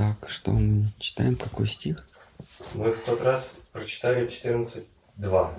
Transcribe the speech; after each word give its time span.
Так, 0.00 0.30
что 0.30 0.52
мы 0.52 0.86
читаем? 0.98 1.36
Какой 1.36 1.66
стих? 1.66 2.08
Мы 2.72 2.90
в 2.90 3.04
тот 3.04 3.20
раз 3.20 3.58
прочитали 3.70 4.26
14.2. 4.26 4.86
14.2. 5.18 5.54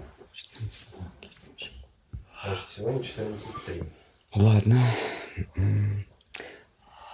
Значит, 2.42 2.70
сегодня 2.70 3.02
14.3. 3.02 3.88
Ладно. 4.34 4.84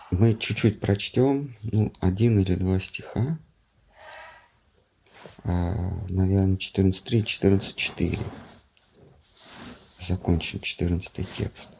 Мы 0.09 0.35
чуть-чуть 0.35 0.79
прочтем, 0.79 1.57
ну, 1.63 1.91
один 1.99 2.39
или 2.39 2.55
два 2.55 2.79
стиха. 2.79 3.37
А, 5.43 5.73
наверное, 6.07 6.55
14.3, 6.55 7.23
14.4. 7.25 8.19
Закончим 10.07 10.61
14 10.61 11.27
текст. 11.35 11.71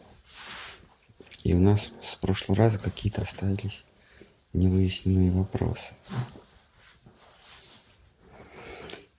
И 1.46 1.54
у 1.54 1.62
нас 1.62 1.92
с 2.04 2.16
прошлого 2.16 2.58
раза 2.58 2.80
какие-то 2.80 3.22
остались 3.22 3.86
невыясненные 4.54 5.32
вопросы. 5.32 5.94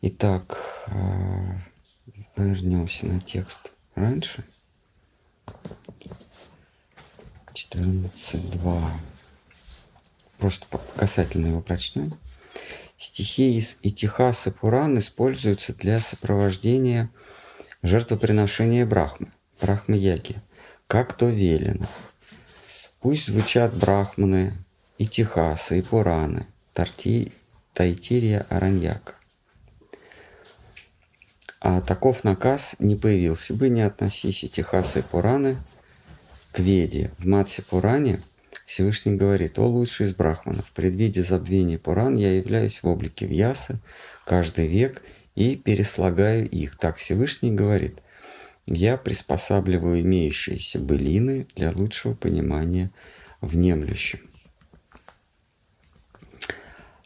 Итак, 0.01 0.59
а, 0.87 1.57
вернемся 2.37 3.07
на 3.07 3.21
текст 3.21 3.73
раньше. 3.95 4.45
14.2. 7.53 8.91
Просто 10.39 10.67
касательно 10.97 11.49
его 11.49 11.61
прочтем. 11.61 12.17
Стихи 12.97 13.59
из 13.59 13.77
Итихаса 13.83 14.51
Пуран 14.51 14.99
используются 14.99 15.75
для 15.75 15.99
сопровождения 15.99 17.11
жертвоприношения 17.83 18.87
Брахмы, 18.87 19.33
Брахмы-яги, 19.61 20.37
как 20.87 21.15
то 21.15 21.27
велено. 21.29 21.87
Пусть 23.01 23.27
звучат 23.27 23.77
брахманы, 23.77 24.55
Итихасы 25.01 25.79
и 25.79 25.83
Пураны, 25.83 26.49
Тарти, 26.73 27.31
Тайтирия 27.73 28.47
Араньяка. 28.51 29.15
А 31.61 31.81
таков 31.81 32.25
наказ 32.25 32.75
не 32.81 32.97
появился 32.97 33.55
бы, 33.55 33.69
не 33.69 33.83
относись 33.83 34.45
Итихасы 34.45 34.99
и 34.99 35.03
Пураны 35.03 35.57
к 36.51 36.59
Веде. 36.59 37.13
В 37.19 37.27
Матсе 37.27 37.63
Пуране 37.63 38.25
Всевышний 38.67 39.15
говорит, 39.15 39.57
«О 39.61 39.67
лучший 39.67 40.07
из 40.07 40.17
брахманов, 40.17 40.69
предвидя 40.73 41.23
забвение 41.23 41.79
Пуран, 41.79 42.17
я 42.17 42.37
являюсь 42.37 42.83
в 42.83 42.89
облике 42.89 43.27
Вьясы 43.27 43.79
каждый 44.27 44.67
век 44.67 45.03
и 45.37 45.55
переслагаю 45.55 46.49
их». 46.49 46.77
Так 46.77 46.97
Всевышний 46.97 47.53
говорит, 47.53 48.01
«Я 48.67 48.97
приспосабливаю 48.97 50.01
имеющиеся 50.01 50.81
былины 50.81 51.47
для 51.55 51.71
лучшего 51.71 52.15
понимания 52.15 52.91
внемлющим». 53.41 54.29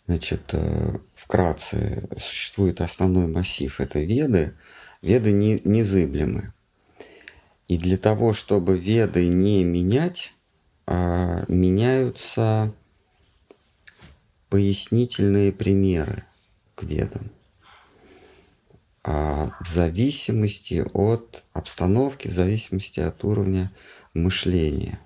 Значит, 0.06 0.50
э, 0.52 0.98
вкратце 1.14 2.08
существует 2.18 2.80
основной 2.80 3.28
массив, 3.28 3.80
это 3.80 4.00
веды. 4.00 4.54
Веды 5.00 5.32
не, 5.32 5.60
незыблемы. 5.64 6.52
И 7.68 7.78
для 7.78 7.96
того, 7.96 8.32
чтобы 8.34 8.78
веды 8.78 9.26
не 9.28 9.64
менять, 9.64 10.34
а, 10.86 11.44
меняются 11.48 12.74
пояснительные 14.48 15.52
примеры 15.52 16.24
к 16.74 16.82
ведам. 16.82 17.30
А 19.04 19.56
в 19.60 19.66
зависимости 19.66 20.84
от 20.92 21.44
обстановки, 21.52 22.28
в 22.28 22.32
зависимости 22.32 23.00
от 23.00 23.24
уровня 23.24 23.72
мышления 24.14 25.00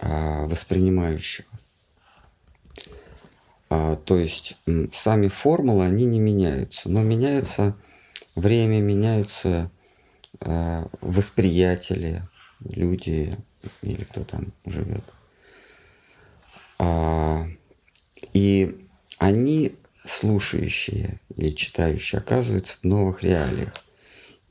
а, 0.00 0.46
воспринимающего. 0.46 1.46
А, 3.74 3.96
то 3.96 4.18
есть 4.18 4.54
сами 4.92 5.28
формулы, 5.28 5.86
они 5.86 6.04
не 6.04 6.20
меняются, 6.20 6.90
но 6.90 7.02
меняется 7.02 7.74
время, 8.34 8.82
меняются 8.82 9.70
а, 10.40 10.90
восприятели, 11.00 12.20
люди 12.60 13.34
или 13.80 14.04
кто 14.04 14.24
там 14.24 14.52
живет. 14.66 15.04
А, 16.78 17.46
и 18.34 18.86
они, 19.16 19.74
слушающие 20.04 21.18
или 21.34 21.48
читающие, 21.52 22.18
оказываются 22.18 22.76
в 22.76 22.84
новых 22.84 23.22
реалиях. 23.22 23.72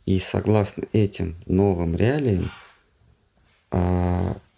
И 0.07 0.19
согласно 0.19 0.85
этим 0.93 1.35
новым 1.45 1.95
реалиям 1.95 2.49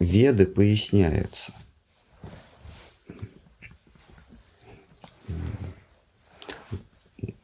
веды 0.00 0.46
поясняются. 0.46 1.52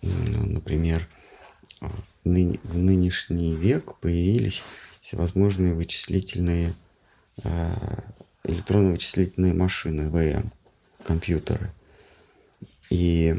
Например, 0.02 1.08
в, 1.80 2.28
ны, 2.28 2.60
в 2.62 2.78
нынешний 2.78 3.56
век 3.56 3.96
появились 3.96 4.62
всевозможные 5.00 5.74
вычислительные 5.74 6.74
э, 7.42 7.74
электронно-вычислительные 8.44 9.54
машины 9.54 10.10
ВМ, 10.10 10.52
компьютеры. 11.04 11.72
И 12.91 13.36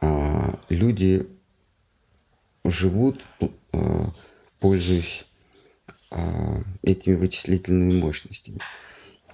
э, 0.00 0.54
люди 0.68 1.26
живут, 2.64 3.24
пользуясь 4.58 5.24
этими 6.82 7.14
вычислительными 7.14 8.00
мощностями. 8.00 8.58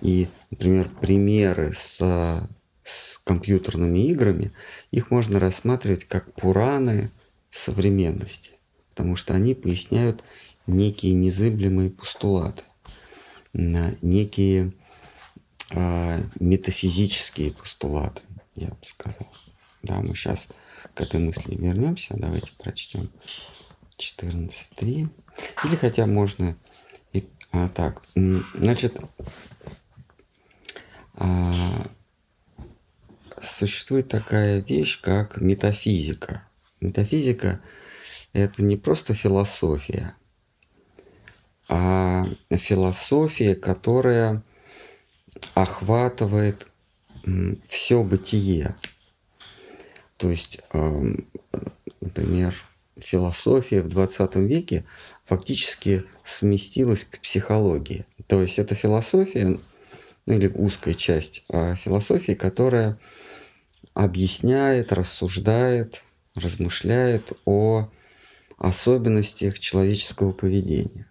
И, 0.01 0.29
например, 0.51 0.89
примеры 1.01 1.73
с 1.73 2.49
с 2.87 3.19
компьютерными 3.25 3.99
играми, 3.99 4.53
их 4.93 5.11
можно 5.11 5.41
рассматривать 5.41 6.05
как 6.05 6.33
пураны 6.35 7.11
современности, 7.51 8.53
потому 8.91 9.17
что 9.17 9.35
они 9.35 9.55
поясняют 9.57 10.23
некие 10.69 11.13
незыблемые 11.13 11.91
постулаты, 11.91 12.63
некие 13.53 14.73
э, 15.73 16.23
метафизические 16.39 17.51
постулаты, 17.53 18.23
я 18.55 18.69
бы 18.69 18.79
сказал. 18.83 19.27
Да, 19.83 20.01
мы 20.01 20.15
сейчас 20.15 20.49
к 20.95 21.01
этой 21.01 21.19
мысли 21.19 21.57
вернемся. 21.57 22.15
Давайте 22.17 22.53
прочтем 22.57 23.11
14.3. 23.99 25.09
Или 25.65 25.77
хотя 25.77 26.07
можно 26.07 26.57
и 27.13 27.25
а, 27.51 27.69
так. 27.69 28.03
Значит, 28.15 29.01
существует 33.41 34.09
такая 34.09 34.61
вещь, 34.61 35.01
как 35.01 35.41
метафизика. 35.41 36.43
Метафизика– 36.81 37.61
это 38.33 38.63
не 38.63 38.77
просто 38.77 39.15
философия, 39.15 40.15
а 41.69 42.27
философия, 42.51 43.55
которая 43.55 44.43
охватывает 45.55 46.67
все 47.67 48.03
бытие. 48.03 48.77
То 50.17 50.31
есть, 50.31 50.61
например, 52.01 52.55
философия 52.99 53.83
в 53.83 53.89
20 53.89 54.37
веке 54.37 54.85
фактически 55.25 56.05
сместилась 56.25 57.05
к 57.05 57.21
психологии. 57.21 58.07
То 58.27 58.41
есть 58.43 58.59
это 58.59 58.75
философия, 58.75 59.59
или 60.27 60.49
узкая 60.49 60.95
часть 60.95 61.45
а, 61.49 61.75
философии, 61.75 62.33
которая 62.33 62.99
объясняет, 63.95 64.93
рассуждает, 64.93 66.03
размышляет 66.35 67.33
о 67.45 67.89
особенностях 68.59 69.59
человеческого 69.59 70.33
поведения. 70.33 71.07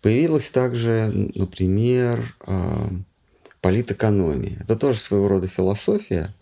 Появилась 0.00 0.48
также, 0.48 1.30
например, 1.34 2.36
а, 2.40 2.90
политэкономия. 3.60 4.60
Это 4.60 4.76
тоже 4.76 4.98
своего 4.98 5.28
рода 5.28 5.48
философия, 5.48 6.34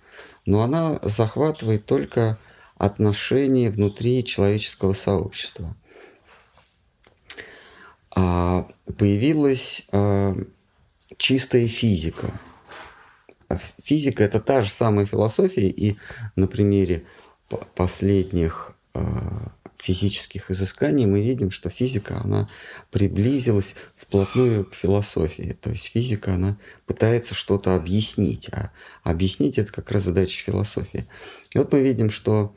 но 0.46 0.62
она 0.62 1.00
захватывает 1.02 1.86
только 1.86 2.38
отношения 2.76 3.70
внутри 3.70 4.24
человеческого 4.24 4.92
сообщества. 4.92 5.74
А 8.14 8.68
появилась 8.96 9.86
а, 9.90 10.36
чистая 11.16 11.68
физика– 11.68 12.32
физика 13.82 14.24
это 14.24 14.40
та 14.40 14.60
же 14.60 14.70
самая 14.70 15.06
философия, 15.06 15.68
и 15.68 15.96
на 16.36 16.46
примере 16.46 17.04
последних 17.74 18.74
а, 18.94 19.52
физических 19.78 20.50
изысканий 20.50 21.06
мы 21.06 21.22
видим, 21.22 21.50
что 21.50 21.70
физика, 21.70 22.20
она 22.22 22.48
приблизилась 22.90 23.74
вплотную 23.94 24.64
к 24.64 24.74
философии. 24.74 25.56
То 25.60 25.70
есть 25.70 25.86
физика, 25.86 26.34
она 26.34 26.58
пытается 26.86 27.34
что-то 27.34 27.74
объяснить, 27.74 28.48
а 28.52 28.70
объяснить 29.02 29.58
это 29.58 29.72
как 29.72 29.90
раз 29.90 30.02
задача 30.02 30.42
философии. 30.42 31.06
И 31.54 31.58
вот 31.58 31.72
мы 31.72 31.80
видим, 31.80 32.10
что 32.10 32.54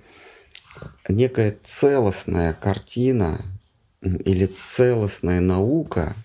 некая 1.08 1.58
целостная 1.64 2.54
картина 2.54 3.40
или 4.02 4.48
целостная 4.48 5.40
наука, 5.40 6.16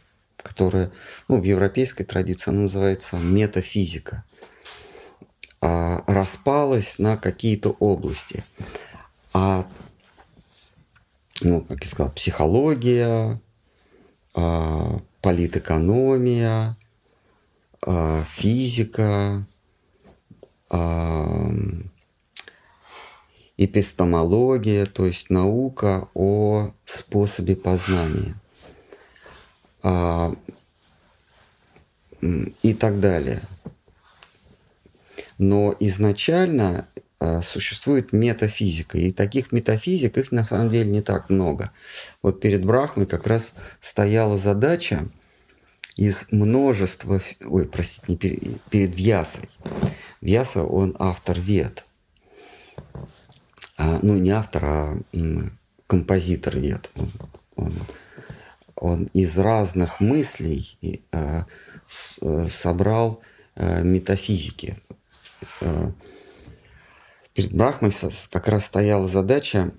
которая 0.46 0.92
ну, 1.26 1.40
в 1.40 1.42
европейской 1.42 2.04
традиции 2.04 2.52
называется 2.52 3.16
метафизика, 3.16 4.24
а, 5.60 6.04
распалась 6.06 6.98
на 6.98 7.16
какие-то 7.16 7.70
области. 7.80 8.44
А, 9.34 9.66
ну, 11.40 11.62
как 11.62 11.82
я 11.82 11.90
сказал, 11.90 12.12
психология, 12.12 13.40
а, 14.34 15.00
политэкономия, 15.20 16.76
а, 17.82 18.24
физика, 18.30 19.46
эпистемология, 23.56 24.84
то 24.86 25.06
есть 25.06 25.30
наука 25.30 26.08
о 26.14 26.72
способе 26.84 27.56
познания 27.56 28.36
и 32.62 32.74
так 32.74 33.00
далее. 33.00 33.42
Но 35.38 35.74
изначально 35.80 36.88
а, 37.20 37.42
существует 37.42 38.12
метафизика, 38.12 38.98
и 38.98 39.12
таких 39.12 39.52
метафизик 39.52 40.16
их 40.18 40.32
на 40.32 40.44
самом 40.44 40.70
деле 40.70 40.90
не 40.90 41.02
так 41.02 41.30
много. 41.30 41.70
Вот 42.22 42.40
перед 42.40 42.64
Брахмой 42.64 43.06
как 43.06 43.26
раз 43.26 43.52
стояла 43.80 44.38
задача 44.38 45.08
из 45.96 46.24
множества, 46.30 47.20
ой, 47.44 47.66
простите, 47.66 48.04
не 48.08 48.16
перед, 48.16 48.60
перед 48.62 48.96
Вьясой. 48.96 49.48
Вьяса, 50.20 50.64
он 50.64 50.96
автор 50.98 51.38
Вед 51.38 51.86
а, 53.76 53.98
ну 54.02 54.16
не 54.16 54.30
автор, 54.30 54.64
а 54.64 54.98
композитор 55.86 56.56
нет. 56.56 56.90
Он, 56.96 57.10
он, 57.56 57.74
он 58.76 59.04
из 59.12 59.36
разных 59.38 60.00
мыслей 60.00 60.78
с, 61.86 62.18
а, 62.22 62.48
собрал 62.48 63.20
а, 63.54 63.80
метафизики. 63.80 64.76
Перед 67.34 67.52
Брахмой 67.52 67.92
как 68.30 68.48
раз 68.48 68.66
стояла 68.66 69.06
задача 69.06 69.72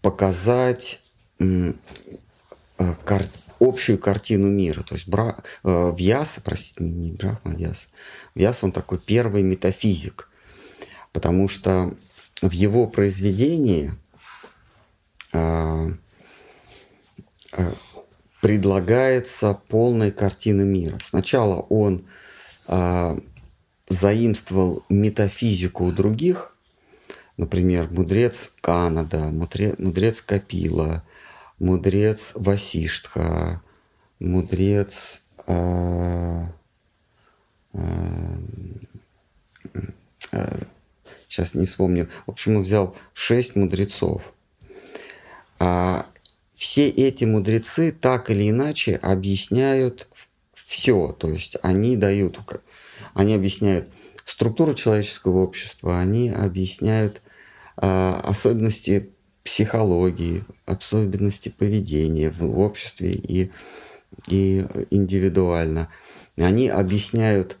показать 0.00 1.00
кар... 3.04 3.26
общую 3.60 3.98
картину 3.98 4.48
мира. 4.48 4.82
То 4.82 4.94
есть 4.94 5.08
Бра... 5.08 5.36
Вьяса, 5.62 6.40
простите, 6.40 6.84
не 6.84 7.12
Брахма, 7.12 7.52
а 7.52 7.54
Вьяса. 7.54 7.88
Вьяса, 8.34 8.64
он 8.64 8.72
такой 8.72 8.98
первый 8.98 9.42
метафизик 9.42 10.28
потому 11.12 11.48
что 11.48 11.94
в 12.42 12.52
его 12.52 12.86
произведении 12.86 13.92
э, 15.32 15.38
э, 15.38 15.90
предлагается 18.40 19.60
полная 19.68 20.10
картина 20.10 20.62
мира. 20.62 20.98
Сначала 21.02 21.60
он 21.60 22.06
э, 22.66 23.18
заимствовал 23.88 24.84
метафизику 24.88 25.84
у 25.84 25.92
других, 25.92 26.54
например, 27.36 27.88
мудрец 27.90 28.52
Канада, 28.60 29.30
мудрец 29.30 30.20
Капила, 30.20 31.04
мудрец 31.58 32.32
Васиштха, 32.34 33.62
мудрец 34.20 35.22
э, 35.46 36.44
э, 37.72 37.80
э, 40.32 40.60
сейчас 41.28 41.54
не 41.54 41.66
вспомню. 41.66 42.08
В 42.26 42.30
общем, 42.30 42.56
он 42.56 42.62
взял 42.62 42.94
шесть 43.14 43.56
мудрецов. 43.56 44.34
А 45.60 46.06
все 46.58 46.88
эти 46.88 47.24
мудрецы 47.24 47.92
так 47.92 48.30
или 48.30 48.50
иначе 48.50 48.96
объясняют 48.96 50.08
все. 50.54 51.12
То 51.12 51.30
есть 51.30 51.56
они 51.62 51.96
дают, 51.96 52.40
они 53.14 53.34
объясняют 53.34 53.88
структуру 54.24 54.74
человеческого 54.74 55.38
общества, 55.38 56.00
они 56.00 56.30
объясняют 56.30 57.22
а, 57.76 58.20
особенности 58.24 59.10
психологии, 59.44 60.44
особенности 60.66 61.48
поведения 61.48 62.28
в 62.28 62.58
обществе 62.58 63.12
и, 63.12 63.52
и 64.26 64.66
индивидуально. 64.90 65.88
Они 66.36 66.68
объясняют 66.68 67.56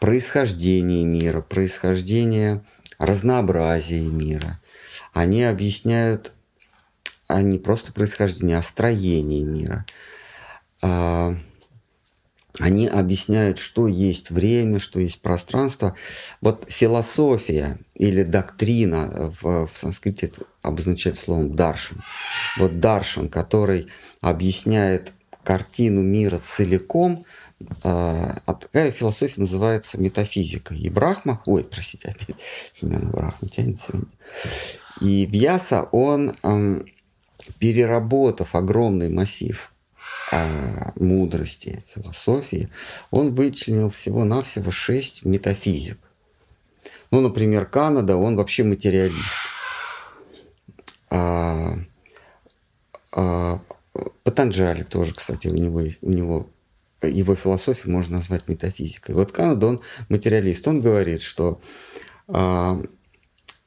происхождение 0.00 1.06
мира, 1.06 1.40
происхождение 1.40 2.62
разнообразие 2.98 4.02
мира. 4.02 4.60
Они 5.14 5.42
объясняют 5.44 6.34
а 7.34 7.42
не 7.42 7.58
просто 7.58 7.92
происхождение, 7.92 8.58
а 8.58 8.62
строение 8.62 9.42
мира. 9.42 9.84
А, 10.82 11.36
они 12.60 12.86
объясняют, 12.86 13.58
что 13.58 13.88
есть 13.88 14.30
время, 14.30 14.78
что 14.78 15.00
есть 15.00 15.20
пространство. 15.20 15.96
Вот 16.40 16.66
философия 16.68 17.78
или 17.94 18.22
доктрина 18.22 19.32
в, 19.40 19.66
в 19.66 19.70
санскрите 19.74 20.32
обозначает 20.62 21.16
словом 21.16 21.56
даршан. 21.56 22.04
Вот 22.58 22.78
даршан, 22.80 23.28
который 23.28 23.88
объясняет 24.20 25.12
картину 25.42 26.02
мира 26.02 26.38
целиком– 26.38 27.26
а, 27.82 28.36
а 28.46 28.54
такая 28.54 28.90
философия 28.90 29.40
называется 29.40 30.00
метафизика. 30.00 30.74
И 30.74 30.88
Брахма, 30.88 31.42
ой, 31.46 31.64
простите, 31.64 32.08
опять 32.08 32.36
меня 32.82 32.98
на 32.98 33.10
Брахму 33.10 33.48
тянет 33.48 33.78
сегодня. 33.78 34.08
И 35.00 35.26
Вьяса, 35.26 35.82
он, 35.92 36.36
переработав 37.58 38.54
огромный 38.54 39.08
массив 39.08 39.72
а, 40.32 40.92
мудрости, 40.96 41.84
философии, 41.94 42.68
он 43.10 43.34
вычленил 43.34 43.90
всего-навсего 43.90 44.70
шесть 44.70 45.24
метафизик. 45.24 45.98
Ну, 47.10 47.20
например, 47.20 47.66
Канада, 47.66 48.16
он 48.16 48.36
вообще 48.36 48.64
материалист. 48.64 49.40
А, 51.10 51.78
а, 53.12 53.60
Патанджали 54.24 54.82
тоже, 54.82 55.14
кстати, 55.14 55.46
у 55.46 55.54
него, 55.54 55.82
у 56.00 56.10
него 56.10 56.48
его 57.02 57.34
философию 57.34 57.92
можно 57.92 58.16
назвать 58.16 58.48
метафизикой. 58.48 59.14
Вот 59.14 59.32
Канада, 59.32 59.66
он 59.66 59.80
материалист, 60.08 60.66
он 60.66 60.80
говорит, 60.80 61.22
что 61.22 61.60
э, 62.28 62.82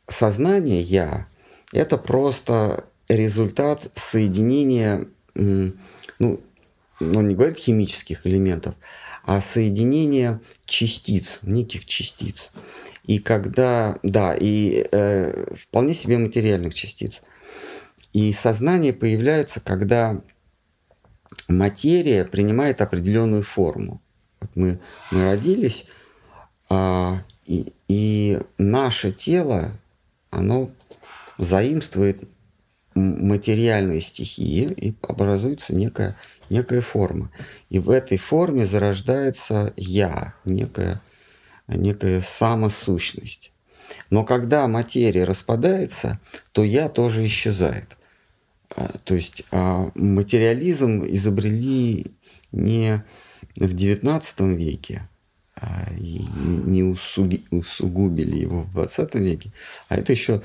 сознание 0.10 0.82
«я»– 0.82 1.28
это 1.72 1.98
просто 1.98 2.87
результат 3.08 3.92
соединения, 3.96 5.08
ну, 5.36 6.42
он 7.00 7.28
не 7.28 7.36
говорит 7.36 7.58
химических 7.58 8.26
элементов, 8.26 8.76
а 9.24 9.42
соединения 9.42 10.42
частиц, 10.66 11.40
неких 11.44 11.86
частиц. 11.86 12.52
И 13.04 13.20
когда, 13.20 14.00
да, 14.04 14.36
и 14.38 14.86
э, 14.92 15.56
вполне 15.62 15.96
себе 15.96 16.18
материальных 16.18 16.74
частиц. 16.74 17.22
И 18.14 18.34
сознание 18.34 18.94
появляется, 18.94 19.62
когда 19.62 20.22
материя 21.48 22.26
принимает 22.26 22.82
определенную 22.82 23.44
форму. 23.44 24.02
Вот 24.42 24.52
мы, 24.56 24.80
мы 25.12 25.24
родились, 25.24 25.86
а, 26.70 27.24
и, 27.46 27.74
и 27.88 28.40
наше 28.58 29.12
тело, 29.12 29.72
оно 30.30 30.72
заимствует 31.38 32.28
материальные 32.98 34.02
стихии 34.02 34.72
и 34.72 34.96
образуется 35.02 35.76
некая, 35.76 36.18
некая 36.50 36.82
форма. 36.82 37.32
И 37.70 37.80
в 37.80 37.90
этой 37.90 38.18
форме 38.18 38.66
зарождается 38.66 39.74
я, 39.76 40.34
некая, 40.46 41.02
некая 41.68 42.22
самосущность. 42.22 43.52
Но 44.10 44.24
когда 44.24 44.68
материя 44.68 45.24
распадается, 45.24 46.20
то 46.52 46.64
я 46.64 46.90
тоже 46.90 47.26
исчезает. 47.26 47.98
А, 48.76 48.90
то 49.04 49.16
есть 49.16 49.44
а, 49.52 49.90
материализм 49.96 51.04
изобрели 51.06 52.08
не 52.52 53.04
в 53.56 53.74
XIX 53.74 54.56
веке, 54.56 55.08
а, 55.56 55.88
и 55.98 56.26
не 56.36 56.84
усугубили 56.84 58.38
его 58.38 58.64
в 58.64 58.72
20 58.72 59.16
веке, 59.16 59.52
а 59.90 59.96
это 59.96 60.12
еще 60.12 60.42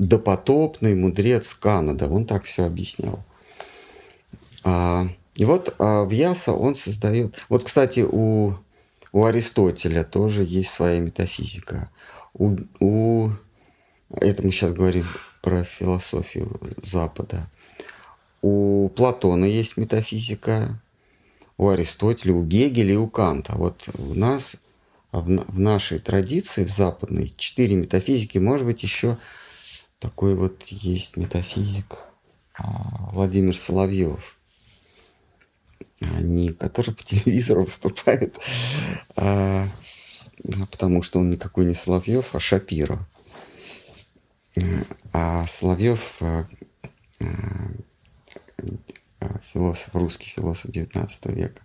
допотопный 0.00 0.94
мудрец 0.94 1.54
Канада, 1.54 2.08
он 2.08 2.24
так 2.24 2.44
все 2.44 2.64
объяснял. 2.64 3.22
И 4.64 5.44
вот 5.44 5.74
Вьяса 5.78 6.52
он 6.52 6.74
создает... 6.74 7.38
Вот, 7.48 7.64
кстати, 7.64 8.00
у, 8.00 8.54
у 9.12 9.24
Аристотеля 9.24 10.04
тоже 10.04 10.42
есть 10.42 10.70
своя 10.70 10.98
метафизика. 10.98 11.90
У, 12.34 12.56
у... 12.80 13.30
Это 14.10 14.42
мы 14.42 14.50
сейчас 14.50 14.72
говорим 14.72 15.06
про 15.42 15.64
философию 15.64 16.60
Запада. 16.82 17.48
У 18.42 18.88
Платона 18.88 19.44
есть 19.44 19.76
метафизика, 19.76 20.80
у 21.56 21.68
Аристотеля, 21.68 22.34
у 22.34 22.42
Гегеля 22.44 22.94
и 22.94 22.96
у 22.96 23.06
Канта. 23.06 23.54
Вот 23.56 23.88
у 23.98 24.14
нас 24.14 24.56
в 25.12 25.58
нашей 25.58 25.98
традиции, 25.98 26.64
в 26.64 26.70
западной, 26.70 27.34
четыре 27.36 27.76
метафизики, 27.76 28.38
может 28.38 28.66
быть, 28.66 28.82
еще 28.82 29.18
такой 30.00 30.34
вот 30.34 30.64
есть 30.64 31.16
метафизик 31.16 31.98
а, 32.54 33.10
Владимир 33.12 33.56
Соловьев. 33.56 34.36
а 36.00 36.20
не 36.20 36.52
который 36.52 36.94
по 36.94 37.04
телевизору 37.04 37.62
выступает, 37.64 38.36
а, 39.16 39.68
потому 40.70 41.02
что 41.02 41.20
он 41.20 41.30
никакой 41.30 41.66
не 41.66 41.74
Соловьев, 41.74 42.34
а 42.34 42.40
Шапиро. 42.40 43.06
А 45.12 45.46
Соловьев 45.46 46.16
а, 46.20 46.46
философ, 49.52 49.94
русский 49.94 50.30
философ 50.30 50.70
XIX 50.70 51.08
века. 51.34 51.62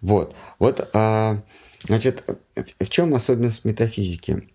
Вот. 0.00 0.34
Вот, 0.58 0.88
а, 0.94 1.42
значит, 1.84 2.24
в 2.54 2.88
чем 2.88 3.14
особенность 3.14 3.64
метафизики? 3.64 4.48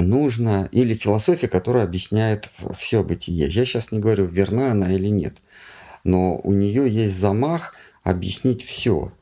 Нужно, 0.00 0.68
или 0.72 0.94
философия, 0.94 1.46
которая 1.46 1.84
объясняет 1.84 2.48
все 2.76 3.04
бытие. 3.04 3.46
Я 3.48 3.64
сейчас 3.66 3.92
не 3.92 3.98
говорю, 4.00 4.24
верна 4.24 4.72
она 4.72 4.90
или 4.90 5.08
нет, 5.08 5.36
но 6.04 6.36
у 6.38 6.52
нее 6.52 6.88
есть 6.88 7.14
замах 7.14 7.74
объяснить 8.02 8.64
все. 8.64 9.12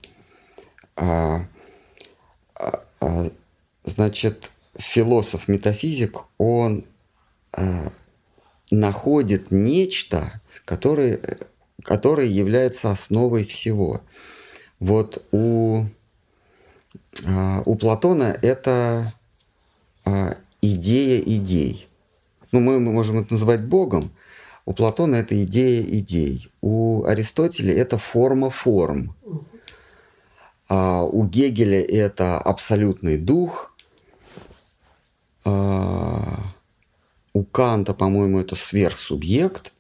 А, 0.95 1.45
а, 2.55 2.85
а, 3.01 3.31
значит, 3.83 4.53
философ-метафизик, 4.79 6.25
он 6.39 6.85
а, 7.53 7.91
находит 8.71 9.51
нечто, 9.51 10.41
которое, 10.65 11.19
которое 11.83 12.29
является 12.29 12.93
основой 12.93 13.43
всего. 13.43 14.01
Вот 14.79 15.27
у, 15.33 15.87
у 17.65 17.75
Платона 17.75 18.39
это 18.43 19.13
идея 20.61 21.21
идей. 21.21 21.89
Ну, 22.53 22.61
мы, 22.61 22.81
можем 22.81 23.19
это 23.19 23.35
называть 23.35 23.65
Богом. 23.65 24.11
У 24.65 24.73
Платона 24.73 25.17
это 25.17 25.41
идея 25.45 25.83
идей. 25.83 26.51
У 26.61 27.05
Аристотеля 27.05 27.75
это 27.75 27.99
форма 27.99 28.51
форм. 28.51 29.15
А 30.69 31.03
у 31.03 31.25
Гегеля 31.27 31.81
это 31.81 32.39
абсолютный 32.39 33.19
дух. 33.19 33.75
А 35.45 36.53
у 37.33 37.45
Канта, 37.45 37.95
по-моему, 37.95 38.41
это 38.41 38.57
сверхсубъект 38.57 39.73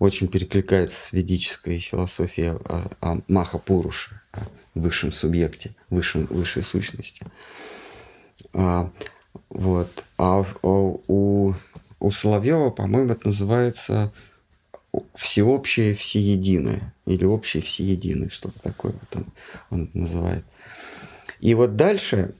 очень 0.00 0.28
перекликается 0.28 0.96
с 0.98 1.12
ведической 1.12 1.78
философией 1.78 2.52
о, 2.52 2.90
о 3.00 3.20
Маха 3.28 3.58
о 3.68 4.40
высшем 4.74 5.12
субъекте, 5.12 5.76
высшем, 5.90 6.26
высшей 6.26 6.62
сущности. 6.62 7.26
А, 8.54 8.90
вот. 9.48 10.04
А, 10.18 10.44
у, 10.62 11.54
у 12.00 12.10
Соловьева, 12.10 12.70
по-моему, 12.70 13.12
это 13.12 13.28
называется 13.28 14.12
всеобщее 15.14 15.94
всеединое 15.94 16.94
или 17.06 17.24
общее 17.24 17.62
всеединое, 17.62 18.28
что-то 18.28 18.58
такое 18.60 18.92
вот 18.92 19.16
он, 19.16 19.26
он 19.70 19.90
называет. 19.94 20.44
И 21.40 21.54
вот 21.54 21.76
дальше 21.76 22.34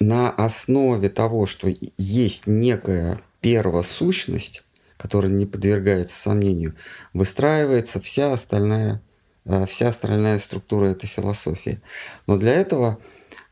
на 0.00 0.30
основе 0.30 1.08
того, 1.08 1.46
что 1.46 1.72
есть 1.96 2.46
некая 2.46 3.20
первосущность, 3.40 4.62
которая 4.96 5.30
не 5.30 5.46
подвергается 5.46 6.18
сомнению, 6.18 6.74
выстраивается 7.12 8.00
вся 8.00 8.32
остальная, 8.32 9.00
э, 9.44 9.64
вся 9.66 9.88
остальная 9.88 10.38
структура 10.38 10.86
этой 10.88 11.06
философии. 11.06 11.80
Но 12.26 12.36
для 12.36 12.54
этого 12.54 12.98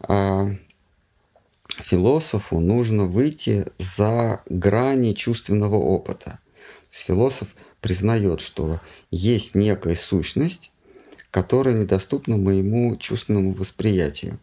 а, 0.00 0.50
философу 1.68 2.60
нужно 2.60 3.04
выйти 3.04 3.66
за 3.78 4.42
грани 4.48 5.12
чувственного 5.12 5.76
опыта. 5.76 6.38
Философ 6.90 7.48
признает, 7.80 8.40
что 8.40 8.80
есть 9.10 9.54
некая 9.54 9.96
сущность, 9.96 10.70
которая 11.30 11.74
недоступна 11.74 12.36
моему 12.36 12.96
чувственному 12.96 13.52
восприятию. 13.52 14.38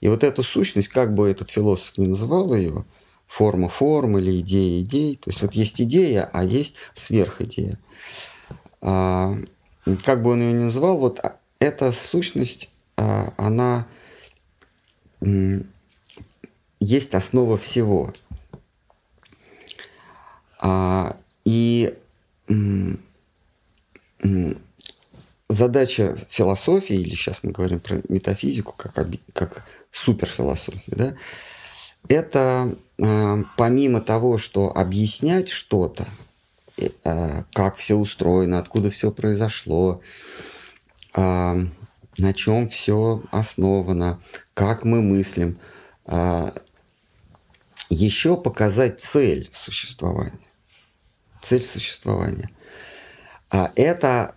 И 0.00 0.08
вот 0.08 0.22
эту 0.22 0.42
сущность, 0.42 0.88
как 0.88 1.14
бы 1.14 1.28
этот 1.28 1.50
философ 1.50 1.96
ни 1.96 2.06
называл 2.06 2.54
ее, 2.54 2.84
форма 3.26 3.68
форм 3.68 4.18
или 4.18 4.40
идея 4.40 4.80
идей. 4.80 5.16
То 5.16 5.30
есть 5.30 5.42
вот 5.42 5.54
есть 5.54 5.80
идея, 5.80 6.28
а 6.32 6.44
есть 6.44 6.74
сверхидея. 6.94 7.78
А, 8.80 9.36
как 10.04 10.22
бы 10.22 10.30
он 10.32 10.40
ее 10.40 10.52
ни 10.52 10.64
называл, 10.64 10.98
вот 10.98 11.20
эта 11.58 11.92
сущность, 11.92 12.70
а, 12.96 13.32
она 13.36 13.86
есть 16.80 17.14
основа 17.14 17.56
всего. 17.56 18.12
А, 20.60 21.16
и 21.44 21.94
задача 25.48 26.18
философии, 26.30 26.96
или 26.96 27.14
сейчас 27.14 27.40
мы 27.42 27.52
говорим 27.52 27.80
про 27.80 28.00
метафизику 28.08 28.74
как, 28.76 28.94
как 29.32 29.64
суперфилософию, 29.90 30.96
да, 30.96 31.14
это 32.08 32.74
э, 32.98 33.44
помимо 33.56 34.00
того, 34.00 34.38
что 34.38 34.70
объяснять 34.74 35.48
что-то, 35.48 36.06
э, 36.76 37.42
как 37.52 37.76
все 37.76 37.96
устроено, 37.96 38.58
откуда 38.58 38.90
все 38.90 39.10
произошло, 39.10 40.00
э, 41.14 41.66
на 42.18 42.32
чем 42.34 42.68
все 42.68 43.22
основано, 43.30 44.20
как 44.54 44.84
мы 44.84 45.02
мыслим, 45.02 45.58
еще 47.90 48.36
показать 48.36 49.00
цель 49.00 49.48
существования. 49.52 50.38
Цель 51.42 51.62
существования. 51.62 52.50
А 53.50 53.72
это 53.76 54.34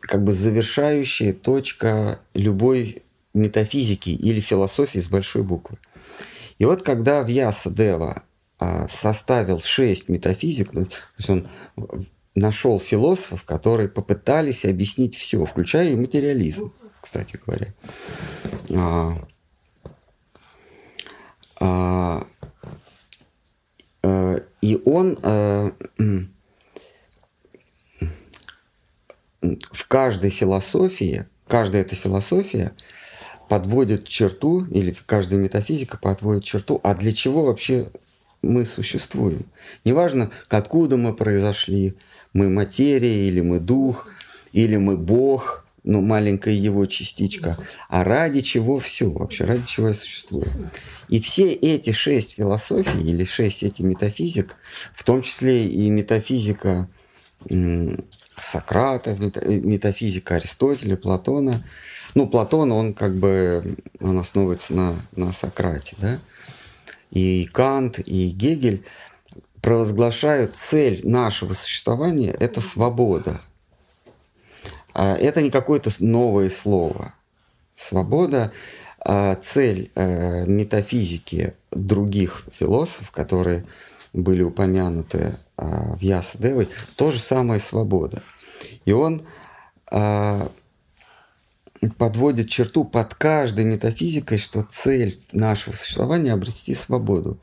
как 0.00 0.22
бы 0.22 0.32
завершающая 0.32 1.32
точка 1.32 2.20
любой 2.34 3.02
метафизики 3.34 4.10
или 4.10 4.40
философии 4.40 4.98
с 4.98 5.08
большой 5.08 5.42
буквы. 5.42 5.78
И 6.58 6.64
вот 6.64 6.82
когда 6.82 7.22
Вьяса 7.22 7.70
Дева 7.70 8.22
а, 8.58 8.88
составил 8.88 9.58
шесть 9.58 10.08
метафизик, 10.08 10.72
ну, 10.72 10.84
то 10.84 10.96
есть 11.18 11.30
он 11.30 11.48
нашел 12.34 12.78
философов, 12.78 13.44
которые 13.44 13.88
попытались 13.88 14.64
объяснить 14.64 15.16
все, 15.16 15.44
включая 15.44 15.90
и 15.90 15.96
материализм, 15.96 16.72
кстати 17.00 17.40
говоря. 17.44 17.74
А, 18.74 19.26
а, 21.58 22.26
и 24.02 24.80
он 24.84 25.18
а, 25.22 25.72
в 29.40 29.88
каждой 29.88 30.30
философии, 30.30 31.26
каждая 31.46 31.82
эта 31.82 31.94
философия 31.94 32.72
подводит 33.48 34.06
черту, 34.06 34.64
или 34.66 34.94
каждая 35.06 35.38
метафизика 35.38 35.98
подводит 35.98 36.44
черту, 36.44 36.80
а 36.82 36.94
для 36.94 37.12
чего 37.12 37.44
вообще 37.44 37.88
мы 38.40 38.66
существуем. 38.66 39.46
Неважно, 39.84 40.30
откуда 40.48 40.96
мы 40.96 41.14
произошли, 41.14 41.94
мы 42.32 42.48
материя, 42.48 43.26
или 43.26 43.40
мы 43.40 43.60
дух, 43.60 44.08
или 44.52 44.76
мы 44.76 44.96
Бог, 44.96 45.61
ну, 45.84 46.00
маленькая 46.00 46.54
его 46.54 46.86
частичка, 46.86 47.58
а 47.88 48.04
ради 48.04 48.40
чего 48.40 48.78
все 48.78 49.10
вообще, 49.10 49.44
ради 49.44 49.66
чего 49.66 49.88
я 49.88 49.94
существую. 49.94 50.44
И 51.08 51.20
все 51.20 51.52
эти 51.52 51.90
шесть 51.90 52.34
философий 52.34 53.00
или 53.00 53.24
шесть 53.24 53.62
этих 53.62 53.84
метафизик, 53.84 54.56
в 54.94 55.02
том 55.02 55.22
числе 55.22 55.66
и 55.66 55.90
метафизика 55.90 56.88
Сократа, 58.36 59.14
метафизика 59.14 60.36
Аристотеля, 60.36 60.96
Платона, 60.96 61.64
ну, 62.14 62.28
Платон, 62.28 62.72
он 62.72 62.94
как 62.94 63.16
бы, 63.16 63.76
он 64.00 64.18
основывается 64.18 64.74
на, 64.74 64.96
на 65.16 65.32
Сократе, 65.32 65.96
да? 65.98 66.20
И 67.10 67.48
Кант, 67.52 67.98
и 67.98 68.28
Гегель 68.30 68.84
провозглашают 69.60 70.56
цель 70.56 71.00
нашего 71.04 71.54
существования– 71.54 72.30
это 72.40 72.60
свобода. 72.60 73.40
А 74.94 75.16
это 75.16 75.42
не 75.42 75.50
какое-то 75.50 75.90
новое 76.00 76.50
слово. 76.50 77.14
Свобода 77.76 78.52
а 79.04 79.34
цель 79.34 79.90
э, 79.96 80.44
метафизики 80.46 81.54
других 81.72 82.44
философов, 82.52 83.10
которые 83.10 83.64
были 84.12 84.42
упомянуты 84.42 85.38
э, 85.56 85.94
в 85.96 86.00
Ясадевой, 86.00 86.68
то 86.96 87.10
же 87.10 87.18
самое 87.18 87.60
свобода. 87.60 88.22
И 88.84 88.92
он 88.92 89.22
подводит 91.98 92.48
черту 92.48 92.84
под 92.84 93.14
каждой 93.14 93.64
метафизикой, 93.64 94.38
что 94.38 94.62
цель 94.62 95.20
нашего 95.32 95.74
существования– 95.74 96.32
обрести 96.34 96.74
свободу. 96.74 97.38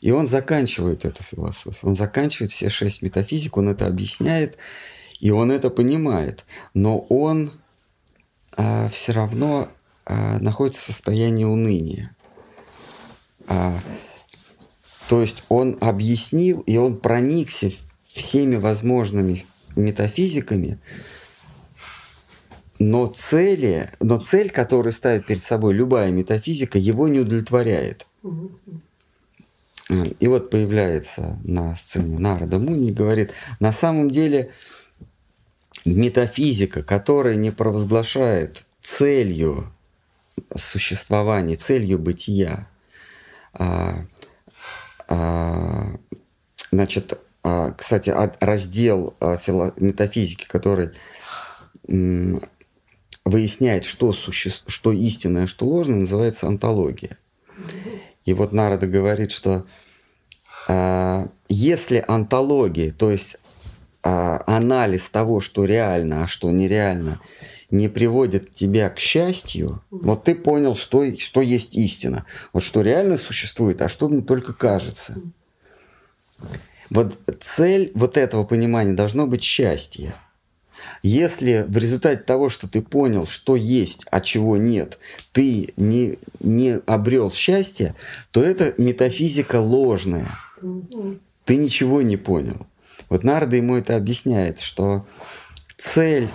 И 0.00 0.10
он 0.10 0.26
заканчивает 0.26 1.04
эту 1.04 1.22
философию. 1.22 1.80
Он 1.82 1.94
заканчивает 1.94 2.50
все 2.50 2.68
шесть 2.68 3.02
метафизик, 3.02 3.56
он 3.56 3.68
это 3.68 3.86
объясняет, 3.86 4.58
и 5.20 5.30
он 5.30 5.50
это 5.50 5.70
понимает. 5.70 6.44
Но 6.74 6.98
он 6.98 7.52
а, 8.56 8.88
все 8.88 9.12
равно 9.12 9.68
а, 10.04 10.38
находится 10.38 10.80
в 10.80 10.84
состоянии 10.84 11.44
уныния. 11.44 12.14
А, 13.46 13.78
то 15.08 15.20
есть 15.20 15.44
он 15.48 15.76
объяснил, 15.80 16.60
и 16.60 16.76
он 16.76 16.98
проникся 16.98 17.70
всеми 18.04 18.56
возможными 18.56 19.46
метафизиками– 19.76 20.78
но 22.78 23.06
цели, 23.06 23.90
но 24.00 24.18
цель, 24.18 24.50
которую 24.50 24.92
ставит 24.92 25.26
перед 25.26 25.42
собой 25.42 25.74
любая 25.74 26.10
метафизика, 26.10 26.78
его 26.78 27.08
не 27.08 27.20
удовлетворяет. 27.20 28.06
И 30.18 30.28
вот 30.28 30.50
появляется 30.50 31.38
на 31.44 31.76
сцене 31.76 32.18
Нарада 32.18 32.58
Муни 32.58 32.88
и 32.88 32.92
говорит, 32.92 33.32
на 33.60 33.72
самом 33.72 34.10
деле 34.10 34.50
метафизика, 35.84 36.82
которая 36.82 37.36
не 37.36 37.50
провозглашает 37.50 38.64
целью 38.82 39.72
существования, 40.56 41.56
целью 41.56 41.98
бытия, 41.98 42.68
а, 43.52 44.04
а, 45.08 45.96
значит, 46.70 47.18
а, 47.42 47.72
кстати, 47.72 48.12
раздел 48.40 49.14
а, 49.20 49.38
метафизики, 49.76 50.46
который 50.46 50.90
выясняет, 53.24 53.84
что, 53.84 54.12
суще... 54.12 54.50
что 54.66 54.92
истинное, 54.92 55.46
что 55.46 55.66
ложное, 55.66 56.00
называется 56.00 56.46
антология. 56.46 57.18
И 58.24 58.32
вот 58.32 58.52
Народа 58.52 58.86
говорит, 58.86 59.30
что 59.32 59.66
если 61.48 62.02
антология, 62.08 62.90
то 62.90 63.10
есть 63.10 63.36
э, 64.04 64.38
анализ 64.46 65.08
того, 65.08 65.40
что 65.40 65.64
реально, 65.64 66.24
а 66.24 66.26
что 66.28 66.50
нереально, 66.50 67.20
не 67.70 67.88
приводит 67.88 68.54
тебя 68.54 68.88
к 68.90 68.98
счастью, 68.98 69.82
вот 69.90 70.24
ты 70.24 70.34
понял, 70.34 70.74
что, 70.74 71.04
что 71.18 71.40
есть 71.40 71.74
истина. 71.74 72.24
Вот 72.52 72.62
что 72.62 72.82
реально 72.82 73.16
существует, 73.16 73.82
а 73.82 73.88
что 73.88 74.08
мне 74.08 74.22
только 74.22 74.52
кажется. 74.52 75.16
Вот 76.90 77.18
цель 77.40 77.90
вот 77.94 78.16
этого 78.16 78.44
понимания 78.44 78.92
должно 78.92 79.26
быть 79.26 79.42
счастье. 79.42 80.14
Если 81.02 81.64
в 81.66 81.76
результате 81.76 82.22
того, 82.22 82.48
что 82.48 82.68
ты 82.68 82.82
понял, 82.82 83.26
что 83.26 83.56
есть, 83.56 84.04
а 84.10 84.20
чего 84.20 84.56
нет, 84.56 84.98
ты 85.32 85.72
не, 85.76 86.18
не 86.40 86.80
обрел 86.86 87.30
счастье, 87.30 87.94
то 88.30 88.42
это 88.42 88.74
метафизика 88.76 89.60
ложная. 89.60 90.28
Ты 91.44 91.56
ничего 91.56 92.02
не 92.02 92.16
понял. 92.16 92.66
Вот 93.08 93.24
Нарда 93.24 93.56
ему 93.56 93.76
это 93.76 93.96
объясняет, 93.96 94.60
что 94.60 95.06
цель 95.76 96.28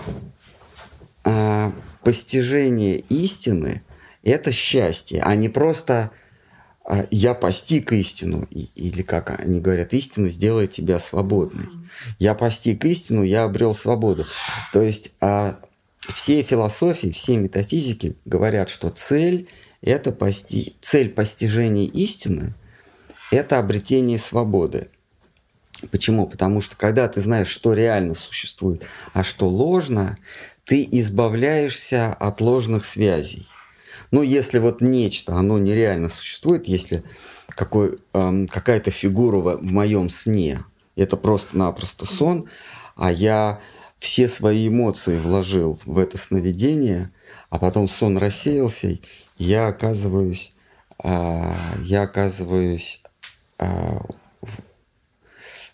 а, 1.23 1.71
постижения 2.03 2.95
истины– 3.09 3.83
это 4.23 4.51
счастье, 4.51 5.21
а 5.23 5.35
не 5.35 5.49
просто 5.49 6.11
а, 6.85 7.05
я 7.11 7.33
постиг 7.33 7.91
истину, 7.91 8.47
или 8.51 9.01
как 9.01 9.39
они 9.39 9.59
говорят, 9.59 9.93
истина 9.93 10.29
сделает 10.29 10.71
тебя 10.71 10.99
свободной. 10.99 11.65
Я 12.17 12.33
постиг 12.33 12.83
истину, 12.85 13.23
я 13.23 13.43
обрел 13.43 13.73
свободу. 13.73 14.25
То 14.73 14.81
есть 14.81 15.11
а, 15.21 15.59
все 16.13 16.41
философии, 16.43 17.11
все 17.11 17.37
метафизики 17.37 18.15
говорят, 18.25 18.69
что 18.69 18.89
цель 18.89 19.47
это 19.81 20.11
пости... 20.11 20.75
цель 20.81 21.09
постижения 21.09 21.85
истины– 21.85 22.53
это 23.31 23.59
обретение 23.59 24.17
свободы. 24.17 24.89
Почему? 25.91 26.27
Потому 26.27 26.61
что 26.61 26.75
когда 26.75 27.07
ты 27.07 27.21
знаешь, 27.21 27.47
что 27.47 27.73
реально 27.73 28.13
существует, 28.13 28.85
а 29.13 29.23
что 29.23 29.47
ложно, 29.47 30.17
ты 30.65 30.87
избавляешься 30.91 32.13
от 32.13 32.41
ложных 32.41 32.85
связей. 32.85 33.47
Но 34.11 34.23
если 34.23 34.59
вот 34.59 34.81
нечто, 34.81 35.35
оно 35.35 35.57
нереально 35.57 36.09
существует, 36.09 36.67
если 36.67 37.03
какой, 37.47 37.99
эм, 38.13 38.47
какая-то 38.47 38.91
фигура 38.91 39.37
в, 39.37 39.57
в 39.57 39.71
моем 39.71 40.09
сне, 40.09 40.63
это 40.95 41.17
просто-напросто 41.17 42.05
сон, 42.05 42.49
а 42.95 43.11
я 43.11 43.59
все 43.99 44.27
свои 44.27 44.67
эмоции 44.67 45.19
вложил 45.19 45.79
в 45.85 45.97
это 45.97 46.17
сновидение, 46.17 47.11
а 47.49 47.59
потом 47.59 47.87
сон 47.87 48.17
рассеялся, 48.17 48.97
я 49.37 49.67
оказываюсь, 49.67 50.53
э, 51.03 51.53
я 51.83 52.03
оказываюсь 52.03 53.01
э, 53.59 53.99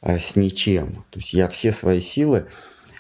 с 0.06 0.36
ничем. 0.36 1.04
То 1.10 1.20
есть 1.20 1.34
я 1.34 1.48
все 1.48 1.72
свои 1.72 2.00
силы, 2.00 2.48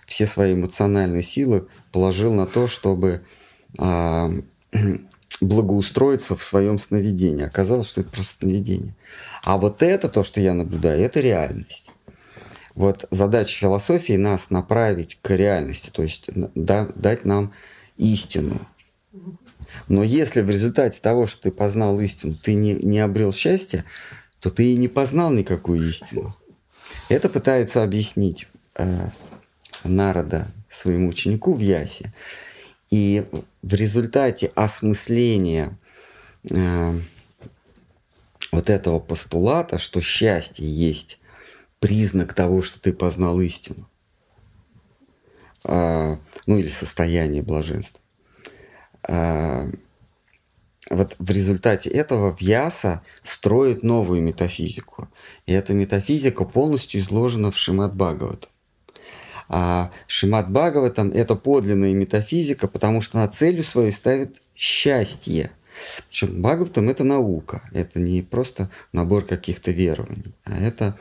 все 0.05 0.25
свои 0.25 0.53
эмоциональные 0.53 1.23
силы 1.23 1.67
положил 1.91 2.33
на 2.33 2.47
то, 2.47 2.67
чтобы 2.67 3.21
э, 3.77 4.41
благоустроиться 5.41 6.35
в 6.35 6.43
своем 6.43 6.79
сновидении. 6.79 7.45
Оказалось, 7.45 7.87
что 7.87 8.01
это 8.01 8.09
просто 8.09 8.39
сновидение. 8.41 8.95
А 9.43 9.57
вот 9.57 9.83
это, 9.83 10.09
то, 10.09 10.23
что 10.23 10.41
я 10.41 10.53
наблюдаю, 10.53 10.99
это 10.99 11.19
реальность. 11.19 11.91
Вот 12.73 13.07
задача 13.09 13.55
философии 13.55 14.13
нас 14.17 14.49
направить 14.49 15.19
к 15.21 15.29
реальности, 15.35 15.91
то 15.91 16.03
есть 16.03 16.29
да, 16.55 16.89
дать 16.95 17.23
нам 17.23 17.53
истину. 17.95 18.67
Но 19.87 20.03
если 20.03 20.41
в 20.41 20.49
результате 20.49 20.99
того, 21.01 21.25
что 21.25 21.43
ты 21.43 21.51
познал 21.51 21.99
истину, 22.01 22.35
ты 22.35 22.53
не, 22.53 22.73
не 22.73 22.99
обрел 22.99 23.31
счастья, 23.31 23.85
то 24.39 24.49
ты 24.49 24.73
и 24.73 24.75
не 24.75 24.87
познал 24.87 25.31
никакую 25.31 25.87
истину. 25.89 26.35
Это 27.07 27.29
пытается 27.29 27.83
объяснить 27.83 28.47
э, 28.75 29.09
Народа 29.83 30.47
своему 30.69 31.09
ученику 31.09 31.53
в 31.53 31.59
Ясе. 31.59 32.13
И 32.89 33.25
в 33.61 33.73
результате 33.73 34.51
осмысления 34.55 35.77
э, 36.49 36.99
вот 38.51 38.69
этого 38.69 38.99
постулата, 38.99 39.77
что 39.77 40.01
счастье 40.01 40.67
есть 40.67 41.19
признак 41.79 42.33
того, 42.33 42.61
что 42.61 42.79
ты 42.79 42.93
познал 42.93 43.39
истину, 43.41 43.87
э, 45.65 46.17
ну 46.47 46.57
или 46.57 46.69
состояние 46.69 47.43
блаженства. 47.43 48.01
Э, 49.07 49.69
вот 50.89 51.15
в 51.17 51.31
результате 51.31 51.89
этого 51.89 52.35
Вьяса 52.39 53.01
строит 53.23 53.83
новую 53.83 54.21
метафизику. 54.21 55.09
И 55.45 55.53
эта 55.53 55.73
метафизика 55.73 56.45
полностью 56.45 56.99
изложена 56.99 57.51
в 57.51 57.57
Шимат 57.57 57.95
Бхагавата. 57.95 58.47
А 59.47 59.91
Шимат 60.07 60.49
Бхагаватам– 60.49 61.09
это 61.13 61.35
подлинная 61.35 61.93
метафизика, 61.93 62.67
потому 62.67 63.01
что 63.01 63.19
она 63.19 63.27
целью 63.27 63.63
своей 63.63 63.91
ставит 63.91 64.41
счастье. 64.55 65.51
Причем 66.09 66.41
Бхагаватам– 66.41 66.89
это 66.89 67.03
наука, 67.03 67.61
это 67.73 67.99
не 67.99 68.21
просто 68.21 68.69
набор 68.91 69.25
каких-то 69.25 69.71
верований, 69.71 70.35
а 70.45 70.57
это 70.57 70.97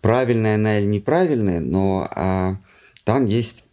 правильная 0.00 0.56
она 0.56 0.78
или 0.78 0.86
неправильная, 0.86 1.60
но 1.60 2.06
а, 2.10 2.56
там 3.04 3.24
есть 3.24 3.64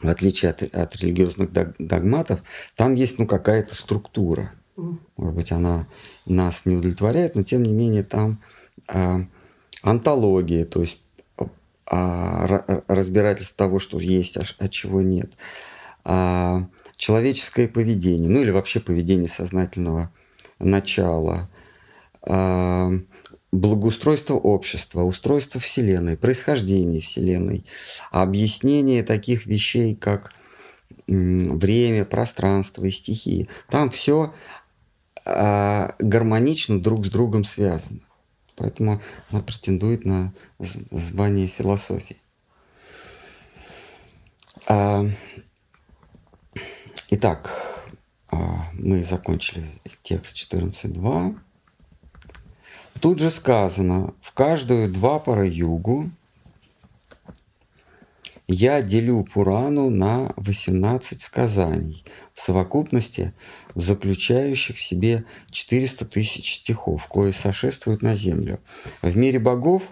в 0.00 0.08
отличие 0.08 0.50
от, 0.50 0.62
от 0.62 0.96
религиозных 0.96 1.50
догматов, 1.78 2.42
там 2.74 2.94
есть 2.94 3.18
ну, 3.18 3.26
какая-то 3.26 3.74
структура. 3.74 4.52
Может 4.76 5.34
быть, 5.34 5.52
она 5.52 5.86
нас 6.26 6.66
не 6.66 6.76
удовлетворяет, 6.76 7.34
но 7.34 7.42
тем 7.42 7.62
не 7.62 7.72
менее 7.72 8.02
там 8.02 8.42
а, 8.88 9.22
антология, 9.82 10.66
то 10.66 10.82
есть 10.82 10.98
а, 11.86 12.82
разбирательство 12.88 13.56
того, 13.56 13.78
что 13.78 13.98
есть, 13.98 14.36
а, 14.36 14.42
а 14.58 14.68
чего 14.68 15.00
нет, 15.00 15.32
а, 16.04 16.68
человеческое 16.96 17.68
поведение, 17.68 18.28
ну 18.28 18.42
или 18.42 18.50
вообще 18.50 18.80
поведение 18.80 19.28
сознательного 19.28 20.10
начала, 20.58 21.48
а, 22.22 22.90
благоустройство 23.56 24.34
общества, 24.34 25.02
устройство 25.02 25.60
Вселенной, 25.60 26.16
происхождение 26.16 27.00
Вселенной, 27.00 27.64
объяснение 28.10 29.02
таких 29.02 29.46
вещей, 29.46 29.94
как 29.96 30.32
время, 31.06 32.04
пространство 32.04 32.84
и 32.84 32.90
стихии. 32.90 33.48
Там 33.68 33.90
все 33.90 34.34
а, 35.24 35.94
гармонично 35.98 36.80
друг 36.80 37.06
с 37.06 37.10
другом 37.10 37.44
связано. 37.44 38.00
Поэтому 38.56 39.00
она 39.30 39.42
претендует 39.42 40.04
на 40.04 40.32
звание 40.58 41.46
философии. 41.46 42.16
А, 44.66 45.06
итак, 47.10 47.50
а, 48.28 48.70
мы 48.72 49.04
закончили 49.04 49.80
текст 50.02 50.36
14.2. 50.36 51.38
Тут 53.00 53.18
же 53.18 53.30
сказано, 53.30 54.14
в 54.20 54.32
каждую 54.32 54.90
два 54.90 55.18
пара 55.18 55.46
югу 55.46 56.10
я 58.48 58.80
делю 58.80 59.24
Пурану 59.24 59.90
на 59.90 60.32
18 60.36 61.20
сказаний, 61.20 62.04
в 62.32 62.40
совокупности 62.40 63.34
заключающих 63.74 64.76
в 64.76 64.80
себе 64.80 65.24
400 65.50 66.04
тысяч 66.06 66.56
стихов, 66.56 67.06
кои 67.08 67.32
сошествуют 67.32 68.02
на 68.02 68.14
землю. 68.14 68.60
В 69.02 69.16
мире 69.16 69.40
богов 69.40 69.82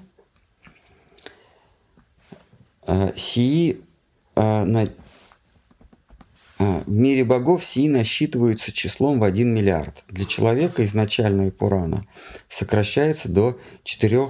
э, 2.87 3.11
сии 3.17 3.81
э, 4.37 4.64
на, 4.64 4.88
в 6.59 6.88
мире 6.88 7.25
богов 7.25 7.64
сии 7.64 7.88
насчитываются 7.88 8.73
числом 8.73 9.19
в 9.19 9.25
1 9.25 9.53
миллиард. 9.53 10.05
Для 10.09 10.25
человека 10.25 10.85
изначальная 10.85 11.51
Пурана 11.51 12.07
сокращается 12.49 13.29
до 13.29 13.59
4, 13.83 14.29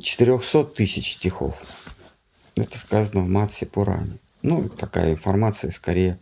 400 0.00 0.64
тысяч 0.64 1.12
стихов. 1.12 1.62
Это 2.54 2.78
сказано 2.78 3.22
в 3.22 3.28
Матсе 3.28 3.66
Пуране. 3.66 4.18
Ну, 4.42 4.68
такая 4.68 5.12
информация 5.12 5.72
скорее 5.72 6.18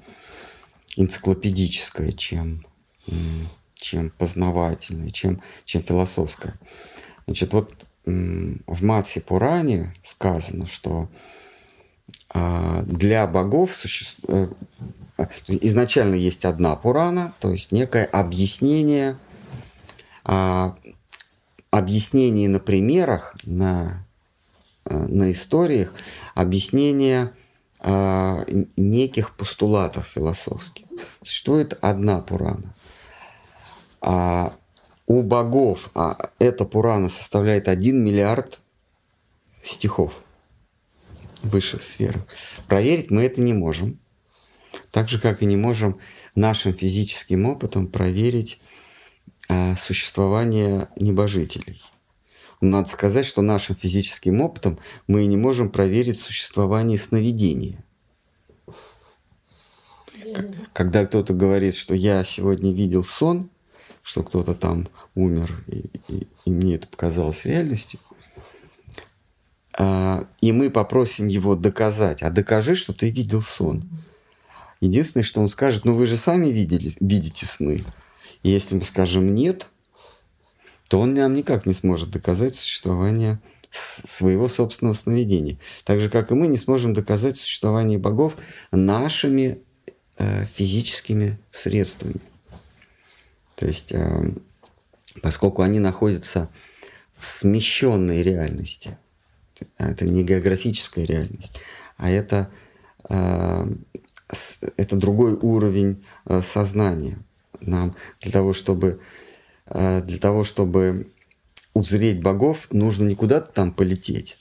энциклопедическая, 0.97 2.13
чем, 2.13 2.67
чем 3.75 4.11
познавательная, 4.11 5.11
чем, 5.11 5.43
чем 5.65 5.83
философская. 5.83 6.55
Значит, 7.27 7.53
вот 7.53 7.87
в 8.07 8.85
Матсе 8.85 9.21
Пуране 9.21 9.93
сказано, 10.03 10.67
что 10.67 11.03
а, 11.03 11.09
для 12.33 13.27
богов 13.27 13.75
существует 13.75 14.51
э, 14.51 15.27
изначально 15.49 16.15
есть 16.15 16.45
одна 16.45 16.77
Пурана, 16.77 17.33
то 17.41 17.51
есть 17.51 17.73
некое 17.73 18.05
объяснение, 18.05 19.19
а, 20.25 20.77
объяснение 21.71 22.49
на 22.49 22.59
примерах, 22.59 23.35
на, 23.45 24.05
э, 24.85 24.95
на 24.95 25.33
историях, 25.33 25.95
объяснение 26.35 27.33
а, 27.81 28.45
неких 28.77 29.37
постулатов 29.37 30.07
философских. 30.07 30.87
Существует 31.23 31.79
одна 31.81 32.21
Пурана. 32.21 32.75
А 34.01 34.55
у 35.07 35.23
богов 35.23 35.91
а 35.95 36.31
эта 36.39 36.65
Пурана 36.65 37.09
составляет 37.09 37.69
1 37.69 38.05
миллиард 38.05 38.61
стихов 39.63 40.23
высших 41.47 41.83
сфер. 41.83 42.25
Проверить 42.67 43.11
мы 43.11 43.23
это 43.23 43.41
не 43.41 43.53
можем. 43.53 43.99
Так 44.91 45.09
же, 45.09 45.19
как 45.19 45.43
и 45.43 45.47
не 45.47 45.57
можем 45.57 45.99
нашим 46.35 46.75
физическим 46.75 47.47
опытом 47.47 47.87
проверить 47.87 48.61
а, 49.49 49.77
существование 49.77 50.89
небожителей. 50.97 51.83
Надо 52.61 52.89
сказать, 52.89 53.27
что 53.27 53.43
нашим 53.43 53.77
физическим 53.77 54.41
опытом 54.41 54.79
мы 55.07 55.27
не 55.27 55.37
можем 55.37 55.71
проверить 55.71 56.19
существование 56.19 56.99
сновидения. 56.99 57.85
Когда 60.73 61.07
кто-то 61.07 61.33
говорит, 61.33 61.75
что 61.75 61.95
я 61.95 62.25
сегодня 62.25 62.73
видел 62.73 63.05
сон, 63.05 63.51
что 64.03 64.23
кто-то 64.23 64.55
там 64.55 64.89
умер, 65.15 65.65
и, 65.67 65.91
и, 66.09 66.27
и 66.45 66.51
мне 66.51 66.77
это 66.77 66.87
показалось 66.89 67.45
реальностью. 67.45 68.01
А, 69.79 70.27
и 70.41 70.53
мы 70.53 70.71
попросим 70.71 71.29
его 71.29 71.55
доказать, 71.55 72.23
а 72.23 72.31
докажи, 72.31 72.75
что 72.75 72.93
ты 72.93 73.11
видел 73.11 73.43
сон. 73.43 73.89
Единственное, 74.81 75.25
что 75.25 75.41
он 75.41 75.49
скажет, 75.49 75.85
ну 75.85 75.95
вы 75.95 76.07
же 76.07 76.17
сами 76.17 76.49
видели, 76.49 76.95
видите 77.01 77.47
сны. 77.47 77.85
И 78.43 78.51
если 78.51 78.75
мы 78.75 78.85
скажем 78.85 79.35
нет, 79.35 79.67
то 80.89 81.01
он 81.01 81.15
нам 81.15 81.35
никак 81.35 81.67
не 81.67 81.73
сможет 81.73 82.11
доказать 82.11 82.55
существование 82.55 83.41
своего 83.71 84.49
собственного 84.49 84.95
сновидения. 84.95 85.59
Так 85.85 86.01
же, 86.01 86.09
как 86.09 86.31
и 86.31 86.35
мы 86.35 86.47
не 86.47 86.57
сможем 86.57 86.95
доказать 86.95 87.37
существование 87.37 87.99
богов 87.99 88.37
нашими 88.71 89.59
э, 90.17 90.47
физическими 90.55 91.39
средствами. 91.51 92.21
То 93.57 93.67
есть, 93.67 93.93
э, 93.93 94.33
поскольку 95.21 95.63
они 95.63 95.81
находятся 95.81 96.49
в 97.17 97.27
смещенной 97.27 98.23
реальности, 98.23 98.97
это 99.79 100.05
не 100.05 100.23
географическая 100.23 101.05
реальность, 101.05 101.61
а 101.97 102.11
это, 102.11 102.51
э, 103.09 103.67
это 104.77 104.97
другой 104.97 105.35
уровень 105.35 106.05
э, 106.27 106.41
сознания. 106.43 107.19
Нам 107.61 107.97
для 108.21 108.31
того, 108.33 108.53
чтобы, 108.53 109.01
для 109.67 110.19
того, 110.21 110.45
чтобы 110.45 111.11
узреть 111.73 112.21
богов, 112.21 112.69
нужно 112.71 113.05
не 113.05 113.15
куда-то 113.15 113.51
там 113.51 113.73
полететь, 113.73 114.37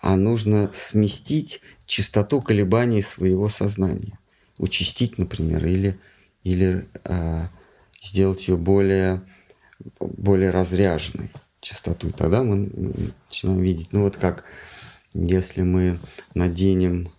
а 0.00 0.16
нужно 0.16 0.70
сместить 0.72 1.60
частоту 1.84 2.40
колебаний 2.40 3.02
своего 3.02 3.50
сознания. 3.50 4.18
Участить, 4.56 5.18
например, 5.18 5.66
или, 5.66 6.00
или 6.42 6.86
сделать 8.02 8.48
ее 8.48 8.56
более, 8.56 9.22
более 10.00 10.50
разряженной 10.50 11.30
частоту. 11.60 12.10
Тогда 12.12 12.42
мы 12.42 12.70
начинаем 13.28 13.60
видеть. 13.60 13.92
Ну 13.92 14.02
вот 14.02 14.16
как 14.16 14.44
если 15.12 15.62
мы 15.62 15.98
наденем 16.34 17.10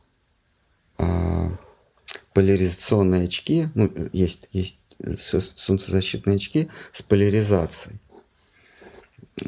а, 0.98 1.52
поляризационные 2.34 3.26
очки, 3.26 3.68
ну, 3.76 3.92
есть, 4.14 4.48
есть 4.52 4.78
солнцезащитные 5.18 6.36
очки 6.36 6.70
с 6.92 7.02
поляризацией. 7.02 8.00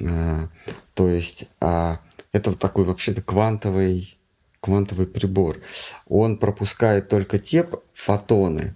А, 0.01 0.49
то 0.93 1.07
есть 1.07 1.45
а, 1.59 1.99
это 2.31 2.53
такой 2.53 2.83
вообще-то 2.83 3.21
квантовый, 3.21 4.17
квантовый 4.59 5.07
прибор. 5.07 5.59
Он 6.07 6.37
пропускает 6.37 7.09
только 7.09 7.39
те 7.39 7.67
фотоны, 7.93 8.75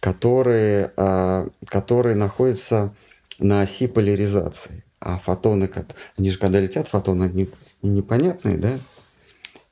которые, 0.00 0.92
а, 0.96 1.48
которые 1.66 2.16
находятся 2.16 2.94
на 3.38 3.62
оси 3.62 3.86
поляризации. 3.86 4.84
А 5.04 5.18
фотоны, 5.18 5.68
они 6.16 6.30
же 6.30 6.38
когда 6.38 6.60
летят, 6.60 6.86
фотоны, 6.86 7.24
они 7.24 7.50
непонятные, 7.82 8.56
да? 8.56 8.78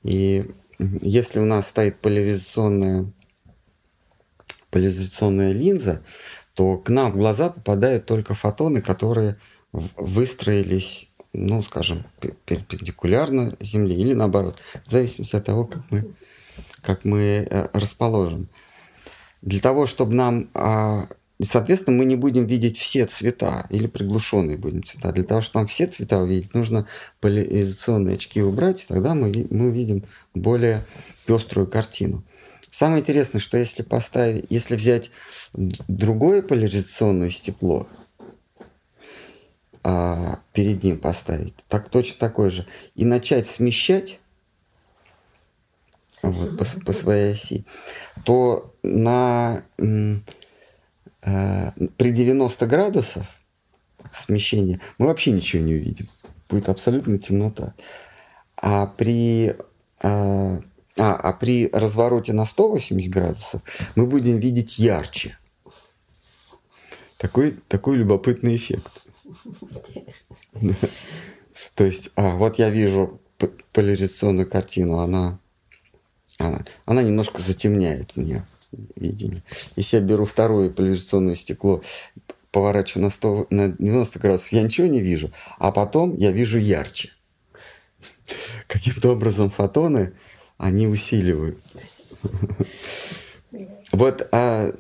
И 0.03 0.51
если 0.79 1.39
у 1.39 1.45
нас 1.45 1.69
стоит 1.69 2.01
поляризационная, 2.01 3.13
поляризационная 4.71 5.53
линза, 5.53 6.03
то 6.55 6.79
к 6.79 6.89
нам 6.89 7.13
в 7.13 7.17
глаза 7.17 7.51
попадают 7.51 8.07
только 8.07 8.35
фотоны, 8.35 8.83
которые 8.83 9.37
выстроились, 9.73 11.09
ну, 11.33 11.63
скажем, 11.63 12.05
перпендикулярно 12.45 13.57
Земле 13.61 13.95
или 13.95 14.15
наоборот, 14.15 14.61
в 14.85 14.91
зависимости 14.91 15.37
от 15.37 15.45
того, 15.45 15.65
как 15.65 15.89
мы, 15.91 16.15
как 16.83 17.05
мы 17.05 17.47
э, 17.49 17.69
расположим. 17.73 18.49
Для 19.43 19.61
того, 19.61 19.87
чтобы 19.87 20.15
нам... 20.15 20.51
А, 21.41 21.45
соответственно, 21.45 21.97
мы 21.97 22.05
не 22.05 22.17
будем 22.17 22.47
видеть 22.47 22.77
все 22.77 23.07
цвета 23.07 23.67
или 23.71 23.87
приглушенные 23.87 24.59
будем 24.59 24.83
цвета. 24.83 25.11
Для 25.13 25.25
того, 25.25 25.41
чтобы 25.41 25.61
нам 25.61 25.69
все 25.69 25.87
цвета 25.87 26.19
увидеть, 26.19 26.55
нужно 26.55 26.87
поляризационные 27.21 28.17
очки 28.17 28.43
убрать, 28.43 28.85
тогда 28.89 29.15
мы, 29.15 29.47
мы 29.51 29.69
увидим 29.69 30.05
более 30.35 30.85
пеструю 31.27 31.67
картину. 31.67 32.23
Самое 32.71 33.01
интересное, 33.01 33.41
что 33.41 33.57
если 33.57 33.83
поставить, 33.83 34.47
если 34.51 34.77
взять 34.77 35.11
другое 35.55 36.43
поляризационное 36.43 37.31
стекло, 37.31 37.89
а, 39.83 40.41
перед 40.53 40.85
ним 40.85 40.99
поставить, 40.99 41.55
так 41.69 41.89
точно 41.89 42.19
такое 42.19 42.51
же, 42.51 42.67
и 42.95 43.05
начать 43.05 43.49
смещать, 43.49 44.21
вот, 46.23 46.59
по, 46.59 46.67
по 46.85 46.93
своей 46.93 47.33
оси, 47.33 47.65
то 48.25 48.75
на, 48.83 49.65
э, 51.25 51.71
при 51.97 52.11
90 52.11 52.67
градусов 52.67 53.27
смещения 54.13 54.81
мы 54.99 55.07
вообще 55.07 55.31
ничего 55.31 55.63
не 55.63 55.75
увидим. 55.75 56.09
Будет 56.49 56.69
абсолютно 56.69 57.19
темнота. 57.19 57.75
А 58.61 58.87
при, 58.87 59.47
э, 59.49 59.55
а, 60.03 60.61
а 60.97 61.33
при 61.33 61.69
развороте 61.73 62.33
на 62.33 62.45
180 62.45 63.11
градусов 63.11 63.63
мы 63.95 64.07
будем 64.07 64.39
видеть 64.39 64.79
ярче. 64.79 65.39
Такой, 67.17 67.57
такой 67.69 67.97
любопытный 67.97 68.57
эффект. 68.57 68.91
То 71.75 71.85
есть, 71.85 72.11
а, 72.17 72.37
вот 72.37 72.59
я 72.59 72.71
вижу 72.71 73.21
поляризационную 73.73 74.49
картину, 74.49 74.99
она 74.99 75.39
она, 76.41 76.65
она 76.87 77.03
немножко 77.03 77.43
затемняет 77.43 78.17
мне 78.17 78.45
видение. 78.97 79.43
Если 79.77 79.97
я 79.97 80.03
беру 80.03 80.25
второе 80.25 80.71
поляризационное 80.71 81.35
стекло, 81.35 81.83
поворачиваю 82.51 83.05
на, 83.05 83.11
100, 83.11 83.47
на 83.51 83.69
90 83.69 84.19
градусов, 84.19 84.53
я 84.53 84.63
ничего 84.63 84.87
не 84.87 85.01
вижу, 85.01 85.31
а 85.59 85.73
потом 85.73 86.17
я 86.17 86.33
вижу 86.33 86.59
ярче. 86.59 87.11
Каким-то 88.67 89.13
образом 89.13 89.51
фотоны, 89.51 90.13
они 90.59 90.87
усиливают. 90.87 91.59
Вот 93.93 94.29
а 94.33 94.73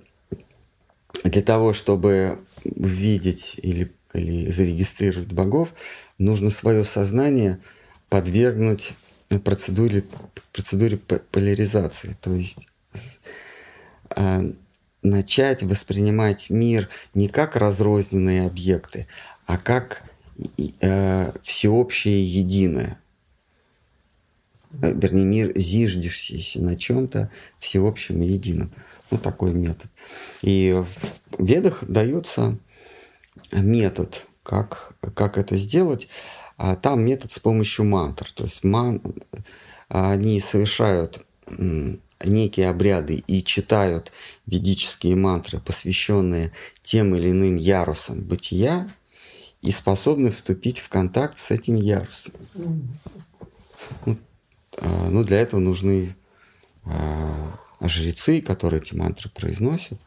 для 1.25 1.43
того, 1.43 1.73
чтобы 1.73 2.39
видеть 2.65 3.57
или, 3.61 3.93
или 4.15 4.51
зарегистрировать 4.51 5.33
богов, 5.33 5.75
нужно 6.19 6.51
свое 6.51 6.85
сознание 6.85 7.61
подвергнуть 8.09 8.93
процедуре, 9.39 10.05
процедуре 10.53 10.97
поляризации. 10.97 12.17
То 12.21 12.35
есть 12.35 12.69
начать 15.03 15.63
воспринимать 15.63 16.51
мир 16.51 16.89
не 17.15 17.29
как 17.29 17.57
разрозненные 17.57 18.47
объекты, 18.47 19.07
а 19.47 19.59
как 19.59 20.03
э, 20.81 21.33
всеобщее 21.43 22.25
единое. 22.25 23.01
Э, 24.73 24.93
вернее, 24.93 25.25
мир 25.25 25.53
зиждешься 25.59 26.61
на 26.61 26.77
чем-то 26.77 27.31
всеобщем 27.59 28.23
и 28.23 28.27
едином. 28.27 28.73
Ну, 29.11 29.19
такой 29.19 29.53
метод. 29.53 29.91
И 30.43 30.73
в 30.73 31.45
ведах 31.45 31.85
дается 31.85 32.59
метод, 33.51 34.27
как, 34.43 34.95
как 35.15 35.39
это 35.39 35.57
сделать. 35.57 36.09
А 36.57 36.77
там 36.77 37.03
метод 37.03 37.33
с 37.33 37.39
помощью 37.39 37.87
мантр. 37.87 38.31
То 38.33 38.45
есть 38.45 38.63
ман... 38.63 39.03
они 39.89 40.41
совершают 40.41 41.25
некие 42.25 42.69
обряды 42.69 43.23
и 43.27 43.43
читают 43.43 44.13
ведические 44.47 45.17
мантры, 45.17 45.61
посвященные 45.61 46.53
тем 46.83 47.15
или 47.15 47.31
иным 47.31 47.57
ярусам 47.57 48.21
бытия, 48.23 48.91
и 49.63 49.71
способны 49.71 50.31
вступить 50.31 50.79
в 50.79 50.89
контакт 50.89 51.37
с 51.39 51.51
этим 51.51 51.75
ярусом. 51.75 52.35
Ну, 54.07 54.17
а, 54.79 55.09
ну, 55.11 55.25
для 55.25 55.41
этого 55.41 55.61
нужны 55.61 56.17
а, 56.85 57.59
жрецы, 57.83 58.41
которые 58.41 58.81
эти 58.81 58.95
мантры 58.95 59.29
произносят. 59.29 59.99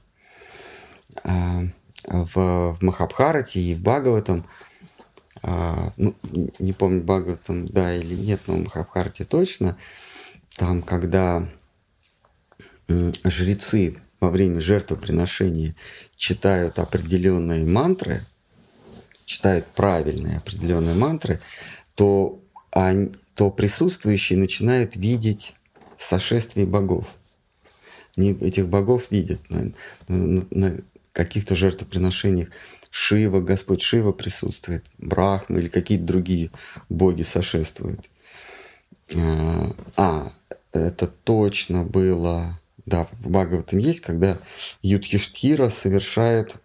А, 1.24 1.66
в, 2.06 2.74
в 2.74 2.78
Махабхарате 2.82 3.62
и 3.62 3.76
в 3.76 3.82
Бхагаватам, 3.82 4.46
ну, 5.98 6.16
не 6.60 6.74
помню, 6.74 7.02
Бхагаватам, 7.02 7.68
да 7.68 7.96
или 7.96 8.14
нет, 8.14 8.42
но 8.48 8.56
в 8.56 8.64
Махабхарате 8.64 9.24
точно, 9.24 9.78
там, 10.58 10.82
когда 10.82 11.48
жрецы 12.88 13.98
во 14.20 14.30
время 14.30 14.60
жертвоприношения 14.62 15.76
читают 16.16 16.80
определенные 16.80 17.66
мантры, 17.66 18.26
читают 19.26 19.66
правильные 19.68 20.38
определенные 20.38 20.96
мантры, 20.96 21.40
то, 21.96 22.42
они, 22.72 23.12
то 23.36 23.52
присутствующие 23.52 24.40
начинают 24.40 24.96
видеть 24.96 25.56
сошествие 25.98 26.66
богов. 26.66 27.08
Они 28.16 28.32
этих 28.32 28.68
богов 28.68 29.08
видят 29.10 29.40
на, 29.50 29.74
на, 30.08 30.46
на 30.52 30.78
каких-то 31.14 31.56
жертвоприношениях. 31.56 32.50
Шива, 32.90 33.42
Господь 33.42 33.82
Шива 33.82 34.12
присутствует, 34.12 34.86
Брахма 34.98 35.60
или 35.60 35.68
какие-то 35.68 36.06
другие 36.06 36.52
боги 36.90 37.24
сошествуют. 37.24 38.10
А, 39.16 39.76
а 39.98 40.32
это 40.72 41.08
точно 41.08 41.84
было 41.84 42.60
да, 42.86 43.06
в 43.06 43.30
Бхагаватам 43.30 43.80
есть, 43.80 44.02
когда 44.02 44.38
Юдхиштхира 44.82 45.70
совершает 45.70 46.56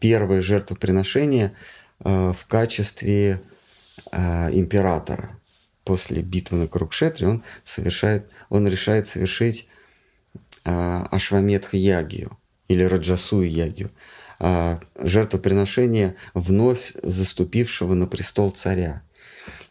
первое 0.00 0.42
жертвоприношение 0.42 1.54
э, 2.00 2.32
в 2.32 2.46
качестве 2.46 3.40
э, 4.10 4.50
императора. 4.52 5.30
После 5.84 6.22
битвы 6.22 6.58
на 6.58 6.68
Курукшетре 6.68 7.26
он, 7.26 7.44
совершает, 7.64 8.28
он 8.50 8.68
решает 8.68 9.08
совершить 9.08 9.66
э, 10.64 11.04
Ашваметха 11.10 11.76
Ягию 11.76 12.38
или 12.68 12.84
Раджасую 12.84 13.50
Ягию. 13.50 13.90
Э, 14.40 14.78
жертвоприношение 14.98 16.16
вновь 16.34 16.92
заступившего 17.02 17.94
на 17.94 18.06
престол 18.06 18.50
царя. 18.50 19.02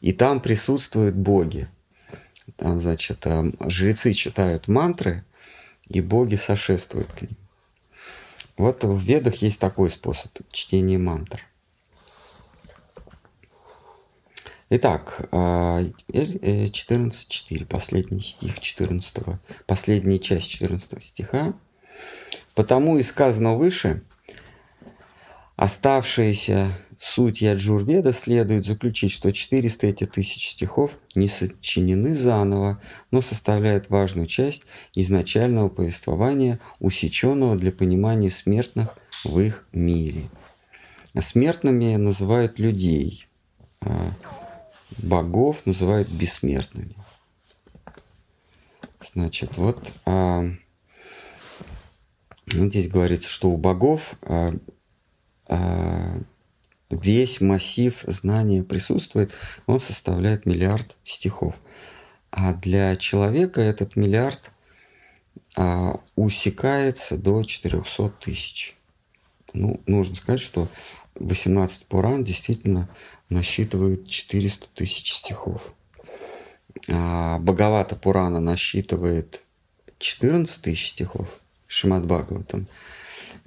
И 0.01 0.13
там 0.13 0.41
присутствуют 0.41 1.15
боги. 1.15 1.67
Там, 2.57 2.81
значит, 2.81 3.25
э, 3.25 3.51
жрецы 3.67 4.13
читают 4.13 4.67
мантры– 4.67 5.23
и 5.97 6.01
боги 6.01 6.35
сошествуют 6.35 7.11
к 7.11 7.23
ним. 7.23 7.35
Вот 8.57 8.83
в 8.83 8.99
ведах 8.99 9.35
есть 9.35 9.59
такой 9.59 9.89
способ 9.89 10.31
чтения 10.51 10.97
мантр. 10.97 11.41
Итак, 14.69 15.27
14.4, 15.31 17.61
э, 17.61 17.65
последний 17.65 18.21
стих 18.21 18.59
14, 18.59 19.15
последняя 19.67 20.19
часть 20.19 20.49
14 20.49 21.03
стиха. 21.03 21.53
Потому 22.55 22.97
и 22.97 23.03
сказано 23.03 23.55
выше, 23.55 24.01
оставшиеся 25.57 26.71
суть 27.01 27.41
Яджурведа 27.41 28.13
следует 28.13 28.63
заключить, 28.63 29.11
что 29.11 29.31
400 29.31 29.87
эти 29.87 30.05
тысяч 30.05 30.51
стихов 30.51 30.99
не 31.15 31.27
сочинены 31.27 32.15
заново, 32.15 32.79
но 33.09 33.23
составляют 33.23 33.89
важную 33.89 34.27
часть 34.27 34.63
изначального 34.93 35.67
повествования, 35.67 36.59
усеченного 36.79 37.55
для 37.55 37.71
понимания 37.71 38.29
смертных 38.29 38.95
в 39.23 39.39
их 39.39 39.67
мире. 39.73 40.29
Смертными 41.19 41.95
называют 41.95 42.59
людей, 42.59 43.25
а 43.81 44.11
богов 44.99 45.65
называют 45.65 46.07
бессмертными. 46.07 46.95
Значит, 49.03 49.57
вот, 49.57 49.91
а, 50.05 50.45
здесь 52.45 52.87
говорится, 52.89 53.27
что 53.27 53.49
у 53.49 53.57
богов 53.57 54.13
а, 54.21 54.53
а, 55.47 56.21
весь 56.91 57.41
массив 57.41 58.03
знания 58.07 58.63
присутствует, 58.63 59.33
он 59.65 59.79
составляет 59.79 60.45
миллиард 60.45 60.95
стихов. 61.03 61.55
А 62.31 62.53
для 62.53 62.95
человека 62.95 63.61
этот 63.61 63.95
миллиард 63.95 64.51
а, 65.57 65.99
усекается 66.15 67.17
до 67.17 67.43
400 67.43 68.09
тысяч. 68.19 68.77
Ну, 69.53 69.81
нужно 69.85 70.15
сказать, 70.15 70.39
что 70.39 70.69
18 71.15 71.85
Пуран 71.85 72.23
действительно 72.23 72.89
насчитывает 73.29 74.07
400 74.07 74.69
тысяч 74.73 75.13
стихов. 75.13 75.73
А 76.89 77.37
Бхагавата 77.39 77.95
Пурана 77.95 78.39
насчитывает 78.39 79.41
14 79.99 80.61
тысяч 80.61 80.89
стихов, 80.89 81.27
Шимат 81.67 82.05
Бхагаватам. 82.05 82.67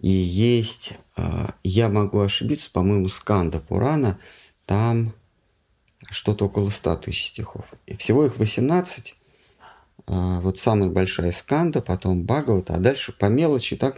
И 0.05 0.11
есть, 0.11 0.99
а, 1.17 1.55
я 1.62 1.88
могу 1.88 2.21
ошибиться, 2.21 2.71
по-моему, 2.71 3.09
Сканда 3.09 3.59
Пурана, 3.59 4.21
там 4.67 5.14
что-то 6.11 6.45
около 6.45 6.69
100 6.69 6.97
тысяч 6.97 7.29
стихов. 7.29 7.64
И 7.87 7.97
всего 7.97 8.27
их 8.27 8.37
18. 8.37 9.17
А, 10.07 10.40
вот 10.40 10.59
самая 10.59 10.90
большая 10.90 11.33
Сканда, 11.33 11.81
потом 11.81 12.27
Бхагават, 12.27 12.71
а 12.71 12.81
дальше 12.81 13.12
по 13.12 13.31
мелочи 13.31 13.77
так 13.77 13.97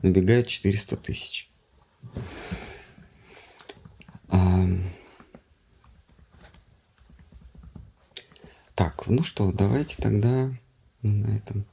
набегает 0.00 0.46
400 0.46 0.96
тысяч. 0.96 1.50
Так, 8.74 9.06
ну 9.06 9.22
что, 9.22 9.52
давайте 9.52 10.00
тогда 10.00 10.50
на 11.02 11.36
этом 11.36 11.66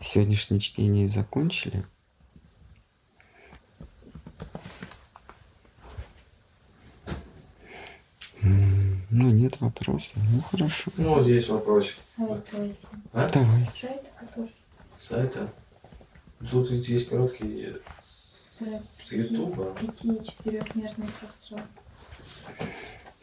сегодняшнее 0.00 0.58
чтение 0.58 1.06
закончили. 1.06 1.84
Ну, 9.10 9.30
нет 9.30 9.60
вопроса. 9.60 10.14
Ну, 10.32 10.40
хорошо. 10.40 10.90
Ну, 10.96 11.14
вот 11.14 11.24
здесь 11.24 11.48
вопрос. 11.48 11.90
Сайт. 11.90 12.46
А? 13.12 13.28
Давайте. 13.32 13.70
Сайт 13.72 14.02
который. 14.18 14.54
Сайта? 14.98 15.52
Тут 16.50 16.70
есть 16.70 17.08
короткие 17.08 17.80
с 18.20 19.10
Ютуба. 19.10 19.76
Пяти-четырехмерное 19.80 21.08
пространство. 21.18 21.60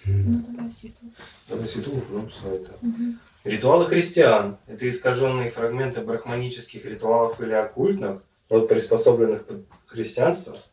Ну, 0.05 0.43
давай 0.45 0.71
с 0.71 0.83
Ютуба. 0.83 1.11
Давай 1.47 1.67
с 1.67 1.75
Ютуба, 1.75 2.01
потом 2.01 2.31
с 2.31 2.37
сайта. 2.37 2.73
Угу. 2.81 3.15
Ритуалы 3.45 3.87
христиан– 3.87 4.57
это 4.67 4.89
искаженные 4.89 5.49
фрагменты 5.49 6.01
брахманических 6.01 6.85
ритуалов 6.85 7.39
или 7.39 7.53
оккультных, 7.53 8.21
приспособленных 8.49 9.45
под 9.45 9.65
христианство– 9.85 10.57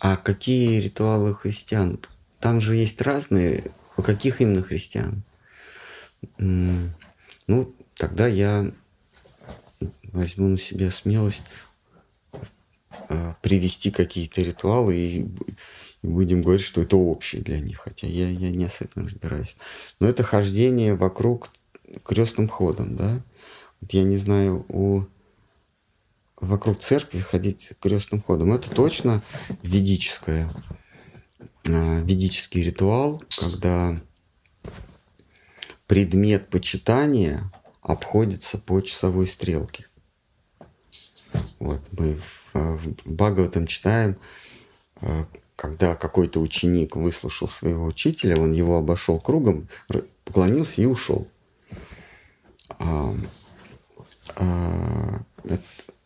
А 0.00 0.16
какие 0.16 0.80
ритуалы 0.80 1.34
христиан? 1.34 2.00
Там 2.40 2.62
же 2.62 2.74
есть 2.74 3.02
разные. 3.02 3.72
У 3.98 4.02
каких 4.02 4.40
именно 4.40 4.62
христиан? 4.62 5.22
Ну, 6.38 7.74
тогда 7.94 8.26
я 8.26 8.72
возьму 10.04 10.48
на 10.48 10.58
себя 10.58 10.90
смелость 10.90 11.44
а, 13.08 13.36
привести 13.42 13.90
какие-то 13.90 14.40
ритуалы 14.40 14.96
и, 14.96 15.28
будем 16.02 16.40
говорить, 16.40 16.64
что 16.64 16.80
это 16.80 16.96
общее 16.96 17.42
для 17.42 17.60
них, 17.60 17.78
хотя 17.78 18.06
я, 18.06 18.28
я 18.28 18.50
не 18.50 18.64
особенно 18.64 19.06
разбираюсь. 19.06 19.58
Но 19.98 20.08
это 20.08 20.22
хождение 20.22 20.94
вокруг 20.94 21.50
крестным 22.04 22.48
ходом, 22.48 22.96
да. 22.96 23.22
Вот 23.80 23.92
я 23.92 24.02
не 24.04 24.16
знаю, 24.16 24.64
у 24.68 25.04
вокруг 26.40 26.80
церкви 26.80 27.20
ходить 27.20 27.72
крестным 27.80 28.22
ходом. 28.22 28.52
Это 28.52 28.70
точно 28.70 29.22
ведическое, 29.62 30.50
а, 31.68 32.00
ведический 32.00 32.62
ритуал, 32.62 33.22
когда 33.36 33.96
предмет 35.86 36.48
почитания 36.48 37.52
обходится 37.82 38.58
по 38.58 38.80
часовой 38.80 39.26
стрелке. 39.26 39.86
Вот 41.58 41.80
мы 41.92 42.16
в, 42.16 42.54
в 42.54 42.88
Бхагаватам 43.04 43.66
читаем, 43.66 44.16
а, 44.96 45.26
когда 45.56 45.94
какой-то 45.94 46.40
ученик 46.40 46.96
выслушал 46.96 47.46
своего 47.46 47.84
учителя, 47.84 48.40
он 48.40 48.52
его 48.52 48.78
обошел 48.78 49.20
кругом, 49.20 49.68
поклонился 50.24 50.80
и 50.80 50.86
ушел. 50.86 51.28
А, 52.78 53.14
а, 54.36 55.20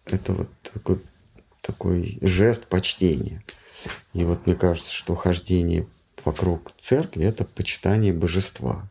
это 0.06 0.32
вот 0.32 0.48
такой, 0.62 1.00
такой 1.60 2.18
жест 2.20 2.66
почтения. 2.66 3.42
И 4.12 4.24
вот 4.24 4.46
мне 4.46 4.54
кажется, 4.54 4.92
что 4.92 5.14
хождение 5.14 5.86
вокруг 6.24 6.72
церкви– 6.78 7.24
это 7.26 7.44
почитание 7.44 8.12
божества. 8.12 8.88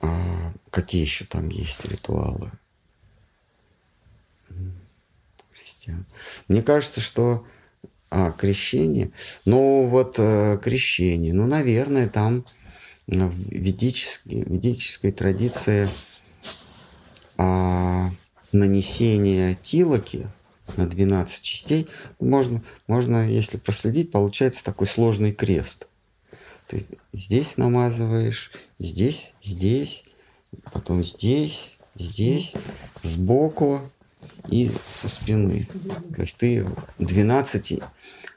А, 0.00 0.52
какие 0.70 1.02
еще 1.02 1.24
там 1.24 1.48
есть 1.48 1.84
ритуалы? 1.84 2.50
Христиан. 5.52 6.06
Мне 6.48 6.62
кажется, 6.62 7.00
что 7.00 7.46
а, 8.10 8.32
крещение. 8.32 9.12
Ну, 9.44 9.86
вот 9.86 10.16
э, 10.18 10.58
крещение. 10.62 11.32
Ну, 11.32 11.46
наверное, 11.46 12.08
там 12.08 12.44
в 13.06 13.50
ведической, 13.50 14.42
ведической 14.42 15.12
традиции 15.12 15.88
а, 17.36 18.10
нанесение 18.52 19.54
тилоки 19.54 20.28
на 20.76 20.86
12 20.86 21.42
частей, 21.42 21.88
можно, 22.18 22.62
можно, 22.86 23.28
если 23.28 23.56
проследить, 23.56 24.10
получается 24.10 24.64
такой 24.64 24.86
сложный 24.86 25.32
крест. 25.32 25.88
Ты 26.66 26.86
здесь 27.12 27.56
намазываешь, 27.56 28.52
здесь, 28.78 29.32
здесь, 29.42 30.04
потом 30.72 31.02
здесь, 31.02 31.70
здесь, 31.96 32.52
сбоку 33.02 33.80
и 34.48 34.70
со 34.86 35.08
спины. 35.08 35.66
То 36.14 36.22
есть 36.22 36.36
ты 36.36 36.66
12, 36.98 37.80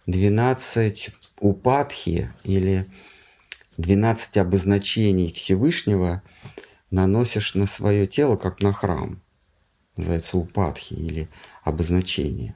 12 0.07 1.09
упадхи 1.39 2.29
или 2.43 2.87
12 3.77 4.37
обозначений 4.37 5.31
Всевышнего 5.31 6.21
наносишь 6.91 7.55
на 7.55 7.67
свое 7.67 8.07
тело, 8.07 8.35
как 8.35 8.61
на 8.61 8.73
храм. 8.73 9.22
Называется 9.95 10.37
упадхи 10.37 10.93
или 10.93 11.27
обозначение. 11.63 12.55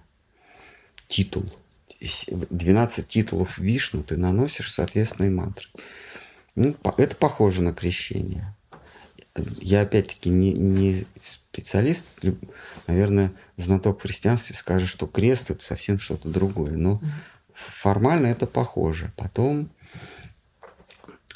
Титул. 1.07 1.51
12 1.99 3.07
титулов 3.07 3.57
Вишну 3.57 4.03
ты 4.03 4.17
наносишь 4.17 4.71
соответственной 4.71 5.29
мантрой. 5.29 5.71
Ну, 6.55 6.75
это 6.97 7.15
похоже 7.15 7.61
на 7.61 7.73
крещение. 7.73 8.55
Я 9.59 9.81
опять-таки 9.81 10.29
не, 10.29 10.53
не 10.53 11.05
специалист, 11.21 12.05
наверное, 12.87 13.31
знаток 13.55 13.99
в 13.99 14.01
христианстве 14.01 14.55
скажет, 14.55 14.89
что 14.89 15.05
крест 15.05 15.51
это 15.51 15.63
совсем 15.63 15.99
что-то 15.99 16.29
другое. 16.29 16.73
Но 16.73 16.99
формально 17.53 18.27
это 18.27 18.47
похоже. 18.47 19.11
Потом 19.15 19.69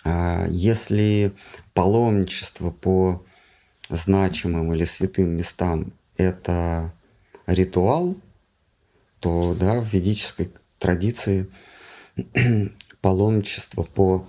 а, 0.03 0.47
если 0.47 1.33
паломничество 1.73 2.71
по 2.71 3.23
значимым 3.95 4.73
или 4.73 4.85
святым 4.85 5.29
местам– 5.29 5.93
это 6.17 6.93
ритуал, 7.45 8.17
то 9.19 9.55
да, 9.59 9.81
в 9.81 9.93
ведической 9.93 10.51
традиции 10.79 11.49
паломничество 13.01 13.83
по 13.83 14.27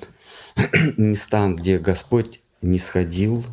местам, 0.97 1.57
где 1.57 1.79
Господь 1.79 2.41
не 2.61 2.79
сходил, 2.79 3.45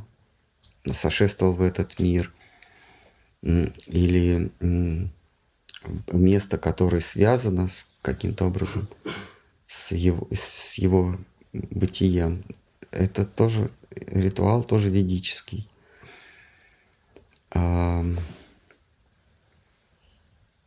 сошествовал 0.91 1.53
в 1.53 1.61
этот 1.61 1.99
мир, 1.99 2.31
или 3.41 4.51
место, 6.11 6.57
которое 6.57 7.01
связано 7.01 7.69
с 7.69 7.87
каким-то 8.01 8.45
образом 8.45 8.87
с 9.67 9.91
его, 9.91 10.27
с 10.33 10.73
его 10.75 11.15
бытием. 11.53 12.43
Это 12.91 13.25
тоже 13.25 13.71
ритуал, 14.07 14.63
тоже 14.63 14.89
ведический. 14.89 15.68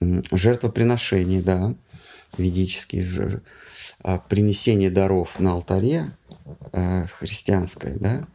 Жертвоприношение, 0.00 1.42
да, 1.42 1.74
ведические 2.36 3.42
а 4.00 4.18
принесение 4.18 4.90
даров 4.90 5.38
на 5.38 5.52
алтаре 5.52 6.12
э, 6.72 7.06
христианское, 7.06 7.94
да, 7.94 8.26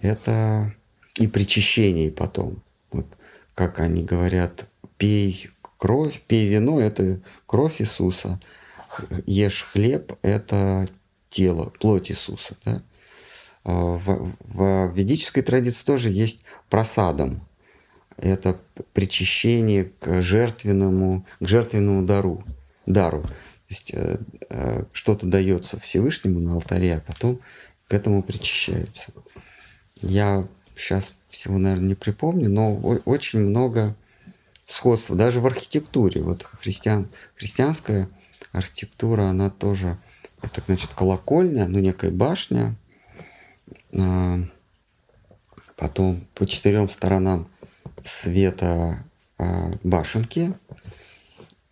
это 0.00 0.74
и 1.16 1.26
причащение 1.26 2.10
потом. 2.10 2.62
Вот 2.90 3.06
как 3.54 3.80
они 3.80 4.04
говорят, 4.04 4.66
пей 4.98 5.50
кровь, 5.78 6.22
пей 6.26 6.48
вино, 6.48 6.80
это 6.80 7.20
кровь 7.46 7.80
Иисуса, 7.80 8.40
ешь 9.26 9.68
хлеб, 9.72 10.12
это 10.22 10.88
тело, 11.30 11.72
плоть 11.80 12.10
Иисуса. 12.10 12.56
Да? 12.64 12.82
А, 13.64 13.72
в, 13.72 14.36
в 14.40 14.94
ведической 14.94 15.42
традиции 15.42 15.84
тоже 15.84 16.10
есть 16.10 16.42
просадом. 16.70 17.47
Это 18.18 18.58
причащение 18.92 19.84
к 20.00 20.20
жертвенному, 20.22 21.24
к 21.40 21.46
жертвенному 21.46 22.04
дару. 22.04 22.44
дару. 22.86 23.22
То 23.22 23.30
есть 23.68 23.90
э, 23.94 24.18
э, 24.50 24.84
что-то 24.92 25.26
дается 25.26 25.78
Всевышнему 25.78 26.40
на 26.40 26.54
алтаре, 26.54 26.96
а 26.96 27.00
потом 27.00 27.40
к 27.86 27.94
этому 27.94 28.22
причащается. 28.22 29.12
Я 30.00 30.46
сейчас 30.76 31.12
всего, 31.28 31.58
наверное, 31.58 31.88
не 31.88 31.94
припомню, 31.94 32.48
но 32.48 32.74
очень 33.04 33.40
много 33.40 33.94
сходства. 34.64 35.16
Даже 35.16 35.40
в 35.40 35.46
архитектуре. 35.46 36.22
Вот 36.22 36.42
христиан, 36.42 37.10
христианская 37.34 38.08
архитектура, 38.52 39.24
она 39.24 39.50
тоже 39.50 39.98
это, 40.42 40.62
значит, 40.66 40.90
колокольня, 40.94 41.68
ну, 41.68 41.78
некая 41.78 42.10
башня. 42.10 42.76
А, 43.98 44.38
потом 45.76 46.26
по 46.34 46.46
четырем 46.46 46.88
сторонам 46.88 47.48
света 48.08 49.04
а, 49.38 49.70
башенки. 49.82 50.54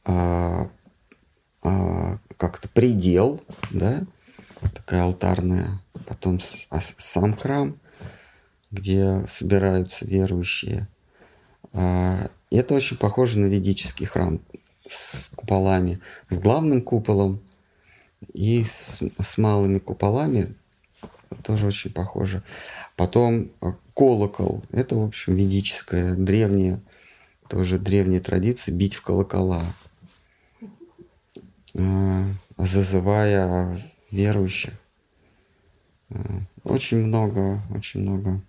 А, 0.05 0.68
как-то 2.37 2.68
предел, 2.68 3.42
да, 3.70 4.03
такая 4.75 5.03
алтарная. 5.03 5.81
Потом 6.07 6.38
сам 6.99 7.37
храм, 7.37 7.77
где 8.70 9.25
собираются 9.27 10.05
верующие. 10.05 10.87
Это 11.72 12.75
очень 12.75 12.96
похоже 12.96 13.38
на 13.38 13.46
ведический 13.46 14.07
храм 14.07 14.40
с 14.88 15.31
куполами, 15.35 16.01
с 16.31 16.37
главным 16.37 16.83
куполом 16.83 17.40
и 18.33 18.64
с, 18.64 19.01
с 19.20 19.38
малыми 19.38 19.79
куполами 19.79 20.55
тоже 21.42 21.66
очень 21.66 21.92
похоже. 21.92 22.42
Потом 22.96 23.51
э, 23.61 23.72
колокол. 23.94 24.62
Это, 24.72 24.96
в 24.96 25.05
общем, 25.05 25.37
ведическая, 25.37 26.14
древняя, 26.14 26.81
тоже 27.49 27.79
древняя 27.79 28.20
традиция 28.20 28.75
бить 28.75 28.94
в 28.94 29.03
колокола, 29.03 29.62
э, 31.75 32.25
зазывая 32.59 33.81
верующих. 34.11 34.75
Э, 36.11 36.40
очень 36.64 36.99
много, 36.99 37.62
очень 37.75 38.01
много 38.01 38.40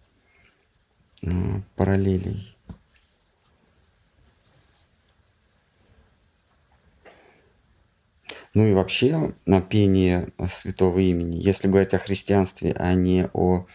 параллелей. 1.76 2.57
Ну 8.54 8.66
и 8.66 8.74
вообще 8.74 9.34
на 9.46 9.62
пение 9.62 10.30
святого 10.50 11.00
имени, 11.00 11.38
если 11.38 11.68
говорить 11.68 11.94
о 11.94 12.00
христианстве, 12.00 12.74
а 12.78 12.94
не 12.94 13.30
о 13.34 13.66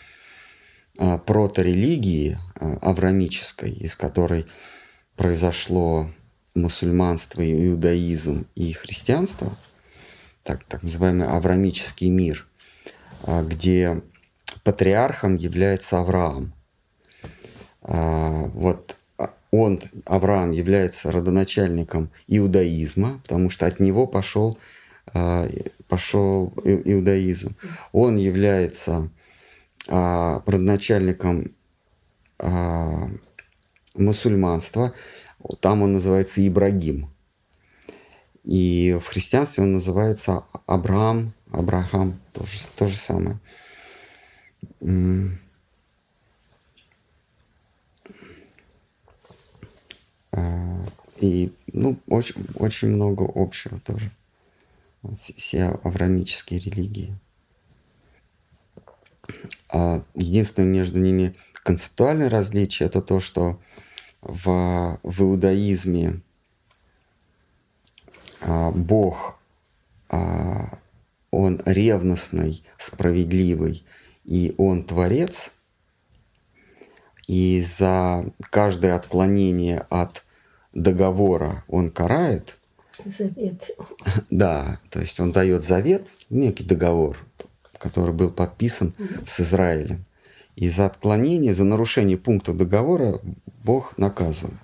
а, 0.99 1.19
проторелигии 1.19 2.39
а, 2.57 2.79
аврамической, 2.83 3.71
из 3.71 3.97
которой 3.97 4.47
произошло 5.17 6.11
мусульманство, 6.55 7.43
иудаизм 7.43 8.47
и 8.55 8.73
христианство, 8.73 9.57
так, 10.43 10.65
так 10.65 10.83
называемый 10.83 11.29
аврамический 11.29 12.11
мир, 12.11 12.47
а, 13.23 13.43
где 13.43 14.03
патриархом 14.65 15.37
является 15.37 15.99
Авраам. 15.99 16.55
Вот 17.85 18.97
он, 19.53 19.81
Авраам, 20.07 20.51
является 20.51 21.13
родоначальником 21.13 22.11
иудаизма, 22.27 23.21
потому 23.23 23.51
что 23.51 23.67
от 23.67 23.81
него 23.81 24.07
пошел, 24.07 24.59
а, 25.13 25.47
пошел 25.89 26.55
иудаизм. 26.65 27.55
Он 27.93 28.17
является 28.17 29.11
а, 29.89 30.43
родоначальником 30.47 31.53
а, 32.39 33.11
мусульманства, 33.95 34.95
там 35.61 35.83
он 35.83 35.93
называется 35.93 36.47
Ибрагим. 36.47 37.11
И 38.45 38.99
в 39.01 39.07
христианстве 39.07 39.65
он 39.65 39.73
называется 39.73 40.45
Абрахам, 40.67 41.35
Абрахам, 41.51 42.19
тоже, 42.33 42.59
то 42.75 42.87
же 42.87 42.97
самое. 42.97 43.39
И 51.19 51.53
ну, 51.73 51.99
очень, 52.09 52.47
очень 52.55 52.89
много 52.89 53.31
общего 53.35 53.79
тоже. 53.81 54.11
Все 55.37 55.67
аврамические 55.83 56.61
религии. 56.61 57.15
А 59.69 60.03
единственное 60.15 60.69
между 60.69 60.99
ними 60.99 61.35
концептуальное 61.63 62.29
различие 62.29 62.87
это 62.87 63.03
то, 63.03 63.21
что 63.21 63.61
в, 64.21 64.99
в 65.03 65.23
иудаизме 65.23 66.21
а, 68.41 68.71
Бог, 68.71 69.39
а, 70.09 70.79
он 71.31 71.61
ревностный, 71.65 72.63
справедливый, 72.79 73.85
и 74.25 74.55
он 74.59 74.85
творец, 74.85 75.53
и 77.27 77.63
за 77.63 78.25
каждое 78.51 78.95
отклонение 78.95 79.87
от 79.91 80.25
договора 80.73 81.65
он 81.69 81.91
карает. 81.91 82.59
Завет. 83.05 83.71
Да, 84.31 84.79
то 84.91 85.01
есть 85.01 85.19
он 85.21 85.33
дает 85.33 85.65
завет, 85.65 86.09
некий 86.31 86.65
договор, 86.65 87.19
который 87.79 88.15
был 88.15 88.31
подписан 88.31 88.95
с 89.27 89.41
Израилем. 89.41 90.05
И 90.57 90.69
за 90.69 90.87
отклонение, 90.87 91.55
за 91.55 91.65
нарушение 91.65 92.19
пункта 92.19 92.53
договора 92.53 93.21
Бог 93.65 93.97
наказывает. 93.97 94.59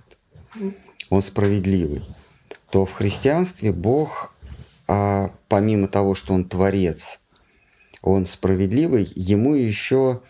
Он 1.09 1.23
справедливый. 1.23 2.03
То 2.71 2.85
в 2.85 2.93
христианстве 2.93 3.73
Бог, 3.73 4.35
а, 4.87 5.31
помимо 5.49 5.89
того, 5.89 6.15
что 6.15 6.35
Он 6.35 6.45
творец, 6.45 7.21
Он 8.03 8.27
справедливый, 8.27 9.11
ему 9.15 9.55
еще 9.55 10.21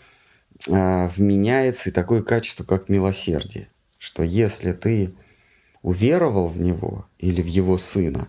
а, 0.68 1.08
вменяется 1.08 1.90
и 1.90 1.92
такое 1.92 2.22
качество, 2.22 2.64
как 2.64 2.88
милосердие. 2.88 3.68
Что 3.98 4.22
если 4.22 4.72
ты 4.72 5.14
уверовал 5.82 6.48
в 6.48 6.60
Него 6.60 7.06
или 7.18 7.42
в 7.42 7.46
Его 7.46 7.78
Сына, 7.78 8.28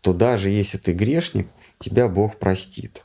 то 0.00 0.12
даже 0.12 0.50
если 0.50 0.78
ты 0.78 0.92
грешник, 0.92 1.48
тебя 1.78 2.08
Бог 2.08 2.38
простит. 2.38 3.02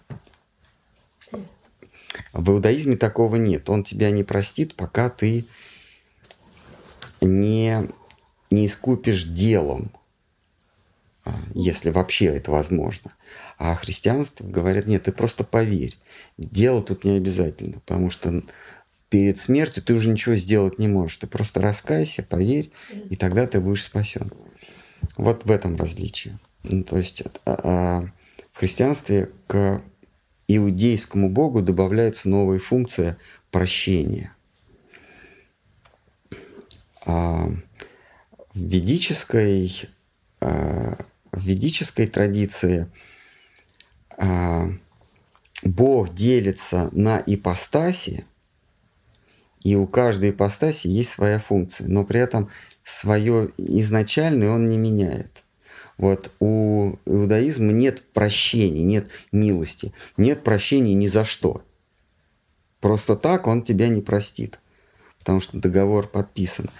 В 2.34 2.52
иудаизме 2.52 2.98
такого 2.98 3.36
нет. 3.36 3.70
Он 3.70 3.84
тебя 3.84 4.12
не 4.12 4.24
простит, 4.24 4.76
пока 4.76 5.10
ты 5.10 5.46
не, 7.22 7.90
не 8.50 8.68
искупишь 8.68 9.24
делом, 9.24 9.92
а, 11.24 11.40
если 11.54 11.90
вообще 11.90 12.26
это 12.26 12.52
возможно. 12.52 13.14
А 13.58 13.76
христианство 13.76 14.46
говорят, 14.46 14.88
нет, 14.88 15.04
ты 15.04 15.12
просто 15.12 15.44
поверь. 15.44 15.98
Дело 16.38 16.82
тут 16.82 17.04
не 17.04 17.18
обязательно, 17.18 17.80
потому 17.80 18.10
что 18.10 18.42
перед 19.10 19.38
смертью 19.38 19.84
ты 19.84 19.94
уже 19.94 20.10
ничего 20.10 20.36
сделать 20.36 20.80
не 20.80 20.88
можешь. 20.88 21.18
Ты 21.18 21.28
просто 21.28 21.62
раскайся, 21.62 22.24
поверь, 22.24 22.72
и 23.10 23.16
тогда 23.16 23.46
ты 23.46 23.60
будешь 23.60 23.84
спасен. 23.84 24.32
Вот 25.18 25.46
в 25.46 25.52
этом 25.52 25.76
различие. 25.76 26.40
Ну, 26.64 26.84
то 26.84 26.98
есть 26.98 27.24
а, 27.46 27.60
а, 27.64 28.12
в 28.54 28.60
христианстве 28.60 29.32
к 29.48 29.82
иудейскому 30.48 31.30
богу 31.30 31.62
добавляется 31.62 32.30
новая 32.30 32.60
функция 32.60 33.18
прощения. 33.52 34.34
А 37.06 37.52
в 38.54 38.60
ведической, 38.60 39.90
а, 40.40 40.98
в 41.32 41.46
ведической 41.46 42.08
традиции 42.08 42.90
а, 44.18 44.70
Бог 45.64 46.14
делится 46.14 46.90
на 46.92 47.22
ипостаси, 47.26 48.26
и 49.64 49.76
у 49.76 49.86
каждой 49.86 50.32
ипостаси 50.32 50.88
есть 50.88 51.12
своя 51.12 51.40
функция, 51.40 51.88
но 51.88 52.04
при 52.04 52.20
этом 52.20 52.50
свое 52.84 53.52
изначальное 53.58 54.50
он 54.50 54.68
не 54.68 54.78
меняет. 54.78 55.44
Вот 55.98 56.32
у 56.40 56.96
иудаизма 57.06 57.72
нет 57.72 58.02
прощения, 58.12 58.82
нет 58.82 59.08
милости, 59.32 59.94
нет 60.18 60.44
прощения 60.44 60.96
ни 60.96 61.06
за 61.06 61.26
что. 61.26 61.64
Просто 62.80 63.16
так 63.16 63.46
он 63.46 63.62
тебя 63.62 63.88
не 63.88 64.02
простит, 64.02 64.60
потому 65.20 65.40
что 65.40 65.60
договор 65.60 66.08
подписан. 66.08 66.72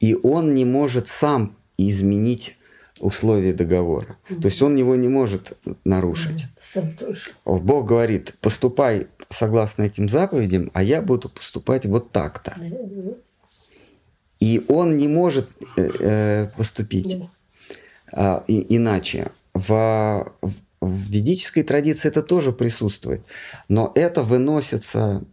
И 0.00 0.14
он 0.14 0.54
не 0.54 0.66
может 0.66 1.08
сам 1.08 1.56
изменить 1.78 2.58
условия 3.02 3.52
договора. 3.52 4.16
Mm-hmm. 4.28 4.40
То 4.40 4.48
есть 4.48 4.62
он 4.62 4.76
его 4.76 4.96
не 4.96 5.08
может 5.08 5.52
нарушить. 5.84 6.46
Сам 6.62 6.92
тоже. 6.92 7.20
Бог 7.44 7.86
говорит, 7.86 8.34
поступай 8.40 9.08
согласно 9.28 9.82
этим 9.82 10.08
заповедям, 10.08 10.70
а 10.72 10.82
я 10.82 11.02
буду 11.02 11.28
поступать 11.28 11.84
вот 11.86 12.12
так-то. 12.12 12.52
Mm-hmm. 12.58 13.16
И 14.40 14.64
он 14.68 14.96
не 14.96 15.08
может 15.08 15.48
э, 15.76 15.88
э 16.00 16.48
поступить. 16.56 17.14
Mm-hmm 17.14 17.28
а, 18.12 18.44
и, 18.46 18.76
иначе. 18.76 19.30
В, 19.54 20.32
в 20.80 20.94
ведической 21.10 21.62
традиции 21.62 22.08
это 22.08 22.22
тоже 22.22 22.52
присутствует, 22.52 23.22
но 23.68 23.92
это 23.94 24.22
выносится 24.22 25.24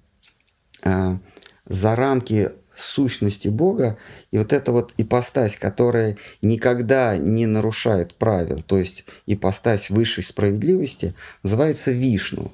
а, 0.84 1.20
за 1.66 1.96
рамки 1.96 2.52
сущности 2.82 3.48
Бога, 3.48 3.98
и 4.32 4.38
вот 4.38 4.54
эта 4.54 4.72
вот 4.72 4.94
ипостась, 4.98 5.56
которая 5.58 6.18
никогда 6.42 7.18
не 7.18 7.46
нарушает 7.46 8.16
правил, 8.16 8.62
то 8.62 8.78
есть 8.78 9.06
ипостась 9.26 9.90
высшей 9.90 10.24
справедливости, 10.24 11.16
называется 11.44 11.92
Вишну. 11.92 12.54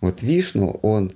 Вот 0.00 0.22
Вишну, 0.22 0.78
он 0.82 1.14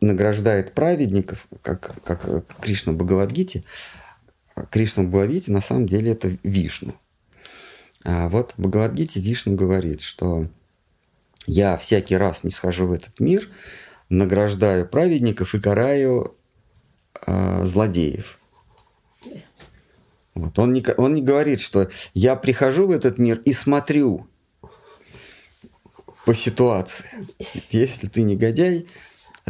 награждает 0.00 0.72
праведников, 0.72 1.46
как, 1.62 2.02
как 2.02 2.46
Кришна 2.60 2.92
Бхагавадгите, 2.92 3.64
Кришна 4.70 5.02
в 5.02 5.06
Бхагавадгите 5.06 5.52
на 5.52 5.60
самом 5.60 5.86
деле 5.86 6.12
это 6.12 6.36
Вишну. 6.42 6.94
А 8.04 8.28
вот 8.28 8.52
в 8.52 8.60
Бхагавадгите 8.60 9.20
Вишну 9.20 9.54
говорит, 9.54 10.00
что 10.00 10.48
я 11.46 11.76
всякий 11.76 12.16
раз 12.16 12.44
не 12.44 12.50
схожу 12.50 12.86
в 12.86 12.92
этот 12.92 13.20
мир, 13.20 13.48
награждаю 14.08 14.88
праведников 14.88 15.54
и 15.54 15.60
караю 15.60 16.36
э, 17.26 17.64
злодеев. 17.64 18.38
Вот. 20.34 20.58
Он, 20.58 20.72
не, 20.72 20.84
он 20.96 21.14
не 21.14 21.22
говорит, 21.22 21.60
что 21.60 21.88
я 22.12 22.36
прихожу 22.36 22.86
в 22.86 22.90
этот 22.90 23.18
мир 23.18 23.40
и 23.44 23.52
смотрю 23.52 24.26
по 26.26 26.34
ситуации. 26.34 27.06
Если 27.70 28.06
ты 28.08 28.22
негодяй, 28.22 28.86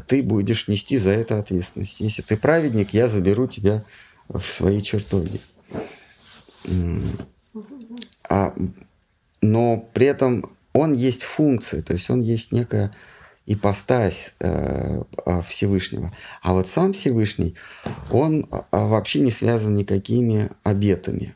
ты 0.06 0.22
будешь 0.22 0.68
нести 0.68 0.96
за 0.96 1.10
это 1.10 1.38
ответственность. 1.38 2.00
Если 2.00 2.22
ты 2.22 2.36
праведник, 2.36 2.94
я 2.94 3.08
заберу 3.08 3.48
тебя 3.48 3.84
в 4.28 4.42
свои 4.42 4.80
чертоги. 4.82 5.40
А, 8.28 8.54
но 9.40 9.88
при 9.92 10.06
этом 10.06 10.50
он 10.72 10.92
есть 10.92 11.22
функция, 11.22 11.82
то 11.82 11.94
есть 11.94 12.10
он 12.10 12.20
есть 12.20 12.52
некая 12.52 12.92
ипостась 13.46 14.34
э, 14.40 15.02
а, 15.24 15.42
Всевышнего. 15.42 16.12
А 16.42 16.52
вот 16.52 16.68
сам 16.68 16.92
Всевышний, 16.92 17.56
он 18.10 18.46
а, 18.50 18.86
вообще 18.86 19.20
не 19.20 19.30
связан 19.30 19.74
никакими 19.74 20.50
обетами. 20.64 21.34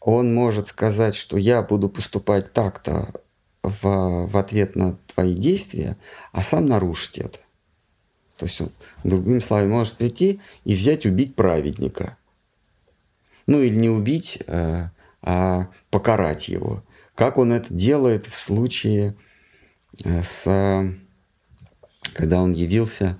Он 0.00 0.34
может 0.34 0.68
сказать, 0.68 1.14
что 1.14 1.36
я 1.36 1.62
буду 1.62 1.88
поступать 1.88 2.52
так-то 2.52 3.12
в, 3.62 4.26
в 4.26 4.36
ответ 4.36 4.74
на 4.74 4.96
твои 5.14 5.34
действия, 5.34 5.98
а 6.32 6.42
сам 6.42 6.66
нарушить 6.66 7.18
это. 7.18 7.38
То 8.38 8.46
есть 8.46 8.60
он, 8.60 8.70
другими 9.04 9.40
словами, 9.40 9.68
может 9.68 9.94
прийти 9.94 10.40
и 10.64 10.74
взять, 10.74 11.04
убить 11.04 11.34
праведника. 11.34 12.16
Ну 13.46 13.60
или 13.60 13.76
не 13.76 13.90
убить, 13.90 14.38
а, 14.46 14.92
а 15.20 15.68
покарать 15.90 16.48
его. 16.48 16.82
Как 17.14 17.36
он 17.36 17.52
это 17.52 17.74
делает 17.74 18.26
в 18.26 18.38
случае 18.38 19.16
э, 20.04 20.22
с... 20.22 20.44
Когда 22.14 22.40
он 22.40 22.52
явился 22.52 23.18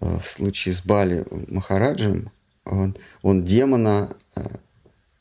э, 0.00 0.18
в 0.18 0.26
случае 0.26 0.74
с 0.74 0.84
Бали 0.84 1.24
Махараджем, 1.48 2.30
он, 2.64 2.96
он 3.22 3.44
демона 3.44 4.14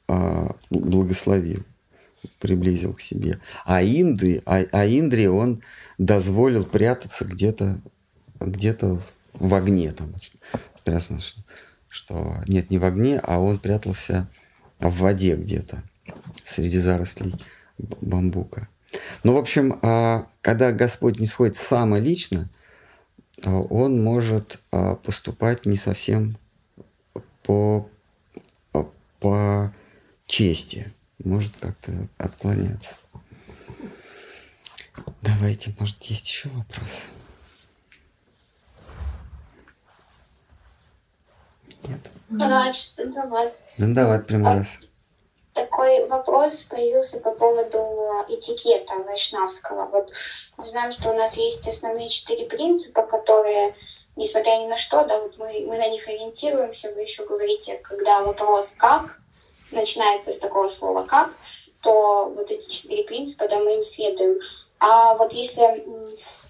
э, 0.07 0.47
благословил, 0.69 1.63
приблизил 2.39 2.93
к 2.93 3.01
себе. 3.01 3.39
А, 3.65 3.84
Инды, 3.84 4.41
а, 4.45 4.63
а 4.71 4.86
Индре 4.86 5.30
он 5.30 5.61
дозволил 5.97 6.65
прятаться 6.65 7.26
где-то 7.26 7.82
где-то 8.39 9.01
в 9.34 9.53
огне 9.53 9.91
там 9.91 10.13
прятался, 10.84 11.36
что 11.88 12.43
нет, 12.47 12.69
не 12.69 12.78
в 12.78 12.86
огне, 12.86 13.19
а 13.23 13.39
он 13.39 13.57
прятался 13.57 14.30
в 14.80 14.99
воде 14.99 15.36
где-то 15.36 15.84
среди 16.45 16.80
зарослей 16.80 17.34
бамбука. 17.78 18.67
Ну, 19.23 19.34
в 19.34 19.38
общем, 19.38 19.80
а, 19.82 20.28
когда 20.41 20.71
Господь 20.71 21.19
не 21.19 21.26
сходит 21.26 21.57
само 21.57 21.97
лично, 21.97 22.41
а, 22.43 22.64
он 23.43 24.03
может 24.03 24.59
а, 24.71 24.95
поступать 24.95 25.65
не 25.65 25.77
совсем 25.77 26.38
по, 27.43 27.89
по 29.19 29.73
чести, 30.25 30.93
может 31.23 31.55
как-то 31.57 32.07
отклоняться. 32.17 32.95
Давайте, 35.21 35.75
может, 35.79 36.01
есть 36.03 36.27
еще 36.29 36.49
вопросы? 36.49 37.05
Нет? 41.88 42.11
Раньше 42.29 42.95
Дандават. 42.95 43.53
Дандават 43.77 44.27
прямо 44.27 44.55
раз. 44.55 44.79
Такой 45.56 46.06
вопрос 46.08 46.64
появился 46.64 47.22
по 47.22 47.32
поводу 47.32 47.80
этикета 48.28 48.95
вайшнавского. 48.95 49.86
Вот 49.86 50.12
мы 50.58 50.66
знаем, 50.66 50.91
что 50.91 51.12
у 51.12 51.14
нас 51.14 51.38
есть 51.38 51.66
основные 51.66 52.10
четыре 52.10 52.45
принципа, 52.45 53.03
которые, 53.03 53.74
несмотря 54.18 54.58
ни 54.58 54.68
на 54.68 54.76
что, 54.76 55.06
да, 55.06 55.18
вот 55.18 55.38
мы, 55.38 55.66
мы 55.66 55.78
на 55.78 55.88
них 55.88 56.06
ориентируемся. 56.10 56.91
Вы 56.91 57.03
еще 57.03 57.26
говорите, 57.26 57.78
когда 57.78 58.22
вопрос 58.24 58.74
«как», 58.78 59.22
начинается 59.72 60.34
с 60.34 60.39
такого 60.39 60.68
слова 60.68 61.03
«как», 61.03 61.34
то 61.82 62.26
вот 62.36 62.51
эти 62.51 62.70
четыре 62.70 63.06
принципа, 63.06 63.47
да, 63.47 63.58
мы 63.60 63.76
им 63.76 63.84
следуем. 63.84 64.38
А 64.80 65.14
вот 65.14 65.32
если 65.32 65.86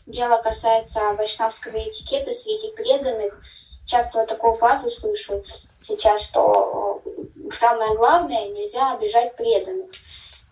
дело 0.08 0.42
касается 0.42 1.14
вайшнавского 1.14 1.78
этикета 1.78 2.32
среди 2.32 2.72
преданных, 2.72 3.40
часто 3.86 4.18
вот 4.18 4.30
такую 4.30 4.54
фразу 4.54 4.90
слышу 4.90 5.44
сейчас, 5.86 6.22
что 6.22 7.02
э, 7.06 7.50
самое 7.52 7.96
главное, 7.96 8.48
нельзя 8.50 8.94
обижать 8.94 9.36
преданных. 9.36 9.92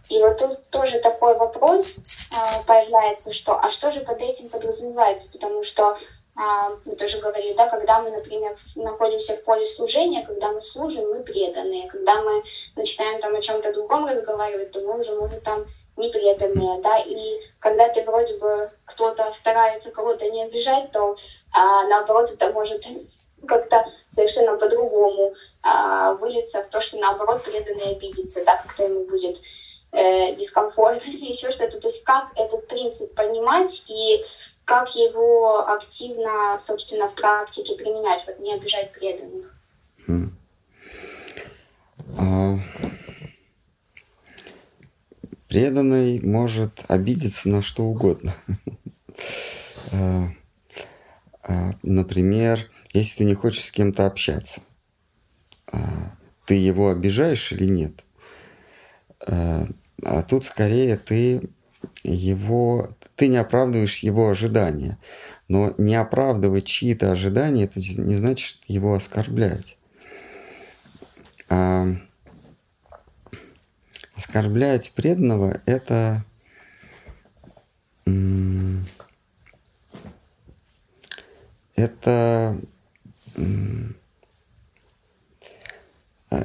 И 0.10 0.20
вот 0.20 0.38
тут 0.38 0.70
тоже 0.70 1.00
такой 1.00 1.36
вопрос 1.38 1.98
э, 1.98 2.64
появляется, 2.68 3.32
что 3.32 3.58
а 3.58 3.70
что 3.70 3.90
же 3.90 4.02
под 4.02 4.22
этим 4.22 4.50
подразумевается? 4.50 5.30
Потому 5.32 5.64
что 5.64 5.96
а, 6.36 6.70
вы 6.84 6.96
тоже 6.96 7.20
говорили, 7.20 7.54
да, 7.54 7.68
когда 7.68 8.02
мы, 8.02 8.10
например, 8.10 8.56
находимся 8.78 9.36
в 9.36 9.44
поле 9.44 9.64
служения, 9.64 10.26
когда 10.26 10.52
мы 10.52 10.62
служим, 10.62 11.08
мы 11.10 11.22
преданные. 11.22 11.88
Когда 11.88 12.22
мы 12.24 12.42
начинаем 12.76 13.22
там 13.22 13.36
о 13.36 13.42
чем-то 13.42 13.72
другом 13.72 14.08
разговаривать, 14.08 14.72
то 14.72 14.82
мы 14.82 15.00
уже, 15.00 15.14
может, 15.16 15.44
там 15.44 15.64
не 15.96 16.10
преданные, 16.10 16.82
да, 16.82 16.98
и 17.06 17.40
когда 17.60 17.88
ты 17.88 18.04
вроде 18.04 18.36
бы 18.38 18.72
кто-то 18.86 19.30
старается 19.30 19.92
кого-то 19.92 20.28
не 20.32 20.44
обижать, 20.44 20.90
то 20.92 21.16
а, 21.54 21.84
наоборот 21.84 22.32
это 22.32 22.52
может 22.52 22.84
как-то 23.48 23.86
совершенно 24.10 24.58
по-другому 24.58 25.34
а, 25.62 26.14
вылиться 26.14 26.64
в 26.64 26.70
то, 26.70 26.82
что 26.82 26.98
наоборот 26.98 27.44
преданный 27.44 27.92
обидится, 27.92 28.44
да, 28.46 28.58
как-то 28.58 28.84
ему 28.84 29.06
будет 29.06 29.42
э, 29.92 30.34
дискомфортно 30.34 31.10
или 31.10 31.26
еще 31.32 31.52
что-то. 31.52 31.80
То 31.80 31.88
есть 31.88 32.04
как 32.04 32.32
этот 32.36 32.68
принцип 32.68 33.14
понимать 33.16 33.84
и 33.88 34.22
как 34.66 34.96
его 34.96 35.68
активно, 35.70 36.58
собственно, 36.58 37.08
в 37.08 37.16
практике 37.16 37.76
применять, 37.76 38.24
вот 38.28 38.40
не 38.40 38.54
обижать 38.54 38.92
преданных. 38.92 39.54
А, 42.18 42.60
преданный 45.48 46.20
может 46.22 46.84
обидеться 46.88 47.50
на 47.50 47.62
что 47.62 47.84
угодно. 47.84 48.36
А, 49.92 50.30
а, 51.44 51.74
например, 51.84 52.72
если 52.94 53.18
ты 53.18 53.24
не 53.26 53.34
хочешь 53.34 53.66
с 53.66 53.72
кем-то 53.72 54.06
общаться, 54.06 54.62
а, 55.72 56.16
ты 56.46 56.56
его 56.56 56.90
обижаешь 56.90 57.52
или 57.52 57.66
нет? 57.66 58.04
А 59.26 60.22
тут 60.24 60.44
скорее 60.44 60.98
ты 60.98 61.50
его, 62.04 62.96
ты 63.16 63.28
не 63.28 63.38
оправдываешь 63.38 64.00
его 64.00 64.30
ожидания. 64.30 64.98
Но 65.48 65.74
не 65.78 65.96
оправдывать 65.96 66.66
чьи-то 66.66 67.12
ожидания, 67.12 67.66
это 67.66 67.80
не 67.80 68.16
значит 68.16 68.58
его 68.68 68.94
оскорблять. 68.94 69.78
А 71.50 71.88
оскорблять 74.16 74.92
преданного– 74.92 75.62
это 75.66 76.26
это 81.76 82.60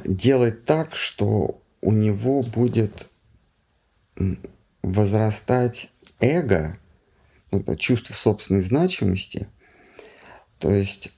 делать 0.05 0.65
так, 0.65 0.95
что 0.95 1.61
у 1.81 1.91
него 1.91 2.41
будет 2.41 3.09
возрастать 4.81 5.91
эго, 6.19 6.77
чувство 7.77 8.13
собственной 8.13 8.61
значимости. 8.61 9.47
То 10.59 10.71
есть, 10.71 11.11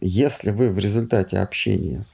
если 0.00 0.50
вы 0.50 0.70
в 0.70 0.78
результате 0.78 1.38
общения 1.38 2.04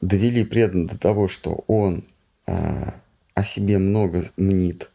довели 0.00 0.44
преданного 0.44 0.90
до 0.90 0.98
того, 0.98 1.28
что 1.28 1.64
он 1.66 2.04
а, 2.46 2.94
о 3.32 3.42
себе 3.42 3.78
много 3.78 4.30
мнит, 4.36 4.90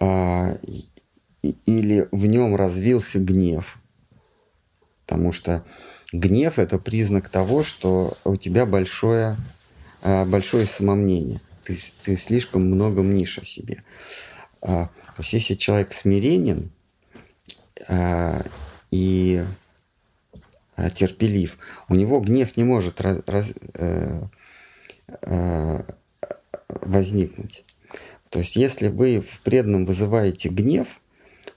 а, 0.00 0.58
или 1.42 2.08
в 2.10 2.26
нем 2.26 2.56
развился 2.56 3.18
гнев, 3.18 3.78
потому 5.06 5.32
что 5.32 5.64
гнев 6.12 6.58
это 6.58 6.78
признак 6.78 7.28
того, 7.28 7.62
что 7.64 8.16
у 8.24 8.36
тебя 8.36 8.66
большое, 8.66 9.36
а, 10.02 10.24
большое 10.24 10.66
самомнение 10.66 11.40
ты, 11.66 11.76
ты 12.02 12.16
слишком 12.16 12.62
много 12.62 13.02
мнишь 13.02 13.38
о 13.38 13.44
себе. 13.44 13.82
А, 14.62 14.86
то 14.86 15.22
есть 15.22 15.32
если 15.32 15.54
человек 15.54 15.92
смиренен 15.92 16.70
а, 17.88 18.44
и 18.90 19.44
а, 20.76 20.90
терпелив, 20.90 21.58
у 21.88 21.94
него 21.94 22.20
гнев 22.20 22.56
не 22.56 22.64
может 22.64 23.00
раз, 23.00 23.18
раз, 23.26 23.52
э, 23.74 24.22
э, 25.22 25.82
возникнуть. 26.68 27.64
То 28.30 28.38
есть 28.40 28.56
если 28.56 28.88
вы 28.88 29.22
в 29.22 29.40
преданном 29.40 29.86
вызываете 29.86 30.48
гнев, 30.48 31.00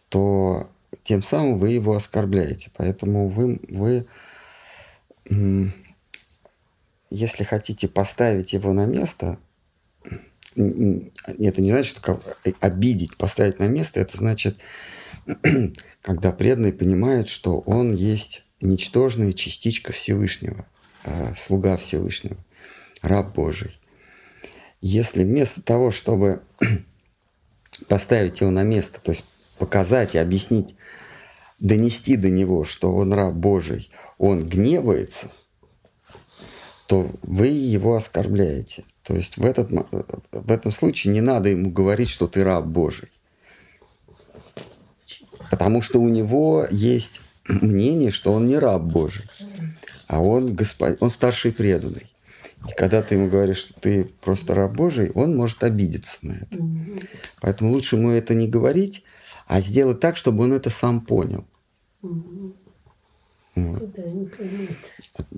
то 0.09 0.69
тем 1.09 1.23
самым 1.23 1.57
вы 1.57 1.71
его 1.71 1.95
оскорбляете. 1.95 2.69
Поэтому 2.77 3.27
вы, 3.27 3.59
вы 3.67 4.05
если 7.09 7.43
хотите 7.43 7.87
поставить 7.87 8.53
его 8.53 8.73
на 8.73 8.85
место, 8.85 9.39
это 10.55 11.61
не 11.61 11.71
значит 11.71 11.97
что 11.97 12.21
э, 12.45 12.51
обидеть, 12.59 13.17
поставить 13.17 13.57
на 13.57 13.67
место. 13.67 13.99
Это 13.99 14.17
значит, 14.17 14.59
когда 16.03 16.31
преданный 16.31 16.73
понимает, 16.73 17.27
что 17.27 17.57
он 17.61 17.95
есть 17.95 18.45
ничтожная 18.61 19.33
частичка 19.33 19.91
Всевышнего, 19.91 20.67
э, 21.05 21.33
слуга 21.35 21.75
Всевышнего, 21.77 22.37
раб 23.01 23.33
Божий. 23.33 23.79
Если 24.79 25.23
вместо 25.23 25.63
того, 25.63 25.89
чтобы 25.89 26.43
поставить 27.87 28.41
его 28.41 28.51
на 28.51 28.61
место, 28.61 29.01
то 29.01 29.09
есть 29.09 29.23
показать 29.57 30.13
и 30.13 30.19
объяснить, 30.19 30.75
донести 31.59 32.15
до 32.15 32.29
него, 32.29 32.63
что 32.63 32.93
он 32.93 33.13
раб 33.13 33.33
Божий, 33.33 33.89
он 34.17 34.47
гневается, 34.47 35.29
то 36.87 37.09
вы 37.21 37.47
его 37.47 37.95
оскорбляете. 37.95 38.83
То 39.03 39.15
есть 39.15 39.37
в, 39.37 39.45
этот, 39.45 39.69
в 40.31 40.51
этом 40.51 40.71
случае 40.71 41.13
не 41.13 41.21
надо 41.21 41.49
ему 41.49 41.71
говорить, 41.71 42.09
что 42.09 42.27
ты 42.27 42.43
раб 42.43 42.65
Божий. 42.65 43.09
Потому 45.49 45.81
что 45.81 45.99
у 45.99 46.09
него 46.09 46.67
есть 46.69 47.21
мнение, 47.47 48.11
что 48.11 48.31
он 48.31 48.47
не 48.47 48.57
раб 48.57 48.83
Божий, 48.83 49.25
а 50.07 50.21
он, 50.21 50.53
господ... 50.53 50.97
он 50.99 51.09
старший 51.09 51.51
преданный. 51.51 52.05
И 52.67 52.73
когда 52.73 53.01
ты 53.01 53.15
ему 53.15 53.29
говоришь, 53.29 53.59
что 53.59 53.73
ты 53.79 54.03
просто 54.21 54.53
раб 54.53 54.73
Божий, 54.73 55.11
он 55.11 55.35
может 55.35 55.63
обидеться 55.63 56.17
на 56.21 56.33
это. 56.33 56.57
Поэтому 57.41 57.71
лучше 57.71 57.95
ему 57.95 58.11
это 58.11 58.33
не 58.33 58.47
говорить, 58.47 59.03
а 59.49 59.61
сделать 59.61 59.99
так, 59.99 60.15
чтобы 60.15 60.43
он 60.43 60.53
это 60.53 60.69
сам 60.69 61.01
понял. 61.01 61.43
Вот. 63.55 63.95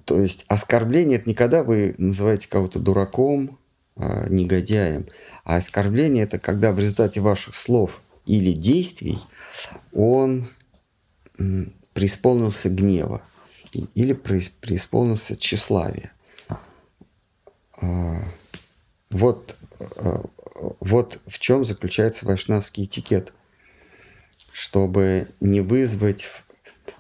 То 0.06 0.20
есть 0.20 0.44
оскорбление 0.50 1.18
это 1.18 1.30
не 1.30 1.34
когда 1.34 1.64
вы 1.64 1.96
называете 1.98 2.50
кого-то 2.50 2.78
дураком, 2.78 3.58
э, 3.96 4.28
негодяем. 4.30 5.08
А 5.46 5.56
оскорбление 5.56 6.26
это 6.26 6.40
когда 6.40 6.74
в 6.74 6.80
результате 6.80 7.22
ваших 7.22 7.56
слов 7.56 8.02
или 8.26 8.52
действий 8.52 9.18
он 9.94 10.50
преисполнился 11.94 12.70
гнева 12.70 13.22
или 13.96 14.12
преисполнился 14.12 15.38
тщеславия. 15.38 16.12
А, 17.82 18.26
вот, 19.10 19.56
а, 19.80 20.26
вот 20.82 21.22
в 21.26 21.40
чем 21.40 21.64
заключается 21.64 22.26
вайшнавский 22.26 22.84
этикет. 22.84 23.32
Чтобы 24.62 25.28
не 25.40 25.62
вызвать 25.62 26.26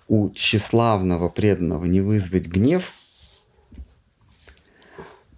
у 0.07 0.29
тщеславного 0.29 1.29
преданного, 1.29 1.85
не 1.85 2.01
вызвать 2.01 2.47
гнев, 2.47 2.91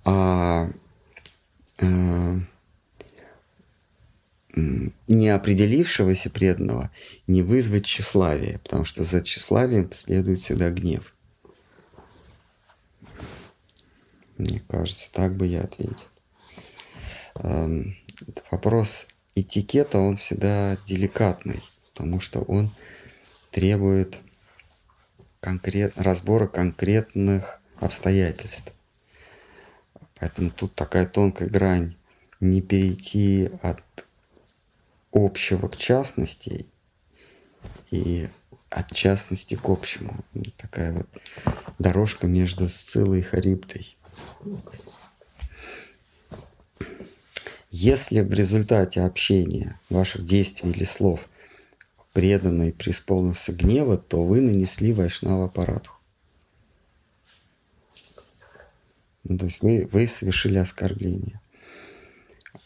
а 0.05 0.69
Э, 1.83 2.39
неопределившегося 5.07 6.29
преданного 6.29 6.91
не 7.25 7.41
вызвать 7.41 7.85
тщеславие, 7.85 8.59
потому 8.59 8.85
что 8.85 9.03
за 9.03 9.21
тщеславием 9.21 9.89
последует 9.89 10.39
всегда 10.39 10.69
гнев. 10.69 11.15
Мне 14.37 14.61
кажется, 14.69 15.11
так 15.11 15.35
бы 15.35 15.47
я 15.47 15.61
ответил. 15.61 16.05
Эм, 17.35 17.95
вопрос 18.51 19.07
этикета, 19.33 19.97
он 19.97 20.17
всегда 20.17 20.77
деликатный, 20.85 21.61
потому 21.93 22.19
что 22.19 22.41
он 22.41 22.71
требует 23.51 24.19
конкрет, 25.39 25.93
разбора 25.95 26.47
конкретных 26.47 27.61
обстоятельств. 27.79 28.73
Поэтому 30.15 30.49
тут 30.49 30.73
такая 30.73 31.05
тонкая 31.05 31.49
грань. 31.49 31.95
Не 32.39 32.61
перейти 32.61 33.49
от 33.61 33.83
общего 35.11 35.67
к 35.67 35.77
частности 35.77 36.65
и 37.91 38.27
от 38.69 38.91
частности 38.91 39.55
к 39.55 39.69
общему. 39.69 40.25
Такая 40.57 40.93
вот 40.93 41.07
дорожка 41.77 42.25
между 42.27 42.67
Сциллой 42.67 43.19
и 43.19 43.21
Харибдой. 43.21 43.95
Если 47.69 48.21
в 48.21 48.33
результате 48.33 49.01
общения 49.01 49.79
ваших 49.89 50.25
действий 50.25 50.71
или 50.71 50.83
слов 50.83 51.27
преданно 52.13 52.69
и 52.69 52.71
преисполнился 52.71 53.51
гнева, 53.51 53.97
то 53.97 54.23
вы 54.23 54.39
нанесли 54.39 54.93
Вайшнава 54.93 55.49
Парадху. 55.49 55.99
Ну, 59.23 59.37
то 59.37 59.45
есть 59.45 59.61
вы, 59.61 59.89
вы 59.91 60.07
совершили 60.07 60.57
оскорбление. 60.57 61.41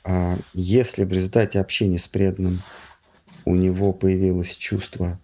А 0.04 0.38
если 0.54 1.04
в 1.04 1.12
результате 1.12 1.60
общения 1.60 2.00
с 2.00 2.08
преданным 2.08 2.62
у 3.45 3.56
него 3.56 3.93
появилось 3.93 4.56
чувство 4.56 5.20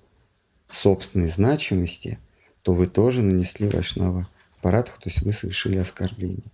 собственной 0.69 1.27
значимости, 1.27 2.19
то 2.61 2.73
вы 2.73 2.87
тоже 2.87 3.21
нанесли 3.21 3.67
Вайшнава 3.67 4.27
Парадху, 4.61 5.01
то 5.01 5.09
есть 5.09 5.21
вы 5.21 5.33
совершили 5.33 5.77
оскорбление. 5.77 6.51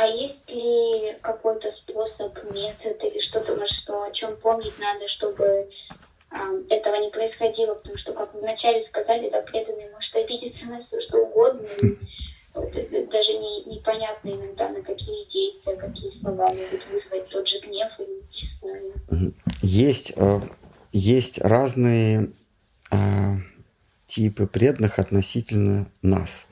А 0.00 0.06
есть 0.06 0.50
ли 0.50 1.18
какой-то 1.20 1.68
способ, 1.68 2.32
метод 2.44 3.04
или 3.04 3.18
что-то, 3.18 3.54
может, 3.54 3.74
что, 3.74 4.02
о 4.02 4.10
чем 4.10 4.34
помнить 4.38 4.78
надо, 4.78 5.06
чтобы 5.06 5.68
этого 6.70 6.96
не 6.96 7.10
происходило? 7.10 7.74
Потому 7.74 7.98
что, 7.98 8.14
как 8.14 8.32
вы 8.32 8.40
вначале 8.40 8.80
сказали, 8.80 9.28
да, 9.28 9.42
преданный 9.42 9.90
может 9.90 10.16
обидеться 10.16 10.68
на 10.68 10.78
все, 10.78 11.00
что 11.00 11.18
угодно. 11.18 11.66
И, 11.82 11.98
вот, 12.54 12.72
даже 13.10 13.34
не, 13.34 13.64
непонятно 13.64 14.30
иногда, 14.30 14.70
на 14.70 14.80
какие 14.80 15.26
действия, 15.26 15.76
какие 15.76 16.08
слова 16.08 16.46
могут 16.46 16.86
вызвать 16.86 17.28
тот 17.28 17.46
же 17.46 17.60
гнев 17.60 18.00
или 18.00 18.24
тщеславие. 18.30 18.94
Есть, 19.60 20.14
э, 20.16 20.40
есть 20.92 21.38
разные 21.40 22.32
э, 22.90 22.96
типы 24.06 24.46
преданных 24.46 24.98
относительно 24.98 25.92
нас. 26.00 26.46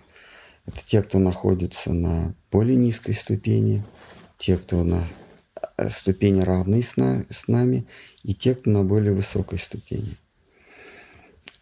Это 0.68 0.84
те, 0.84 1.02
кто 1.02 1.18
находится 1.18 1.94
на 1.94 2.34
более 2.50 2.76
низкой 2.76 3.14
ступени, 3.14 3.82
те, 4.36 4.58
кто 4.58 4.84
на 4.84 5.02
э, 5.78 5.88
ступени 5.88 6.42
равной 6.42 6.82
с, 6.82 6.98
на, 6.98 7.24
с 7.30 7.48
нами, 7.48 7.86
и 8.22 8.34
те, 8.34 8.54
кто 8.54 8.68
на 8.68 8.84
более 8.84 9.14
высокой 9.14 9.58
ступени. 9.58 10.16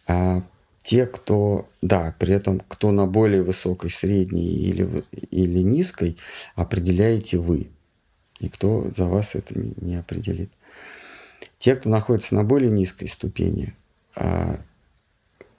А 0.07 0.43
те, 0.83 1.05
кто, 1.05 1.69
да, 1.81 2.13
при 2.19 2.33
этом 2.33 2.59
кто 2.59 2.91
на 2.91 3.07
более 3.07 3.43
высокой, 3.43 3.91
средней 3.91 4.45
или, 4.45 5.05
или 5.31 5.59
низкой, 5.59 6.17
определяете 6.55 7.37
вы. 7.37 7.69
Никто 8.41 8.91
за 8.93 9.05
вас 9.05 9.35
это 9.35 9.57
не, 9.57 9.73
не 9.77 9.95
определит. 9.95 10.51
Те, 11.59 11.77
кто 11.77 11.89
находится 11.89 12.35
на 12.35 12.43
более 12.43 12.71
низкой 12.71 13.07
ступени, 13.07 13.73
а, 14.17 14.59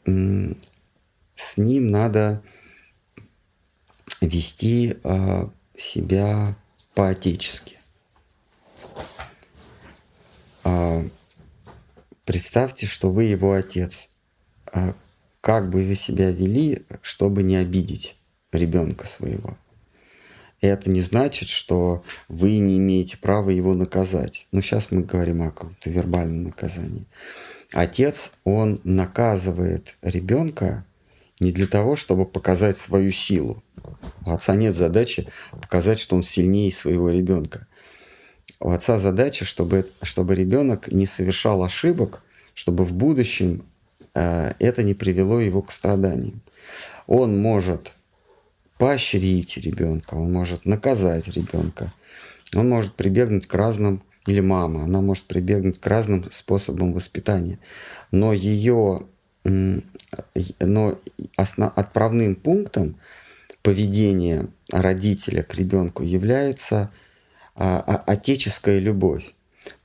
с 0.04 1.56
ним 1.56 1.86
надо 1.86 2.42
вести 4.20 4.96
э, 5.02 5.48
себя 5.76 6.56
по-отечески. 6.94 7.76
Э, 10.64 11.08
представьте, 12.24 12.86
что 12.86 13.10
вы 13.10 13.24
его 13.24 13.52
отец. 13.52 14.10
Э, 14.72 14.92
как 15.40 15.70
бы 15.70 15.84
вы 15.84 15.94
себя 15.94 16.30
вели, 16.30 16.84
чтобы 17.00 17.42
не 17.42 17.56
обидеть 17.56 18.16
ребенка 18.52 19.06
своего? 19.06 19.56
Это 20.60 20.90
не 20.90 21.02
значит, 21.02 21.48
что 21.48 22.02
вы 22.26 22.58
не 22.58 22.78
имеете 22.78 23.16
права 23.16 23.50
его 23.50 23.74
наказать. 23.74 24.46
Но 24.50 24.60
сейчас 24.60 24.90
мы 24.90 25.02
говорим 25.02 25.42
о 25.42 25.50
каком-то 25.50 25.88
вербальном 25.88 26.44
наказании. 26.44 27.06
Отец, 27.72 28.32
он 28.44 28.80
наказывает 28.82 29.96
ребенка 30.02 30.84
не 31.40 31.52
для 31.52 31.66
того, 31.66 31.96
чтобы 31.96 32.26
показать 32.26 32.76
свою 32.76 33.12
силу. 33.12 33.62
У 34.26 34.30
отца 34.30 34.54
нет 34.54 34.76
задачи 34.76 35.28
показать, 35.50 35.98
что 35.98 36.16
он 36.16 36.22
сильнее 36.22 36.72
своего 36.72 37.10
ребенка. 37.10 37.66
У 38.60 38.70
отца 38.70 38.98
задача, 38.98 39.44
чтобы, 39.44 39.88
чтобы 40.02 40.34
ребенок 40.34 40.90
не 40.90 41.06
совершал 41.06 41.62
ошибок, 41.62 42.22
чтобы 42.54 42.84
в 42.84 42.92
будущем 42.92 43.64
э, 44.14 44.52
это 44.58 44.82
не 44.82 44.94
привело 44.94 45.38
его 45.38 45.62
к 45.62 45.70
страданиям. 45.70 46.40
Он 47.06 47.38
может 47.40 47.94
поощрить 48.78 49.56
ребенка, 49.58 50.14
он 50.14 50.32
может 50.32 50.64
наказать 50.64 51.28
ребенка, 51.28 51.92
он 52.54 52.68
может 52.68 52.94
прибегнуть 52.94 53.46
к 53.46 53.54
разным, 53.54 54.02
или 54.26 54.40
мама, 54.40 54.84
она 54.84 55.00
может 55.00 55.24
прибегнуть 55.24 55.80
к 55.80 55.86
разным 55.86 56.30
способам 56.30 56.92
воспитания. 56.92 57.58
Но 58.10 58.32
ее 58.32 59.06
но 59.48 60.98
основ, 61.36 61.72
отправным 61.76 62.34
пунктом 62.34 62.96
поведения 63.62 64.46
родителя 64.70 65.42
к 65.42 65.54
ребенку 65.54 66.02
является 66.02 66.90
а, 67.54 67.80
а, 67.80 67.96
отеческая 68.06 68.78
любовь. 68.78 69.34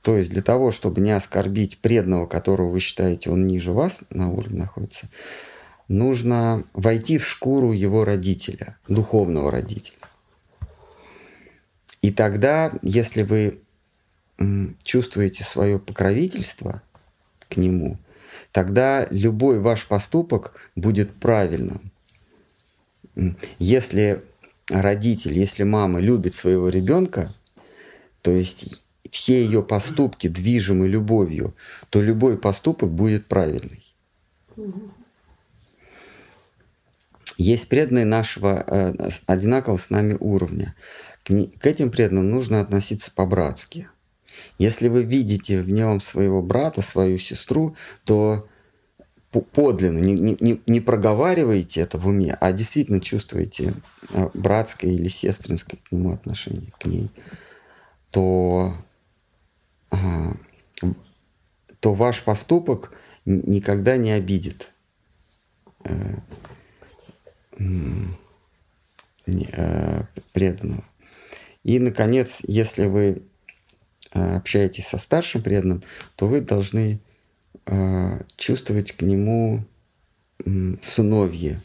То 0.02 0.16
есть 0.16 0.30
для 0.30 0.42
того, 0.42 0.70
чтобы 0.70 1.00
не 1.00 1.10
оскорбить 1.10 1.78
преданного, 1.78 2.26
которого 2.26 2.70
вы 2.70 2.80
считаете, 2.80 3.30
он 3.30 3.46
ниже 3.46 3.72
вас 3.72 4.00
на 4.10 4.30
уровне 4.30 4.60
находится, 4.60 5.08
нужно 5.88 6.64
войти 6.72 7.18
в 7.18 7.26
шкуру 7.26 7.72
его 7.72 8.04
родителя, 8.04 8.78
духовного 8.88 9.50
родителя. 9.50 9.96
И 12.00 12.12
тогда, 12.12 12.72
если 12.82 13.22
вы 13.22 13.60
чувствуете 14.82 15.44
свое 15.44 15.78
покровительство 15.78 16.82
к 17.48 17.56
нему, 17.56 17.98
тогда 18.54 19.08
любой 19.10 19.58
ваш 19.58 19.84
поступок 19.84 20.54
будет 20.76 21.12
правильным. 21.12 21.90
Если 23.58 24.22
родитель, 24.68 25.36
если 25.36 25.64
мама 25.64 25.98
любит 25.98 26.34
своего 26.34 26.68
ребенка, 26.68 27.32
то 28.22 28.30
есть 28.30 28.80
все 29.10 29.44
ее 29.44 29.64
поступки 29.64 30.28
движимы 30.28 30.86
любовью, 30.86 31.56
то 31.90 32.00
любой 32.00 32.38
поступок 32.38 32.90
будет 32.90 33.26
правильный. 33.26 33.84
Есть 37.36 37.68
преданные 37.68 38.04
нашего 38.04 38.64
э, 38.64 39.10
одинакового 39.26 39.78
с 39.78 39.90
нами 39.90 40.16
уровня. 40.20 40.76
К, 41.24 41.34
к 41.58 41.66
этим 41.66 41.90
преданным 41.90 42.30
нужно 42.30 42.60
относиться 42.60 43.10
по-братски. 43.12 43.88
Если 44.58 44.88
вы 44.88 45.02
видите 45.02 45.60
в 45.60 45.70
нем 45.70 46.00
своего 46.00 46.42
брата, 46.42 46.82
свою 46.82 47.18
сестру, 47.18 47.76
то 48.04 48.46
подлинно, 49.30 49.98
не, 49.98 50.14
не, 50.14 50.60
не 50.64 50.80
проговариваете 50.80 51.80
это 51.80 51.98
в 51.98 52.06
уме, 52.06 52.36
а 52.40 52.52
действительно 52.52 53.00
чувствуете 53.00 53.74
а, 54.10 54.30
братское 54.32 54.92
или 54.92 55.08
сестринское 55.08 55.80
к 55.82 55.90
нему 55.90 56.12
отношение, 56.12 56.72
к 56.78 56.86
ней, 56.86 57.10
то, 58.12 58.76
а, 59.90 60.36
то 61.80 61.94
ваш 61.94 62.22
поступок 62.22 62.92
никогда 63.24 63.96
не 63.96 64.12
обидит 64.12 64.68
э, 65.84 66.14
э, 69.26 70.02
преданного. 70.32 70.84
И, 71.64 71.80
наконец, 71.80 72.38
если 72.46 72.86
вы 72.86 73.16
Э, 73.16 73.20
общаетесь 74.14 74.86
со 74.86 74.98
старшим 74.98 75.42
преданным, 75.42 75.82
то 76.16 76.26
вы 76.26 76.40
должны 76.40 77.00
э, 77.66 78.20
чувствовать 78.36 78.92
к 78.92 79.02
нему 79.02 79.64
сыновье, 80.82 81.60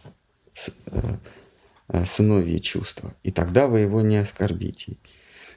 э, 0.88 2.06
сыновье 2.06 2.60
чувства. 2.60 3.14
И 3.24 3.32
тогда 3.32 3.68
вы 3.68 3.80
его 3.80 4.02
не 4.02 4.18
оскорбите. 4.18 4.98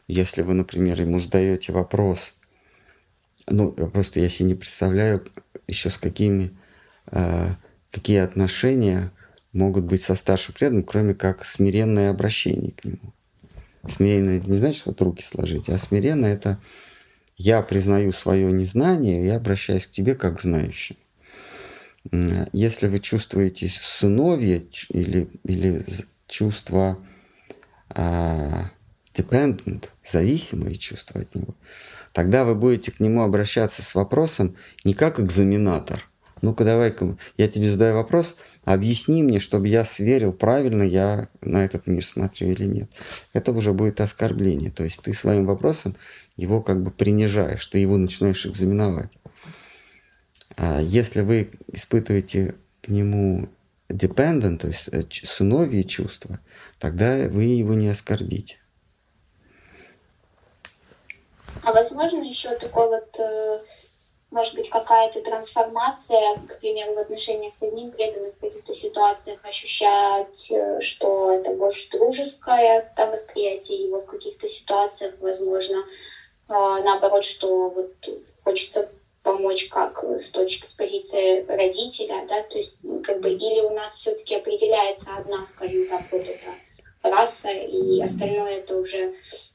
Если 0.09 0.43
вы, 0.43 0.55
например, 0.55 1.01
ему 1.01 1.21
задаете 1.21 1.73
вопрос, 1.73 2.35
ну, 3.49 3.73
просто 3.73 4.21
я 4.21 4.29
себе 4.29 4.51
не 4.51 4.55
представляю 4.55 5.25
еще 5.67 5.91
с 5.91 5.99
какими, 5.99 6.51
какие 7.91 8.19
отношения 8.19 9.13
могут 9.53 9.85
быть 9.85 10.03
со 10.03 10.15
старшим 10.15 10.55
преданным, 10.55 10.83
кроме 10.83 11.15
как 11.15 11.45
смиренное 11.45 12.11
обращение 12.11 12.73
к 12.73 12.85
нему. 12.85 13.13
Смиренно 13.89 14.39
не 14.39 14.57
значит 14.57 14.87
вот 14.87 15.01
руки 15.01 15.23
сложить, 15.23 15.69
а 15.69 15.79
смиренно 15.79 16.27
это 16.27 16.59
я 17.37 17.63
признаю 17.63 18.13
свое 18.13 18.53
незнание, 18.53 19.27
я 19.27 19.37
обращаюсь 19.37 19.87
к 19.87 19.91
тебе 19.91 20.15
как 20.15 20.39
к 20.39 20.43
знающему. 20.43 20.99
Если 22.53 22.89
вы 22.89 22.99
чувствуете 22.99 23.69
сыновье 23.69 24.63
или, 24.89 25.29
или 25.45 25.85
чувство 26.29 26.99
а, 27.89 28.71
dependent, 29.15 29.89
зависимые 30.05 30.77
чувства 30.77 31.21
от 31.21 31.35
него, 31.35 31.55
тогда 32.13 32.45
вы 32.45 32.55
будете 32.55 32.91
к 32.91 33.01
нему 33.01 33.23
обращаться 33.23 33.83
с 33.83 33.95
вопросом 33.95 34.57
не 34.85 34.95
как 34.95 35.21
экзаменатор. 35.21 36.09
Ну-ка 36.43 36.65
давай-ка, 36.65 37.17
я 37.37 37.47
тебе 37.47 37.71
задаю 37.71 37.95
вопрос, 37.95 38.37
объясни 38.65 39.23
мне, 39.23 39.41
чтобы 39.41 39.69
я 39.69 39.85
сверил, 39.85 40.33
правильно 40.33 40.83
я 40.83 41.29
на 41.41 41.65
этот 41.65 41.87
мир 41.87 42.05
смотрю 42.05 42.49
или 42.51 42.65
нет. 42.65 42.91
Это 43.33 43.53
уже 43.53 43.73
будет 43.73 44.01
оскорбление. 44.01 44.71
То 44.71 44.85
есть 44.85 45.03
ты 45.03 45.15
своим 45.15 45.47
вопросом 45.47 45.97
его 46.37 46.63
как 46.63 46.83
бы 46.83 46.91
принижаешь, 46.91 47.67
ты 47.67 47.79
его 47.79 47.97
начинаешь 47.97 48.47
экзаменовать. 48.47 49.11
А 50.57 50.81
если 50.81 51.23
вы 51.23 51.51
испытываете 51.69 52.55
к 52.83 52.89
нему 52.89 53.49
dependent, 53.89 54.59
то 54.59 54.69
есть 54.69 54.89
э, 54.89 55.03
сыновье 55.11 55.85
чувства, 55.85 56.41
тогда 56.79 57.17
вы 57.29 57.45
его 57.45 57.75
не 57.75 57.89
оскорбите. 57.89 58.57
А 61.63 61.73
возможно 61.73 62.23
еще 62.23 62.57
такой 62.59 62.89
вот, 62.89 63.19
э, 63.19 63.63
может 64.33 64.55
быть, 64.55 64.71
какая-то 64.71 65.21
трансформация, 65.21 66.37
к 66.49 66.59
примеру, 66.59 66.95
в 66.95 66.99
отношениях 66.99 67.55
с 67.55 67.63
одним 67.63 67.91
преданным 67.91 68.33
в 68.33 68.41
каких-то 68.41 68.75
ситуациях 68.75 69.41
ощущать, 69.45 70.51
э, 70.51 70.81
что 70.81 71.31
это 71.31 71.53
больше 71.53 71.91
дружеское 71.91 72.93
там, 72.97 73.11
восприятие 73.11 73.85
его 73.85 74.01
в 74.01 74.07
каких-то 74.07 74.47
ситуациях, 74.47 75.15
возможно, 75.21 75.77
э, 75.77 75.85
наоборот, 76.49 77.25
что 77.25 77.69
вот 77.69 77.93
хочется 78.43 78.89
помочь 79.23 79.69
как 79.69 80.03
с 80.03 80.31
точки 80.31 80.67
с 80.67 80.73
позиции 80.73 81.45
родителя, 81.47 82.25
да, 82.27 82.43
то 82.43 82.57
есть 82.57 82.75
ну, 82.83 83.01
как 83.03 83.21
бы 83.21 83.29
или 83.29 83.61
у 83.61 83.71
нас 83.71 83.93
все-таки 83.93 84.35
определяется 84.35 85.11
одна, 85.17 85.45
скажем 85.45 85.87
так, 85.87 86.03
вот 86.11 86.23
эта 86.23 87.15
раса, 87.15 87.51
и 87.51 88.01
остальное 88.01 88.57
это 88.57 88.79
уже 88.79 89.13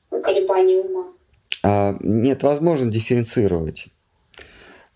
колебание 0.09 0.82
ума. 0.82 1.09
А, 1.63 1.95
нет, 1.99 2.43
возможно 2.43 2.91
дифференцировать. 2.91 3.88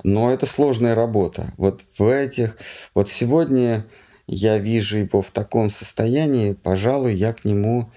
Но 0.03 0.31
это 0.31 0.45
сложная 0.45 0.95
работа. 0.95 1.53
Вот 1.57 1.81
в 1.97 2.07
этих... 2.07 2.57
Вот 2.93 3.09
сегодня 3.09 3.85
я 4.27 4.57
вижу 4.57 4.97
его 4.97 5.21
в 5.21 5.31
таком 5.31 5.69
состоянии, 5.69 6.53
пожалуй, 6.53 7.13
я 7.15 7.33
к 7.33 7.45
нему 7.45 7.91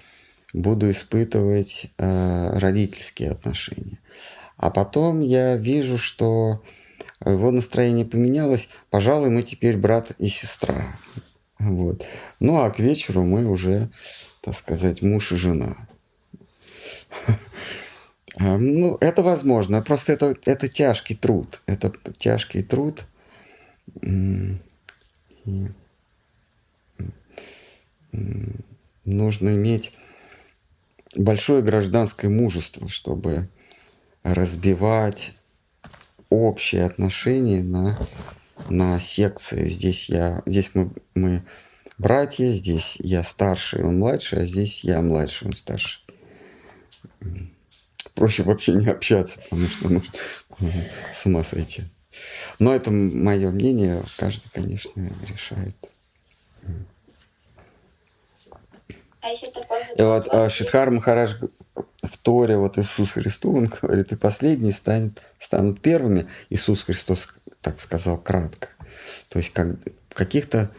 буду 0.53 0.89
испытывать 0.91 1.87
э, 1.97 2.57
родительские 2.57 3.31
отношения. 3.31 3.99
А 4.57 4.69
потом 4.69 5.19
я 5.19 5.57
вижу, 5.57 5.97
что 5.97 6.61
его 7.25 7.51
настроение 7.51 8.05
поменялось. 8.05 8.69
Пожалуй, 8.89 9.29
мы 9.29 9.43
теперь 9.43 9.77
брат 9.77 10.11
и 10.17 10.27
сестра. 10.27 10.97
Вот. 11.59 12.05
Ну 12.39 12.61
а 12.61 12.69
к 12.69 12.79
вечеру 12.79 13.23
мы 13.23 13.45
уже, 13.45 13.89
так 14.41 14.55
сказать, 14.55 15.01
муж 15.01 15.31
и 15.31 15.35
жена. 15.35 15.75
А, 18.37 18.57
ну, 18.57 18.97
это 18.99 19.23
возможно. 19.23 19.81
Просто 19.81 20.13
это, 20.13 20.35
это 20.45 20.67
тяжкий 20.67 21.15
труд. 21.15 21.61
Это 21.65 21.93
тяжкий 22.17 22.63
труд. 22.63 23.05
Нужно 28.11 29.49
иметь 29.55 29.93
большое 31.15 31.61
гражданское 31.61 32.29
мужество, 32.29 32.89
чтобы 32.89 33.49
разбивать 34.23 35.33
общие 36.29 36.83
отношения 36.83 37.63
на, 37.63 37.99
на 38.69 38.99
секции. 38.99 39.67
Здесь 39.67 40.09
я, 40.09 40.41
здесь 40.45 40.71
мы, 40.73 40.91
мы 41.13 41.43
братья, 41.97 42.51
здесь 42.51 42.97
я 42.99 43.23
старший, 43.23 43.83
он 43.83 43.99
младший, 43.99 44.41
а 44.41 44.45
здесь 44.45 44.83
я 44.83 45.01
младший, 45.01 45.47
он 45.47 45.53
старший. 45.53 46.01
Проще 48.15 48.43
вообще 48.43 48.73
не 48.73 48.87
общаться, 48.87 49.39
потому 49.41 49.67
что 49.67 49.89
может 49.89 50.15
с 51.13 51.25
ума 51.25 51.43
сойти. 51.43 51.83
Но 52.59 52.73
это 52.73 52.91
мое 52.91 53.51
мнение, 53.51 54.01
каждый, 54.17 54.49
конечно, 54.51 55.09
решает. 55.27 55.75
А 59.21 59.29
еще 59.29 59.47
такой 59.47 59.79
вот, 59.89 59.99
и 59.99 60.03
вот 60.03 60.27
а, 60.33 60.49
Шидхар 60.49 60.91
Махараш 60.91 61.37
в 62.03 62.17
Торе, 62.21 62.57
вот 62.57 62.77
Иисус 62.77 63.11
Христос, 63.11 63.55
он 63.55 63.65
говорит, 63.65 64.11
и 64.11 64.15
последние 64.15 64.71
станет, 64.71 65.21
станут 65.39 65.81
первыми. 65.81 66.27
Иисус 66.51 66.83
Христос 66.83 67.29
так 67.61 67.79
сказал 67.79 68.19
кратко. 68.19 68.69
То 69.29 69.39
есть 69.39 69.51
как, 69.51 69.77
в 70.09 70.13
каких-то, 70.13 70.71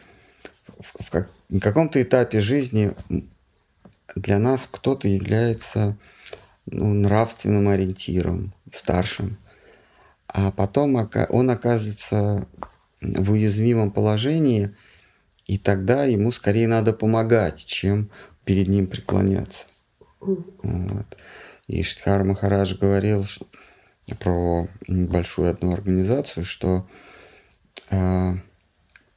в, 0.78 1.05
в, 1.05 1.11
как, 1.11 1.28
в 1.49 1.59
каком-то 1.59 2.01
этапе 2.01 2.41
жизни 2.41 2.95
для 4.14 4.39
нас 4.39 4.68
кто-то 4.70 5.09
является 5.09 5.97
ну, 6.66 6.92
нравственным 6.92 7.68
ориентиром, 7.68 8.52
старшим, 8.72 9.38
а 10.28 10.50
потом 10.50 11.08
он 11.28 11.50
оказывается 11.50 12.46
в 13.00 13.30
уязвимом 13.30 13.90
положении, 13.90 14.74
и 15.46 15.58
тогда 15.58 16.04
ему 16.04 16.32
скорее 16.32 16.68
надо 16.68 16.92
помогать, 16.92 17.64
чем 17.64 18.10
перед 18.44 18.68
ним 18.68 18.86
преклоняться. 18.86 19.66
Вот. 20.20 21.16
И 21.68 21.82
Штхар 21.82 22.24
Махарадж 22.24 22.74
говорил 22.76 23.24
про 24.20 24.68
небольшую 24.86 25.50
одну 25.50 25.72
организацию, 25.72 26.44
что 26.44 26.88
э, 27.90 28.34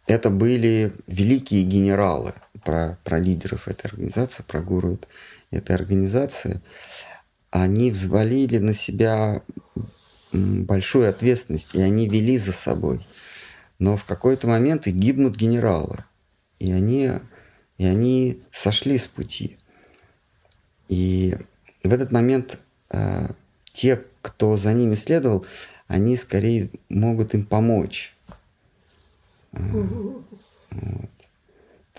это 0.07 0.29
были 0.29 0.93
великие 1.07 1.63
генералы, 1.63 2.33
про, 2.63 2.97
про 3.03 3.19
лидеров 3.19 3.67
этой 3.67 3.87
организации, 3.87 4.43
про 4.43 4.61
гуру 4.61 4.99
этой 5.51 5.75
организации. 5.75 6.61
Они 7.51 7.91
взвалили 7.91 8.57
на 8.57 8.73
себя 8.73 9.41
большую 10.31 11.09
ответственность, 11.09 11.73
и 11.73 11.81
они 11.81 12.07
вели 12.07 12.37
за 12.37 12.53
собой. 12.53 13.05
Но 13.79 13.97
в 13.97 14.05
какой-то 14.05 14.47
момент 14.47 14.87
и 14.87 14.91
гибнут 14.91 15.35
генералы. 15.35 16.03
И 16.59 16.71
они, 16.71 17.11
и 17.77 17.85
они 17.85 18.41
сошли 18.51 18.97
с 18.97 19.07
пути. 19.07 19.57
И 20.89 21.35
в 21.83 21.93
этот 21.93 22.11
момент 22.11 22.59
э, 22.89 23.29
те, 23.71 24.03
кто 24.21 24.57
за 24.57 24.73
ними 24.73 24.95
следовал, 24.95 25.45
они 25.87 26.17
скорее 26.17 26.69
могут 26.89 27.33
им 27.33 27.45
помочь. 27.45 28.15
Вот. 29.51 30.23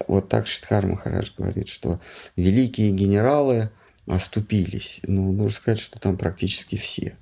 вот 0.07 0.29
так 0.29 0.47
Шидхар 0.47 0.87
Махарадж 0.87 1.33
говорит, 1.37 1.69
что 1.69 2.01
великие 2.37 2.91
генералы 2.93 3.71
оступились. 4.13 5.01
Ну, 5.05 5.33
нужно 5.33 5.51
сказать, 5.51 5.81
что 5.81 5.99
там 5.99 6.17
практически 6.17 6.77
все 6.77 7.17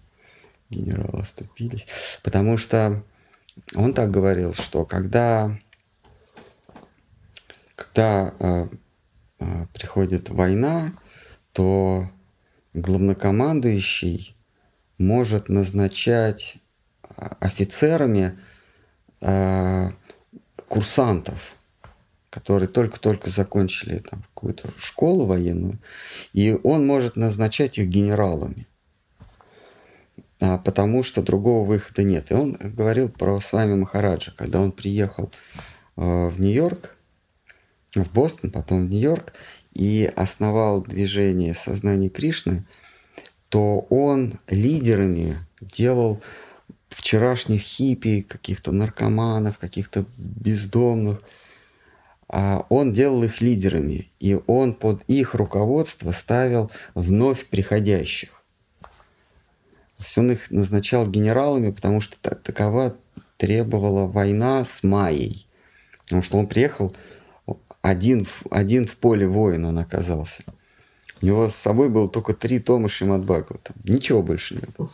генералы 0.70 1.22
оступились. 1.22 1.86
Потому 2.22 2.58
что 2.58 3.02
он 3.74 3.94
так 3.94 4.10
говорил, 4.10 4.54
что 4.54 4.84
когда, 4.84 5.58
когда 7.74 8.34
э, 8.38 8.68
э, 9.40 9.66
приходит 9.72 10.28
война, 10.28 10.92
то 11.52 12.10
главнокомандующий 12.74 14.36
может 14.98 15.48
назначать 15.48 16.58
а, 17.02 17.36
офицерами 17.40 18.38
э, 19.20 19.90
курсантов, 20.68 21.56
которые 22.38 22.68
только-только 22.68 23.30
закончили 23.30 23.98
там 23.98 24.22
какую-то 24.22 24.70
школу 24.78 25.26
военную, 25.26 25.80
и 26.32 26.56
он 26.62 26.86
может 26.86 27.16
назначать 27.16 27.78
их 27.78 27.88
генералами, 27.88 28.68
а, 30.38 30.56
потому 30.56 31.02
что 31.02 31.20
другого 31.20 31.66
выхода 31.66 32.04
нет. 32.04 32.30
И 32.30 32.34
он 32.34 32.52
говорил 32.52 33.08
про 33.08 33.40
с 33.40 33.52
вами 33.52 33.74
Махараджа, 33.74 34.32
когда 34.36 34.60
он 34.60 34.70
приехал 34.70 35.32
э, 35.96 36.28
в 36.28 36.40
Нью-Йорк, 36.40 36.94
в 37.96 38.08
Бостон, 38.12 38.52
потом 38.52 38.86
в 38.86 38.90
Нью-Йорк, 38.90 39.32
и 39.72 40.08
основал 40.14 40.82
движение 40.82 41.56
сознания 41.56 42.08
Кришны, 42.08 42.64
то 43.48 43.80
он 43.90 44.38
лидерами 44.46 45.38
делал 45.60 46.22
вчерашних 46.88 47.62
хиппи, 47.62 48.20
каких-то 48.20 48.70
наркоманов, 48.70 49.58
каких-то 49.58 50.04
бездомных. 50.16 51.20
А 52.28 52.66
он 52.68 52.92
делал 52.92 53.22
их 53.24 53.40
лидерами, 53.40 54.08
и 54.20 54.38
он 54.46 54.74
под 54.74 55.02
их 55.04 55.34
руководство 55.34 56.12
ставил 56.12 56.70
вновь 56.94 57.46
приходящих. 57.46 58.30
Он 60.16 60.30
их 60.30 60.50
назначал 60.50 61.06
генералами, 61.06 61.70
потому 61.70 62.00
что 62.00 62.16
такова 62.18 62.96
требовала 63.36 64.06
война 64.06 64.64
с 64.64 64.82
Майей. 64.82 65.46
Потому 66.02 66.22
что 66.22 66.38
он 66.38 66.46
приехал 66.46 66.94
один, 67.82 68.26
один 68.50 68.86
в 68.86 68.96
поле 68.96 69.26
воин 69.26 69.64
он 69.64 69.78
оказался. 69.78 70.42
У 71.20 71.26
него 71.26 71.48
с 71.48 71.56
собой 71.56 71.88
было 71.88 72.08
только 72.08 72.34
три 72.34 72.60
тома 72.60 72.88
Шимат 72.88 73.24
Бхагавата. 73.24 73.72
Ничего 73.84 74.22
больше 74.22 74.54
не 74.54 74.68
было. 74.76 74.90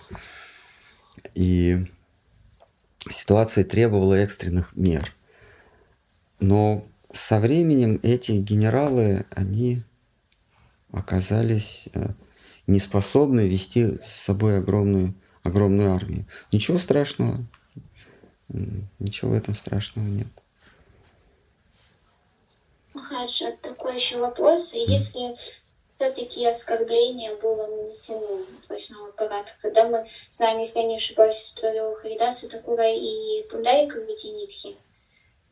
И 1.35 1.85
ситуация 3.11 3.65
требовала 3.65 4.15
экстренных 4.15 4.75
мер. 4.77 5.13
Но 6.41 6.87
со 7.15 7.39
временем 7.39 8.01
эти 8.03 8.33
генералы, 8.33 9.25
они 9.31 9.83
оказались 10.93 11.89
э, 11.95 12.09
не 12.67 12.81
способны 12.81 13.49
вести 13.49 13.99
с 13.99 14.13
собой 14.13 14.59
огромную, 14.59 15.15
огромную 15.43 15.93
армию. 15.95 16.27
Ничего 16.53 16.79
страшного. 16.79 17.45
Ничего 18.99 19.31
в 19.31 19.35
этом 19.35 19.55
страшного 19.55 20.07
нет. 20.07 20.29
Хорошо, 22.95 23.57
такой 23.61 23.97
еще 23.97 24.19
вопрос. 24.19 24.73
Если 24.75 25.35
все-таки 25.99 26.47
оскорбление 26.47 27.35
было 27.37 27.67
нанесено 27.67 28.45
точному 28.69 29.07
аппарату, 29.07 29.53
когда 29.61 29.89
мы 29.89 30.05
с 30.07 30.39
нами, 30.39 30.61
если 30.61 30.81
я 30.81 30.87
не 30.87 30.97
ошибаюсь, 30.97 31.43
историю 31.43 31.95
Харидаса 31.97 32.49
Такура 32.49 32.89
и 32.91 33.43
Пундарика 33.49 33.99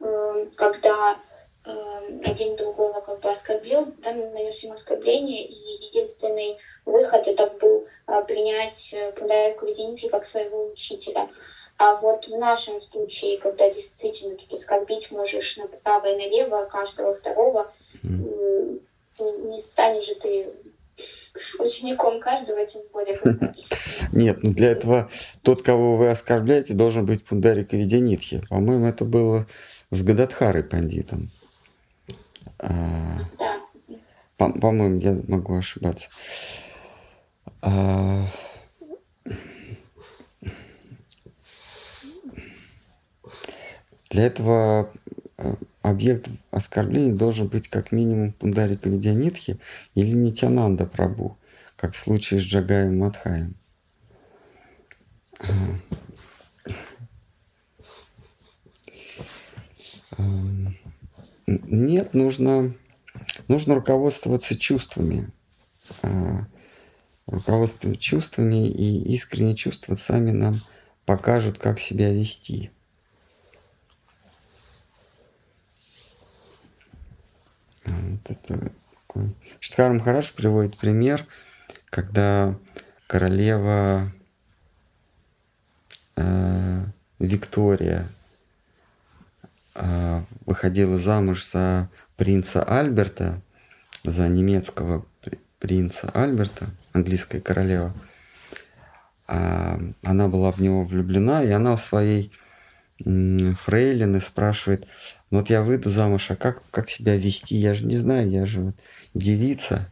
эм, 0.01 0.51
когда 0.53 1.15
э, 1.15 1.17
один 1.65 2.57
другого 2.57 3.01
как 3.01 3.21
бы 3.21 3.31
оскорбил, 3.31 3.95
да, 3.99 4.13
нанес 4.13 4.63
ему 4.63 4.75
оскорбление, 4.75 5.47
и 5.47 5.85
единственный 5.87 6.59
выход 6.85 7.27
это 7.29 7.47
был 7.61 7.87
э, 8.09 8.25
принять 8.25 8.95
Пундарика 9.17 9.65
Веденити 9.65 10.09
как 10.09 10.25
своего 10.25 10.73
учителя. 10.73 11.29
А 11.79 11.95
вот 11.95 12.27
в 12.27 12.37
нашем 12.37 12.81
случае, 12.81 13.39
когда 13.39 13.69
действительно 13.71 14.37
тут 14.37 14.53
оскорбить 14.53 15.11
можешь 15.11 15.57
направо 15.57 16.07
и 16.07 16.17
налево 16.17 16.65
каждого 16.65 17.15
второго, 17.15 17.73
mm. 18.05 18.81
не 19.19 19.61
станешь 19.61 20.07
же 20.07 20.15
ты 20.15 20.53
учеником 21.59 22.21
каждого, 22.21 22.65
тем 22.67 22.83
более. 22.93 23.19
Нет, 24.13 24.43
ну 24.43 24.53
для 24.53 24.71
этого 24.71 25.11
тот, 25.43 25.63
кого 25.63 25.97
вы 25.97 26.11
оскорбляете, 26.11 26.75
должен 26.75 27.07
быть 27.07 27.25
Пундарика 27.25 27.77
Видянитхи. 27.77 28.43
По-моему, 28.49 28.87
это 28.87 29.05
было 29.05 29.47
с 29.91 30.03
Гададхарой 30.03 30.65
пандитом. 30.65 31.31
Да. 32.63 33.29
По-моему, 34.37 34.97
я 34.97 35.21
могу 35.29 35.57
ошибаться. 35.57 36.09
А, 37.61 38.27
для 44.11 44.27
этого 44.27 44.93
э, 45.39 45.55
объект 45.83 46.29
оскорбления 46.51 47.15
должен 47.15 47.49
быть 47.49 47.69
как 47.69 47.93
минимум 47.93 48.33
Пундарика 48.33 48.89
Видянитхи 48.89 49.59
или 49.95 50.13
Нитянанда 50.13 50.87
Прабу, 50.87 51.39
как 51.77 51.95
в 51.95 51.99
случае 51.99 52.41
с 52.41 52.45
Джагаем 52.45 52.99
Мадхаем. 52.99 53.55
Нет, 61.65 62.15
нужно, 62.15 62.75
нужно 63.49 63.75
руководствоваться 63.75 64.57
чувствами. 64.57 65.31
А, 66.03 66.47
руководствоваться 67.27 68.01
чувствами 68.01 68.69
и 68.69 69.15
искренние 69.15 69.57
чувства 69.57 69.95
сами 69.95 70.31
нам 70.31 70.57
покажут, 71.05 71.59
как 71.59 71.79
себя 71.79 72.13
вести. 72.13 72.71
Вот 77.85 78.31
это 78.31 78.73
такой. 79.07 79.35
Штхар 79.61 79.93
Махараш 79.93 80.33
приводит 80.33 80.77
пример, 80.77 81.27
когда 81.91 82.59
королева 83.07 84.13
э, 86.17 86.85
Виктория 87.19 88.09
выходила 90.47 90.99
замуж 90.99 91.51
за 91.51 91.89
принца 92.17 92.63
Альберта, 92.63 93.41
за 94.05 94.29
немецкого 94.29 95.07
принца 95.59 96.11
Альберта, 96.15 96.71
английская 96.93 97.41
королева. 97.41 97.95
А 99.27 99.81
она 100.03 100.29
была 100.29 100.53
в 100.53 100.61
него 100.61 100.85
влюблена, 100.85 101.43
и 101.43 101.51
она 101.51 101.77
в 101.77 101.83
своей 101.83 102.33
фрейлины 102.99 104.21
спрашивает, 104.21 104.87
ну 105.31 105.39
вот 105.39 105.51
я 105.51 105.63
выйду 105.63 105.91
замуж, 105.91 106.31
а 106.31 106.37
как, 106.37 106.63
как 106.71 106.89
себя 106.89 107.17
вести? 107.17 107.57
Я 107.57 107.75
же 107.75 107.87
не 107.87 107.97
знаю, 107.97 108.31
я 108.31 108.47
же 108.47 108.61
вот 108.61 108.77
девица. 109.15 109.91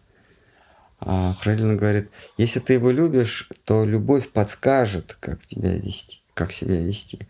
А 1.01 1.33
Фрейлина 1.41 1.77
говорит, 1.77 2.11
если 2.37 2.61
ты 2.61 2.75
его 2.75 2.91
любишь, 2.91 3.49
то 3.65 3.87
любовь 3.87 4.31
подскажет, 4.31 5.17
как 5.19 5.47
тебя 5.47 5.75
вести, 5.75 6.21
как 6.35 6.53
себя 6.53 6.79
вести. 6.79 7.21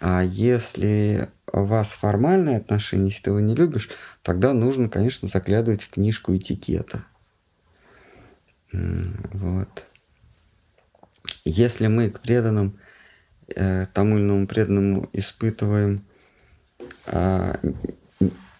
А 0.00 0.22
если 0.22 1.28
у 1.39 1.39
вас 1.52 1.92
формальные 1.92 2.58
отношения, 2.58 3.06
если 3.06 3.24
ты 3.24 3.30
его 3.30 3.40
не 3.40 3.54
любишь, 3.54 3.88
тогда 4.22 4.52
нужно, 4.52 4.88
конечно, 4.88 5.28
заглядывать 5.28 5.82
в 5.82 5.90
книжку 5.90 6.36
этикета. 6.36 7.04
Вот. 8.72 9.84
Если 11.44 11.86
мы 11.86 12.10
к 12.10 12.20
преданным, 12.20 12.78
э, 13.54 13.86
тому 13.92 14.18
или 14.18 14.24
иному 14.24 14.46
преданному 14.46 15.08
испытываем 15.12 16.04
а, 17.06 17.58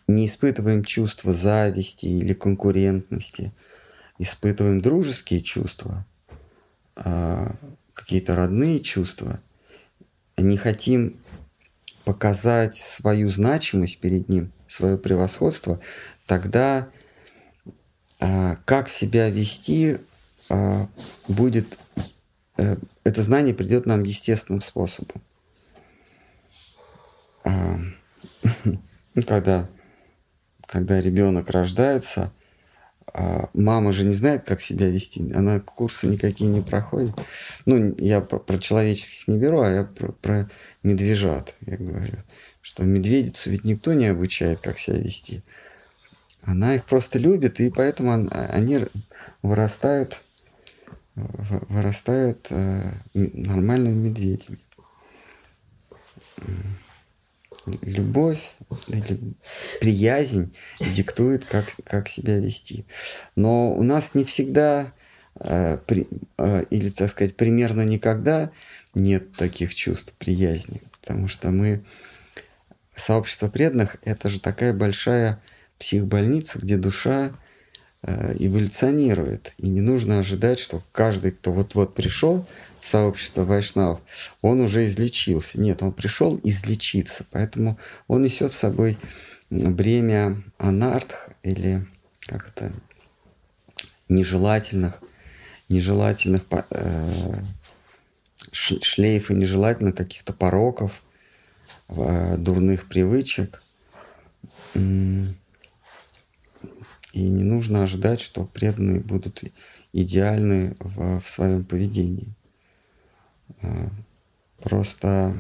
не 0.08 0.26
испытываем 0.26 0.84
чувства 0.84 1.32
зависти 1.32 2.06
или 2.06 2.34
конкурентности, 2.34 3.52
испытываем 4.18 4.80
дружеские 4.80 5.40
чувства, 5.40 6.04
а, 6.96 7.54
какие-то 7.94 8.34
родные 8.34 8.80
чувства, 8.80 9.40
не 10.36 10.56
хотим 10.56 11.16
показать 12.10 12.74
свою 12.74 13.28
значимость 13.28 14.00
перед 14.00 14.28
ним, 14.28 14.50
свое 14.66 14.98
превосходство, 14.98 15.78
тогда 16.26 16.88
а, 18.18 18.56
как 18.64 18.88
себя 18.88 19.30
вести 19.30 19.98
будет, 21.28 21.78
э, 22.56 22.76
это 23.04 23.22
знание 23.22 23.54
придет 23.54 23.86
нам 23.86 24.02
естественным 24.02 24.60
способом. 24.60 25.22
Ну, 29.14 29.22
когда, 29.26 29.68
когда 30.66 31.00
ребенок 31.00 31.50
рождается, 31.50 32.32
а 33.12 33.48
мама 33.54 33.92
же 33.92 34.04
не 34.04 34.14
знает, 34.14 34.44
как 34.44 34.60
себя 34.60 34.88
вести, 34.88 35.32
она 35.32 35.60
курсы 35.60 36.06
никакие 36.06 36.50
не 36.50 36.60
проходит. 36.60 37.12
Ну, 37.66 37.94
я 37.98 38.20
про, 38.20 38.38
про 38.38 38.58
человеческих 38.58 39.28
не 39.28 39.38
беру, 39.38 39.60
а 39.60 39.70
я 39.70 39.84
про, 39.84 40.12
про 40.12 40.50
медвежат, 40.82 41.54
я 41.62 41.76
говорю, 41.76 42.18
что 42.60 42.84
медведицу 42.84 43.50
ведь 43.50 43.64
никто 43.64 43.92
не 43.92 44.06
обучает, 44.06 44.60
как 44.60 44.78
себя 44.78 44.98
вести. 44.98 45.42
Она 46.42 46.74
их 46.74 46.84
просто 46.84 47.18
любит, 47.18 47.60
и 47.60 47.70
поэтому 47.70 48.28
они 48.30 48.86
вырастают, 49.42 50.20
вырастают 51.14 52.46
э, 52.50 52.82
нормальными 53.14 54.08
медведями 54.08 54.58
любовь 57.82 58.52
или 58.88 59.18
приязнь 59.80 60.54
диктует, 60.80 61.44
как, 61.44 61.66
как 61.84 62.08
себя 62.08 62.38
вести. 62.38 62.84
Но 63.36 63.72
у 63.72 63.82
нас 63.82 64.14
не 64.14 64.24
всегда, 64.24 64.92
э, 65.40 65.78
при, 65.86 66.08
э, 66.38 66.64
или, 66.70 66.90
так 66.90 67.10
сказать, 67.10 67.36
примерно 67.36 67.84
никогда 67.84 68.50
нет 68.94 69.32
таких 69.32 69.74
чувств 69.74 70.12
приязни, 70.18 70.82
потому 71.00 71.28
что 71.28 71.50
мы, 71.50 71.84
сообщество 72.94 73.48
преданных, 73.48 73.96
это 74.04 74.30
же 74.30 74.40
такая 74.40 74.72
большая 74.72 75.40
психбольница, 75.78 76.58
где 76.58 76.76
душа 76.76 77.32
эволюционирует. 78.02 79.52
И 79.58 79.68
не 79.68 79.80
нужно 79.80 80.18
ожидать, 80.18 80.58
что 80.58 80.82
каждый, 80.92 81.32
кто 81.32 81.52
вот-вот 81.52 81.94
пришел 81.94 82.46
в 82.78 82.86
сообщество 82.86 83.44
вайшнавов, 83.44 84.00
он 84.40 84.60
уже 84.60 84.86
излечился. 84.86 85.60
Нет, 85.60 85.82
он 85.82 85.92
пришел 85.92 86.40
излечиться. 86.42 87.26
Поэтому 87.30 87.78
он 88.08 88.22
несет 88.22 88.52
с 88.52 88.56
собой 88.56 88.98
бремя 89.50 90.42
анартх 90.58 91.30
или 91.42 91.86
как 92.26 92.48
это 92.48 92.72
нежелательных, 94.08 95.00
нежелательных 95.68 96.42
э, 96.70 97.42
шлейфа 98.52 99.34
нежелательных 99.34 99.94
каких-то 99.94 100.32
пороков, 100.32 101.02
э, 101.88 102.36
дурных 102.36 102.88
привычек. 102.88 103.62
И 107.12 107.28
не 107.28 107.42
нужно 107.42 107.82
ожидать, 107.82 108.20
что 108.20 108.44
преданные 108.44 109.00
будут 109.00 109.42
идеальны 109.92 110.76
в, 110.78 111.20
в 111.20 111.28
своем 111.28 111.64
поведении. 111.64 112.34
А, 113.62 113.90
просто 114.62 115.34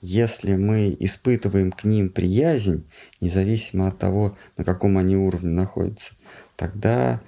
если 0.00 0.56
мы 0.56 0.96
испытываем 0.98 1.70
к 1.70 1.84
ним 1.84 2.10
приязнь, 2.10 2.84
независимо 3.20 3.86
от 3.88 3.98
того, 3.98 4.36
на 4.56 4.64
каком 4.64 4.98
они 4.98 5.16
уровне 5.16 5.52
находятся, 5.52 6.14
тогда 6.56 7.20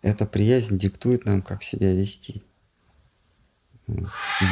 эта 0.00 0.24
приязнь 0.24 0.78
диктует 0.78 1.26
нам, 1.26 1.42
как 1.42 1.62
себя 1.62 1.92
вести. 1.92 2.42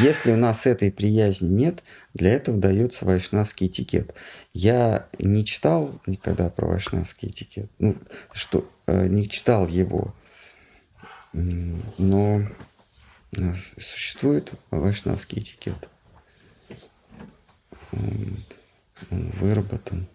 Если 0.02 0.32
у 0.32 0.36
нас 0.36 0.66
этой 0.66 0.92
приязни 0.92 1.48
нет, 1.48 1.82
для 2.12 2.34
этого 2.34 2.58
дается 2.58 3.06
вайшнавский 3.06 3.68
этикет. 3.68 4.14
Я 4.52 5.08
не 5.18 5.44
читал 5.46 5.98
никогда 6.06 6.50
про 6.50 6.66
вайшнавский 6.66 7.30
этикет, 7.30 7.70
ну, 7.78 7.96
что 8.32 8.58
э, 8.58 8.64
не 8.86 9.28
читал 9.28 9.66
его, 9.68 10.14
но 11.32 12.42
э, 13.36 13.54
существует 13.78 14.52
вайшнавский 14.70 15.40
этикет. 15.40 15.88
Он, 17.92 18.36
выработан. 19.10 20.06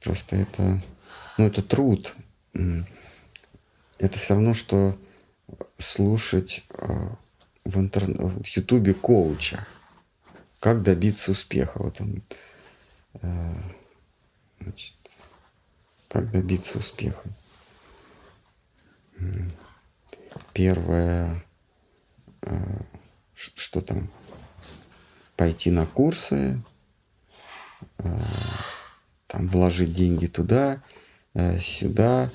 Просто 0.00 0.36
это, 0.36 0.82
ну, 1.38 1.46
это 1.46 1.62
труд. 1.62 2.14
Это 3.98 4.18
все 4.18 4.34
равно, 4.34 4.54
что 4.54 4.98
слушать 5.78 6.64
э, 6.70 7.08
в, 7.64 7.78
интер... 7.78 8.06
в 8.06 8.46
Ютубе 8.46 8.94
коуча. 8.94 9.66
Как 10.58 10.82
добиться 10.82 11.30
успеха. 11.30 11.82
Вот 11.82 12.00
он, 12.00 12.22
э, 13.22 13.54
Значит, 14.60 14.94
как 16.10 16.30
добиться 16.32 16.78
успеха? 16.78 17.22
Первое, 20.52 21.44
ш- 23.34 23.52
что 23.54 23.80
там? 23.80 24.10
Пойти 25.36 25.70
на 25.70 25.86
курсы, 25.86 26.60
э, 27.98 28.18
там 29.28 29.48
вложить 29.48 29.94
деньги 29.94 30.26
туда, 30.26 30.82
э, 31.34 31.58
сюда, 31.60 32.30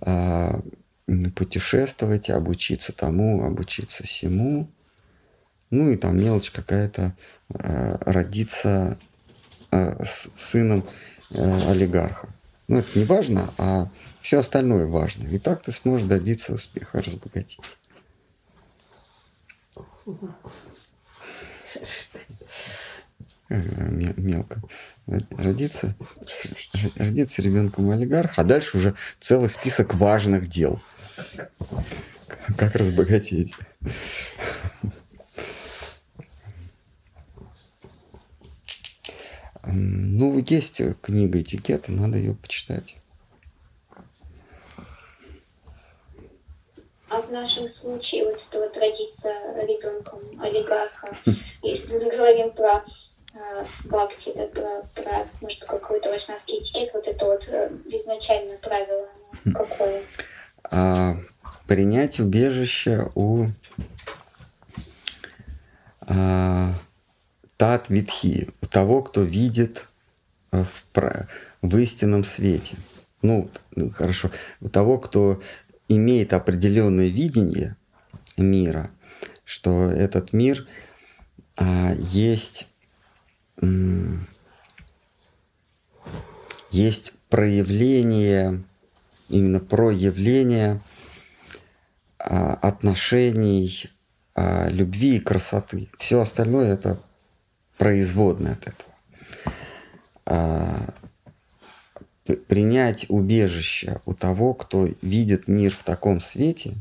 м, 0.00 1.32
путешествовать, 1.32 2.30
обучиться 2.30 2.92
тому, 2.92 3.44
обучиться 3.44 4.04
всему. 4.04 4.68
Ну 5.70 5.90
и 5.90 5.96
там 5.96 6.16
мелочь 6.18 6.50
какая-то, 6.50 7.16
родиться 7.48 8.98
сыном 10.36 10.84
э, 11.30 11.70
олигарха. 11.70 12.33
Ну, 12.66 12.78
это 12.78 12.98
не 12.98 13.04
важно, 13.04 13.52
а 13.58 13.88
все 14.20 14.38
остальное 14.38 14.86
важно. 14.86 15.28
И 15.28 15.38
так 15.38 15.62
ты 15.62 15.72
сможешь 15.72 16.06
добиться 16.06 16.54
успеха, 16.54 17.02
разбогатеть. 17.02 17.60
Э, 23.50 23.60
ме- 23.90 24.14
Мелко. 24.16 24.62
Родиться, 25.06 25.94
родиться 26.96 27.42
ребенком 27.42 27.90
олигарха, 27.90 28.40
а 28.40 28.44
дальше 28.44 28.78
уже 28.78 28.94
целый 29.20 29.50
список 29.50 29.94
важных 29.94 30.48
дел. 30.48 30.80
Как 32.56 32.74
разбогатеть. 32.74 33.54
Ну, 39.66 40.38
есть 40.48 40.82
книга 41.02 41.40
этикета, 41.40 41.92
надо 41.92 42.18
ее 42.18 42.34
почитать. 42.34 42.96
А 47.08 47.22
в 47.22 47.30
нашем 47.30 47.68
случае 47.68 48.24
вот 48.24 48.44
это 48.48 48.58
вот 48.58 48.76
родиться 48.76 49.28
ребенком 49.62 50.20
олигарха, 50.40 51.14
если 51.62 51.96
мы 51.96 52.10
говорим 52.10 52.50
про 52.50 52.84
э, 53.34 53.64
бхакти, 53.84 54.32
да, 54.34 54.46
про, 54.46 54.82
про, 54.94 55.28
может, 55.40 55.64
какой-то 55.64 56.08
вайшнавский 56.08 56.60
этикет, 56.60 56.92
вот 56.92 57.06
это 57.06 57.24
вот 57.24 57.48
э, 57.48 57.70
изначальное 57.86 58.58
правило, 58.58 59.08
оно 59.44 59.54
какое? 59.54 60.02
а, 60.64 61.16
принять 61.66 62.18
убежище 62.18 63.10
у 63.14 63.46
а, 66.00 66.72
тат 67.56 67.88
витхи, 67.88 68.48
у 68.60 68.66
того, 68.66 69.02
кто 69.02 69.22
видит 69.22 69.88
а, 70.50 70.64
в, 70.64 71.28
в 71.62 71.76
истинном 71.78 72.24
свете. 72.24 72.76
Ну, 73.22 73.50
ну, 73.74 73.90
хорошо, 73.90 74.30
у 74.60 74.68
того, 74.68 74.98
кто 74.98 75.42
имеет 75.88 76.32
определенное 76.32 77.08
видение 77.08 77.76
мира, 78.36 78.90
что 79.44 79.90
этот 79.90 80.32
мир 80.32 80.66
а, 81.56 81.94
есть, 81.94 82.66
есть 86.70 87.14
проявление 87.28 88.64
именно 89.28 89.60
проявление 89.60 90.80
а, 92.18 92.54
отношений, 92.54 93.90
а, 94.34 94.68
любви 94.68 95.16
и 95.16 95.20
красоты. 95.20 95.88
Все 95.98 96.20
остальное 96.20 96.72
это 96.72 97.00
производное 97.84 98.52
от 98.52 98.66
этого. 98.66 98.92
А, 100.24 100.94
принять 102.48 103.04
убежище 103.10 104.00
у 104.06 104.14
того, 104.14 104.54
кто 104.54 104.88
видит 105.02 105.48
мир 105.48 105.76
в 105.76 105.82
таком 105.82 106.22
свете, 106.22 106.76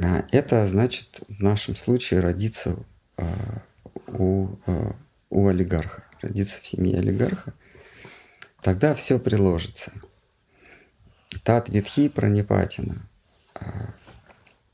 а, 0.00 0.24
это 0.32 0.66
значит 0.66 1.20
в 1.28 1.40
нашем 1.40 1.76
случае 1.76 2.18
родиться 2.18 2.76
а, 3.16 3.62
у, 4.08 4.48
у 5.30 5.46
олигарха, 5.46 6.02
родиться 6.20 6.60
в 6.60 6.66
семье 6.66 6.98
олигарха, 6.98 7.54
тогда 8.62 8.96
все 8.96 9.20
приложится. 9.20 9.92
Тат 11.44 11.68
Витхи 11.68 12.08
Пранипатина. 12.08 13.08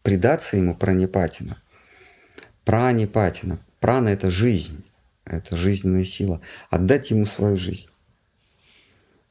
Предаться 0.03 0.57
ему 0.57 0.75
Пранипатина. 0.75 1.59
Пранипатина. 2.65 3.59
Прана– 3.81 4.09
это 4.11 4.31
жизнь, 4.31 4.85
это 5.25 5.57
жизненная 5.57 6.05
сила. 6.05 6.41
Отдать 6.71 7.11
ему 7.11 7.27
свою 7.27 7.57
жизнь. 7.57 7.89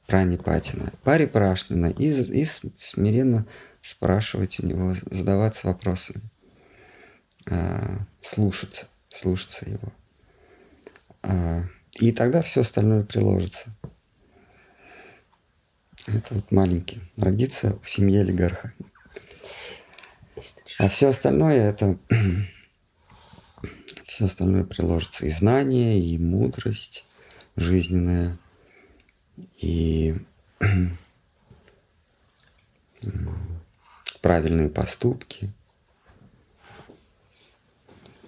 Пранипатина. 0.08 0.94
Парипрашнина. 1.04 1.88
И, 1.88 2.10
и 2.10 2.46
смиренно 2.78 3.46
спрашивать 3.82 4.60
у 4.60 4.66
него, 4.66 4.96
задаваться 5.12 5.68
вопросами. 5.68 6.22
А, 7.50 8.00
Слушаться, 8.22 8.88
слушаться 9.10 9.70
его. 9.70 9.94
А, 11.24 11.64
И 12.00 12.12
тогда 12.14 12.42
все 12.42 12.62
остальное 12.62 13.04
приложится. 13.04 13.76
Это 16.08 16.36
вот 16.36 16.52
маленький. 16.52 17.02
Родиться 17.18 17.78
в 17.84 17.90
семье 17.90 18.22
олигарха. 18.22 18.74
А 20.80 20.88
все 20.88 21.10
остальное 21.10 21.70
это 21.70 21.98
все 24.18 24.26
остальное 24.26 24.64
приложится. 24.64 25.28
И 25.28 25.30
знание, 25.30 26.00
и 26.00 26.18
мудрость 26.18 27.06
жизненная, 27.56 28.40
и 29.62 30.16
правильные 34.22 34.70
поступки. 34.70 35.54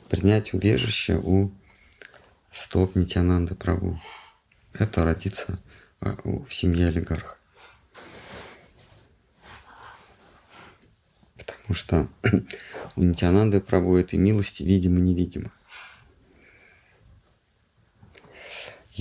Принять 0.10 0.54
убежище 0.54 1.20
у 1.24 1.52
стоп 2.52 2.96
Нитянанды 2.96 3.56
Прабу. 3.56 4.00
Это 4.74 5.04
родиться 5.04 5.60
а, 6.02 6.18
в 6.24 6.54
семье 6.54 6.90
олигарха. 6.90 7.36
Потому 11.36 11.74
что 11.74 12.08
у 12.96 13.02
Нитянанды 13.02 13.60
Прабу 13.60 13.96
этой 13.96 14.20
милости 14.20 14.62
видимо-невидимо. 14.62 15.52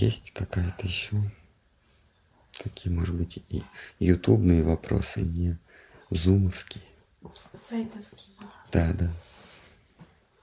Есть 0.01 0.30
какая-то 0.30 0.86
еще 0.86 1.16
такие, 2.62 2.94
может 2.94 3.16
быть, 3.16 3.38
и 3.49 3.62
ютубные 3.99 4.62
вопросы, 4.62 5.22
не 5.22 5.59
зумовские. 6.09 6.84
Сайтовский 7.53 8.32
есть. 8.38 8.72
Да, 8.72 8.92
да. 8.96 9.11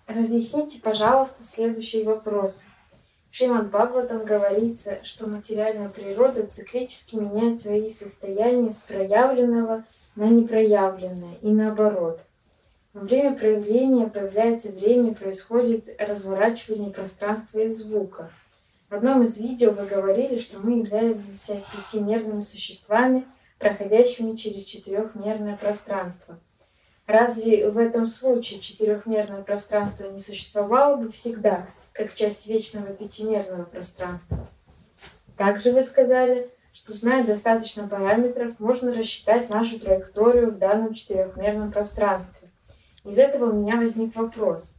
Разъясните, 0.08 0.82
пожалуйста, 0.82 1.42
следующий 1.42 2.04
вопрос. 2.04 2.66
В 3.32 3.36
Шримад 3.38 3.70
Бхагаватам 3.70 4.26
говорится, 4.26 5.00
что 5.04 5.26
материальная 5.28 5.88
природа 5.88 6.46
циклически 6.46 7.16
меняет 7.16 7.58
свои 7.58 7.90
состояния 7.90 8.74
с 8.74 8.82
проявленного 8.82 9.86
на 10.18 10.26
непроявленное 10.26 11.36
и 11.42 11.48
наоборот. 11.48 12.20
Во 12.92 13.00
время 13.00 13.38
проявления 13.38 14.08
появляется 14.08 14.70
время 14.74 15.12
и 15.12 15.16
происходит 15.16 15.96
разворачивание 15.98 16.92
пространства 16.92 17.60
и 17.60 17.70
звука. 17.70 18.34
В 18.90 18.94
одном 18.94 19.24
из 19.24 19.40
видео 19.40 19.72
вы 19.72 19.88
говорили, 19.88 20.38
что 20.38 20.60
мы 20.60 20.78
являемся 20.78 21.64
пятимерными 21.74 22.42
существами, 22.42 23.26
проходящими 23.58 24.36
через 24.36 24.64
четырехмерное 24.64 25.58
пространство. 25.58 26.40
Разве 27.08 27.70
в 27.70 27.78
этом 27.78 28.06
случае 28.06 28.60
четырехмерное 28.60 29.42
пространство 29.42 30.10
не 30.12 30.20
существовало 30.20 30.98
бы 30.98 31.12
всегда, 31.12 31.68
как 31.94 32.14
часть 32.14 32.46
вечного 32.48 32.88
пятимерного 32.88 33.64
пространства? 33.64 34.48
Также 35.36 35.72
вы 35.72 35.82
сказали, 35.82 36.52
что 36.72 36.94
зная 36.94 37.24
достаточно 37.24 37.88
параметров, 37.88 38.60
можно 38.60 38.94
рассчитать 38.94 39.50
нашу 39.50 39.80
траекторию 39.80 40.52
в 40.52 40.60
данном 40.60 40.94
четырехмерном 40.94 41.72
пространстве. 41.72 42.50
Из 43.04 43.18
этого 43.18 43.50
у 43.50 43.54
меня 43.54 43.78
возник 43.78 44.16
вопрос. 44.16 44.76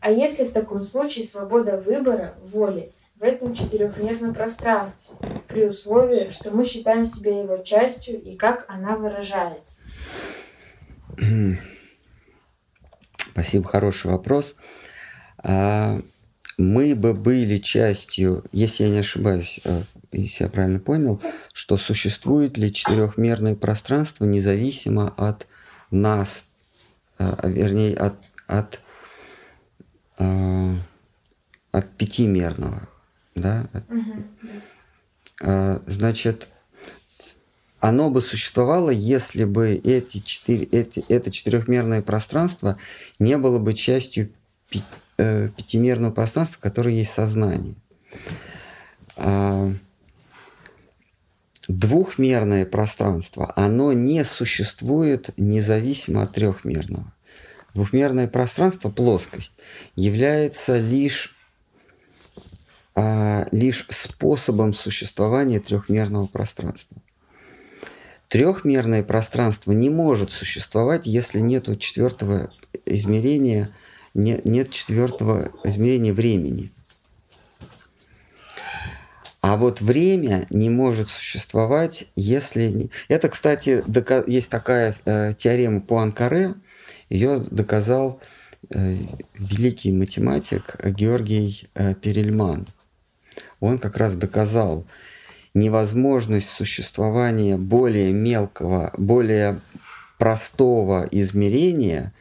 А 0.00 0.10
если 0.10 0.44
в 0.44 0.52
таком 0.52 0.82
случае 0.82 1.26
свобода 1.26 1.78
выбора, 1.78 2.34
воли, 2.42 2.93
в 3.24 3.26
этом 3.26 3.54
четырехмерном 3.54 4.34
пространстве, 4.34 5.14
при 5.48 5.64
условии, 5.64 6.30
что 6.30 6.50
мы 6.50 6.66
считаем 6.66 7.06
себя 7.06 7.40
его 7.40 7.56
частью 7.56 8.20
и 8.20 8.36
как 8.36 8.66
она 8.68 8.96
выражается? 8.96 9.80
Спасибо, 13.32 13.66
хороший 13.66 14.10
вопрос. 14.10 14.56
А, 15.38 16.02
Мы 16.58 16.94
бы 16.94 17.14
были 17.14 17.56
частью, 17.56 18.44
если 18.52 18.84
я 18.84 18.90
не 18.90 18.98
ошибаюсь, 18.98 19.58
э, 19.64 19.84
если 20.12 20.44
я 20.44 20.50
правильно 20.50 20.78
понял, 20.78 21.18
что 21.54 21.78
существует 21.78 22.58
ли 22.58 22.74
четырехмерное 22.74 23.54
пространство 23.54 24.26
независимо 24.26 25.14
от 25.16 25.46
нас, 25.90 26.44
а, 27.18 27.38
а, 27.42 27.48
вернее, 27.48 27.96
от, 27.96 28.16
от, 28.48 28.80
а, 30.18 30.76
от 31.72 31.90
пятимерного, 31.96 32.86
да, 33.34 33.68
а, 35.42 35.82
значит, 35.86 36.48
оно 37.80 38.10
бы 38.10 38.22
существовало, 38.22 38.90
если 38.90 39.44
бы 39.44 39.74
эти 39.74 40.18
четыре, 40.18 40.64
эти, 40.64 41.04
это 41.08 41.30
четырехмерное 41.30 42.02
пространство 42.02 42.78
не 43.18 43.36
было 43.36 43.58
бы 43.58 43.74
частью 43.74 44.30
э, 45.18 45.48
пятимерного 45.48 46.12
пространства, 46.12 46.60
которое 46.62 46.94
есть 46.94 47.12
сознание. 47.12 47.74
А, 49.16 49.70
двухмерное 51.68 52.64
пространство, 52.66 53.52
оно 53.56 53.92
не 53.92 54.24
существует 54.24 55.30
независимо 55.36 56.22
от 56.22 56.32
трехмерного. 56.32 57.12
Двухмерное 57.74 58.28
пространство, 58.28 58.88
плоскость, 58.88 59.52
является 59.96 60.78
лишь, 60.78 61.33
а, 62.94 63.46
лишь 63.50 63.86
способом 63.90 64.72
существования 64.72 65.60
трехмерного 65.60 66.26
пространства. 66.26 66.96
Трехмерное 68.28 69.02
пространство 69.02 69.72
не 69.72 69.90
может 69.90 70.30
существовать, 70.30 71.06
если 71.06 71.40
нет 71.40 71.66
четвертого 71.78 72.50
измерения, 72.86 73.74
нет 74.14 74.70
четвертого 74.70 75.50
измерения 75.64 76.12
времени. 76.12 76.72
А 79.40 79.56
вот 79.58 79.82
время 79.82 80.46
не 80.48 80.70
может 80.70 81.10
существовать, 81.10 82.06
если... 82.16 82.90
Это, 83.08 83.28
кстати, 83.28 83.84
есть 84.26 84.48
такая 84.48 84.96
э, 85.04 85.34
теорема 85.36 85.80
по 85.82 85.98
Анкаре, 85.98 86.54
ее 87.10 87.38
доказал 87.50 88.20
э, 88.70 88.96
великий 89.34 89.92
математик 89.92 90.76
Георгий 90.82 91.68
э, 91.74 91.94
Перельман. 91.94 92.66
Он 93.64 93.78
как 93.78 93.96
раз 93.96 94.16
доказал 94.16 94.86
невозможность 95.54 96.50
существования 96.50 97.56
более 97.56 98.12
мелкого, 98.12 98.92
более 98.98 99.60
простого 100.18 101.06
измерения 101.10 102.12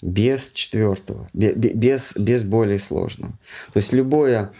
без 0.00 0.50
четвертого, 0.50 1.28
без, 1.32 2.12
без 2.14 2.42
более 2.42 2.78
сложного. 2.78 3.32
То 3.72 3.78
есть 3.78 3.92
любое 3.92 4.52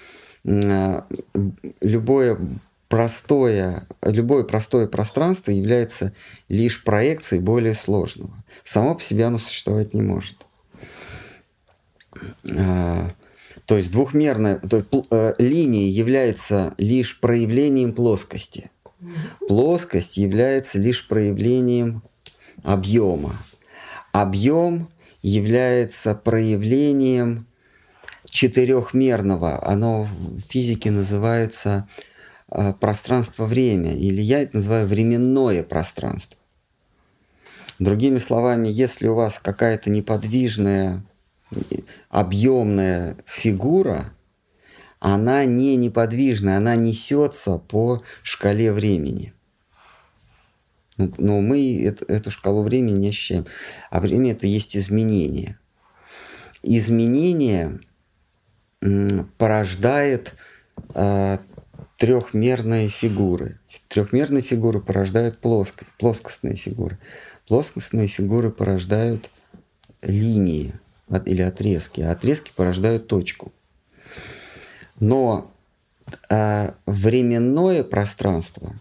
любое 1.81 2.39
простое, 2.89 3.87
любое 4.03 4.45
простое 4.45 4.87
пространство 4.87 5.51
является 5.51 6.13
лишь 6.49 6.83
проекцией 6.83 7.43
более 7.43 7.75
сложного. 7.75 8.33
Само 8.65 8.95
по 8.95 9.03
себе 9.03 9.27
оно 9.27 9.39
существовать 9.39 9.95
не 9.95 10.03
может. 10.03 10.37
То 13.69 13.77
есть 13.77 13.91
двухмерная 13.91 14.59
то 14.61 14.79
есть, 14.79 14.89
э, 15.11 15.35
линия 15.37 15.89
является 15.89 16.75
лишь 16.79 17.21
проявлением 17.21 17.93
плоскости. 17.93 18.71
Плоскость 19.47 20.17
является 20.17 20.79
лишь 20.79 21.07
проявлением 21.07 22.03
объема. 22.65 23.37
Объем 24.11 24.89
является 25.21 26.15
проявлением 26.15 27.47
четырехмерного, 28.25 29.63
оно 29.63 30.05
в 30.05 30.41
физике 30.41 30.91
называется 30.91 31.91
э, 32.51 32.73
пространство-время, 32.73 33.95
или 33.95 34.23
я 34.23 34.41
это 34.41 34.57
называю 34.57 34.87
временное 34.87 35.63
пространство. 35.63 36.39
Другими 37.79 38.17
словами, 38.17 38.67
если 38.69 39.09
у 39.09 39.15
вас 39.15 39.39
какая-то 39.39 39.91
неподвижная, 39.91 41.05
объемная 42.09 43.17
фигура, 43.27 44.13
она 45.01 45.45
не 45.45 45.77
неподвижная, 45.77 46.57
она 46.57 46.77
несется 46.77 47.59
по 47.59 48.03
шкале 48.23 48.73
времени. 48.73 49.33
Ну, 50.97 51.13
но 51.19 51.41
мы 51.41 51.81
эту, 51.83 52.31
шкалу 52.31 52.63
времени 52.63 52.99
не 52.99 53.09
ощущаем. 53.11 53.47
А 53.91 54.01
время 54.01 54.33
это 54.33 54.47
есть 54.49 54.77
изменение. 54.77 55.59
Изменение 56.65 57.79
порождает 59.39 60.35
э, 60.95 61.39
трехмерные 61.99 62.89
фигуры. 62.89 63.61
Трехмерные 63.87 64.43
фигуры 64.43 64.81
порождают 64.81 65.39
плоско, 65.39 65.87
плоскостные 65.99 66.57
фигуры. 66.57 66.99
Плоскостные 67.47 68.09
фигуры 68.09 68.51
порождают 68.51 69.31
линии 70.03 70.75
или 71.27 71.43
отрезки, 71.43 72.01
а 72.01 72.13
отрезки 72.13 72.53
порождают 72.55 73.07
точку. 73.07 73.53
Но 75.01 75.51
э, 76.29 76.73
временное 76.87 77.85
пространство 77.85 78.75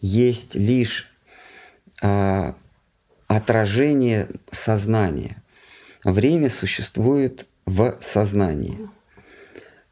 есть 0.00 0.54
лишь 0.54 1.10
э, 2.02 2.52
отражение 3.26 4.28
сознания. 4.50 5.42
Время 6.04 6.50
существует 6.50 7.46
в 7.66 7.98
сознании. 8.00 8.88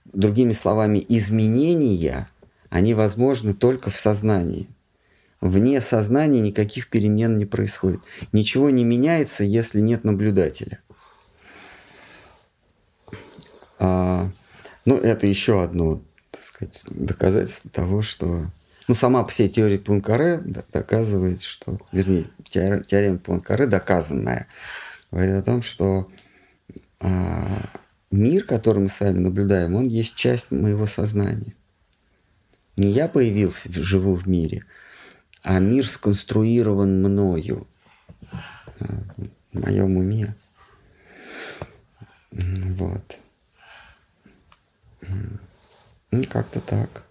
Другими 0.05 0.53
словами, 0.53 1.05
изменения, 1.09 2.29
они 2.71 2.95
возможны 2.95 3.53
только 3.53 3.91
в 3.91 3.97
сознании. 3.97 4.69
Вне 5.43 5.81
сознания 5.83 6.41
никаких 6.41 6.89
перемен 6.89 7.37
не 7.37 7.45
происходит. 7.45 8.01
Ничего 8.33 8.71
не 8.71 8.85
меняется, 8.85 9.45
если 9.45 9.81
нет 9.81 10.05
наблюдателя. 10.05 10.81
А, 13.79 14.31
ну, 14.85 14.97
это 14.97 15.27
еще 15.27 15.63
одно 15.63 16.03
так 16.37 16.45
сказать, 16.45 16.83
доказательство 16.91 17.71
того, 17.71 18.03
что... 18.03 18.51
Ну, 18.89 18.95
сама 18.95 19.25
по 19.25 19.33
себе 19.33 19.49
теория 19.49 19.79
Пункаре 19.79 20.39
доказывает, 20.39 21.43
что... 21.43 21.81
Вернее, 21.93 22.27
теорема 22.49 23.19
Пункаре 23.19 23.67
доказанная 23.67 24.47
говорит 25.11 25.35
о 25.35 25.43
том, 25.43 25.63
что 25.63 26.11
а 27.01 27.71
мир, 28.11 28.45
который 28.45 28.81
мы 28.81 28.89
с 28.89 29.01
вами 29.01 29.19
наблюдаем, 29.19 29.75
он 29.75 29.87
есть 29.87 30.15
часть 30.15 30.51
моего 30.51 30.87
сознания. 30.87 31.55
Не 32.77 32.91
я 32.91 33.09
появился, 33.09 33.73
живу 33.73 34.15
в 34.15 34.27
мире, 34.29 34.65
а 35.43 35.59
мир 35.59 35.87
сконструирован 35.87 37.01
мною, 37.01 37.67
а, 38.81 38.87
в 39.53 39.59
моем 39.59 39.97
уме. 39.97 40.35
Вот. 42.31 43.19
Ну, 46.11 46.25
как-то 46.25 46.61
так. 46.61 47.05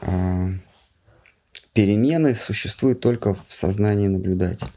А, 0.00 0.50
перемены 1.72 2.34
существуют 2.34 3.00
только 3.00 3.34
в 3.34 3.44
сознании 3.48 4.08
наблюдателя. 4.08 4.70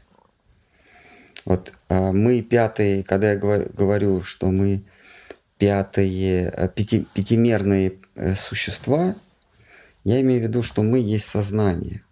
Вот 1.44 1.72
а, 1.88 2.12
мы 2.12 2.42
пятые, 2.42 3.02
когда 3.02 3.32
я 3.32 3.36
говорю, 3.36 4.22
что 4.22 4.50
мы 4.50 4.84
пятые, 5.58 6.48
а, 6.48 6.68
пяти, 6.68 7.06
пятимерные 7.14 7.98
э, 8.14 8.34
существа, 8.34 9.14
я 10.04 10.20
имею 10.20 10.40
в 10.40 10.44
виду, 10.44 10.62
что 10.62 10.82
мы 10.82 10.98
есть 11.00 11.26
сознание. 11.26 12.02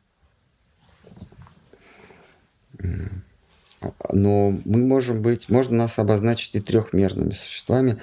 Но 4.13 4.59
мы 4.65 4.79
можем 4.79 5.23
быть, 5.23 5.49
можно 5.49 5.77
нас 5.77 5.99
обозначить 5.99 6.55
и 6.55 6.61
трехмерными 6.61 7.33
существами, 7.33 7.99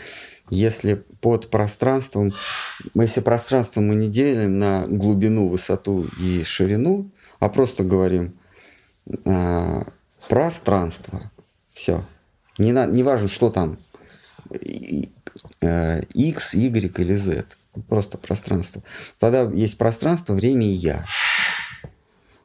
если 0.49 1.03
под 1.21 1.49
пространством, 1.49 2.33
если 2.93 3.21
пространство 3.21 3.81
мы 3.81 3.95
не 3.95 4.09
делим 4.09 4.59
на 4.59 4.85
глубину, 4.87 5.47
высоту 5.47 6.07
и 6.19 6.43
ширину, 6.43 7.09
а 7.39 7.49
просто 7.49 7.83
говорим 7.83 8.33
а, 9.25 9.87
пространство. 10.27 11.31
Все. 11.73 12.05
Не, 12.57 12.71
на, 12.71 12.85
не 12.85 13.03
важно, 13.03 13.27
что 13.27 13.49
там 13.49 13.77
э, 15.61 16.01
X, 16.13 16.53
Y 16.53 16.99
или 16.99 17.15
Z. 17.15 17.45
Просто 17.87 18.17
пространство. 18.17 18.83
Тогда 19.19 19.43
есть 19.51 19.77
пространство, 19.77 20.33
время 20.33 20.67
и 20.67 20.73
я. 20.73 21.05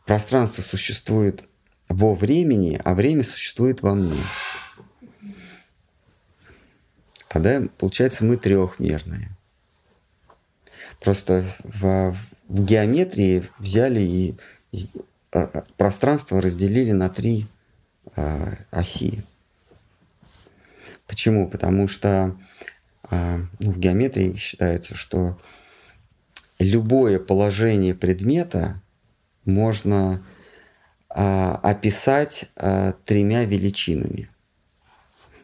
Пространство 0.07 0.63
существует 0.63 1.45
во 1.89 2.15
времени, 2.15 2.81
а 2.83 2.95
время 2.95 3.25
существует 3.25 3.83
во 3.83 3.95
мне. 3.95 4.23
Тогда, 7.29 7.63
получается, 7.79 8.25
мы 8.25 8.37
трехмерные. 8.37 9.29
Просто 11.01 11.45
в, 11.63 12.17
в 12.49 12.65
геометрии 12.65 13.45
взяли 13.59 14.01
и 14.01 14.37
э, 15.33 15.63
пространство 15.77 16.41
разделили 16.41 16.93
на 16.93 17.09
три 17.09 17.47
э, 18.17 18.55
оси. 18.71 19.23
Почему? 21.07 21.49
Потому 21.49 21.87
что 21.87 22.37
э, 23.11 23.39
ну, 23.59 23.71
в 23.71 23.79
геометрии 23.79 24.35
считается, 24.37 24.95
что 24.95 25.39
любое 26.59 27.21
положение 27.21 27.95
предмета 27.95 28.81
можно 29.45 30.25
э, 31.11 31.23
описать 31.63 32.47
э, 32.57 32.93
тремя 33.05 33.45
величинами. 33.45 34.31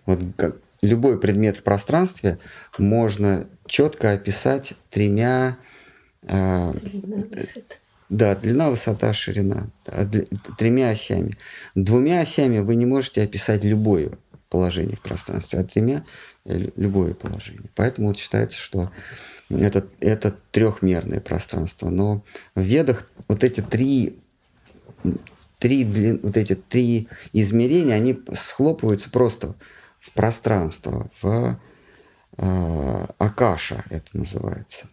Вот 0.07 0.21
как, 0.37 0.57
любой 0.85 1.19
предмет 1.19 1.57
в 1.57 1.63
пространстве 1.63 2.39
можно 2.79 3.47
четко 3.67 4.13
описать 4.13 4.75
тремя 4.91 5.57
А, 6.27 6.73
Длина, 6.73 7.17
высота. 7.31 7.75
да, 8.09 8.35
длина, 8.35 8.71
высота, 8.71 9.13
ширина. 9.13 9.67
Дли- 9.87 10.29
Тремя 10.57 10.91
осями. 10.91 11.37
Двумя 11.75 12.21
осями 12.21 12.61
вы 12.61 12.77
не 12.77 12.87
можете 12.87 13.23
описать 13.23 13.63
любое 13.65 14.11
положение 14.49 14.97
в 14.97 15.01
пространстве, 15.01 15.59
а 15.61 15.65
тремя 15.65 16.05
э, 16.47 16.57
лю- 16.57 16.73
любое 16.77 17.13
положение. 17.15 17.69
Поэтому 17.75 18.09
вот 18.09 18.19
считается, 18.19 18.59
что 18.59 18.91
это, 19.51 19.87
это 20.01 20.35
трехмерное 20.51 21.21
пространство. 21.21 21.91
Но 21.91 22.25
в 22.55 22.61
ведах 22.63 23.07
вот 23.29 23.45
эти 23.45 23.61
три, 23.61 24.19
три, 25.59 25.85
вот 26.23 26.37
эти 26.37 26.55
три 26.55 27.09
измерения, 27.33 27.95
они 27.95 28.19
схлопываются 28.33 29.11
просто 29.11 29.55
в 30.05 30.13
пространство, 30.13 31.09
в 31.23 31.59
э, 32.37 33.07
Акаша 33.17 33.85
это 33.89 34.07
называется. 34.13 34.89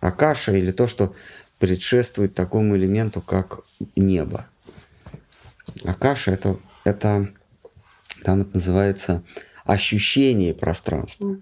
Акаша 0.00 0.52
или 0.52 0.70
то, 0.70 0.86
что 0.86 1.12
предшествует 1.58 2.36
такому 2.36 2.76
элементу, 2.76 3.20
как 3.20 3.62
небо. 3.96 4.46
Акаша 5.84 6.30
это, 6.30 6.56
это 6.84 7.28
там 8.22 8.42
это 8.42 8.50
называется 8.54 9.24
ощущение 9.64 10.54
пространства 10.54 11.36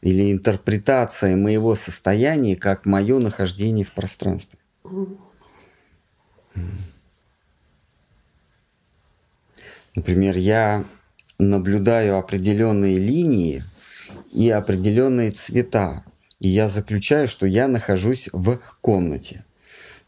или 0.00 0.32
интерпретация 0.32 1.36
моего 1.36 1.74
состояния 1.74 2.56
как 2.56 2.86
мое 2.86 3.18
нахождение 3.18 3.84
в 3.84 3.92
пространстве. 3.92 4.58
Например, 9.94 10.38
я 10.38 10.86
наблюдаю 11.40 12.18
определенные 12.18 12.98
линии 12.98 13.64
и 14.32 14.50
определенные 14.50 15.30
цвета, 15.30 16.04
и 16.38 16.48
я 16.48 16.68
заключаю, 16.68 17.28
что 17.28 17.46
я 17.46 17.68
нахожусь 17.68 18.28
в 18.32 18.58
комнате. 18.80 19.44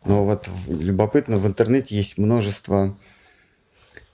Но 0.05 0.25
вот 0.25 0.49
любопытно, 0.69 1.39
в 1.39 1.47
интернете 1.47 1.97
есть 1.97 2.19
множество, 2.19 2.97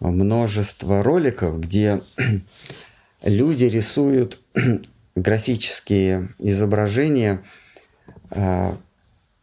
множество 0.01 1.03
роликов, 1.03 1.61
где 1.61 2.03
люди 3.24 3.65
рисуют 3.65 4.40
графические 5.15 6.35
изображения 6.39 7.43
а, 8.31 8.78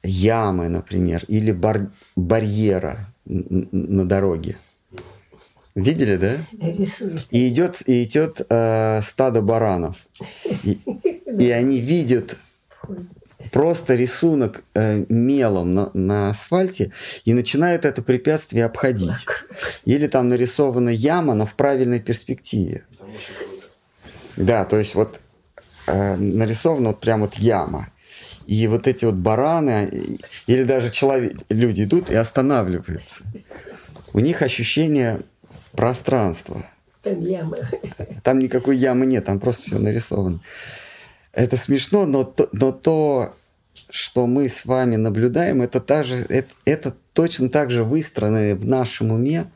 ямы, 0.03 0.69
например, 0.69 1.23
или 1.27 1.51
бар- 1.51 1.91
барьера 2.15 3.07
на 3.25 4.05
дороге. 4.05 4.57
Видели, 5.75 6.15
да? 6.15 6.37
Рисует. 6.53 7.27
И 7.31 7.49
идет, 7.49 7.81
и 7.85 8.03
идет 8.03 8.41
э, 8.49 9.01
стадо 9.03 9.41
баранов. 9.41 9.97
И, 10.63 10.79
и 11.39 11.49
они 11.51 11.81
видят 11.81 12.37
просто 13.51 13.95
рисунок 13.95 14.63
э, 14.73 15.05
мелом 15.09 15.73
на, 15.73 15.91
на 15.93 16.29
асфальте 16.29 16.93
и 17.25 17.33
начинают 17.33 17.83
это 17.83 18.01
препятствие 18.01 18.65
обходить. 18.65 19.25
Или 19.83 20.07
там 20.07 20.29
нарисована 20.29 20.89
яма, 20.89 21.33
но 21.33 21.45
в 21.45 21.53
правильной 21.55 21.99
перспективе. 21.99 22.85
Да, 24.37 24.63
то 24.63 24.79
есть 24.79 24.95
вот 24.95 25.19
э, 25.87 26.15
нарисована 26.15 26.89
вот 26.89 27.01
прям 27.01 27.21
вот 27.21 27.35
яма. 27.35 27.89
И 28.47 28.67
вот 28.67 28.87
эти 28.87 29.03
вот 29.03 29.15
бараны, 29.15 29.89
или 30.47 30.63
даже 30.63 30.89
человек, 30.89 31.33
люди 31.49 31.83
идут 31.83 32.09
и 32.09 32.15
останавливаются. 32.15 33.23
У 34.13 34.19
них 34.19 34.41
ощущение 34.41 35.23
пространства. 35.75 36.65
Там 37.01 37.19
яма. 37.19 37.57
Там 38.23 38.39
никакой 38.39 38.77
ямы 38.77 39.05
нет, 39.05 39.25
там 39.25 39.39
просто 39.39 39.63
все 39.63 39.77
нарисовано. 39.77 40.39
Это 41.33 41.57
смешно, 41.57 42.05
но 42.05 42.23
то, 42.23 42.49
но 42.51 42.71
то, 42.71 43.35
что 43.89 44.25
мы 44.25 44.49
с 44.49 44.65
вами 44.65 44.95
наблюдаем, 44.95 45.61
это, 45.61 45.81
та 45.81 46.03
же, 46.03 46.25
это, 46.29 46.53
это 46.65 46.95
точно 47.13 47.49
так 47.49 47.71
же 47.71 47.83
выстроенная 47.83 48.55
в 48.55 48.65
нашем 48.65 49.11
уме 49.11 49.51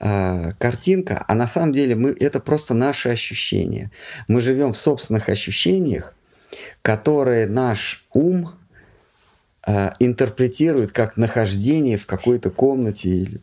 а, 0.00 0.52
картинка, 0.58 1.24
а 1.26 1.34
на 1.34 1.46
самом 1.46 1.72
деле 1.72 1.94
мы, 1.94 2.10
это 2.10 2.40
просто 2.40 2.74
наши 2.74 3.08
ощущения. 3.08 3.90
Мы 4.26 4.40
живем 4.40 4.72
в 4.72 4.78
собственных 4.78 5.28
ощущениях, 5.28 6.14
которые 6.82 7.46
наш 7.46 8.04
ум 8.12 8.50
а, 9.66 9.94
интерпретирует 9.98 10.92
как 10.92 11.16
нахождение 11.16 11.98
в 11.98 12.06
какой-то 12.06 12.50
комнате 12.50 13.08
или 13.08 13.40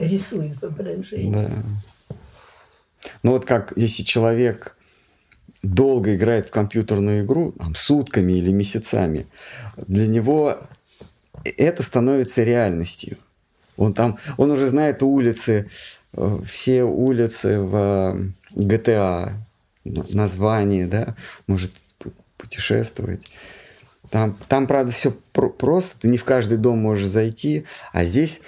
Рисует 0.00 0.60
воображение. 0.60 1.32
Да. 1.32 2.16
Ну 3.22 3.32
вот 3.32 3.44
как 3.44 3.72
если 3.76 4.02
человек 4.02 4.76
долго 5.62 6.16
играет 6.16 6.46
в 6.46 6.50
компьютерную 6.50 7.24
игру, 7.24 7.52
там, 7.52 7.74
сутками 7.74 8.32
или 8.32 8.50
месяцами, 8.50 9.26
для 9.76 10.06
него 10.06 10.58
это 11.44 11.82
становится 11.82 12.42
реальностью. 12.42 13.18
Он 13.76 13.94
там, 13.94 14.18
он 14.36 14.50
уже 14.50 14.66
знает 14.66 15.02
улицы, 15.02 15.70
э, 16.12 16.38
все 16.46 16.82
улицы 16.82 17.60
в 17.60 17.74
э, 18.56 18.60
GTA, 18.60 19.32
н- 19.84 20.06
название, 20.10 20.86
да, 20.86 21.14
может 21.46 21.72
путешествовать. 22.36 23.22
Там, 24.10 24.36
там 24.48 24.66
правда, 24.66 24.92
все 24.92 25.12
просто, 25.32 26.00
ты 26.00 26.08
не 26.08 26.18
в 26.18 26.24
каждый 26.24 26.58
дом 26.58 26.78
можешь 26.78 27.08
зайти, 27.08 27.64
а 27.92 28.04
здесь 28.04 28.40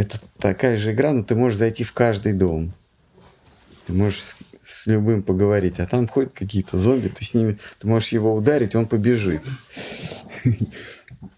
это 0.00 0.18
такая 0.38 0.76
же 0.76 0.92
игра, 0.92 1.12
но 1.12 1.22
ты 1.22 1.34
можешь 1.34 1.58
зайти 1.58 1.84
в 1.84 1.92
каждый 1.92 2.32
дом. 2.32 2.72
Ты 3.86 3.92
можешь 3.92 4.22
с, 4.22 4.36
с 4.64 4.86
любым 4.86 5.22
поговорить, 5.22 5.78
а 5.78 5.86
там 5.86 6.08
ходят 6.08 6.32
какие-то 6.32 6.78
зомби, 6.78 7.08
ты 7.08 7.24
с 7.24 7.34
ними, 7.34 7.58
ты 7.78 7.86
можешь 7.86 8.10
его 8.10 8.34
ударить, 8.34 8.74
он 8.74 8.86
побежит. 8.86 9.42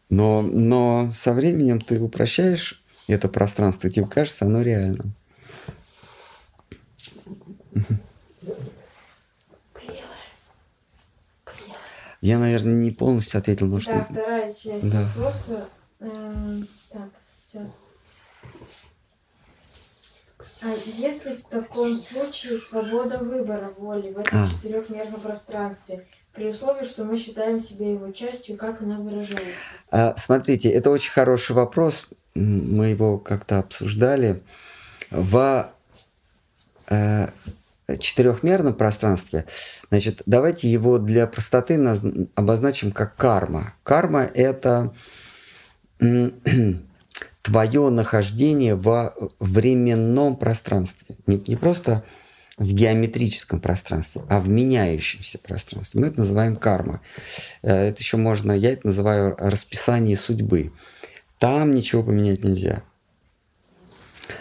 Но, 0.09 0.43
но 0.43 1.11
со 1.13 1.33
временем 1.33 1.81
ты 1.81 2.01
упрощаешь 2.01 2.83
это 3.09 3.29
пространство, 3.29 3.91
тебе 3.91 4.07
кажется, 4.07 4.45
оно 4.45 4.63
реальным. 4.63 5.15
Я, 12.21 12.39
наверное, 12.39 12.75
не 12.75 12.93
полностью 12.93 13.39
ответил, 13.39 13.67
но 13.67 13.77
Да, 13.77 13.81
что... 13.81 14.05
вторая 14.05 14.53
часть 14.53 14.91
Да. 14.93 15.03
вопроса. 15.17 15.69
Эм, 15.99 16.69
Так, 16.91 17.11
сейчас. 17.53 17.79
А 20.63 20.75
если 20.87 21.35
в 21.35 21.43
таком 21.45 21.97
случае 21.97 22.57
свобода 22.59 23.19
выбора 23.19 23.73
воли 23.77 24.13
в 24.13 24.19
этом 24.19 24.45
А. 24.45 24.49
четырехмерном 24.49 25.21
пространстве, 25.21 26.07
при 26.33 26.49
условии, 26.49 26.85
что 26.85 27.05
мы 27.05 27.19
считаем 27.19 27.59
себя 27.61 27.91
его 27.91 28.11
частью, 28.13 28.57
как 28.57 28.81
она 28.81 28.99
выражается? 28.99 29.43
А, 29.91 30.15
Смотрите, 30.17 30.71
это 30.71 30.91
очень 30.91 31.11
хороший 31.11 31.53
вопрос. 31.53 32.07
Мы 32.35 32.89
его 32.89 33.19
как-то 33.19 33.59
обсуждали. 33.59 34.41
В 35.11 35.71
э, 36.89 37.29
четырехмерном 37.99 38.73
пространстве, 38.73 39.47
значит, 39.91 40.23
давайте 40.25 40.69
его 40.69 40.97
для 40.99 41.27
простоты 41.27 41.75
обозначим 42.35 42.93
как 42.93 43.17
карма. 43.17 43.75
Карма– 43.83 44.23
это 44.35 44.95
твое 47.43 47.91
нахождение 47.91 48.75
во 48.77 49.15
временном 49.41 50.37
пространстве. 50.37 51.17
Не, 51.27 51.43
не 51.47 51.57
просто 51.57 52.05
в 52.57 52.73
геометрическом 52.73 53.61
пространстве, 53.61 54.23
а 54.29 54.39
в 54.39 54.49
меняющемся 54.49 55.39
пространстве. 55.39 56.01
Мы 56.01 56.07
это 56.09 56.21
называем 56.21 56.57
карма. 56.57 57.01
Э, 57.63 57.89
Это 57.89 58.01
еще 58.01 58.17
можно, 58.17 58.53
я 58.53 58.73
это 58.73 58.87
называю 58.87 59.37
расписание 59.39 60.17
судьбы. 60.17 60.73
Там 61.39 61.75
ничего 61.75 62.03
поменять 62.03 62.45
нельзя. 62.45 62.83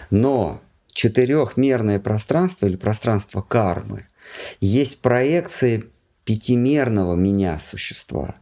Но 0.10 0.62
четырехмерное 0.88 2.00
пространство 2.00 2.68
или 2.68 2.76
пространство 2.76 3.42
кармы 3.42 4.06
есть 4.60 5.00
проекция 5.00 5.84
пятимерного 6.26 7.16
меня 7.16 7.58
существа. 7.60 8.36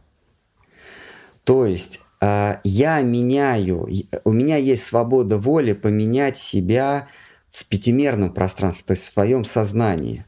То 1.44 1.64
есть 1.64 2.00
я 2.20 3.00
меняю, 3.00 3.86
и- 3.86 4.06
у 4.24 4.32
меня 4.32 4.56
есть 4.56 4.84
свобода 4.84 5.38
воли 5.38 5.72
поменять 5.72 6.36
себя 6.36 7.08
в 7.50 7.64
пятимерном 7.66 8.32
пространстве, 8.32 8.84
то 8.88 8.92
есть 8.92 9.08
в 9.08 9.12
своем 9.12 9.44
сознании. 9.44 10.26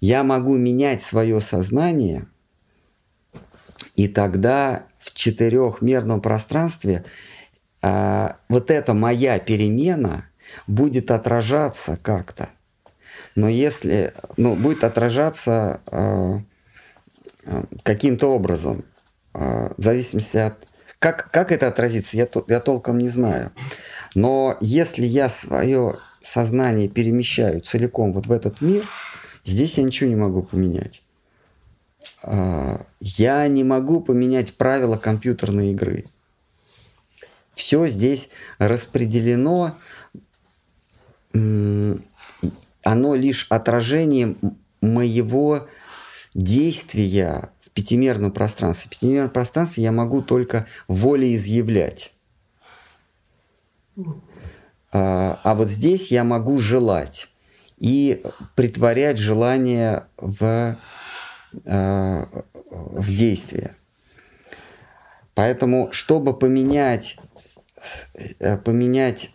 Я 0.00 0.24
могу 0.24 0.56
менять 0.56 1.00
свое 1.00 1.40
сознание, 1.40 2.26
и 3.96 4.08
тогда 4.08 4.86
в 4.98 5.14
четырехмерном 5.14 6.20
пространстве 6.20 7.04
а, 7.82 8.36
вот 8.48 8.70
эта 8.70 8.94
моя 8.94 9.38
перемена 9.38 10.26
будет 10.66 11.10
отражаться 11.10 11.98
как-то. 12.00 12.48
Но 13.34 13.48
если, 13.48 14.14
ну, 14.36 14.54
будет 14.54 14.84
отражаться 14.84 15.80
а, 15.86 16.42
а, 17.44 17.64
каким-то 17.82 18.28
образом, 18.28 18.84
а, 19.34 19.74
в 19.76 19.82
зависимости 19.82 20.36
от... 20.36 20.66
Как, 21.02 21.32
как 21.32 21.50
это 21.50 21.66
отразится, 21.66 22.16
я, 22.16 22.28
я 22.46 22.60
толком 22.60 22.98
не 22.98 23.08
знаю. 23.08 23.50
Но 24.14 24.56
если 24.60 25.04
я 25.04 25.28
свое 25.28 25.98
сознание 26.20 26.88
перемещаю 26.88 27.60
целиком 27.60 28.12
вот 28.12 28.26
в 28.26 28.30
этот 28.30 28.60
мир, 28.60 28.88
здесь 29.44 29.78
я 29.78 29.82
ничего 29.82 30.08
не 30.08 30.14
могу 30.14 30.44
поменять. 30.44 31.02
а, 32.22 32.86
я 33.00 33.48
не 33.48 33.64
могу 33.64 34.00
поменять 34.00 34.54
правила 34.54 34.96
компьютерной 34.96 35.72
игры. 35.72 36.04
Все 37.52 37.88
здесь 37.88 38.28
распределено, 38.58 39.76
оно 41.34 43.14
лишь 43.16 43.48
отражение 43.50 44.36
моего 44.80 45.66
действия 46.32 47.51
пятимерном 47.72 48.32
пространстве. 48.32 48.88
В 48.88 48.90
пятимерном 48.90 49.30
пространстве 49.30 49.84
я 49.84 49.92
могу 49.92 50.22
только 50.22 50.66
волеизъявлять. 50.88 52.12
А, 54.92 55.40
а 55.42 55.54
вот 55.54 55.68
здесь 55.68 56.10
я 56.10 56.24
могу 56.24 56.58
желать 56.58 57.28
и 57.78 58.22
притворять 58.54 59.18
желание 59.18 60.06
в, 60.16 60.78
а, 61.66 62.28
в 62.70 63.08
действие. 63.08 63.76
Поэтому, 65.34 65.90
чтобы 65.92 66.38
поменять, 66.38 67.16
э, 68.38 68.58
поменять 68.58 69.30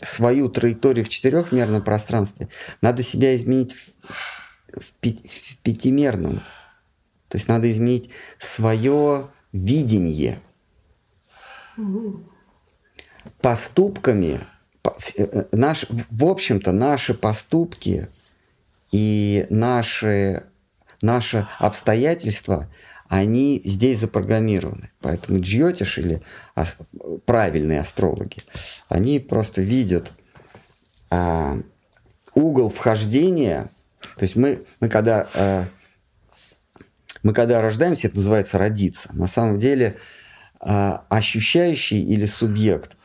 свою 0.00 0.48
траекторию 0.48 1.04
в 1.04 1.08
четырехмерном 1.08 1.82
пространстве, 1.82 2.48
надо 2.80 3.02
себя 3.02 3.36
изменить 3.36 3.74
в, 3.74 4.80
в, 4.80 4.92
в 5.00 5.56
пятимерном. 5.62 6.42
То 7.32 7.38
есть 7.38 7.48
надо 7.48 7.70
изменить 7.70 8.10
свое 8.36 9.28
видение. 9.52 10.38
Поступками, 13.40 14.38
э, 15.16 15.44
наш, 15.52 15.86
в 16.10 16.26
общем-то, 16.26 16.72
наши 16.72 17.14
поступки 17.14 18.08
и 18.90 19.46
наши, 19.48 20.44
наши 21.00 21.48
обстоятельства– 21.58 22.68
они 23.08 23.60
здесь 23.62 23.98
запрограммированы. 23.98 24.90
Поэтому 25.00 25.38
джьотиш 25.38 25.98
или 25.98 26.22
правильные 27.26 27.80
астрологи, 27.80 28.38
они 28.88 29.20
просто 29.20 29.60
видят 29.60 30.12
а, 31.10 31.58
угол 32.34 32.70
вхождения. 32.70 33.70
То 34.16 34.22
есть 34.22 34.34
мы, 34.34 34.64
мы 34.80 34.88
когда 34.88 35.28
а, 35.34 35.66
мы 37.22 37.32
когда 37.32 37.60
рождаемся, 37.60 38.08
это 38.08 38.16
называется 38.16 38.58
родиться. 38.58 39.10
На 39.12 39.28
самом 39.28 39.58
деле 39.58 39.96
а, 40.60 41.04
ощущающий 41.08 42.02
или 42.02 42.26
субъект 42.26 42.96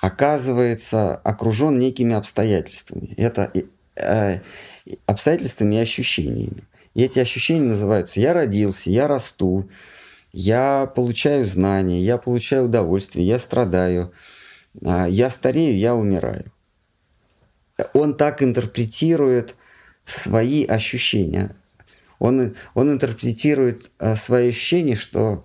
оказывается 0.00 1.16
окружен 1.16 1.78
некими 1.78 2.14
обстоятельствами. 2.14 3.14
Это 3.16 3.52
а, 3.96 4.40
обстоятельствами 5.06 5.76
и 5.76 5.78
ощущениями. 5.78 6.64
И 6.94 7.02
эти 7.02 7.18
ощущения 7.18 7.64
называются 7.64 8.20
«я 8.20 8.32
родился», 8.32 8.90
«я 8.90 9.06
расту», 9.06 9.70
«я 10.32 10.90
получаю 10.94 11.46
знания», 11.46 12.00
«я 12.00 12.18
получаю 12.18 12.64
удовольствие», 12.64 13.26
«я 13.26 13.38
страдаю», 13.38 14.12
а, 14.84 15.06
«я 15.06 15.30
старею», 15.30 15.76
«я 15.76 15.94
умираю». 15.94 16.44
Он 17.94 18.14
так 18.14 18.42
интерпретирует 18.42 19.54
свои 20.04 20.64
ощущения. 20.64 21.54
Он, 22.20 22.54
он 22.74 22.92
интерпретирует 22.92 23.90
а, 23.98 24.14
свои 24.14 24.50
ощущения, 24.50 24.94
что, 24.94 25.44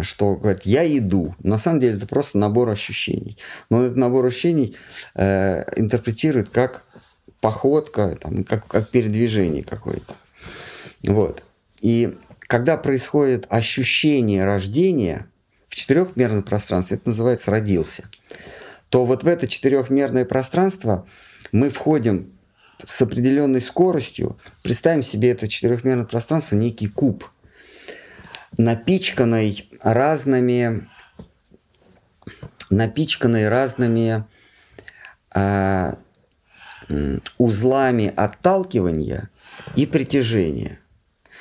что 0.00 0.36
говорит, 0.36 0.62
я 0.64 0.86
иду. 0.86 1.34
На 1.42 1.58
самом 1.58 1.80
деле 1.80 1.96
это 1.96 2.06
просто 2.06 2.38
набор 2.38 2.68
ощущений. 2.68 3.36
Но 3.70 3.82
этот 3.82 3.96
набор 3.96 4.26
ощущений 4.26 4.76
э, 5.14 5.64
интерпретирует 5.76 6.50
как 6.50 6.84
походка, 7.40 8.16
там, 8.20 8.44
как, 8.44 8.66
как 8.66 8.90
передвижение 8.90 9.64
какое-то. 9.64 10.14
Вот. 11.02 11.42
И 11.80 12.16
когда 12.40 12.76
происходит 12.76 13.46
ощущение 13.48 14.44
рождения 14.44 15.26
в 15.68 15.74
четырехмерном 15.74 16.42
пространстве, 16.42 16.98
это 16.98 17.08
называется 17.08 17.50
родился, 17.50 18.04
то 18.90 19.06
вот 19.06 19.22
в 19.22 19.26
это 19.26 19.48
четырехмерное 19.48 20.26
пространство 20.26 21.06
мы 21.50 21.70
входим 21.70 22.32
с 22.86 23.00
определенной 23.02 23.60
скоростью. 23.60 24.38
Представим 24.62 25.02
себе 25.02 25.30
это 25.30 25.48
четырехмерное 25.48 26.04
пространство, 26.04 26.56
некий 26.56 26.88
куб, 26.88 27.24
напичканный 28.56 29.68
разными, 29.82 30.88
напичканный 32.70 33.48
разными 33.48 34.24
э, 35.34 35.94
узлами 37.38 38.12
отталкивания 38.14 39.30
и 39.76 39.86
притяжения. 39.86 40.78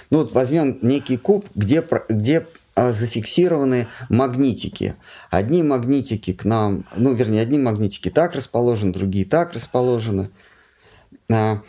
Ну 0.10 0.20
вот 0.20 0.34
возьмем 0.34 0.80
некий 0.82 1.18
куб, 1.18 1.46
где, 1.56 1.86
где 2.10 2.46
а, 2.80 2.94
зафиксированы 2.94 3.88
магнитики. 4.08 4.96
Одни 5.30 5.64
магнитики 5.64 6.32
к 6.32 6.46
нам, 6.46 6.86
ну 6.96 7.14
вернее, 7.14 7.42
одни 7.42 7.58
магнитики 7.58 8.10
так 8.10 8.36
расположены, 8.36 8.94
другие 8.94 9.26
так 9.26 9.54
расположены. 9.54 10.30
А, 11.32 11.62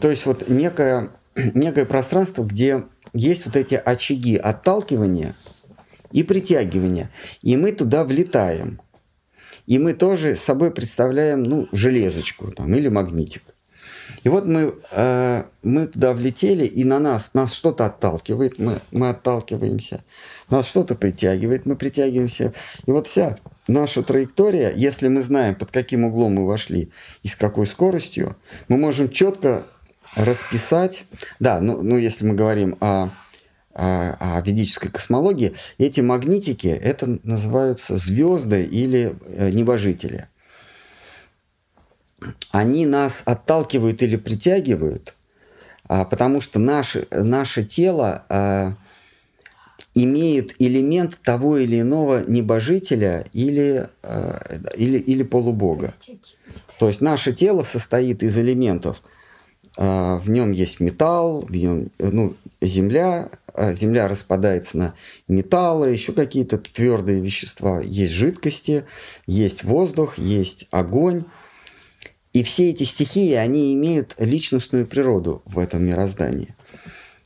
то 0.00 0.10
есть 0.10 0.26
вот 0.26 0.48
некое, 0.48 1.10
некое 1.34 1.84
пространство, 1.84 2.44
где 2.44 2.84
есть 3.12 3.46
вот 3.46 3.56
эти 3.56 3.74
очаги 3.74 4.36
отталкивания 4.36 5.34
и 6.12 6.22
притягивания. 6.22 7.10
И 7.42 7.56
мы 7.56 7.72
туда 7.72 8.04
влетаем. 8.04 8.80
И 9.66 9.78
мы 9.78 9.92
тоже 9.92 10.36
собой 10.36 10.70
представляем 10.70 11.42
ну, 11.42 11.68
железочку 11.72 12.50
там, 12.50 12.74
или 12.74 12.88
магнитик. 12.88 13.42
И 14.24 14.28
вот 14.28 14.46
мы, 14.46 14.74
э, 14.90 15.44
мы 15.62 15.86
туда 15.86 16.12
влетели, 16.12 16.64
и 16.64 16.84
на 16.84 16.98
нас, 16.98 17.34
нас 17.34 17.52
что-то 17.52 17.86
отталкивает, 17.86 18.58
мы, 18.58 18.80
мы 18.90 19.10
отталкиваемся, 19.10 20.02
нас 20.50 20.66
что-то 20.66 20.94
притягивает, 20.94 21.66
мы 21.66 21.76
притягиваемся. 21.76 22.54
И 22.86 22.90
вот 22.90 23.06
вся 23.06 23.36
наша 23.68 24.02
траектория, 24.02 24.72
если 24.74 25.08
мы 25.08 25.22
знаем, 25.22 25.54
под 25.54 25.70
каким 25.70 26.04
углом 26.04 26.34
мы 26.34 26.46
вошли 26.46 26.90
и 27.22 27.28
с 27.28 27.36
какой 27.36 27.66
скоростью, 27.66 28.36
мы 28.68 28.76
можем 28.76 29.10
четко 29.10 29.66
расписать, 30.16 31.04
да, 31.38 31.60
ну, 31.60 31.82
ну 31.82 31.96
если 31.96 32.26
мы 32.26 32.34
говорим 32.34 32.76
о, 32.80 33.10
о, 33.74 34.16
о 34.18 34.42
ведической 34.44 34.90
космологии, 34.90 35.54
эти 35.78 36.00
магнитики, 36.00 36.66
это 36.66 37.18
называются 37.22 37.96
звезды 37.96 38.64
или 38.64 39.14
э, 39.26 39.50
небожители– 39.50 40.26
они 42.50 42.86
нас 42.86 43.22
отталкивают 43.24 44.02
или 44.02 44.16
притягивают, 44.16 45.14
а, 45.88 46.04
потому 46.04 46.40
что 46.40 46.58
наше, 46.58 47.06
наше 47.10 47.64
тело 47.64 48.24
а, 49.78 49.82
имеет 49.94 50.54
элемент 50.58 51.18
того 51.22 51.58
или 51.58 51.80
иного 51.80 52.24
небожителя 52.28 53.26
или, 53.32 53.88
а, 54.02 54.58
или, 54.76 54.98
или 54.98 55.22
полубога. 55.22 55.94
То 56.78 56.88
есть 56.88 57.00
наше 57.00 57.32
тело 57.32 57.62
состоит 57.62 58.22
из 58.22 58.36
элементов. 58.38 59.02
В 59.76 60.24
нем 60.26 60.50
есть 60.50 60.80
металл, 60.80 61.42
в 61.42 61.54
нем, 61.54 61.90
ну, 62.00 62.34
земля, 62.60 63.30
земля 63.56 64.08
распадается 64.08 64.76
на 64.76 64.94
металлы, 65.28 65.90
еще 65.90 66.12
какие-то 66.12 66.58
твердые 66.58 67.20
вещества. 67.20 67.80
Есть 67.80 68.12
жидкости, 68.12 68.86
есть 69.26 69.62
воздух, 69.62 70.18
есть 70.18 70.66
огонь. 70.72 71.26
И 72.32 72.42
все 72.42 72.70
эти 72.70 72.82
стихии, 72.82 73.34
они 73.34 73.72
имеют 73.74 74.16
личностную 74.18 74.86
природу 74.86 75.42
в 75.44 75.60
этом 75.60 75.84
мироздании. 75.84 76.56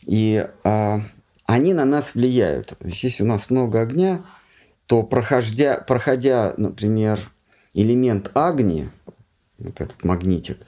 И 0.06 0.46
а, 0.64 1.00
они 1.46 1.74
на 1.74 1.84
нас 1.84 2.14
влияют. 2.14 2.68
То 2.68 2.76
если 2.88 3.22
у 3.22 3.26
нас 3.26 3.50
много 3.50 3.80
огня, 3.80 4.24
то 4.86 5.02
проходя, 5.02 5.78
проходя, 5.78 6.54
например, 6.56 7.30
элемент 7.74 8.30
огни, 8.34 8.88
вот 9.58 9.80
этот 9.80 10.04
магнитик, 10.04 10.58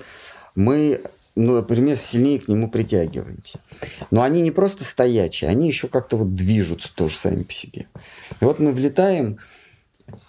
мы, 0.55 1.03
ну, 1.35 1.57
например, 1.57 1.97
сильнее 1.97 2.39
к 2.39 2.49
нему 2.49 2.69
притягиваемся. 2.69 3.61
Но 4.11 4.23
они 4.23 4.41
не 4.41 4.51
просто 4.51 4.85
стоячие, 4.85 5.51
они 5.51 5.67
еще 5.67 5.89
как-то 5.89 6.17
вот 6.17 6.35
движутся 6.35 6.95
тоже 6.95 7.17
сами 7.17 7.43
по 7.43 7.53
себе. 7.53 7.87
И 8.41 8.45
вот 8.45 8.59
мы 8.59 8.73
влетаем, 8.73 9.39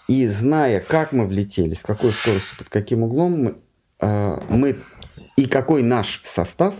и 0.08 0.28
зная, 0.28 0.80
как 0.80 1.12
мы 1.12 1.28
влетели, 1.28 1.74
с 1.74 1.82
какой 1.82 2.12
скоростью, 2.12 2.58
под 2.58 2.70
каким 2.70 3.04
углом, 3.04 3.44
мы 3.44 3.56
Э, 4.00 4.40
мы 4.50 4.78
и 5.38 5.46
какой 5.46 5.84
наш 5.84 6.22
состав, 6.24 6.76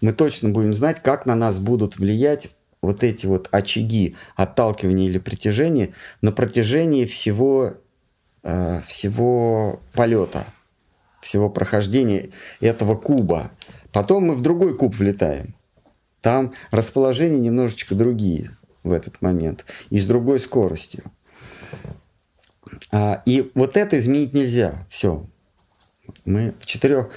мы 0.00 0.12
точно 0.12 0.48
будем 0.50 0.74
знать, 0.74 1.02
как 1.02 1.26
на 1.26 1.34
нас 1.34 1.58
будут 1.58 1.96
влиять 1.96 2.50
вот 2.82 3.02
эти 3.02 3.26
вот 3.26 3.48
очаги 3.50 4.16
отталкивания 4.36 5.06
или 5.06 5.18
притяжения 5.18 5.92
на 6.20 6.32
протяжении 6.32 7.04
всего, 7.04 7.74
э, 8.42 8.80
всего 8.86 9.80
полета, 9.92 10.46
всего 11.20 11.50
прохождения 11.50 12.30
этого 12.60 12.96
куба. 12.96 13.50
Потом 13.92 14.24
мы 14.24 14.34
в 14.34 14.42
другой 14.42 14.76
куб 14.76 14.94
влетаем. 14.94 15.54
Там 16.20 16.54
расположения 16.70 17.38
немножечко 17.38 17.94
другие 17.94 18.50
в 18.82 18.92
этот 18.92 19.20
момент 19.22 19.64
и 19.90 19.98
с 19.98 20.06
другой 20.06 20.40
скоростью. 20.40 21.04
А, 22.90 23.22
и 23.26 23.50
вот 23.54 23.76
это 23.76 23.98
изменить 23.98 24.34
нельзя. 24.34 24.86
Все, 24.88 25.26
мы 26.24 26.54
в 26.60 26.66
четырех, 26.66 27.10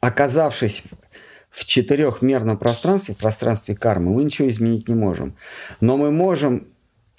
оказавшись 0.00 0.82
в 1.50 1.64
четырехмерном 1.64 2.56
пространстве, 2.56 3.14
в 3.14 3.18
пространстве 3.18 3.74
кармы, 3.74 4.12
мы 4.12 4.24
ничего 4.24 4.48
изменить 4.48 4.88
не 4.88 4.94
можем. 4.94 5.34
Но 5.80 5.96
мы 5.96 6.10
можем 6.10 6.68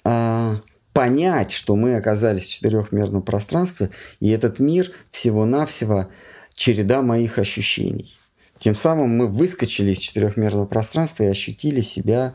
а, 0.04 0.60
понять, 0.92 1.52
что 1.52 1.76
мы 1.76 1.96
оказались 1.96 2.44
в 2.44 2.50
четырехмерном 2.50 3.22
пространстве, 3.22 3.90
и 4.20 4.30
этот 4.30 4.58
мир 4.58 4.90
всего-навсего 5.10 6.08
череда 6.54 7.02
моих 7.02 7.38
ощущений. 7.38 8.16
Тем 8.58 8.74
самым 8.74 9.10
мы 9.10 9.26
выскочили 9.26 9.90
из 9.90 9.98
четырехмерного 9.98 10.66
пространства 10.66 11.24
и 11.24 11.28
ощутили 11.28 11.80
себя 11.80 12.34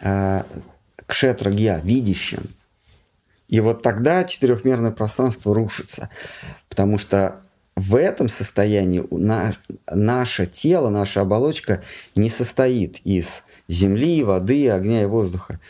э, 0.00 0.44
кшетрагья, 1.06 1.80
видящим. 1.82 2.54
И 3.48 3.60
вот 3.60 3.82
тогда 3.82 4.24
четырехмерное 4.24 4.92
пространство 4.92 5.54
рушится, 5.54 6.10
потому 6.68 6.98
что 6.98 7.40
в 7.78 7.94
этом 7.94 8.28
состоянии 8.28 9.04
на, 9.10 9.54
наше 9.88 10.46
тело, 10.46 10.88
наша 10.88 11.20
оболочка 11.20 11.82
не 12.16 12.28
состоит 12.28 12.98
из 13.04 13.44
земли, 13.68 14.24
воды, 14.24 14.68
огня 14.68 15.02
и 15.02 15.06
воздуха. 15.06 15.60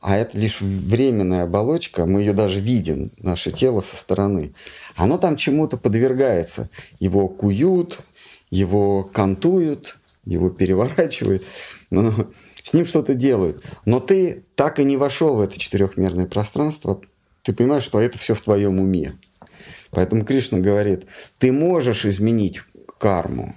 А 0.00 0.16
это 0.16 0.36
лишь 0.36 0.60
временная 0.60 1.44
оболочка, 1.44 2.04
мы 2.04 2.20
ее 2.20 2.32
даже 2.32 2.58
видим, 2.58 3.12
наше 3.18 3.52
тело 3.52 3.80
со 3.80 3.96
стороны. 3.96 4.54
Оно 4.96 5.18
там 5.18 5.36
чему-то 5.36 5.76
подвергается. 5.76 6.68
Его 6.98 7.28
куют, 7.28 8.00
его 8.50 9.04
кантуют, 9.04 10.00
его 10.24 10.50
переворачивают. 10.50 11.44
Но 11.90 12.26
с 12.64 12.72
ним 12.72 12.84
что-то 12.84 13.14
делают. 13.14 13.62
Но 13.84 14.00
ты 14.00 14.44
так 14.56 14.80
и 14.80 14.84
не 14.84 14.96
вошел 14.96 15.36
в 15.36 15.40
это 15.40 15.56
четырехмерное 15.56 16.26
пространство. 16.26 17.00
Ты 17.42 17.52
понимаешь, 17.52 17.84
что 17.84 18.00
это 18.00 18.18
все 18.18 18.34
в 18.34 18.40
твоем 18.40 18.80
уме. 18.80 19.14
Поэтому 19.92 20.24
Кришна 20.24 20.58
говорит, 20.58 21.04
ты 21.38 21.52
можешь 21.52 22.06
изменить 22.06 22.62
карму, 22.98 23.54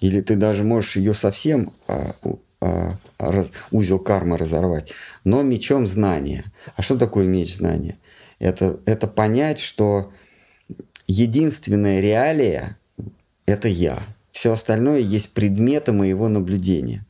или 0.00 0.20
ты 0.22 0.36
даже 0.36 0.64
можешь 0.64 0.96
ее 0.96 1.12
совсем 1.12 1.74
а, 1.86 2.14
а, 2.62 2.98
раз, 3.18 3.50
узел 3.70 3.98
кармы 3.98 4.38
разорвать, 4.38 4.92
но 5.22 5.42
мечом 5.42 5.86
знания. 5.86 6.44
А 6.76 6.82
что 6.82 6.96
такое 6.96 7.26
меч 7.26 7.56
знания? 7.56 7.98
Это, 8.38 8.80
это 8.86 9.06
понять, 9.06 9.60
что 9.60 10.12
единственная 11.06 12.00
реалия– 12.00 12.78
это 13.46 13.68
я. 13.68 13.98
Все 14.30 14.52
остальное 14.52 15.00
есть 15.00 15.30
предметы 15.30 15.92
моего 15.92 16.28
наблюдения, 16.28 17.04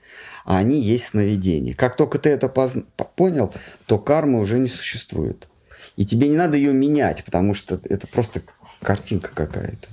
а 0.44 0.58
они 0.58 0.80
есть 0.80 1.06
сновидения. 1.06 1.74
Как 1.74 1.96
только 1.96 2.18
ты 2.18 2.30
это 2.30 2.48
позна- 2.48 2.84
понял, 3.14 3.54
то 3.86 3.98
карма 3.98 4.40
уже 4.40 4.58
не 4.58 4.68
существует. 4.68 5.46
И 5.96 6.04
тебе 6.04 6.28
не 6.28 6.36
надо 6.36 6.56
ее 6.56 6.72
менять, 6.72 7.24
потому 7.24 7.54
что 7.54 7.80
это 7.84 8.06
просто 8.06 8.42
картинка 8.80 9.30
какая-то. 9.34 9.88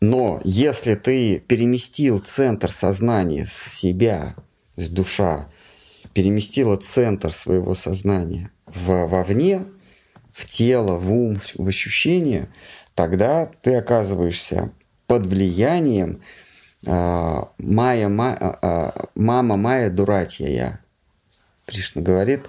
Но 0.00 0.40
если 0.44 0.94
ты 0.94 1.38
переместил 1.38 2.18
центр 2.18 2.70
сознания 2.70 3.46
с 3.46 3.52
себя, 3.52 4.34
то 4.74 4.88
душа, 4.90 5.48
переместила 6.12 6.76
центр 6.76 7.32
своего 7.32 7.74
сознания 7.74 8.50
в, 8.66 9.06
вовне, 9.06 9.64
в 10.32 10.48
тело, 10.48 10.96
в 10.96 11.10
ум, 11.10 11.40
в 11.54 11.68
ощущение, 11.68 12.48
тогда 12.94 13.50
ты 13.62 13.74
оказываешься 13.74 14.70
под 15.06 15.26
влиянием 15.26 16.20
а, 16.86 17.50
Майя, 17.58 18.08
ма, 18.08 18.36
а, 18.38 19.08
мама 19.14 19.56
Майя 19.56 19.90
Дуратья 19.90 20.46
я. 20.46 20.80
Кришна 21.66 22.02
говорит, 22.02 22.42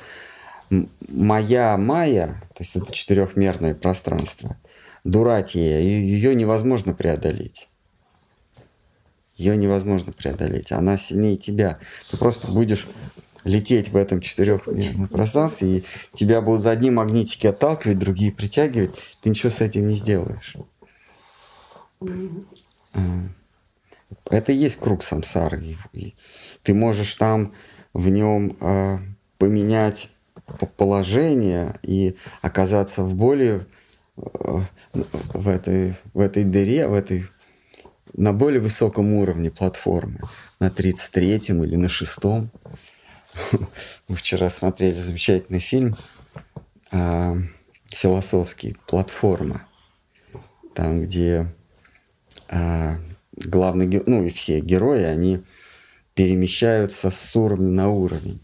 моя 0.69 1.77
Майя, 1.77 2.41
то 2.53 2.63
есть 2.63 2.75
это 2.75 2.91
четырехмерное 2.91 3.75
пространство, 3.75 4.57
Дуратья, 5.03 5.61
ее 5.61 6.35
невозможно 6.35 6.93
преодолеть. 6.93 7.69
Ее 9.37 9.55
невозможно 9.55 10.11
преодолеть. 10.11 10.73
Она 10.73 10.97
сильнее 10.97 11.37
тебя. 11.37 11.79
Ты 12.11 12.17
просто 12.17 12.51
будешь 12.51 12.89
лететь 13.45 13.89
в 13.89 13.95
этом 13.95 14.19
четырехмерном 14.19 15.07
пространстве, 15.07 15.77
и 15.77 15.83
тебя 16.13 16.41
будут 16.41 16.65
одни 16.65 16.91
магнитики 16.91 17.47
отталкивать, 17.47 17.99
другие 17.99 18.33
притягивать. 18.33 18.95
Ты 19.21 19.29
ничего 19.29 19.49
с 19.49 19.61
этим 19.61 19.87
не 19.87 19.93
сделаешь. 19.93 20.57
А. 22.93 22.99
Это 24.29 24.51
и 24.51 24.55
есть 24.55 24.75
круг 24.77 25.03
самсары. 25.03 25.77
Ты 26.63 26.73
можешь 26.73 27.13
там 27.13 27.53
в 27.93 28.09
нем 28.09 28.57
а, 28.59 28.99
поменять 29.37 30.09
положение 30.77 31.75
и 31.83 32.15
оказаться 32.41 33.03
в 33.03 33.13
более 33.13 33.65
а, 34.17 34.63
в 34.93 35.47
этой, 35.47 35.95
в 36.13 36.19
этой 36.19 36.43
дыре, 36.43 36.87
в 36.87 36.93
этой 36.93 37.27
на 38.13 38.33
более 38.33 38.59
высоком 38.59 39.13
уровне 39.13 39.51
платформы, 39.51 40.19
на 40.59 40.67
33-м 40.67 41.63
или 41.63 41.75
на 41.75 41.87
6-м. 41.87 42.49
Мы 44.07 44.15
вчера 44.15 44.49
смотрели 44.49 44.95
замечательный 44.95 45.59
фильм 45.59 45.95
а, 46.91 47.37
философский 47.89 48.75
«Платформа», 48.87 49.67
там, 50.73 51.01
где 51.03 51.53
а, 52.49 52.97
главный, 53.33 54.03
ну 54.05 54.23
и 54.23 54.29
все 54.29 54.59
герои, 54.61 55.03
они 55.03 55.43
перемещаются 56.15 57.11
с 57.11 57.35
уровня 57.35 57.69
на 57.69 57.89
уровень. 57.89 58.41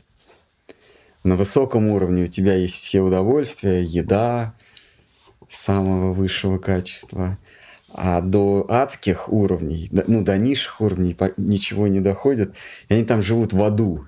На 1.24 1.38
высоком 1.38 1.88
уровне 1.88 2.24
у 2.24 2.28
тебя 2.28 2.56
есть 2.56 2.76
все 2.76 3.00
удовольствия, 3.02 3.82
еда 3.82 4.54
самого 5.50 6.14
высшего 6.14 6.58
качества, 6.58 7.38
а 7.94 8.22
до 8.22 8.66
адских 8.70 9.32
уровней, 9.32 9.90
ну 9.92 10.24
до 10.24 10.38
низших 10.38 10.82
уровней 10.82 11.16
ничего 11.38 11.88
не 11.88 12.02
доходит, 12.02 12.56
и 12.90 12.96
они 12.96 13.06
там 13.06 13.22
живут 13.22 13.54
в 13.54 13.64
аду, 13.64 14.04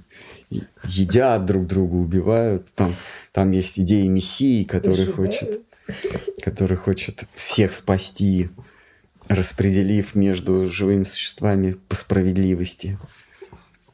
едят 0.84 1.46
друг 1.46 1.68
друга, 1.68 1.96
убивают, 1.96 2.74
там, 2.74 2.96
там 3.32 3.52
есть 3.52 3.80
идеи 3.80 4.08
мессии, 4.08 4.64
который 4.64 5.06
хочет, 5.06 5.62
который 6.44 6.78
хочет 6.78 7.24
всех 7.34 7.72
спасти, 7.72 8.50
распределив 9.30 10.16
между 10.16 10.70
живыми 10.70 11.04
существами 11.04 11.78
по 11.88 11.96
справедливости. 11.96 12.98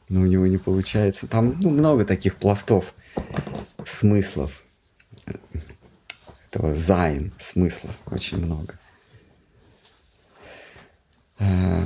Но 0.08 0.22
у 0.22 0.26
него 0.26 0.46
не 0.46 0.58
получается. 0.58 1.26
Там 1.26 1.56
ну, 1.60 1.70
много 1.70 2.04
таких 2.04 2.36
пластов 2.36 2.94
смыслов. 3.84 4.64
Этого 6.46 6.76
зайн 6.76 7.32
смыслов 7.38 7.94
очень 8.06 8.38
много. 8.38 8.78
А, 11.38 11.84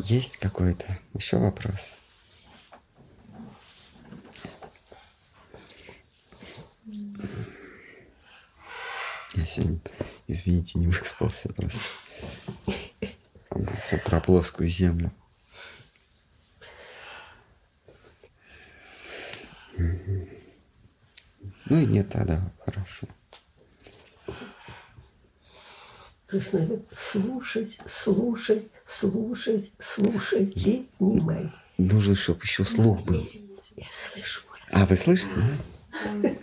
есть 0.00 0.36
какой-то 0.38 0.98
еще 1.14 1.38
вопрос? 1.38 1.96
Я 9.34 9.46
сегодня, 9.46 9.80
извините, 10.26 10.78
не 10.78 10.88
выспался 10.88 11.52
просто. 11.52 11.80
С 13.88 13.92
утра 13.92 14.20
плоскую 14.20 14.68
землю. 14.68 15.12
Ну 21.66 21.78
и 21.78 21.86
нет 21.86 22.08
тогда, 22.10 22.52
хорошо. 22.64 23.06
Просто 26.26 26.58
надо 26.58 26.82
слушать, 26.96 27.78
слушать, 27.86 28.64
слушать, 28.86 29.72
слушать 29.80 30.56
и 30.56 30.88
внимать. 30.98 31.50
Нужно, 31.76 32.14
чтобы 32.14 32.42
еще 32.42 32.64
слух 32.64 33.02
был. 33.02 33.28
Я 33.76 33.86
слышу. 33.90 34.42
А, 34.72 34.86
вы 34.86 34.96
слышите? 34.96 35.30
Да? 35.34 36.34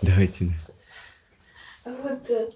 Давайте. 0.00 0.52
Вот, 1.84 2.30
э, 2.30 2.50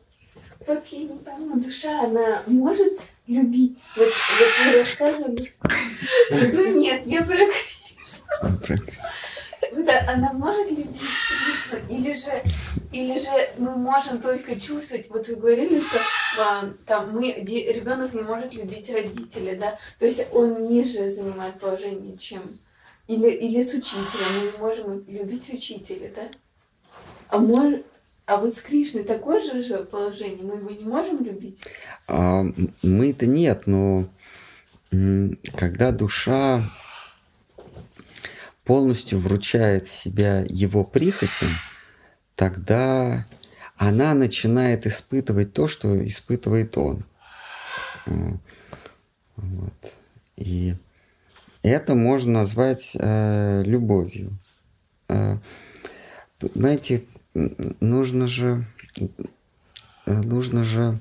вот 0.66 0.86
я 0.86 0.98
не 0.98 1.18
пойму, 1.18 1.60
душа, 1.60 2.04
она 2.04 2.42
может 2.46 2.92
любить? 3.26 3.78
Вот, 3.96 4.08
вот 4.08 4.66
вы 4.66 4.78
рассказывали. 4.78 5.54
Ну 6.30 6.80
нет, 6.80 7.02
я 7.06 7.24
про 7.24 7.36
вот 9.72 9.88
она 10.08 10.32
может 10.32 10.70
любить 10.70 11.00
Кришну, 11.28 11.78
или 11.88 12.12
же, 12.12 12.42
или 12.92 13.18
же 13.18 13.30
мы 13.58 13.76
можем 13.76 14.20
только 14.20 14.58
чувствовать, 14.60 15.08
вот 15.10 15.28
вы 15.28 15.36
говорили, 15.36 15.80
что 15.80 16.00
а, 16.38 16.70
там 16.86 17.12
мы, 17.12 17.32
ребенок 17.32 18.12
не 18.14 18.22
может 18.22 18.54
любить 18.54 18.90
родителей, 18.90 19.56
да, 19.56 19.78
то 19.98 20.06
есть 20.06 20.26
он 20.32 20.68
ниже 20.68 21.08
занимает 21.08 21.58
положение, 21.58 22.16
чем, 22.16 22.42
или, 23.06 23.28
или 23.28 23.62
с 23.62 23.74
учителем, 23.74 24.38
мы 24.38 24.52
не 24.52 24.58
можем 24.58 25.04
любить 25.08 25.52
учителя, 25.52 26.10
да, 26.14 26.22
а 27.28 27.38
может, 27.38 27.84
а 28.26 28.38
вот 28.38 28.54
с 28.54 28.60
Кришной 28.60 29.04
такое 29.04 29.40
же, 29.40 29.62
же 29.62 29.78
положение, 29.84 30.44
мы 30.44 30.56
его 30.56 30.70
не 30.70 30.84
можем 30.84 31.24
любить? 31.24 31.62
А, 32.08 32.44
мы-то 32.82 33.26
нет, 33.26 33.66
но 33.66 34.08
когда 35.56 35.92
душа 35.92 36.70
полностью 38.64 39.20
вручает 39.20 39.86
себя 39.86 40.44
его 40.48 40.82
прихотям, 40.82 41.50
тогда 42.34 43.26
она 43.76 44.14
начинает 44.14 44.86
испытывать 44.86 45.52
то, 45.52 45.68
что 45.68 46.04
испытывает 46.06 46.76
он. 46.76 47.04
Вот. 49.36 49.92
И 50.36 50.74
это 51.62 51.94
можно 51.94 52.32
назвать 52.32 52.96
э, 52.98 53.62
любовью. 53.64 54.38
Э, 55.08 55.38
знаете, 56.54 57.04
нужно 57.80 58.26
же, 58.28 58.64
э, 60.06 60.12
нужно 60.12 60.64
же 60.64 61.00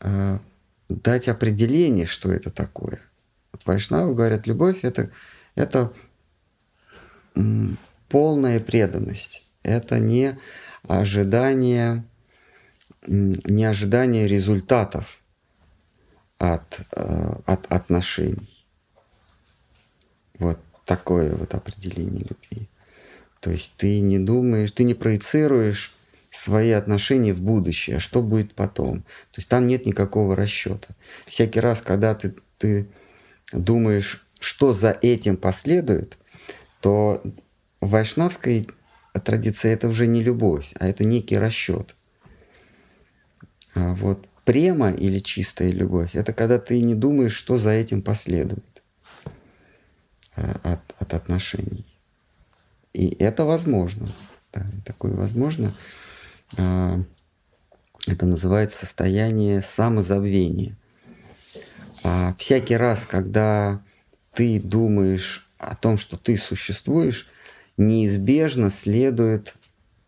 э, 0.00 0.38
дать 0.88 1.28
определение, 1.28 2.06
что 2.06 2.30
это 2.30 2.50
такое. 2.50 2.98
Вот 3.52 3.64
Вайшнавы 3.66 4.14
говорят, 4.14 4.46
любовь 4.46 4.80
это, 4.82 5.10
это 5.54 5.92
полная 8.08 8.60
преданность. 8.60 9.42
Это 9.62 9.98
не 9.98 10.38
ожидание, 10.86 12.04
не 13.06 13.64
ожидание 13.64 14.28
результатов 14.28 15.22
от, 16.38 16.80
э, 16.92 17.34
от 17.46 17.72
отношений. 17.72 18.66
Вот 20.38 20.58
такое 20.84 21.34
вот 21.34 21.54
определение 21.54 22.24
любви. 22.24 22.68
То 23.44 23.50
есть 23.50 23.74
ты 23.76 24.00
не 24.00 24.18
думаешь, 24.18 24.70
ты 24.70 24.84
не 24.84 24.94
проецируешь 24.94 25.92
свои 26.30 26.70
отношения 26.70 27.34
в 27.34 27.42
будущее, 27.42 27.98
а 27.98 28.00
что 28.00 28.22
будет 28.22 28.54
потом. 28.54 29.02
То 29.02 29.36
есть 29.36 29.50
там 29.50 29.66
нет 29.66 29.84
никакого 29.84 30.34
расчета. 30.34 30.88
Всякий 31.26 31.60
раз, 31.60 31.82
когда 31.82 32.14
ты, 32.14 32.36
ты 32.56 32.88
думаешь, 33.52 34.26
что 34.40 34.72
за 34.72 34.92
этим 34.92 35.36
последует, 35.36 36.16
то 36.80 37.22
в 37.82 37.90
вайшнавской 37.90 38.66
традиции 39.12 39.70
это 39.70 39.88
уже 39.88 40.06
не 40.06 40.22
любовь, 40.22 40.72
а 40.80 40.88
это 40.88 41.04
некий 41.04 41.36
расчет. 41.36 41.96
А 43.74 43.94
вот 43.94 44.26
према 44.46 44.90
или 44.90 45.18
чистая 45.18 45.70
любовь– 45.70 46.12
это 46.14 46.32
когда 46.32 46.58
ты 46.58 46.80
не 46.80 46.94
думаешь, 46.94 47.34
что 47.34 47.58
за 47.58 47.72
этим 47.72 48.00
последует 48.00 48.82
а, 50.34 50.60
от, 50.62 50.80
от 50.98 51.12
отношений. 51.12 51.93
И 52.94 53.14
это 53.18 53.44
возможно. 53.44 54.08
Да, 54.54 54.64
такое 54.86 55.12
возможно. 55.12 55.74
А, 56.56 57.02
это 58.06 58.24
называется 58.24 58.78
состояние 58.78 59.60
самозабвения. 59.60 60.76
Всякий 62.36 62.76
раз, 62.76 63.06
когда 63.06 63.82
ты 64.34 64.60
думаешь 64.60 65.48
о 65.58 65.74
том, 65.74 65.96
что 65.96 66.18
ты 66.18 66.36
существуешь, 66.36 67.28
неизбежно 67.78 68.68
следует, 68.68 69.54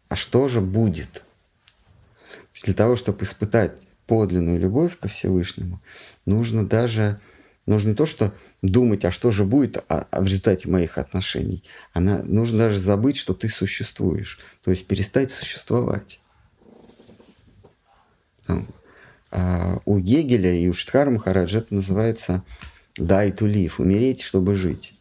а 0.08 0.16
что 0.16 0.46
же 0.48 0.60
будет? 0.60 1.24
Для 2.64 2.74
того, 2.74 2.96
чтобы 2.96 3.24
испытать 3.24 3.72
подлинную 4.06 4.60
любовь 4.60 4.98
ко 4.98 5.08
Всевышнему, 5.08 5.80
нужно 6.26 6.66
даже, 6.66 7.20
нужно 7.64 7.94
то, 7.94 8.04
что 8.04 8.34
думать, 8.66 9.04
а 9.04 9.10
что 9.10 9.30
же 9.30 9.44
будет 9.44 9.84
а, 9.88 10.06
а 10.10 10.20
в 10.20 10.26
результате 10.26 10.68
моих 10.68 10.98
отношений, 10.98 11.62
она, 11.92 12.22
нужно 12.24 12.58
даже 12.58 12.78
забыть, 12.78 13.16
что 13.16 13.34
ты 13.34 13.48
существуешь, 13.48 14.38
то 14.62 14.70
есть 14.70 14.86
перестать 14.86 15.30
существовать. 15.30 16.20
А 19.30 19.80
у 19.84 19.98
Гегеля 19.98 20.52
и 20.52 20.68
у 20.68 20.72
Штхара 20.72 21.10
Махараджа 21.10 21.58
это 21.58 21.74
называется 21.74 22.42
«die 22.98 23.36
to 23.36 23.46
live», 23.46 23.74
умереть, 23.78 24.22
чтобы 24.22 24.54
жить. 24.54 24.94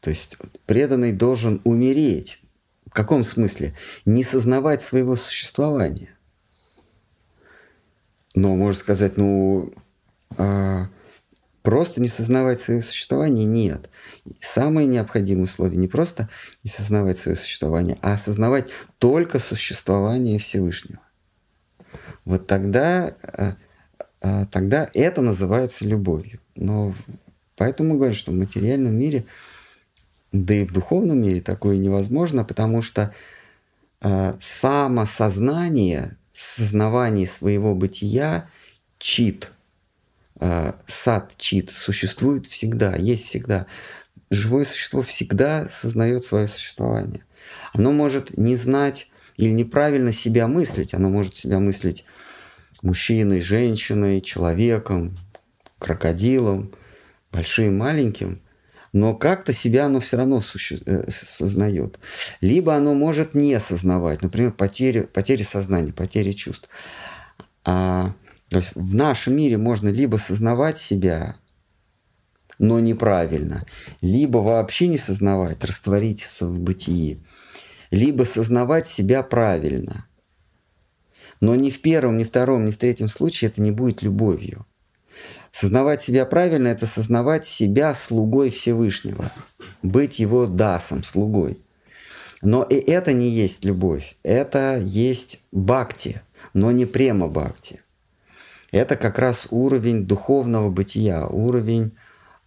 То 0.00 0.10
есть 0.10 0.36
преданный 0.66 1.12
должен 1.12 1.60
умереть. 1.64 2.40
В 2.86 2.90
каком 2.90 3.24
смысле? 3.24 3.74
Не 4.04 4.22
сознавать 4.22 4.82
своего 4.82 5.16
существования. 5.16 6.10
Но 8.34 8.56
можно 8.56 8.78
сказать, 8.78 9.16
ну, 9.16 9.72
а, 10.36 10.88
просто 11.64 12.00
не 12.00 12.06
сознавать 12.06 12.60
свое 12.60 12.80
существование 12.80 13.44
нет. 13.44 13.90
Самое 14.40 14.86
необходимое 14.86 15.46
условие 15.46 15.78
не 15.78 15.88
просто 15.88 16.28
не 16.62 16.70
сознавать 16.70 17.18
свое 17.18 17.36
существование, 17.36 17.98
а 18.02 18.12
осознавать 18.12 18.70
только 18.98 19.40
существование 19.40 20.38
Всевышнего. 20.38 21.00
Вот 22.24 22.46
тогда, 22.46 23.16
а, 23.24 23.56
а, 24.20 24.46
тогда 24.46 24.88
это 24.94 25.22
называется 25.22 25.84
любовью. 25.84 26.38
Но 26.54 26.94
поэтому 27.56 27.90
мы 27.90 27.96
говорим, 27.96 28.14
что 28.14 28.30
в 28.30 28.36
материальном 28.36 28.94
мире– 28.94 29.24
да 30.34 30.54
и 30.54 30.64
в 30.64 30.72
духовном 30.72 31.22
мире 31.22 31.40
такое 31.40 31.76
невозможно, 31.76 32.44
потому 32.44 32.82
что 32.82 33.14
э, 34.02 34.34
самосознание, 34.40 36.16
сознавание 36.34 37.28
своего 37.28 37.74
бытия, 37.76 38.50
чит, 38.98 39.44
э, 39.44 39.63
сад 40.86 41.34
чит, 41.36 41.70
существует 41.70 42.46
всегда, 42.46 42.96
есть 42.96 43.26
всегда. 43.26 43.66
Живое 44.30 44.64
существо 44.64 45.02
всегда 45.02 45.68
сознает 45.70 46.24
свое 46.24 46.48
существование. 46.48 47.24
Оно 47.72 47.92
может 47.92 48.36
не 48.36 48.56
знать 48.56 49.08
или 49.36 49.50
неправильно 49.50 50.12
себя 50.12 50.48
мыслить, 50.48 50.94
оно 50.94 51.08
может 51.08 51.36
себя 51.36 51.58
мыслить 51.60 52.04
мужчиной, 52.82 53.40
женщиной, 53.40 54.20
человеком, 54.20 55.16
крокодилом, 55.78 56.72
большим, 57.32 57.78
маленьким, 57.78 58.40
но 58.92 59.14
как-то 59.14 59.52
себя 59.52 59.86
оно 59.86 60.00
все 60.00 60.16
равно 60.16 60.40
суще... 60.40 60.80
Э, 60.86 61.10
сознает. 61.10 61.98
Либо 62.40 62.76
оно 62.76 62.94
может 62.94 63.34
не 63.34 63.52
осознавать, 63.54 64.22
например, 64.22 64.52
потери, 64.52 65.00
потери 65.00 65.42
сознания, 65.42 65.92
потери 65.92 66.30
чувств. 66.30 66.68
А, 67.64 68.14
то 68.54 68.58
есть 68.58 68.70
в 68.76 68.94
нашем 68.94 69.34
мире 69.34 69.58
можно 69.58 69.88
либо 69.88 70.16
сознавать 70.16 70.78
себя, 70.78 71.34
но 72.60 72.78
неправильно, 72.78 73.66
либо 74.00 74.38
вообще 74.38 74.86
не 74.86 74.96
сознавать, 74.96 75.64
раствориться 75.64 76.46
в 76.46 76.60
бытии, 76.60 77.20
либо 77.90 78.22
сознавать 78.22 78.86
себя 78.86 79.24
правильно. 79.24 80.06
Но 81.40 81.56
ни 81.56 81.70
в 81.70 81.82
первом, 81.82 82.16
ни 82.16 82.22
в 82.22 82.28
втором, 82.28 82.64
ни 82.64 82.70
в 82.70 82.78
третьем 82.78 83.08
случае 83.08 83.50
это 83.50 83.60
не 83.60 83.72
будет 83.72 84.02
любовью. 84.02 84.64
Сознавать 85.50 86.00
себя 86.00 86.24
правильно– 86.24 86.68
это 86.68 86.86
сознавать 86.86 87.46
себя 87.46 87.92
слугой 87.92 88.50
Всевышнего, 88.50 89.32
быть 89.82 90.20
его 90.20 90.46
дасом, 90.46 91.02
слугой. 91.02 91.58
Но 92.40 92.62
и 92.62 92.76
это 92.76 93.14
не 93.14 93.28
есть 93.30 93.64
любовь, 93.64 94.14
это 94.22 94.80
есть 94.80 95.40
бхакти, 95.50 96.22
но 96.52 96.70
не 96.70 96.86
према 96.86 97.26
бхакти. 97.26 97.80
Это 98.74 98.96
как 98.96 99.18
раз 99.18 99.46
уровень 99.50 100.04
духовного 100.04 100.68
бытия, 100.68 101.26
уровень 101.26 101.92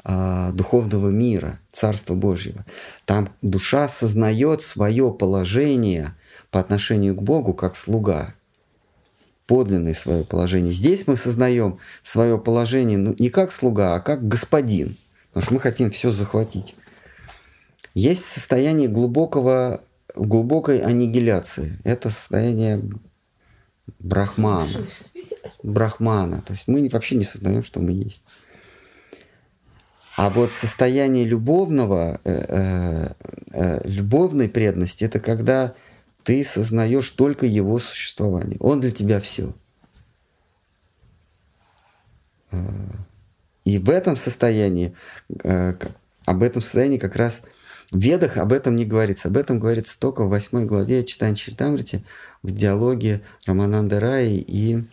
э, 0.04 0.52
духовного 0.52 1.10
мира, 1.10 1.60
Царства 1.72 2.16
Божьего. 2.16 2.66
Там 3.06 3.30
душа 3.42 3.88
сознает 3.88 4.62
свое 4.62 5.12
положение 5.12 6.16
по 6.52 6.60
отношению 6.60 7.16
к 7.16 7.22
Богу 7.24 7.54
как 7.54 7.76
слуга– 7.76 8.34
подлинное 9.48 9.94
свое 9.94 10.24
положение. 10.24 10.74
Здесь 10.74 11.08
мы 11.08 11.18
сознаем 11.18 11.80
свое 12.04 12.38
положение 12.38 12.98
ну, 12.98 13.16
не 13.18 13.30
как 13.30 13.52
слуга, 13.52 13.96
а 13.96 14.02
как 14.02 14.28
господин, 14.28 14.98
потому 15.30 15.44
что 15.46 15.54
мы 15.54 15.60
хотим 15.62 15.90
все 15.90 16.12
захватить. 16.12 16.76
Есть 17.94 18.26
состояние 18.26 18.90
глубокого, 18.90 19.82
глубокой 20.14 20.80
аннигиляции. 20.80 21.80
Это 21.86 22.10
состояние 22.10 22.84
брахмана. 24.00 24.68
Брахмана. 25.64 26.42
То 26.42 26.54
есть 26.54 26.68
мы 26.68 26.88
вообще 26.90 27.16
не 27.16 27.24
сознаем, 27.24 27.64
что 27.64 27.80
мы 27.80 27.92
есть. 27.92 28.24
А 30.16 30.30
вот 30.30 30.54
состояние 30.54 31.26
любовного, 31.26 32.20
э, 32.24 32.32
э, 32.32 33.14
э, 33.54 33.88
любовной 33.88 34.50
преданности, 34.50 35.04
это 35.04 35.20
когда 35.20 35.76
ты 36.24 36.44
сознаешь 36.44 37.10
только 37.12 37.46
его 37.46 37.78
существование. 37.78 38.58
Он 38.60 38.82
для 38.82 38.92
тебя 38.92 39.20
все. 39.20 39.54
И 43.64 43.80
в 43.80 43.90
этом 43.90 44.16
состоянии, 44.16 44.96
э, 45.44 45.74
об 46.26 46.44
этом 46.44 46.62
состоянии 46.62 46.98
как 46.98 47.16
раз 47.16 47.42
в 47.92 48.00
Ведах 48.00 48.38
об 48.38 48.52
этом 48.54 48.76
не 48.76 48.86
говорится. 48.86 49.28
Об 49.28 49.38
этом 49.38 49.60
говорится 49.60 50.00
только 50.00 50.24
в 50.24 50.30
восьмой 50.30 50.66
главе 50.66 51.04
Читань 51.04 51.36
Чиртамрити 51.36 52.04
в 52.44 52.52
диалоге 52.52 53.22
Рамананда 53.46 54.00
Раи 54.00 54.38
и, 54.38 54.84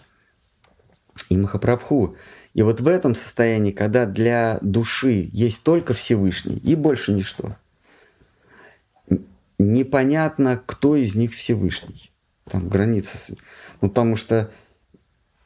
и 1.29 1.37
Махапрабху. 1.37 2.17
И 2.55 2.63
вот 2.63 2.81
в 2.81 2.89
этом 2.89 3.15
состоянии, 3.15 3.73
когда 3.73 4.07
для 4.07 4.59
души 4.63 5.29
есть 5.33 5.63
только 5.63 5.95
Всевышний 5.95 6.57
и 6.57 6.75
больше 6.77 7.13
ничто– 7.13 7.57
непонятно, 9.59 10.63
кто 10.65 10.97
из 10.97 11.15
них 11.15 11.33
Всевышний. 11.33 12.11
Там 12.51 12.69
граница. 12.69 13.35
Ну, 13.81 13.89
потому 13.89 14.17
что 14.17 14.51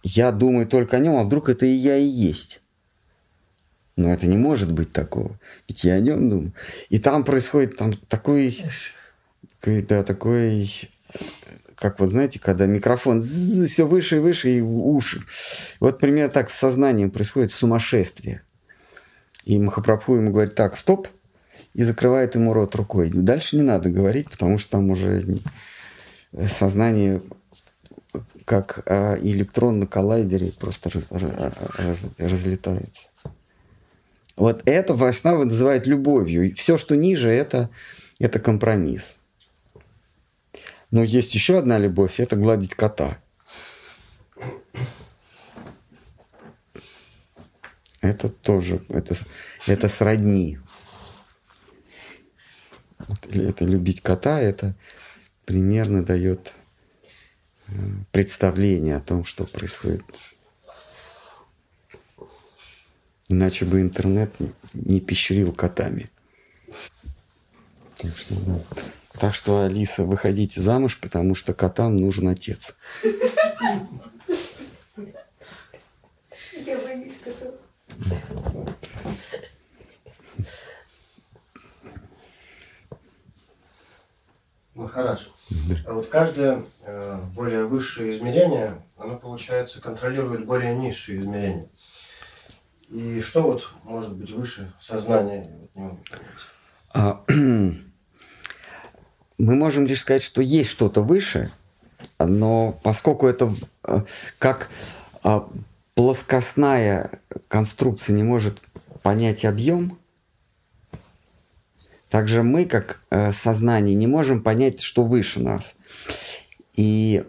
я 0.03 0.33
думаю 0.33 0.67
только 0.67 0.97
о 0.97 1.01
нем, 1.01 1.17
а 1.17 1.25
вдруг 1.25 1.49
это 1.49 1.67
и 1.67 1.71
я 1.71 1.97
и 1.97 2.05
есть. 2.05 2.61
Но 3.97 4.13
это 4.13 4.27
не 4.27 4.37
может 4.37 4.73
быть 4.73 4.93
такого. 4.93 5.39
Ведь 5.69 5.85
я 5.85 5.95
о 5.95 6.01
нем 6.01 6.31
думаю. 6.31 6.53
И 6.89 6.99
там 6.99 7.25
происходит 7.25 7.77
там 7.77 7.93
такой, 7.93 8.65
да, 9.65 10.05
такой, 10.05 10.89
как 11.79 12.01
вот 12.01 12.11
знаете, 12.11 12.41
когда 12.41 12.67
микрофон 12.67 13.23
все 13.23 13.87
выше 13.87 14.17
и 14.17 14.21
выше, 14.21 14.51
и 14.51 14.61
уши. 14.61 15.23
Вот 15.81 15.99
примерно 15.99 16.33
так 16.33 16.51
с 16.51 16.55
сознанием 16.55 17.11
происходит 17.11 17.53
сумасшествие. 17.53 18.43
И 19.45 19.59
Махапрабху 19.59 20.17
ему 20.17 20.33
говорит, 20.33 20.55
так, 20.55 20.77
стоп, 20.77 21.09
и 21.75 21.83
закрывает 21.85 22.35
ему 22.35 22.53
рот 22.53 22.75
рукой. 22.75 23.11
Дальше 23.11 23.57
не 23.57 23.63
надо 23.63 23.91
говорить, 23.91 24.29
потому 24.31 24.59
что 24.59 24.73
там 24.73 24.91
уже 24.91 25.39
сознание 26.49 27.23
как 28.45 28.83
а, 28.87 29.17
электрон 29.21 29.79
на 29.79 29.87
коллайдере 29.87 30.53
просто 30.59 30.91
раз, 30.91 31.07
раз, 31.11 32.07
разлетается. 32.19 33.11
Вот 34.37 34.63
это 34.65 34.95
Вайшнавы 34.95 35.45
называют 35.45 35.87
любовью. 35.87 36.49
И 36.49 36.53
все, 36.53 36.79
что 36.79 36.97
ниже, 36.97 37.29
это, 37.31 37.71
это 38.19 38.41
компромисс. 38.41 39.18
Но 40.91 41.03
есть 41.03 41.35
еще 41.35 41.59
одна 41.59 41.79
любовь, 41.79 42.19
это 42.21 42.37
гладить 42.37 42.75
кота. 42.75 43.19
Это 48.01 48.29
тоже, 48.29 48.83
это, 48.89 49.15
это 49.67 49.89
сродни. 49.89 50.59
Это 53.33 53.65
любить 53.65 54.01
кота, 54.01 54.41
это 54.41 54.75
примерно 55.45 56.05
дает 56.05 56.53
э, 57.67 57.73
представление 58.13 58.97
о 58.97 59.01
том, 59.01 59.25
что 59.25 59.45
происходит. 59.45 60.05
Иначе 63.29 63.65
бы 63.65 63.81
интернет 63.81 64.33
не 64.73 65.01
пещерил 65.01 65.53
котами. 65.53 66.11
Так 67.97 68.17
что, 68.17 68.35
да. 68.37 68.61
Так 69.19 69.35
что, 69.35 69.65
Алиса, 69.65 70.05
выходите 70.05 70.61
замуж, 70.61 70.99
потому 71.01 71.35
что 71.35 71.55
котам 71.55 71.97
нужен 71.97 72.29
отец. 72.29 72.77
Я 76.65 76.79
боюсь 76.79 77.15
котов. 77.25 77.55
Махарадж. 84.75 85.27
А 85.87 85.93
вот 85.93 86.09
каждое 86.09 86.63
э, 86.85 87.21
более 87.35 87.65
высшее 87.65 88.17
измерение, 88.17 88.81
оно, 88.97 89.17
получается, 89.17 89.81
контролирует 89.81 90.47
более 90.47 90.75
низшие 90.75 91.21
измерения. 91.21 91.69
И 92.89 93.21
что 93.21 93.43
вот 93.43 93.71
может 93.83 94.15
быть 94.15 94.31
выше 94.31 94.73
сознания? 94.81 95.69
не 95.75 95.83
могу 95.83 95.99
а, 96.95 97.25
Мы 99.39 99.55
можем 99.55 99.87
лишь 99.87 100.01
сказать, 100.01 100.23
что 100.23 100.43
есть 100.43 100.71
что-то 100.71 101.01
выше, 101.01 101.51
но 102.19 102.79
поскольку 102.83 103.29
это 103.29 103.55
э, 103.85 104.03
как 104.39 104.69
а, 105.23 105.49
плоскостная 105.95 107.11
конструкция 107.47 108.15
не 108.15 108.25
может 108.25 108.61
понять 109.03 109.45
объем, 109.45 109.99
также 112.11 112.43
мы, 112.43 112.65
как 112.65 113.01
э, 113.11 113.33
сознание, 113.33 113.95
не 113.95 114.07
можем 114.07 114.43
понять, 114.43 114.81
что 114.81 115.05
выше 115.05 115.41
нас. 115.41 115.77
И 116.77 117.25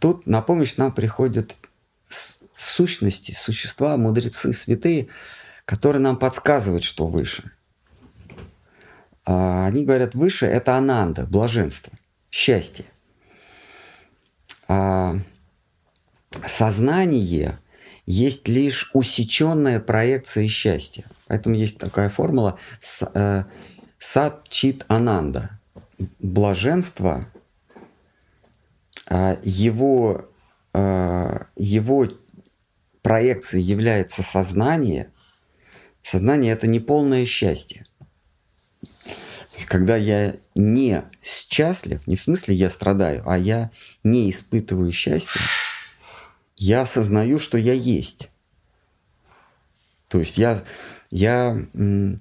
тут 0.00 0.26
на 0.26 0.42
помощь 0.42 0.76
нам 0.76 0.92
приходят 0.92 1.56
сущности, 2.56 3.32
существа, 3.32 3.96
мудрецы, 3.96 4.52
святые, 4.52 5.08
которые 5.64 6.02
нам 6.02 6.18
подсказывают, 6.18 6.84
что 6.84 7.06
выше. 7.06 7.52
А 9.24 9.66
они 9.66 9.84
говорят, 9.84 10.14
выше– 10.14 10.46
это 10.46 10.76
ананда, 10.76 11.26
блаженство, 11.26 11.92
счастье. 12.30 12.84
А 14.68 15.16
сознание 16.46 17.58
есть 18.06 18.48
лишь 18.48 18.90
усеченная 18.94 19.80
проекция 19.80 20.48
счастья. 20.48 21.04
Поэтому 21.28 21.54
есть 21.54 21.78
такая 21.78 22.08
формула 22.08 22.58
э, 23.14 23.44
сад 23.98 24.48
чит 24.48 24.84
ананда. 24.88 25.60
Блаженство, 26.18 27.28
а, 29.06 29.38
его, 29.44 30.28
его 30.74 32.08
проекцией 33.02 33.62
является 33.62 34.22
сознание. 34.22 35.10
Сознание– 36.02 36.52
это 36.54 36.66
не 36.66 36.80
полное 36.80 37.24
счастье. 37.26 37.84
Когда 39.66 39.96
я 39.96 40.36
не 40.54 41.04
счастлив, 41.22 42.06
не 42.06 42.16
в 42.16 42.20
смысле 42.20 42.54
я 42.54 42.70
страдаю, 42.70 43.22
а 43.26 43.36
я 43.38 43.70
не 44.04 44.30
испытываю 44.30 44.92
счастья, 44.92 45.40
я 46.56 46.82
осознаю, 46.82 47.38
что 47.38 47.58
я 47.58 47.72
есть. 47.72 48.30
То 50.08 50.18
есть 50.18 50.36
я, 50.38 50.62
я, 51.10 51.56
э, 51.72 52.14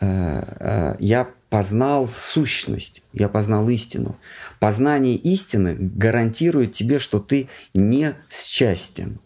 э, 0.00 0.96
я 0.98 1.30
познал 1.50 2.08
сущность, 2.08 3.02
я 3.12 3.28
познал 3.28 3.68
истину. 3.68 4.18
Познание 4.58 5.16
истины 5.16 5.76
гарантирует 5.78 6.72
тебе, 6.72 6.98
что 6.98 7.20
ты 7.20 7.48
не 7.74 8.14
счастен. 8.30 9.20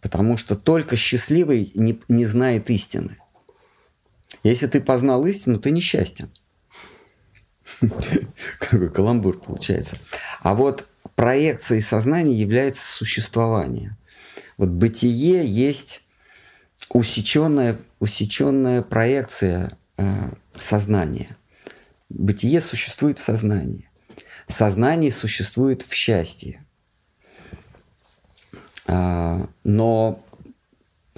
Потому 0.00 0.36
что 0.36 0.56
только 0.56 0.96
счастливый 0.96 1.72
не, 1.74 2.00
не 2.08 2.24
знает 2.26 2.70
истины. 2.70 3.16
Если 4.42 4.66
ты 4.66 4.80
познал 4.80 5.24
истину, 5.26 5.58
ты 5.58 5.70
несчастен. 5.70 6.30
Какой 8.58 8.90
каламбур 8.90 9.40
получается. 9.40 9.96
А 10.40 10.54
вот 10.54 10.86
проекцией 11.14 11.82
сознания 11.82 12.34
является 12.34 12.84
существование. 12.84 13.96
Вот 14.56 14.68
бытие 14.68 15.44
есть 15.44 16.02
усеченная, 16.90 17.78
усеченная 17.98 18.82
проекция 18.82 19.70
э, 19.96 20.30
сознания. 20.56 21.36
Бытие 22.08 22.60
существует 22.60 23.18
в 23.18 23.24
сознании. 23.24 23.88
Сознание 24.48 25.12
существует 25.12 25.82
в 25.82 25.92
счастье. 25.92 26.64
А, 28.86 29.46
но 29.62 30.24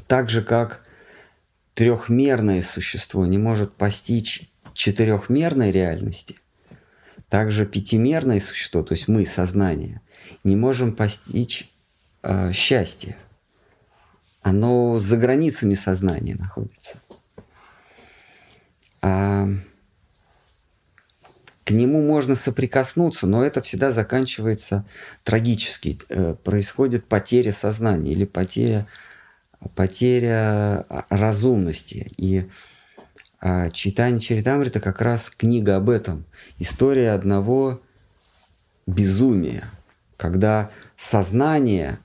так 0.09 0.29
же, 0.29 0.43
как 0.43 0.83
трехмерное 1.75 2.63
существо 2.63 3.27
не 3.27 3.39
может 3.39 3.75
постичь 3.75 4.51
четырехмерной 4.75 5.71
реальности– 5.71 6.37
также 7.31 7.65
пятимерное 7.65 8.41
существо, 8.41 8.83
то 8.83 8.93
есть 8.93 9.07
мы, 9.07 9.25
сознание, 9.25 10.03
не 10.43 10.57
можем 10.57 10.95
постичь 10.95 11.73
э, 12.23 12.53
счастье. 12.53 13.17
Оно 14.43 14.99
за 14.99 15.17
границами 15.17 15.75
сознания 15.75 16.35
находится. 16.35 17.01
А 19.01 19.49
к 21.65 21.71
нему 21.71 22.03
можно 22.03 22.35
соприкоснуться, 22.35 23.29
но 23.29 23.45
это 23.45 23.63
всегда 23.63 23.93
заканчивается 23.93 24.85
трагически. 25.23 26.01
Э, 26.09 26.35
происходит 26.35 27.07
потеря 27.07 27.53
сознания 27.53 28.11
или 28.11 28.25
потеря, 28.25 28.89
потеря 29.74 30.85
а, 30.89 31.07
разумности. 31.11 32.11
И 32.16 32.49
а 33.41 33.70
Читание 33.70 34.20
Чаритамрита 34.20 34.81
как 34.81 35.01
раз 35.01 35.31
книга 35.31 35.77
об 35.77 35.89
этом. 35.89 36.27
История 36.59 37.12
одного 37.12 37.81
безумия, 38.87 39.65
когда 40.19 40.70
сознание 40.97 41.99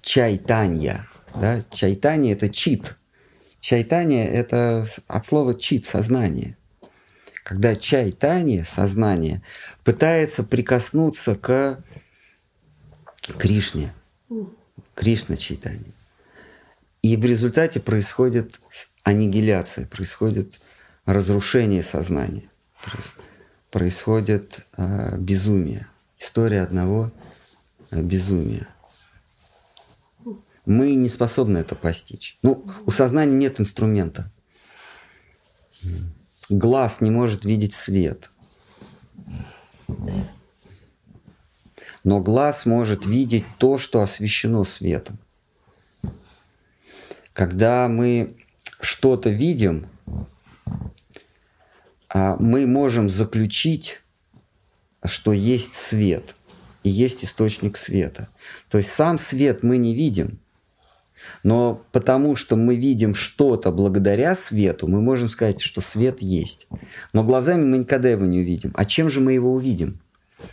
чайтанья, 0.00 1.06
да, 1.34 1.60
чайтанья 1.70 2.32
это 2.32 2.48
чит, 2.48 2.96
чайтанья 3.60 4.24
это 4.24 4.84
от 5.06 5.26
слова 5.26 5.54
чит, 5.54 5.86
сознание. 5.86 6.56
Когда 7.44 7.76
чайтанья, 7.76 8.64
сознание, 8.64 9.42
пытается 9.84 10.42
прикоснуться 10.42 11.36
к 11.36 11.84
Кришне, 13.38 13.94
Кришна 14.94 15.36
чайтанья. 15.36 15.93
И 17.04 17.18
в 17.18 17.24
результате 17.26 17.80
происходит 17.80 18.62
аннигиляция, 19.02 19.86
происходит 19.86 20.58
разрушение 21.04 21.82
сознания, 21.82 22.50
происходит 23.70 24.64
э, 24.78 25.18
безумие. 25.18 25.86
История 26.18 26.62
одного 26.62 27.12
э, 27.90 28.00
безумия. 28.00 28.68
Мы 30.64 30.94
не 30.94 31.10
способны 31.10 31.58
это 31.58 31.74
постичь. 31.74 32.38
Ну, 32.40 32.64
у 32.86 32.90
сознания 32.90 33.36
нет 33.36 33.60
инструмента. 33.60 34.30
Глаз 36.48 37.02
не 37.02 37.10
может 37.10 37.44
видеть 37.44 37.74
свет. 37.74 38.30
Но 42.02 42.20
глаз 42.20 42.64
может 42.64 43.04
видеть 43.04 43.44
то, 43.58 43.76
что 43.76 44.00
освещено 44.00 44.64
светом. 44.64 45.18
Когда 47.34 47.88
мы 47.88 48.36
что-то 48.80 49.28
видим, 49.28 49.88
а, 52.08 52.36
мы 52.38 52.66
можем 52.66 53.10
заключить, 53.10 54.00
что 55.04 55.32
есть 55.32 55.74
свет 55.74 56.36
и 56.84 56.90
есть 56.90 57.24
источник 57.24 57.76
света. 57.76 58.28
То 58.70 58.78
есть 58.78 58.90
сам 58.90 59.18
свет 59.18 59.64
мы 59.64 59.78
не 59.78 59.96
видим, 59.96 60.38
но 61.42 61.84
потому 61.90 62.36
что 62.36 62.54
мы 62.54 62.76
видим 62.76 63.14
что-то 63.14 63.72
благодаря 63.72 64.36
свету, 64.36 64.86
мы 64.86 65.02
можем 65.02 65.28
сказать, 65.28 65.60
что 65.60 65.80
свет 65.80 66.22
есть. 66.22 66.68
Но 67.12 67.24
глазами 67.24 67.64
мы 67.64 67.78
никогда 67.78 68.10
его 68.10 68.26
не 68.26 68.38
увидим. 68.40 68.72
А 68.76 68.84
чем 68.84 69.10
же 69.10 69.20
мы 69.20 69.32
его 69.32 69.52
увидим? 69.52 70.00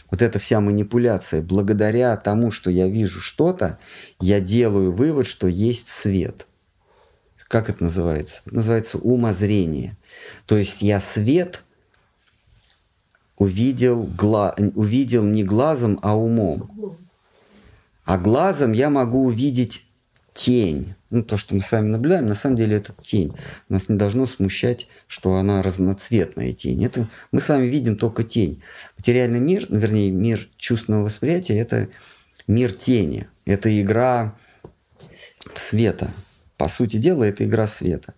Вот 0.09 0.23
эта 0.23 0.39
вся 0.39 0.59
манипуляция. 0.59 1.43
Благодаря 1.43 2.17
тому, 2.17 2.49
что 2.49 2.71
я 2.71 2.87
вижу 2.87 3.21
что-то, 3.21 3.77
я 4.19 4.39
делаю 4.39 4.91
вывод, 4.91 5.27
что 5.27 5.45
есть 5.45 5.87
свет. 5.87 6.47
Как 7.51 7.69
это 7.69 7.83
называется? 7.83 8.43
Это 8.45 8.55
называется 8.55 8.97
умозрение. 8.97 9.97
То 10.45 10.55
есть 10.55 10.81
я 10.81 11.01
свет 11.01 11.65
увидел, 13.35 14.03
гла... 14.03 14.55
увидел 14.73 15.25
не 15.25 15.43
глазом, 15.43 15.99
а 16.01 16.15
умом. 16.15 16.97
А 18.05 18.17
глазом 18.17 18.71
я 18.71 18.89
могу 18.89 19.25
увидеть 19.25 19.83
тень. 20.33 20.95
Ну, 21.09 21.23
то, 21.23 21.35
что 21.35 21.53
мы 21.53 21.61
с 21.61 21.69
вами 21.73 21.89
наблюдаем, 21.89 22.29
на 22.29 22.35
самом 22.35 22.55
деле 22.55 22.77
это 22.77 22.93
тень. 23.01 23.33
Нас 23.67 23.89
не 23.89 23.97
должно 23.97 24.27
смущать, 24.27 24.87
что 25.07 25.35
она 25.35 25.61
разноцветная 25.61 26.53
тень. 26.53 26.85
Это 26.85 27.09
мы 27.33 27.41
с 27.41 27.49
вами 27.49 27.65
видим 27.65 27.97
только 27.97 28.23
тень. 28.23 28.63
Материальный 28.97 29.41
мир, 29.41 29.65
вернее, 29.67 30.09
мир 30.09 30.47
чувственного 30.55 31.03
восприятия– 31.03 31.57
это 31.59 31.89
мир 32.47 32.71
тени. 32.71 33.27
Это 33.43 33.77
игра 33.81 34.37
света. 35.53 36.13
По 36.61 36.69
сути 36.69 36.97
дела, 36.97 37.23
это 37.23 37.43
игра 37.43 37.65
света. 37.65 38.13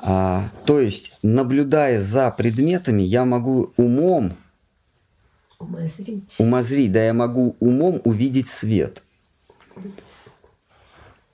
А, 0.00 0.48
то 0.64 0.80
есть, 0.80 1.18
наблюдая 1.22 2.00
за 2.00 2.30
предметами, 2.30 3.02
я 3.02 3.26
могу 3.26 3.74
умом 3.76 4.34
Умозрить. 5.58 6.36
умозрить, 6.38 6.92
да, 6.92 7.04
я 7.04 7.12
могу 7.12 7.54
умом 7.60 8.00
увидеть 8.04 8.48
свет 8.48 9.02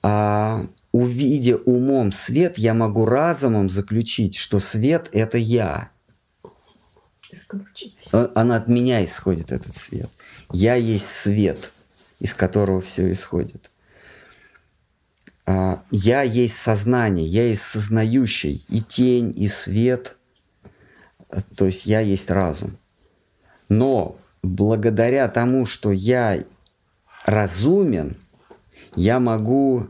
а 0.01 0.65
увидя 0.91 1.55
умом 1.55 2.11
свет, 2.11 2.57
я 2.57 2.73
могу 2.73 3.05
разумом 3.05 3.69
заключить, 3.69 4.35
что 4.35 4.59
свет– 4.59 5.07
это 5.13 5.37
я. 5.37 5.91
Исключить. 7.31 8.09
А- 8.11 8.33
Она 8.35 8.57
от 8.57 8.67
меня 8.67 9.05
исходит, 9.05 9.53
этот 9.53 9.77
свет. 9.77 10.09
Я 10.51 10.75
есть 10.75 11.07
свет, 11.07 11.71
из 12.19 12.33
которого 12.33 12.81
все 12.81 13.09
исходит. 13.13 13.69
А, 15.45 15.83
Я 15.91 16.21
есть 16.21 16.55
сознание, 16.55 17.25
я 17.25 17.47
есть 17.47 17.63
сознающий 17.63 18.65
и 18.69 18.81
тень, 18.81 19.33
и 19.35 19.47
свет. 19.47 20.17
А, 21.29 21.41
То 21.55 21.65
есть 21.65 21.85
я 21.85 21.99
есть 21.99 22.29
разум. 22.29 22.77
Но 23.69 24.17
благодаря 24.41 25.27
тому, 25.27 25.65
что 25.65 25.91
я 25.91 26.43
разумен, 27.25 28.17
я 28.95 29.19
могу 29.19 29.87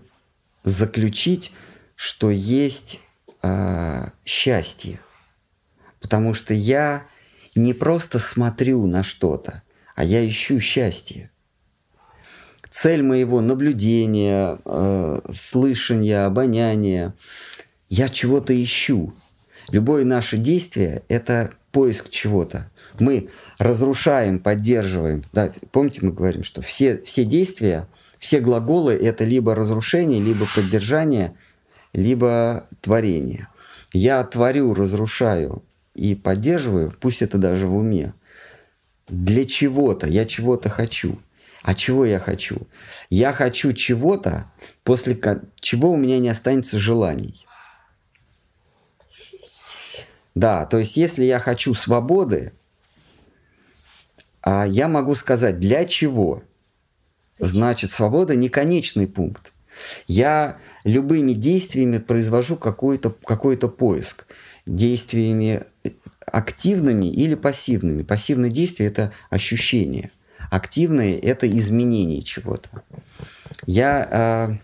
заключить, 0.63 1.51
что 1.95 2.29
есть 2.31 2.99
а, 3.41 4.11
счастье. 4.25 4.99
Потому 6.01 6.33
что 6.33 6.53
я 6.53 7.05
не 7.55 7.73
просто 7.73 8.19
смотрю 8.19 8.85
на 8.87 9.03
что-то, 9.03 9.63
а 9.95 10.03
я 10.03 10.27
ищу 10.27 10.59
счастье. 10.59 11.29
Цель 12.73 13.03
моего 13.03 13.39
наблюдения, 13.39 14.57
э, 14.65 15.19
слышания, 15.31 16.25
обоняния, 16.25 17.13
я 17.87 18.09
чего-то 18.09 18.51
ищу. 18.63 19.13
Любое 19.69 20.05
наше 20.05 20.37
действие– 20.37 21.03
это 21.07 21.51
поиск 21.71 22.09
чего-то. 22.09 22.71
Мы 22.99 23.29
разрушаем, 23.59 24.39
поддерживаем. 24.39 25.23
Да, 25.33 25.51
помните, 25.71 25.99
мы 26.01 26.13
говорим, 26.13 26.41
что 26.41 26.63
все, 26.63 26.97
все 26.97 27.25
действия, 27.25 27.87
все 28.17 28.39
глаголы– 28.39 28.93
это 29.01 29.23
либо 29.23 29.53
разрушение, 29.53 30.19
либо 30.19 30.47
поддержание, 30.55 31.35
либо 31.93 32.65
творение. 32.81 33.49
Я 33.93 34.23
творю, 34.23 34.73
разрушаю 34.73 35.61
и 35.93 36.15
поддерживаю, 36.15 36.91
пусть 36.99 37.21
это 37.21 37.37
даже 37.37 37.67
в 37.67 37.75
уме, 37.75 38.15
для 39.07 39.45
чего-то, 39.45 40.07
я 40.07 40.25
чего-то 40.25 40.69
хочу. 40.69 41.19
А 41.63 41.73
чего 41.73 42.05
я 42.05 42.19
хочу? 42.19 42.67
Я 43.09 43.31
хочу 43.31 43.71
чего-то, 43.71 44.51
после 44.83 45.17
чего 45.61 45.91
у 45.91 45.97
меня 45.97 46.19
не 46.19 46.27
останется 46.27 46.77
желаний. 46.77 47.47
Да, 50.35 50.65
то 50.65 50.77
есть 50.77 50.97
если 50.97 51.23
я 51.23 51.39
хочу 51.39 51.73
свободы, 51.73 52.51
а 54.41 54.65
я 54.67 54.89
могу 54.89 55.15
сказать, 55.15 55.57
для 55.59 55.85
чего? 55.85 56.43
Значит, 57.39 57.93
свобода 57.93 58.35
не 58.35 58.49
конечный 58.49 59.07
пункт. 59.07 59.53
Я 60.05 60.59
любыми 60.83 61.31
действиями 61.31 61.99
произвожу 61.99 62.57
какой-то 62.57 63.09
какой 63.09 63.55
поиск. 63.55 64.27
Действиями 64.65 65.63
активными 66.25 67.05
или 67.05 67.35
пассивными. 67.35 68.03
Пассивное 68.03 68.49
действие– 68.49 68.89
это 68.89 69.13
ощущение. 69.29 70.11
Активное– 70.53 71.17
это 71.23 71.49
изменение 71.49 72.21
чего-то. 72.21 72.69
Я 73.65 74.59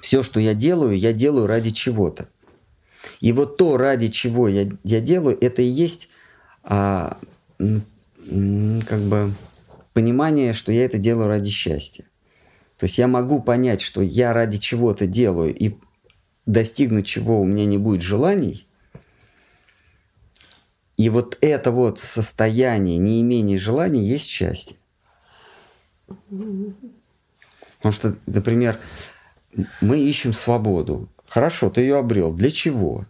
все, 0.00 0.22
что 0.22 0.38
я 0.38 0.54
делаю, 0.54 0.96
я 0.96 1.12
делаю 1.12 1.48
ради 1.48 1.70
чего-то. 1.70 2.28
И 3.20 3.32
вот 3.32 3.56
то, 3.56 3.76
ради 3.78 4.06
чего 4.06 4.46
я, 4.46 4.70
я 4.84 5.00
делаю, 5.00 5.36
это 5.40 5.60
и 5.60 5.66
есть 5.66 6.08
а, 6.62 7.18
как 7.58 9.00
бы 9.00 9.34
понимание, 9.92 10.52
что 10.52 10.70
я 10.70 10.84
это 10.84 10.98
делаю 10.98 11.26
ради 11.26 11.50
счастья. 11.50 12.04
То 12.78 12.86
есть 12.86 12.96
я 12.96 13.08
могу 13.08 13.42
понять, 13.42 13.80
что 13.80 14.02
я 14.02 14.32
ради 14.32 14.58
чего-то 14.58 15.08
делаю 15.08 15.52
и 15.52 15.74
достигнуть 16.46 17.06
чего 17.06 17.40
у 17.40 17.44
меня 17.44 17.66
не 17.66 17.78
будет 17.78 18.02
желаний. 18.02 18.68
И 20.96 21.08
вот 21.08 21.38
это 21.40 21.72
вот 21.72 21.98
состояние 21.98 22.98
неимения 22.98 23.58
желаний 23.58 24.04
есть 24.04 24.28
счастье. 24.28 24.76
Потому 27.78 27.92
что, 27.92 28.16
например, 28.26 28.78
мы 29.80 30.00
ищем 30.00 30.32
свободу. 30.32 31.08
Хорошо, 31.26 31.70
ты 31.70 31.80
ее 31.82 31.98
обрел. 31.98 32.32
Для 32.32 32.50
чего? 32.50 33.06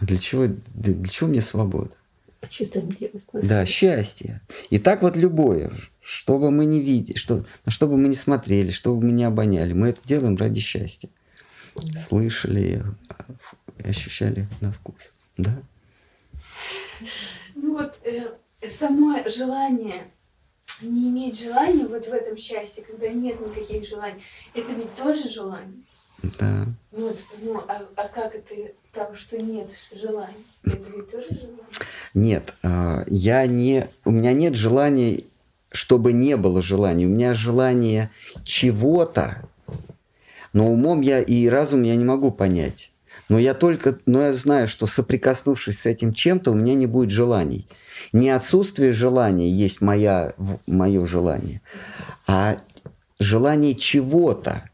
Для 0.00 0.18
чего, 0.18 0.46
для, 0.46 0.94
для 0.94 1.08
чего 1.08 1.28
мне 1.28 1.40
свобода? 1.40 1.92
А 2.40 2.46
что 2.50 2.66
там 2.66 2.92
делать? 2.92 3.24
Да, 3.32 3.64
счастье. 3.66 4.40
И 4.70 4.78
так 4.78 5.02
вот 5.02 5.16
любое, 5.16 5.72
что 6.00 6.38
бы 6.38 6.50
мы 6.50 6.64
не 6.64 6.80
видели, 6.80 7.16
что, 7.16 7.44
на 7.64 7.72
что 7.72 7.86
бы 7.86 7.96
мы 7.96 8.08
не 8.08 8.14
смотрели, 8.14 8.70
что 8.70 8.94
бы 8.94 9.06
мы 9.06 9.12
не 9.12 9.24
обоняли, 9.24 9.72
мы 9.72 9.88
это 9.88 10.00
делаем 10.04 10.36
ради 10.36 10.60
счастья. 10.60 11.08
Слышали, 11.96 12.82
а, 13.08 13.88
ощущали 13.88 14.48
на 14.60 14.72
вкус. 14.72 15.12
Да? 15.36 15.58
Ну 17.54 17.78
вот 17.78 17.98
э, 18.04 18.28
само 18.68 19.18
желание, 19.28 20.04
не 20.82 21.08
иметь 21.10 21.38
желания 21.38 21.86
вот 21.86 22.06
в 22.06 22.12
этом 22.12 22.36
счастье, 22.36 22.84
когда 22.84 23.08
нет 23.08 23.36
никаких 23.40 23.88
желаний, 23.88 24.22
это 24.54 24.72
ведь 24.72 24.94
тоже 24.94 25.28
желание. 25.28 25.82
Да. 26.38 26.66
Ну, 26.92 27.14
ну 27.42 27.62
а, 27.68 27.82
а 27.94 28.08
как 28.08 28.34
это 28.34 28.54
там, 28.92 29.14
что 29.14 29.36
нет 29.38 29.70
желаний? 29.92 30.46
Это 30.64 30.90
ведь 30.94 31.10
тоже 31.10 31.28
желание? 31.30 31.58
Нет, 32.14 32.54
а, 32.62 33.04
я 33.06 33.46
не, 33.46 33.88
у 34.04 34.10
меня 34.10 34.32
нет 34.32 34.54
желания, 34.54 35.22
чтобы 35.70 36.12
не 36.12 36.36
было 36.36 36.62
желания. 36.62 37.06
У 37.06 37.10
меня 37.10 37.34
желание 37.34 38.10
чего-то, 38.44 39.48
но 40.52 40.72
умом 40.72 41.02
я 41.02 41.20
и 41.20 41.48
разум 41.48 41.82
я 41.82 41.96
не 41.96 42.04
могу 42.04 42.30
понять. 42.30 42.90
Но 43.28 43.38
я 43.38 43.54
только, 43.54 43.98
но 44.06 44.22
я 44.22 44.32
знаю, 44.32 44.68
что 44.68 44.86
соприкоснувшись 44.86 45.80
с 45.80 45.86
этим 45.86 46.12
чем-то, 46.14 46.52
у 46.52 46.54
меня 46.54 46.74
не 46.74 46.86
будет 46.86 47.10
желаний. 47.10 47.66
Не 48.12 48.30
отсутствие 48.30 48.92
желания 48.92 49.50
есть 49.50 49.80
моя, 49.80 50.34
мое 50.66 51.06
желание, 51.06 51.60
а 52.26 52.56
желание 53.18 53.74
чего-то, 53.74 54.68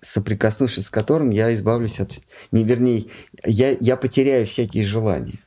соприкоснувшись 0.00 0.86
с 0.86 0.90
которым 0.90 1.30
я 1.30 1.52
избавлюсь 1.54 2.00
от... 2.00 2.20
Не, 2.52 2.64
вернее, 2.64 3.06
я, 3.44 3.76
я 3.80 3.96
потеряю 3.96 4.46
всякие 4.46 4.84
желания. 4.84 5.38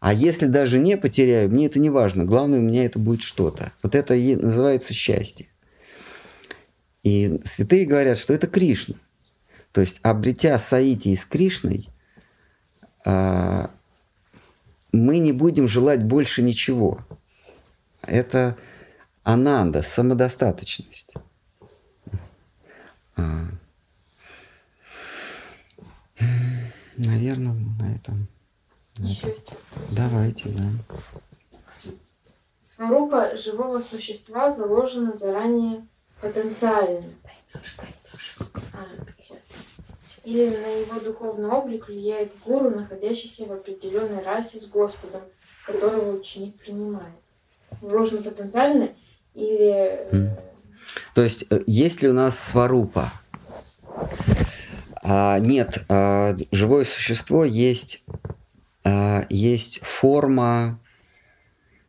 А 0.00 0.12
если 0.12 0.46
даже 0.46 0.78
не 0.78 0.96
потеряю, 0.96 1.50
мне 1.50 1.66
это 1.66 1.78
не 1.78 1.90
важно. 1.90 2.24
Главное, 2.24 2.58
у 2.58 2.62
меня 2.62 2.84
это 2.84 2.98
будет 2.98 3.22
что-то. 3.22 3.72
Вот 3.82 3.94
это 3.94 4.14
и 4.14 4.36
называется 4.36 4.92
счастье. 4.92 5.48
И 7.02 7.40
святые 7.44 7.86
говорят, 7.86 8.18
что 8.18 8.34
это 8.34 8.46
Кришна. 8.46 8.96
То 9.72 9.80
есть, 9.80 10.00
обретя 10.02 10.58
Саити 10.58 11.14
с 11.14 11.24
Кришной, 11.24 11.88
а, 13.04 13.70
мы 14.92 15.18
не 15.18 15.32
будем 15.32 15.68
желать 15.68 16.04
больше 16.04 16.42
ничего. 16.42 16.98
Это 18.02 18.56
ананда, 19.22 19.82
самодостаточность. 19.82 21.14
А, 23.16 23.46
наверное, 26.96 27.54
на 27.54 27.94
этом. 27.94 28.28
Еще 28.98 29.26
вопрос. 29.26 29.94
Давайте, 29.94 30.48
да. 30.50 30.70
Сварупа 32.60 33.36
живого 33.36 33.80
существа 33.80 34.50
заложена 34.50 35.14
заранее 35.14 35.86
потенциально. 36.20 37.04
А, 38.72 38.84
сейчас. 39.20 39.38
Или 40.26 40.48
на 40.48 40.66
его 40.66 40.98
духовный 40.98 41.48
облик 41.48 41.86
влияет 41.86 42.32
гуру, 42.44 42.70
находящийся 42.70 43.46
в 43.46 43.52
определенной 43.52 44.24
расе 44.24 44.58
с 44.58 44.66
Господом, 44.66 45.20
которого 45.64 46.18
ученик 46.18 46.56
принимает. 46.56 47.14
Заложено 47.80 48.22
потенциально 48.22 48.88
или... 49.34 49.70
э, 50.10 50.36
То 51.14 51.22
есть, 51.22 51.44
э, 51.48 51.60
есть 51.68 52.02
ли 52.02 52.08
у 52.08 52.12
нас 52.12 52.36
сварупа? 52.40 53.12
А, 55.04 55.38
нет, 55.38 55.84
а, 55.88 56.36
живое 56.50 56.84
существо 56.84 57.44
есть, 57.44 58.02
а, 58.84 59.26
есть 59.30 59.78
форма 59.84 60.80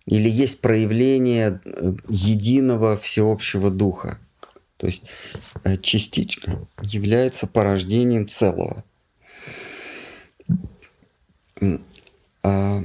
или 0.05 0.29
есть 0.29 0.61
проявление 0.61 1.59
э, 1.65 1.93
единого 2.07 2.97
всеобщего 2.97 3.71
духа. 3.71 4.19
То 4.77 4.85
есть 4.87 5.03
э, 5.63 5.77
частичка 5.77 6.67
является 6.81 7.47
порождением 7.47 8.27
целого. 8.27 8.83
А, 12.43 12.83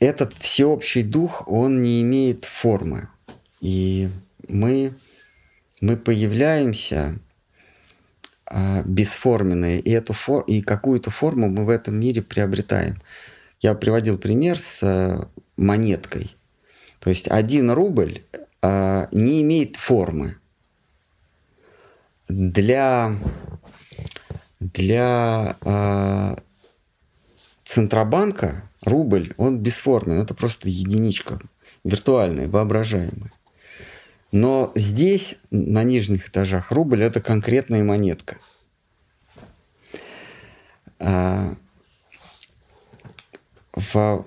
Этот 0.00 0.34
всеобщий 0.34 1.02
дух, 1.02 1.48
он 1.48 1.82
не 1.82 2.02
имеет 2.02 2.44
формы. 2.44 3.08
И 3.60 4.08
мы, 4.48 4.92
мы 5.80 5.96
появляемся 5.96 7.18
а, 8.46 8.82
бесформенные, 8.82 9.80
и, 9.80 9.90
эту 9.90 10.12
фор- 10.12 10.44
и 10.46 10.60
какую-то 10.62 11.10
форму 11.10 11.48
мы 11.48 11.64
в 11.64 11.70
этом 11.70 11.98
мире 11.98 12.22
приобретаем. 12.22 13.00
Я 13.60 13.74
приводил 13.74 14.18
пример 14.18 14.58
с 14.60 14.82
э, 14.82 15.26
монеткой. 15.56 16.36
То 17.00 17.10
есть 17.10 17.26
один 17.28 17.70
рубль 17.70 18.22
а, 18.62 19.08
не 19.12 19.42
имеет 19.42 19.76
формы. 19.76 20.36
Для, 22.28 23.16
для 24.60 25.56
а, 25.64 26.36
Центробанка 27.64 28.68
рубль, 28.82 29.32
он 29.36 29.58
бесформен, 29.58 30.20
это 30.20 30.34
просто 30.34 30.68
единичка, 30.68 31.40
виртуальная, 31.84 32.48
воображаемая. 32.48 33.32
Но 34.30 34.72
здесь, 34.74 35.36
на 35.50 35.84
нижних 35.84 36.28
этажах, 36.28 36.70
рубль 36.70 37.02
это 37.02 37.20
конкретная 37.20 37.82
монетка. 37.82 38.36
А, 41.00 41.54
в- 43.72 44.26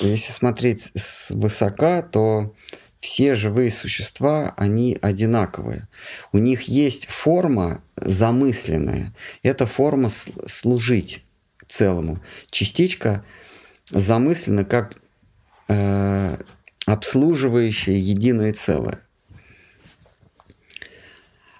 если 0.00 0.32
смотреть 0.32 0.90
с 0.94 1.30
высока, 1.30 2.02
то 2.02 2.54
все 3.04 3.34
живые 3.34 3.70
существа, 3.70 4.54
они 4.56 4.96
одинаковые. 5.02 5.88
У 6.32 6.38
них 6.38 6.62
есть 6.62 7.04
форма 7.04 7.82
замысленная. 7.96 9.12
Это 9.42 9.66
форма 9.66 10.08
служить 10.46 11.22
целому. 11.68 12.18
Частичка 12.48 13.22
замыслена 13.90 14.64
как 14.64 14.96
э, 15.68 16.38
обслуживающее 16.86 18.00
единое 18.00 18.54
целое. 18.54 19.00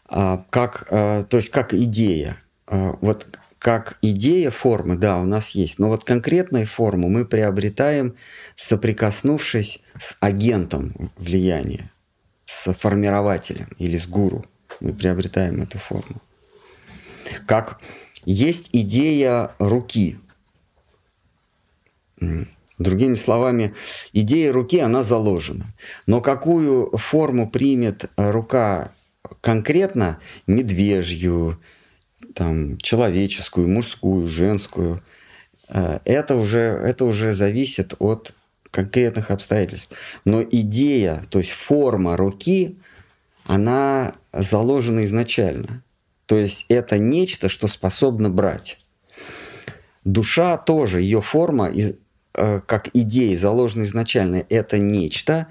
А, 0.07 0.47
как, 0.49 0.87
э, 0.89 1.27
то 1.29 1.37
есть 1.37 1.51
как 1.51 1.75
идея. 1.75 2.39
А, 2.67 2.97
вот 3.03 3.27
как 3.65 3.97
идея 4.03 4.51
формы, 4.51 4.95
да, 4.95 5.17
у 5.17 5.25
нас 5.25 5.53
есть. 5.53 5.79
Но 5.79 5.89
вот 5.89 6.05
конкретную 6.05 6.67
форму 6.67 7.09
мы 7.09 7.25
приобретаем, 7.25 8.15
соприкоснувшись 8.57 9.81
с 9.99 10.19
агентом 10.21 11.11
влияния, 11.17 11.91
с 12.45 12.71
формирователем 12.75 13.69
или 13.79 13.97
с 13.97 14.07
гуру. 14.07 14.45
Мы 14.81 14.93
приобретаем 14.93 15.63
эту 15.63 15.79
форму. 15.79 16.21
Как 17.47 17.81
есть 18.27 18.69
идея 18.75 19.55
руки. 19.59 20.19
Другими 22.79 23.15
словами, 23.15 23.73
идея 24.13 24.53
руки, 24.53 24.79
она 24.79 25.03
заложена. 25.03 25.65
Но 26.07 26.21
какую 26.21 26.95
форму 26.99 27.49
примет 27.49 28.11
рука 28.19 28.93
конкретно, 29.41 30.19
медвежью, 30.47 31.59
там, 32.35 32.79
человеческую, 32.79 33.69
мужскую, 33.69 34.27
женскую, 34.27 35.01
э, 35.69 35.99
это 36.05 36.37
уже, 36.37 36.59
это 36.59 37.05
уже 37.05 37.35
зависит 37.35 37.95
от 37.99 38.35
конкретных 38.71 39.31
обстоятельств. 39.31 39.97
Но 40.25 40.43
идея, 40.43 41.23
то 41.31 41.39
есть 41.39 41.53
форма 41.53 42.17
руки, 42.17 42.77
она 43.45 44.15
заложена 44.33 45.05
изначально. 45.05 45.83
То 46.27 46.37
есть 46.37 46.67
это 46.69 46.99
нечто, 46.99 47.49
что 47.49 47.69
способно 47.69 48.31
брать. 48.31 48.79
Душа 50.05 50.57
тоже, 50.57 51.01
ее 51.01 51.23
форма, 51.23 51.71
э, 51.71 52.61
как 52.67 52.89
идея, 52.95 53.39
заложена 53.39 53.85
изначально, 53.85 54.45
это 54.49 54.79
нечто, 54.79 55.47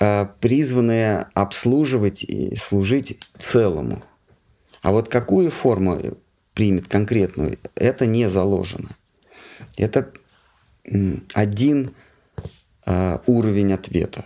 э, 0.00 0.26
призванное 0.40 1.28
обслуживать 1.34 2.22
и 2.22 2.56
служить 2.56 3.20
целому. 3.38 4.02
А 4.82 4.92
вот 4.92 5.08
какую 5.08 5.50
форму 5.50 5.98
примет 6.54 6.88
конкретную, 6.88 7.58
это 7.74 8.06
не 8.06 8.28
заложено. 8.28 8.90
Это 9.76 10.12
один 11.34 11.94
э, 12.86 13.18
уровень 13.26 13.72
ответа. 13.72 14.24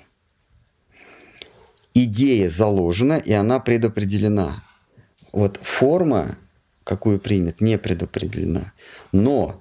Идея 1.95 2.49
заложена, 2.49 3.19
и 3.19 3.33
она 3.33 3.61
предопределена. 3.61 4.65
Вот 5.33 5.59
форма, 5.63 6.39
какую 6.85 7.19
примет, 7.19 7.61
не 7.61 7.79
предопределена. 7.79 8.73
Но 9.13 9.61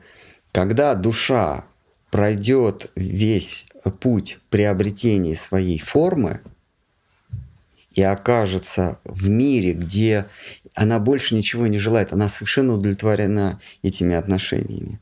когда 0.52 0.96
душа 0.96 1.66
пройдет 2.10 2.92
весь 2.96 3.66
путь 4.00 4.40
приобретения 4.50 5.36
своей 5.36 5.80
формы 5.80 6.42
и 7.92 8.02
окажется 8.02 9.00
в 9.04 9.28
мире, 9.30 9.74
где 9.74 10.28
она 10.74 11.00
больше 11.00 11.36
ничего 11.36 11.68
не 11.68 11.78
желает, 11.78 12.14
она 12.14 12.30
совершенно 12.30 12.74
удовлетворена 12.74 13.60
этими 13.84 14.16
отношениями, 14.16 15.00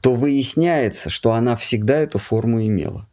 то 0.00 0.14
выясняется, 0.14 1.10
что 1.10 1.32
она 1.32 1.56
всегда 1.56 1.98
эту 1.98 2.18
форму 2.18 2.62
имела. 2.62 3.06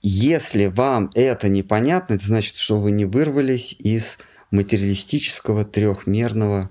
Если 0.00 0.66
вам 0.66 1.10
это 1.14 1.48
непонятно, 1.48 2.14
это 2.14 2.26
значит, 2.26 2.56
что 2.56 2.78
вы 2.78 2.90
не 2.90 3.06
вырвались 3.06 3.74
из 3.78 4.18
материалистического 4.50 5.64
трехмерного 5.64 6.70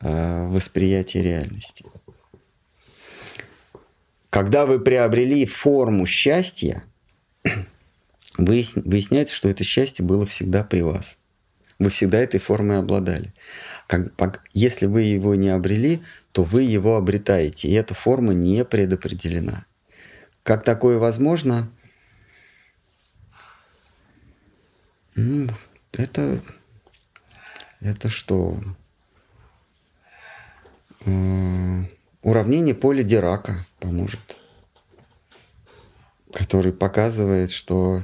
э, 0.00 0.46
восприятия 0.46 1.22
реальности. 1.22 1.84
Когда 4.30 4.64
вы 4.64 4.78
приобрели 4.78 5.44
форму 5.44 6.06
счастья, 6.06 6.84
выяс- 8.38 8.80
выясняется, 8.84 9.34
что 9.34 9.48
это 9.48 9.64
счастье 9.64 10.04
было 10.04 10.24
всегда 10.24 10.64
при 10.64 10.80
вас. 10.80 11.18
Вы 11.78 11.90
всегда 11.90 12.18
этой 12.18 12.40
формой 12.40 12.78
обладали. 12.78 13.32
Если 14.52 14.86
вы 14.86 15.02
его 15.02 15.34
не 15.34 15.50
обрели, 15.50 16.02
то 16.32 16.42
вы 16.42 16.62
его 16.62 16.96
обретаете, 16.96 17.68
и 17.68 17.72
эта 17.72 17.94
форма 17.94 18.32
не 18.32 18.64
предопределена. 18.64 19.64
Как 20.42 20.64
такое 20.64 20.98
возможно? 20.98 21.70
М, 25.16 25.50
Это, 25.92 26.40
это 27.80 28.08
что? 28.08 28.60
Э, 31.06 31.82
Уравнение 32.22 32.74
поля 32.74 33.02
Дирака 33.04 33.64
поможет, 33.78 34.36
который 36.32 36.72
показывает, 36.72 37.52
что 37.52 38.02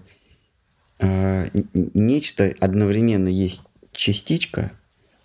э, 0.98 1.48
нечто 1.72 2.54
одновременно 2.60 3.28
есть 3.28 3.62
частичка 3.92 4.72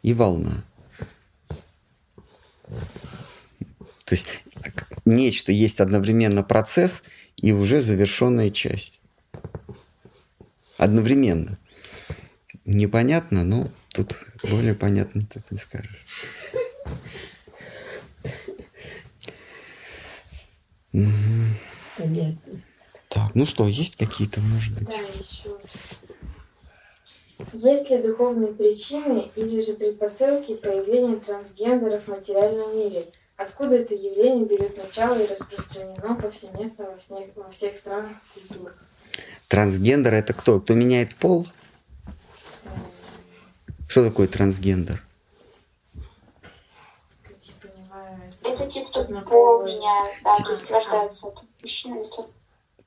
и 0.03 0.13
волна. 0.13 0.63
То 4.05 4.15
есть 4.15 4.43
нечто 5.05 5.51
есть 5.51 5.79
одновременно 5.79 6.43
процесс 6.43 7.03
и 7.35 7.51
уже 7.51 7.81
завершенная 7.81 8.49
часть. 8.49 8.99
Одновременно. 10.77 11.57
Непонятно, 12.65 13.43
но 13.43 13.69
тут 13.89 14.17
более 14.43 14.75
понятно 14.75 15.25
тут 15.25 15.51
не 15.51 15.57
скажешь. 15.57 16.05
Понятно. 20.91 22.61
Так, 23.19 23.35
ну 23.35 23.45
что, 23.45 23.67
есть 23.67 23.97
какие-то, 23.97 24.39
может 24.39 24.73
быть? 24.73 24.89
Да, 24.89 24.95
еще. 24.95 25.57
Есть 27.53 27.89
ли 27.89 27.97
духовные 27.97 28.53
причины 28.53 29.29
или 29.35 29.59
же 29.59 29.73
предпосылки 29.73 30.55
появления 30.55 31.17
трансгендеров 31.17 32.05
в 32.05 32.07
материальном 32.07 32.77
мире? 32.77 33.05
Откуда 33.35 33.75
это 33.75 33.93
явление 33.93 34.45
берет 34.45 34.77
начало 34.77 35.15
и 35.21 35.27
распространено 35.27 36.15
повсеместно 36.15 36.91
во 36.91 36.97
всех, 36.97 37.35
во 37.35 37.49
всех 37.49 37.75
странах 37.77 38.17
и 38.35 38.39
культурах? 38.39 38.75
Трансгендер 39.47 40.13
это 40.13 40.33
кто? 40.33 40.59
Кто 40.61 40.73
меняет 40.73 41.15
пол? 41.15 41.47
Что 43.87 44.05
такое 44.05 44.27
трансгендер? 44.27 45.03
Как 47.23 47.37
я 47.41 47.53
понимаю, 47.69 48.33
Это 48.45 48.67
те, 48.67 48.85
кто 48.85 49.05
пол 49.05 49.21
пол. 49.23 49.63
меняют, 49.65 50.15
да, 50.23 50.37
то 50.43 50.51
есть 50.51 50.71
рождаются 50.71 51.27
от 51.27 51.43
мужчины. 51.61 52.01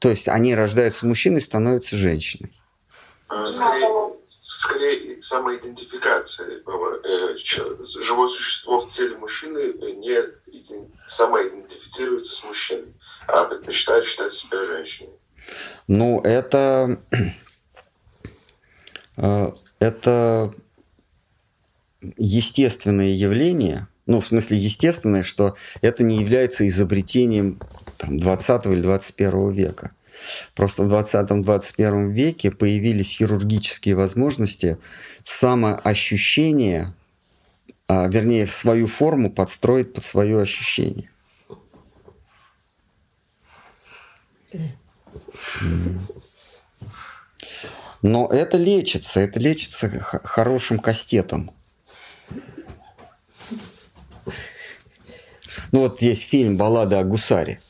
То 0.02 0.10
есть 0.10 0.26
они 0.26 0.56
рождаются 0.56 1.06
мужчиной 1.06 1.38
и 1.38 1.44
становятся 1.44 1.96
женщиной. 1.96 2.52
Скорее, 3.28 4.12
скорее 4.26 5.22
самоидентификация. 5.22 6.58
Э, 6.58 7.36
Живое 7.38 8.26
существо 8.26 8.80
в 8.80 8.90
теле 8.92 9.16
мужчины 9.16 9.58
э, 9.58 9.92
не 9.92 10.18
самоидентифицируется 11.06 12.34
с 12.34 12.42
мужчиной, 12.42 12.92
а 13.28 13.44
предпочитает 13.44 14.04
считать 14.04 14.32
себя 14.32 14.64
женщиной. 14.64 15.12
Ну, 15.86 16.20
это... 16.22 17.00
э, 19.16 19.52
Это 19.78 20.52
естественное 22.16 23.14
явление, 23.14 23.86
ну, 24.06 24.20
в 24.20 24.26
смысле 24.26 24.56
естественное, 24.56 25.22
что 25.22 25.54
это 25.80 26.02
не 26.02 26.16
является 26.16 26.66
изобретением 26.66 27.60
там, 28.02 28.18
20 28.18 28.66
или 28.66 28.80
21 28.82 29.50
века. 29.52 29.92
Просто 30.54 30.82
в 30.82 30.92
20-21 30.92 32.10
веке 32.10 32.50
появились 32.50 33.10
хирургические 33.10 33.94
возможности 33.94 34.78
самоощущения, 35.24 36.94
а, 37.88 38.08
вернее, 38.08 38.46
свою 38.46 38.86
форму 38.88 39.30
подстроить 39.30 39.94
под 39.94 40.04
свое 40.04 40.40
ощущение. 40.40 41.10
Но 48.02 48.26
это 48.26 48.56
лечится, 48.56 49.20
это 49.20 49.38
лечится 49.38 49.88
хорошим 49.88 50.80
кастетом. 50.80 51.52
Ну 55.70 55.80
вот 55.80 56.02
есть 56.02 56.22
фильм 56.22 56.56
«Баллада 56.56 56.98
о 56.98 57.04
гусаре». 57.04 57.60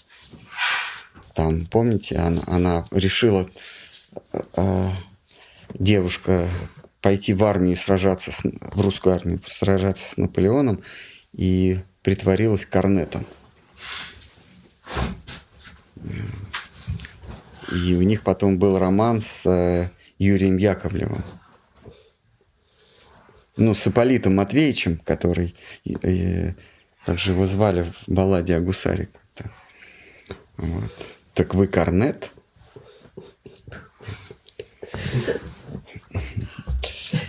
Там, 1.35 1.65
помните, 1.67 2.17
она, 2.17 2.43
она 2.47 2.85
решила, 2.91 3.49
э, 4.33 4.39
э, 4.57 4.89
девушка, 5.75 6.49
пойти 7.01 7.35
в 7.35 7.45
армию 7.45 7.77
сражаться, 7.77 8.31
с, 8.31 8.43
в 8.43 8.81
русскую 8.81 9.15
армию, 9.15 9.41
сражаться 9.47 10.09
с 10.09 10.17
Наполеоном 10.17 10.83
и 11.33 11.81
притворилась 12.03 12.65
корнетом. 12.65 13.27
И 17.73 17.95
у 17.95 18.03
них 18.03 18.23
потом 18.23 18.59
был 18.59 18.79
роман 18.79 19.21
с 19.21 19.47
э, 19.47 19.91
Юрием 20.19 20.59
Яковлевым. 20.59 21.23
Ну, 23.57 23.75
с 23.75 23.87
Ипполитом 23.87 24.37
Матвеевичем, 24.37 24.99
который, 24.99 25.55
э, 25.85 26.53
как 27.07 27.19
же 27.19 27.33
его 27.33 27.47
звали 27.47 27.93
в 28.07 28.13
балладе 28.13 28.57
о 28.57 28.61
гусаре 28.61 29.07
как-то. 29.07 29.51
Вот. 30.57 30.93
Так 31.35 31.55
вы 31.55 31.67
корнет? 31.67 32.31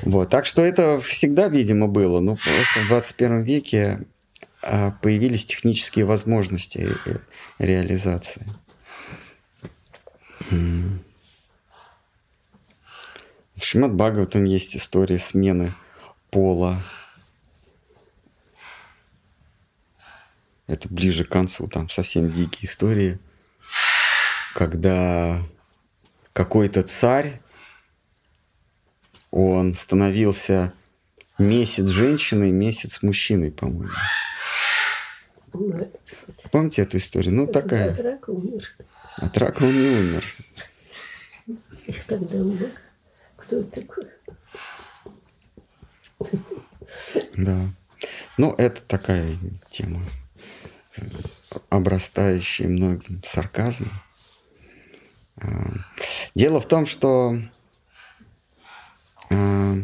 Вот, 0.04 0.30
так 0.30 0.46
что 0.46 0.62
это 0.62 1.00
всегда, 1.00 1.48
видимо, 1.48 1.88
было. 1.88 2.20
Ну, 2.20 2.36
просто 2.36 2.82
в 2.82 2.88
21 2.88 3.44
веке 3.44 4.06
а, 4.62 4.92
появились 4.92 5.46
технические 5.46 6.06
возможности 6.06 6.90
э, 7.06 7.18
реализации. 7.58 8.46
В 10.50 11.00
Шримад 13.64 13.94
Бхагаватам 13.94 14.44
есть 14.44 14.76
история 14.76 15.20
смены 15.20 15.74
пола. 16.30 16.84
Это 20.68 20.88
ближе 20.90 21.24
к 21.24 21.30
концу, 21.30 21.68
там 21.68 21.90
совсем 21.90 22.32
дикие 22.32 22.70
истории, 22.70 23.20
когда 24.54 25.42
какой-то 26.32 26.84
царь, 26.84 27.42
он 29.32 29.74
становился 29.74 30.74
месяц 31.38 31.88
женщиной, 31.88 32.52
месяц 32.52 33.02
мужчиной, 33.02 33.52
по-моему. 33.52 33.94
Помните 36.52 36.84
эту 36.84 36.98
историю? 36.98 37.34
Ну, 37.34 37.48
такая. 37.48 37.92
от 37.92 38.00
рака 38.00 38.30
умер. 38.30 38.76
От 39.18 39.38
рака 39.38 39.64
он 39.64 39.74
не 39.74 39.90
умер. 39.90 40.36
Их 41.86 42.04
тогда 42.06 42.38
умер. 42.38 42.72
Кто 43.36 43.60
это 43.60 43.82
такой? 43.82 44.06
Да. 47.36 47.60
Ну, 48.38 48.54
это 48.58 48.82
такая 48.84 49.38
тема, 49.70 50.02
обрастающая 51.70 52.68
многим 52.68 53.22
сарказмом. 53.26 53.92
А, 55.41 55.45
Дело 56.35 56.60
в 56.60 56.68
том, 56.68 56.85
что 56.85 57.38
а, 59.30 59.76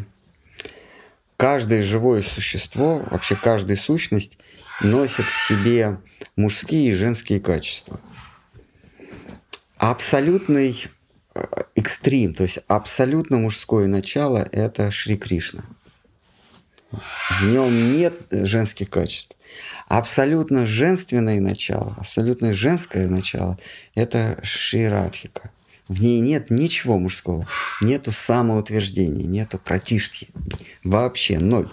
каждое 1.36 1.82
живое 1.82 2.22
существо, 2.22 2.98
вообще 3.10 3.36
каждая 3.36 3.76
сущность 3.76 4.38
носит 4.80 5.28
в 5.28 5.48
себе 5.48 6.00
мужские 6.36 6.90
и 6.90 6.94
женские 6.94 7.40
качества. 7.40 8.00
Абсолютный 9.76 10.88
э, 11.34 11.44
экстрим, 11.74 12.34
то 12.34 12.42
есть 12.42 12.58
абсолютно 12.68 13.38
мужское 13.38 13.86
начало– 13.86 14.46
это 14.52 14.90
Шри 14.90 15.16
Кришна. 15.16 15.64
В 16.92 17.46
нем 17.46 17.92
нет 17.92 18.14
женских 18.30 18.90
качеств. 18.90 19.36
Абсолютно 19.88 20.66
женственное 20.66 21.40
начало, 21.40 21.94
абсолютно 21.98 22.54
женское 22.54 23.08
начало– 23.08 23.58
это 23.94 24.38
Ширадхика. 24.42 25.50
В 25.88 26.00
ней 26.00 26.20
нет 26.20 26.50
ничего 26.50 26.98
мужского, 26.98 27.48
нету 27.80 28.12
самоутверждения, 28.12 29.26
нету 29.26 29.58
протишки, 29.58 30.28
вообще 30.84 31.40
ноль. 31.40 31.68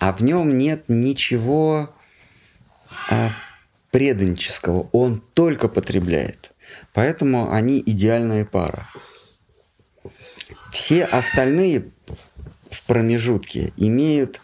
А 0.00 0.12
в 0.12 0.22
нем 0.22 0.58
нет 0.58 0.84
ничего 0.88 1.94
а, 3.08 3.30
преданнического, 3.92 4.88
он 4.90 5.22
только 5.34 5.68
потребляет. 5.68 6.52
Поэтому 6.92 7.52
они 7.52 7.80
идеальная 7.84 8.44
пара. 8.44 8.88
Все 10.72 11.04
остальные 11.04 11.92
в 12.72 12.82
промежутке 12.82 13.72
имеют 13.76 14.40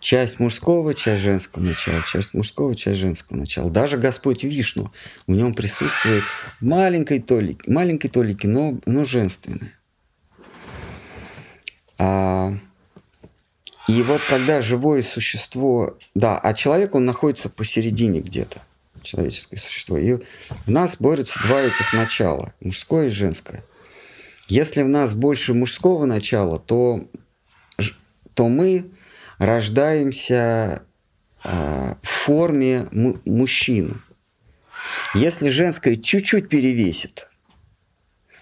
часть 0.00 0.40
мужского, 0.40 0.94
часть 0.94 1.22
женского 1.22 1.62
начала, 1.62 2.02
часть 2.02 2.34
мужского, 2.34 2.74
часть 2.74 2.98
женского 2.98 3.36
начала. 3.36 3.70
Даже 3.70 3.98
Господь 3.98 4.42
Вишну, 4.42 4.90
в 5.26 5.32
нем 5.32 5.54
присутствует 5.54 6.24
маленькой 6.60 7.20
толики, 7.20 7.68
маленькой 7.68 8.08
толики, 8.08 8.46
но, 8.46 8.80
но 8.86 9.04
женственное. 9.04 9.74
А, 11.98 12.54
и 13.86 14.02
вот 14.02 14.22
когда 14.28 14.62
живое 14.62 15.02
существо, 15.02 15.98
да, 16.14 16.38
а 16.38 16.54
человек, 16.54 16.94
он 16.94 17.04
находится 17.04 17.50
посередине 17.50 18.20
где-то, 18.20 18.62
человеческое 19.02 19.58
существо. 19.58 19.98
И 19.98 20.18
в 20.66 20.70
нас 20.70 20.96
борются 20.98 21.38
два 21.42 21.60
этих 21.60 21.92
начала, 21.92 22.54
мужское 22.60 23.08
и 23.08 23.10
женское. 23.10 23.62
Если 24.50 24.82
в 24.82 24.88
нас 24.88 25.14
больше 25.14 25.54
мужского 25.54 26.06
начала, 26.06 26.58
то, 26.58 27.08
то 28.34 28.48
мы 28.48 28.90
рождаемся 29.38 30.82
а, 31.44 31.96
в 32.02 32.08
форме 32.08 32.88
му- 32.90 33.20
мужчины. 33.24 33.94
Если 35.14 35.50
женское 35.50 35.96
чуть-чуть 35.96 36.48
перевесит, 36.48 37.28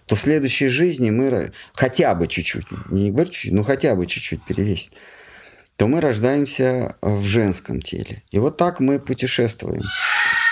то 0.07 0.17
в 0.17 0.21
следующей 0.21 0.69
жизни 0.69 1.11
мы 1.11 1.53
хотя 1.75 2.15
бы 2.15 2.27
чуть-чуть, 2.27 2.67
не 2.91 3.11
говорю 3.11 3.31
чуть-чуть, 3.31 3.53
но 3.53 3.63
хотя 3.63 3.95
бы 3.95 4.07
чуть-чуть 4.07 4.43
перевесит, 4.47 4.95
то 5.77 5.89
мы 5.89 6.01
рождаемся 6.01 6.97
в 7.03 7.23
женском 7.23 7.83
теле. 7.83 8.23
И 8.31 8.39
вот 8.39 8.57
так 8.57 8.81
мы 8.81 8.99
путешествуем. 8.99 9.83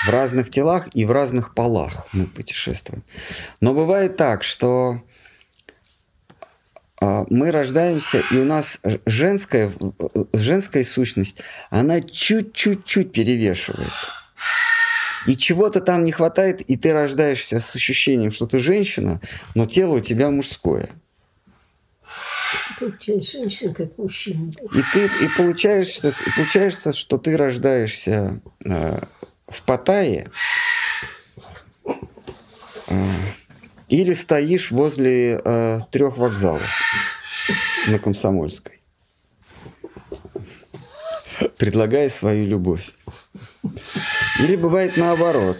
В 0.06 0.10
разных 0.10 0.50
телах 0.50 0.88
и 0.94 1.06
в 1.06 1.12
разных 1.12 1.54
полах 1.54 2.06
мы 2.12 2.26
путешествуем. 2.26 3.02
Но 3.62 3.72
бывает 3.72 4.18
так, 4.18 4.44
что 4.44 5.00
мы 7.00 7.50
рождаемся, 7.50 8.24
и 8.30 8.36
у 8.38 8.44
нас 8.44 8.78
женская, 9.04 9.70
э, 9.70 10.24
женская 10.32 10.84
сущность, 10.84 11.38
она 11.70 12.00
чуть-чуть-чуть 12.00 13.12
перевешивает. 13.12 13.92
И 15.26 15.36
чего-то 15.36 15.80
там 15.80 16.04
не 16.04 16.12
хватает, 16.12 16.60
и 16.60 16.76
ты 16.76 16.92
рождаешься 16.92 17.60
с 17.60 17.74
ощущением, 17.74 18.30
что 18.30 18.46
ты 18.46 18.60
женщина, 18.60 19.20
но 19.54 19.66
тело 19.66 19.96
у 19.96 20.00
тебя 20.00 20.30
мужское. 20.30 20.88
Получается, 22.78 23.32
женщина 23.32 23.74
как 23.74 23.98
мужчина. 23.98 24.50
И 24.72 24.82
ты 24.92 25.06
и 25.06 25.28
получаешься, 25.36 26.08
и 26.08 26.30
получается, 26.36 26.92
что 26.92 27.18
ты 27.18 27.36
рождаешься 27.36 28.40
э, 28.64 29.00
в 29.48 29.62
Паттайе 29.62 30.30
э, 32.86 32.94
или 33.88 34.14
стоишь 34.14 34.70
возле 34.70 35.40
э, 35.44 35.80
трех 35.90 36.18
вокзалов 36.18 36.68
на 37.86 37.98
Комсомольской, 37.98 38.80
предлагая 41.56 42.08
свою 42.08 42.46
любовь. 42.46 42.90
Или 44.40 44.56
бывает 44.56 44.96
наоборот, 44.96 45.58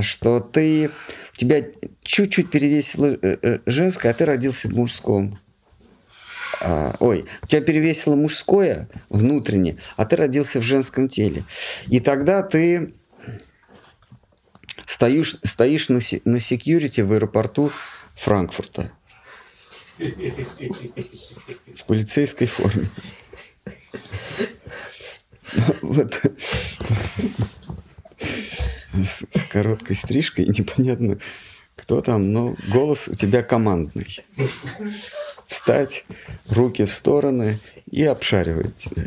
что 0.00 0.40
ты 0.40 0.90
у 1.32 1.36
тебя 1.36 1.64
чуть-чуть 2.02 2.50
перевесило 2.50 3.06
э, 3.06 3.36
э, 3.42 3.58
женское, 3.66 4.10
а 4.10 4.14
ты 4.14 4.24
родился 4.24 4.68
в 4.68 4.72
мужском. 4.72 5.38
А, 6.60 6.96
ой, 6.98 7.26
тебя 7.46 7.60
перевесило 7.60 8.16
мужское 8.16 8.88
внутренне, 9.08 9.78
а 9.96 10.04
ты 10.04 10.16
родился 10.16 10.58
в 10.58 10.64
женском 10.64 11.08
теле. 11.08 11.44
И 11.86 12.00
тогда 12.00 12.42
ты 12.42 12.94
стоишь, 14.88 15.36
стоишь 15.44 15.88
на, 15.90 16.00
на 16.24 16.40
секьюрити 16.40 17.02
в 17.02 17.12
аэропорту 17.12 17.72
Франкфурта 18.14 18.90
в 19.98 21.84
полицейской 21.86 22.46
форме. 22.46 22.88
Вот. 25.82 26.20
С, 28.94 29.24
с 29.30 29.44
короткой 29.50 29.96
стрижкой, 29.96 30.46
непонятно, 30.46 31.18
кто 31.76 32.00
там, 32.00 32.32
но 32.32 32.56
голос 32.68 33.08
у 33.08 33.14
тебя 33.14 33.42
командный. 33.42 34.24
Встать, 35.46 36.04
руки 36.48 36.84
в 36.84 36.90
стороны 36.90 37.58
и 37.90 38.04
обшаривать 38.04 38.76
тебя. 38.76 39.04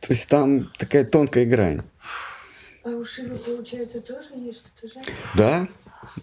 То 0.00 0.12
есть 0.14 0.28
там 0.28 0.72
такая 0.78 1.04
тонкая 1.04 1.44
грань. 1.44 1.82
А 2.82 2.88
у 2.90 3.04
Шивы, 3.04 3.36
получается, 3.36 4.00
тоже 4.00 4.28
есть 4.36 4.60
что-то 4.60 4.92
женское? 4.92 5.14
Да, 5.34 5.68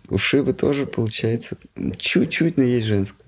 у 0.10 0.18
Шивы 0.18 0.54
тоже 0.54 0.88
получается 0.88 1.58
чуть-чуть, 1.98 2.58
но 2.58 2.64
есть 2.64 2.88
женское. 2.88 3.26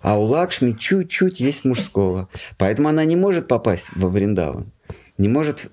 А 0.00 0.18
у 0.18 0.22
Лакшми 0.22 0.72
чуть-чуть 0.72 1.40
есть 1.40 1.64
мужского. 1.64 2.28
Поэтому 2.58 2.88
она 2.88 3.04
не 3.04 3.16
может 3.16 3.48
попасть 3.48 3.90
во 3.94 4.08
Вриндаван. 4.08 4.72
Не 5.16 5.28
может 5.28 5.70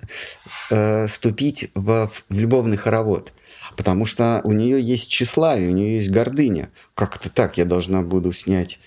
э, 0.70 1.08
ступить 1.08 1.72
в, 1.74 2.12
в 2.30 2.40
любовный 2.40 2.78
хоровод. 2.78 3.34
Потому 3.76 4.06
что 4.06 4.42
у 4.44 4.52
нее 4.52 4.82
есть 4.82 5.10
тщеславие, 5.10 5.70
у 5.70 5.74
нее 5.74 5.98
есть 5.98 6.12
гордыня. 6.12 6.70
Как 6.94 7.16
это 7.16 7.30
так? 7.30 7.58
Я 7.58 7.66
должна 7.66 8.02
буду 8.02 8.32
снять 8.34 8.80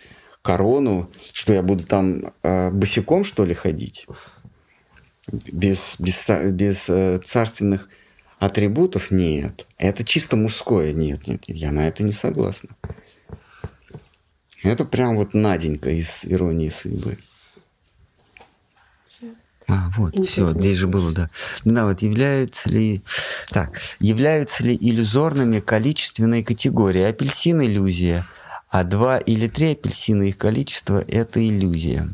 корону, 0.43 1.11
что 1.33 1.53
я 1.53 1.63
буду 1.63 1.85
там 1.85 2.33
э, 2.43 2.71
босиком, 2.71 3.25
что 3.25 3.45
ли, 3.45 3.55
ходить? 3.55 4.07
Без, 5.31 5.95
без, 5.99 6.29
без 6.53 6.89
э, 6.89 7.19
царственных 7.25 7.89
атрибутов? 8.39 9.11
Нет. 9.11 9.67
Это 9.79 10.05
чисто 10.05 10.37
мужское. 10.37 10.93
Нет, 10.93 11.27
нет, 11.27 11.45
я 11.47 11.71
на 11.71 11.87
это 11.87 12.03
не 12.03 12.13
согласна. 12.13 12.71
Это 14.63 14.85
прям 14.85 15.17
вот 15.17 15.35
Наденька 15.35 15.91
из 15.91 16.25
«Иронии 16.25 16.71
судьбы». 16.71 17.19
А, 19.69 19.91
вот, 19.97 20.19
все, 20.27 20.53
здесь 20.53 20.77
же 20.77 20.87
было, 20.87 21.13
да. 21.13 21.31
Да, 21.65 21.87
вот 21.87 22.03
являются 22.03 22.69
ли... 22.69 23.03
Так, 23.51 23.81
являются 24.01 24.65
ли 24.65 24.77
иллюзорными 24.79 25.61
количественные 25.61 26.45
категории? 26.45 27.03
Апельсин– 27.03 27.63
иллюзия, 27.65 28.27
а 28.69 28.85
два 28.85 29.19
или 29.19 29.49
три 29.49 29.73
апельсина, 29.73 30.25
их 30.25 30.37
количество– 30.37 31.01
это 31.09 31.47
иллюзия. 31.47 32.13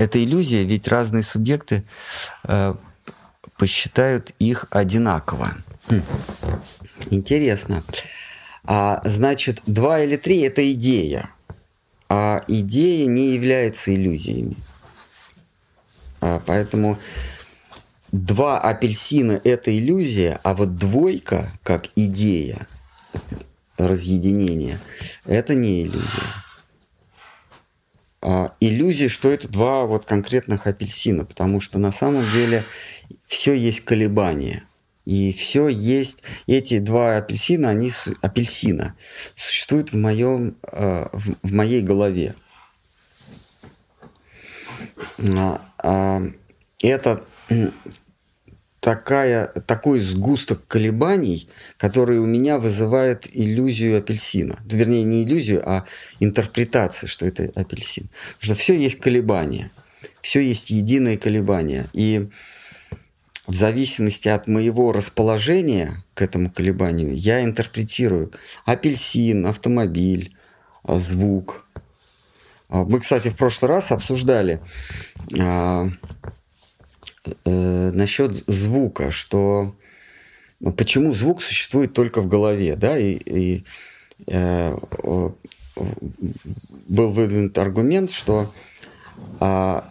Это 0.00 0.18
иллюзия, 0.24 0.64
ведь 0.64 0.88
разные 0.88 1.22
субъекты 1.22 1.84
э, 2.44 2.74
посчитают 3.58 4.32
их 4.38 4.66
одинаково. 4.70 5.50
Хм. 5.90 6.02
Интересно. 7.10 7.84
А, 8.64 9.02
значит, 9.04 9.60
два 9.66 10.00
или 10.00 10.16
три– 10.16 10.40
это 10.40 10.72
идея, 10.72 11.28
а 12.08 12.42
идея 12.48 13.06
не 13.08 13.34
является 13.34 13.94
иллюзиями. 13.94 14.56
А, 16.22 16.40
поэтому 16.46 16.98
два 18.10 18.58
апельсина– 18.58 19.38
это 19.44 19.70
иллюзия, 19.70 20.40
а 20.44 20.54
вот 20.54 20.76
двойка, 20.76 21.52
как 21.62 21.88
идея 21.94 22.66
разъединения, 23.76 24.80
это 25.26 25.54
не 25.54 25.82
иллюзия. 25.82 26.24
А, 28.22 28.54
иллюзия, 28.60 29.08
что 29.08 29.30
это 29.30 29.48
два 29.48 29.86
вот 29.86 30.04
конкретных 30.04 30.66
апельсина, 30.66 31.24
потому 31.24 31.60
что 31.60 31.78
на 31.78 31.90
самом 31.90 32.30
деле 32.32 32.64
все 33.26 33.54
есть 33.54 33.80
колебания. 33.80 34.64
И 35.06 35.32
все 35.32 35.68
есть, 35.68 36.22
эти 36.46 36.78
два 36.78 37.16
апельсина, 37.16 37.70
они 37.70 37.90
апельсина 38.20 38.94
существуют 39.34 39.92
в 39.92 39.96
моем, 39.96 40.56
э, 40.70 41.06
в, 41.12 41.52
моей 41.52 41.80
голове. 41.80 42.34
А, 45.18 45.62
а, 45.78 46.22
это 46.82 47.24
такая, 48.80 49.46
такой 49.66 50.00
сгусток 50.00 50.66
колебаний, 50.66 51.48
который 51.76 52.18
у 52.18 52.26
меня 52.26 52.58
вызывает 52.58 53.28
иллюзию 53.32 53.98
апельсина. 53.98 54.58
Вернее, 54.64 55.04
не 55.04 55.22
иллюзию, 55.22 55.62
а 55.68 55.84
интерпретацию, 56.18 57.08
что 57.08 57.26
это 57.26 57.50
апельсин. 57.54 58.08
Потому 58.38 58.54
что 58.54 58.62
все 58.62 58.74
есть 58.74 58.98
колебания, 58.98 59.70
все 60.22 60.40
есть 60.40 60.70
единое 60.70 61.16
колебание. 61.16 61.86
И 61.92 62.28
в 63.46 63.54
зависимости 63.54 64.28
от 64.28 64.48
моего 64.48 64.92
расположения 64.92 66.04
к 66.14 66.22
этому 66.22 66.50
колебанию, 66.50 67.14
я 67.14 67.42
интерпретирую 67.42 68.32
апельсин, 68.64 69.46
автомобиль, 69.46 70.34
а, 70.82 70.98
звук. 70.98 71.66
А, 72.68 72.84
Мы, 72.84 73.00
кстати, 73.00 73.28
в 73.28 73.36
прошлый 73.36 73.68
раз 73.68 73.90
обсуждали 73.90 74.60
а, 75.38 75.90
э, 77.44 77.90
насчет 77.92 78.36
звука, 78.46 79.10
что 79.10 79.74
ну, 80.60 80.72
почему 80.72 81.12
звук 81.14 81.42
существует 81.42 81.92
только 81.92 82.20
в 82.20 82.28
голове, 82.28 82.76
да, 82.76 82.98
и, 82.98 83.14
и, 83.24 83.64
э, 84.26 84.76
был 86.88 87.10
выдвинут 87.10 87.56
аргумент, 87.58 88.10
что 88.10 88.52
а, 89.38 89.88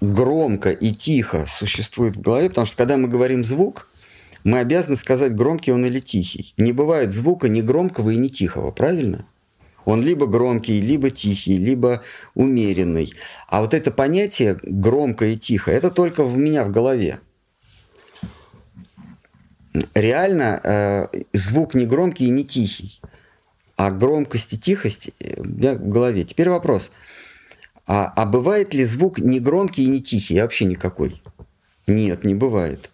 громко 0.00 0.70
и 0.70 0.92
тихо 0.92 1.46
существует 1.46 2.16
в 2.16 2.20
голове, 2.20 2.48
потому 2.48 2.66
что 2.66 2.76
когда 2.76 2.96
мы 2.96 3.08
говорим 3.08 3.44
звук, 3.44 3.88
мы 4.44 4.58
обязаны 4.58 4.96
сказать, 4.96 5.34
громкий 5.34 5.72
он 5.72 5.84
или 5.84 6.00
тихий. 6.00 6.54
Не 6.56 6.72
бывает 6.72 7.12
звука 7.12 7.48
ни 7.48 7.60
громкого 7.60 8.10
и 8.10 8.16
ни 8.16 8.28
тихого, 8.28 8.70
правильно? 8.70 9.26
Он 9.84 10.02
либо 10.02 10.26
громкий, 10.26 10.80
либо 10.80 11.10
тихий, 11.10 11.56
либо 11.58 12.02
умеренный. 12.34 13.12
А 13.48 13.60
вот 13.60 13.74
это 13.74 13.90
понятие 13.90 14.58
громко 14.62 15.26
и 15.26 15.36
тихо, 15.36 15.70
это 15.70 15.90
только 15.90 16.24
в 16.24 16.36
меня 16.36 16.64
в 16.64 16.70
голове. 16.70 17.20
Реально 19.94 20.60
э, 20.62 21.08
звук 21.32 21.74
не 21.74 21.86
громкий 21.86 22.26
и 22.26 22.30
не 22.30 22.44
тихий, 22.44 23.00
а 23.76 23.90
громкость 23.90 24.52
и 24.52 24.58
тихость 24.58 25.10
э, 25.18 25.40
у 25.40 25.44
меня 25.44 25.74
в 25.74 25.88
голове. 25.88 26.24
Теперь 26.24 26.50
вопрос. 26.50 26.90
А, 27.86 28.12
а 28.14 28.26
бывает 28.26 28.74
ли 28.74 28.84
звук 28.84 29.18
не 29.18 29.40
громкий 29.40 29.84
и 29.84 29.88
не 29.88 30.00
тихий? 30.00 30.40
Вообще 30.40 30.66
никакой. 30.66 31.20
Нет, 31.86 32.24
не 32.24 32.34
бывает. 32.34 32.91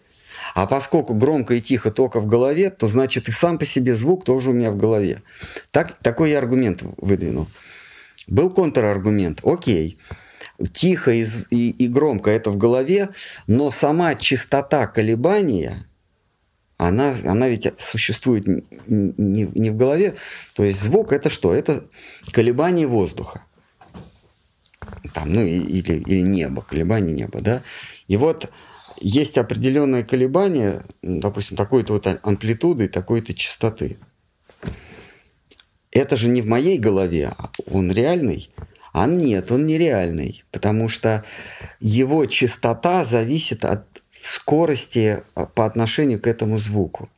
А 0.55 0.67
поскольку 0.67 1.15
громко 1.15 1.55
и 1.55 1.61
тихо 1.61 1.91
только 1.91 2.21
в 2.21 2.27
голове, 2.27 2.71
то 2.71 2.87
значит 2.87 3.29
и 3.29 3.33
сам 3.33 3.59
по 3.59 3.65
себе 3.67 3.95
звук 3.95 4.25
тоже 4.25 4.51
у 4.51 4.53
меня 4.53 4.71
в 4.71 4.77
голове. 4.77 5.23
Так, 5.71 5.95
такой 5.99 6.31
я 6.31 6.39
аргумент 6.39 6.83
выдвинул. 6.97 7.47
Был 8.27 8.51
контраргумент. 8.51 9.41
Окей, 9.45 9.99
тихо 10.73 11.13
и, 11.13 11.27
и- 11.51 11.71
и 11.71 11.89
громко 11.89 12.31
это 12.31 12.51
в 12.51 12.57
голове, 12.57 13.11
но 13.47 13.71
сама 13.71 14.15
частота 14.15 14.87
колебания, 14.87 15.87
она, 16.77 17.15
она 17.25 17.49
ведь 17.49 17.69
существует 17.79 18.47
не, 18.47 18.63
не 19.55 19.71
в 19.71 19.77
голове. 19.77 20.17
То 20.55 20.65
есть 20.65 20.83
звук 20.83 21.13
это 21.13 21.31
что? 21.31 21.53
Это 21.55 21.85
колебание 22.33 22.87
воздуха. 22.87 23.43
Там, 25.13 25.33
ну, 25.33 25.43
или, 25.43 25.95
или 25.95 26.21
небо, 26.21 26.63
колебание 26.63 27.15
неба, 27.15 27.41
да. 27.41 27.63
И 28.07 28.17
вот 28.17 28.51
есть 29.01 29.39
определенное 29.39 30.03
колебание, 30.03 30.83
м, 31.03 31.21
допустим, 31.21 31.57
такой-то 31.57 31.95
вот 31.95 32.07
амплитуды 32.23 32.89
такой-то 32.89 33.35
частоты. 33.35 33.99
Это 35.91 36.17
же 36.17 36.29
не 36.29 36.43
в 36.43 36.47
моей 36.47 36.79
голове, 36.79 37.33
а 37.37 37.51
он 37.71 37.91
реальный. 37.91 38.51
А 38.93 39.07
нет, 39.07 39.51
он 39.51 39.67
нереальный, 39.67 40.45
потому 40.51 40.89
что 40.89 41.25
его 41.81 42.27
частота 42.27 43.05
зависит 43.05 43.65
от 43.65 43.87
скорости 44.21 45.23
а, 45.35 45.47
по 45.47 45.65
отношению 45.67 46.21
к 46.21 46.27
этому 46.27 46.59
звуку. 46.59 47.09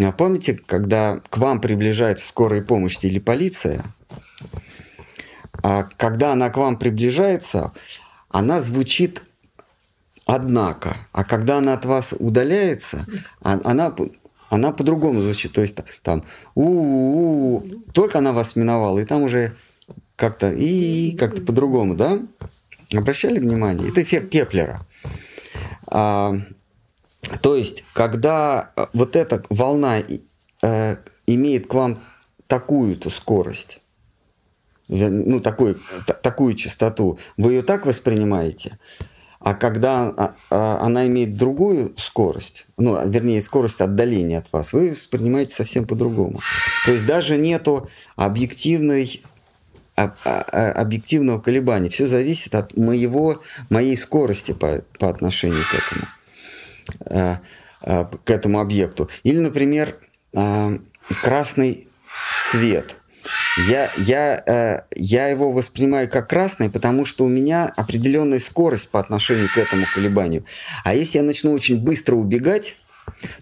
А 0.00 0.12
помните, 0.12 0.54
когда 0.54 1.20
к 1.30 1.38
вам 1.38 1.60
приближается 1.60 2.26
скорая 2.26 2.62
помощь 2.62 2.98
или 3.02 3.18
полиция, 3.18 3.84
а 5.62 5.84
когда 5.96 6.32
она 6.32 6.50
к 6.50 6.56
вам 6.56 6.78
приближается, 6.78 7.72
она 8.28 8.60
звучит 8.60 9.22
однако, 10.26 10.96
а 11.12 11.24
когда 11.24 11.58
она 11.58 11.74
от 11.74 11.84
вас 11.84 12.14
удаляется, 12.18 13.06
а- 13.42 13.60
она, 13.64 13.94
она 14.48 14.72
по-другому 14.72 15.20
звучит. 15.20 15.52
То 15.52 15.60
есть 15.60 15.76
там 16.02 16.24
у, 16.54 17.60
-у, 17.60 17.62
-у 17.62 17.92
только 17.92 18.18
она 18.18 18.32
вас 18.32 18.56
миновала, 18.56 18.98
и 18.98 19.04
там 19.04 19.22
уже 19.22 19.56
как-то 20.16 20.50
и 20.50 21.16
как-то 21.16 21.42
по-другому, 21.42 21.94
да? 21.94 22.20
Обращали 22.92 23.38
внимание? 23.38 23.88
Это 23.88 24.02
эффект 24.02 24.30
Кеплера. 24.30 24.86
А, 25.86 26.34
то 27.40 27.56
есть, 27.56 27.84
когда 27.92 28.70
э, 28.76 28.86
вот 28.92 29.16
эта 29.16 29.42
волна 29.48 29.98
э, 30.62 30.96
имеет 31.26 31.66
к 31.66 31.74
вам 31.74 32.02
такую-то 32.46 33.10
скорость, 33.10 33.80
ну, 34.88 35.40
такой, 35.40 35.78
такую 36.22 36.54
частоту, 36.54 37.18
вы 37.38 37.54
ее 37.54 37.62
так 37.62 37.86
воспринимаете, 37.86 38.78
а 39.44 39.54
когда 39.54 40.08
а, 40.08 40.34
а, 40.50 40.78
она 40.80 41.06
имеет 41.06 41.36
другую 41.36 41.94
скорость, 41.98 42.66
ну, 42.78 42.98
вернее, 43.06 43.42
скорость 43.42 43.82
отдаления 43.82 44.38
от 44.38 44.50
вас, 44.52 44.72
вы 44.72 44.92
воспринимаете 44.92 45.54
совсем 45.54 45.86
по-другому. 45.86 46.40
То 46.86 46.92
есть 46.92 47.04
даже 47.04 47.36
нету 47.36 47.90
объективной 48.16 49.22
объективного 49.94 51.38
колебания. 51.40 51.88
Все 51.88 52.06
зависит 52.06 52.54
от 52.56 52.76
моего, 52.76 53.42
моей 53.70 53.96
скорости 53.96 54.52
по, 54.52 54.82
по 54.98 55.08
отношению 55.08 55.62
к 55.70 55.74
этому, 55.74 56.08
э, 57.10 57.36
э, 57.82 58.04
к 58.24 58.30
этому 58.30 58.58
объекту. 58.58 59.08
Или, 59.22 59.38
например, 59.38 59.96
э, 60.32 60.78
красный 61.22 61.86
цвет. 62.50 62.96
Я, 63.68 63.92
я, 63.96 64.84
я 64.94 65.28
его 65.28 65.52
воспринимаю 65.52 66.08
как 66.08 66.28
красный, 66.28 66.70
потому 66.70 67.04
что 67.04 67.24
у 67.24 67.28
меня 67.28 67.72
определенная 67.76 68.40
скорость 68.40 68.88
по 68.90 69.00
отношению 69.00 69.48
к 69.48 69.58
этому 69.58 69.86
колебанию. 69.92 70.44
А 70.84 70.94
если 70.94 71.18
я 71.18 71.24
начну 71.24 71.52
очень 71.52 71.78
быстро 71.78 72.16
убегать, 72.16 72.76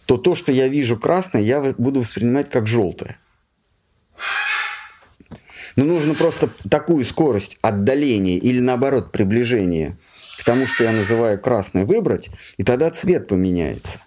то 0.06 0.18
то, 0.18 0.34
что 0.34 0.52
я 0.52 0.68
вижу 0.68 0.98
красное, 0.98 1.40
я 1.40 1.60
буду 1.78 2.00
воспринимать 2.00 2.50
как 2.50 2.66
желтое. 2.66 3.16
Но 5.76 5.84
ну, 5.84 5.94
нужно 5.94 6.14
просто 6.14 6.50
такую 6.68 7.04
скорость 7.04 7.58
отдаления 7.62 8.36
или 8.36 8.60
наоборот 8.60 9.10
приближения 9.10 9.96
к 10.38 10.44
тому, 10.44 10.66
что 10.66 10.84
я 10.84 10.92
называю 10.92 11.40
красный, 11.40 11.84
выбрать, 11.84 12.30
и 12.58 12.64
тогда 12.64 12.90
цвет 12.90 13.28
поменяется. 13.28 14.00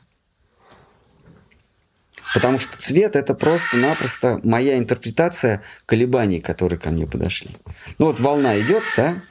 Потому 2.36 2.60
что 2.60 2.78
цвет 2.78 3.16
это 3.16 3.34
просто-напросто 3.34 4.41
моя 4.44 4.78
интерпретация 4.78 5.64
колебаний, 5.86 6.41
которые 6.41 6.78
ко 6.78 6.91
мне 6.91 7.07
подошли. 7.07 7.52
Ну 7.98 8.07
вот 8.07 8.20
волна 8.20 8.60
идет, 8.60 8.84
да? 8.98 9.22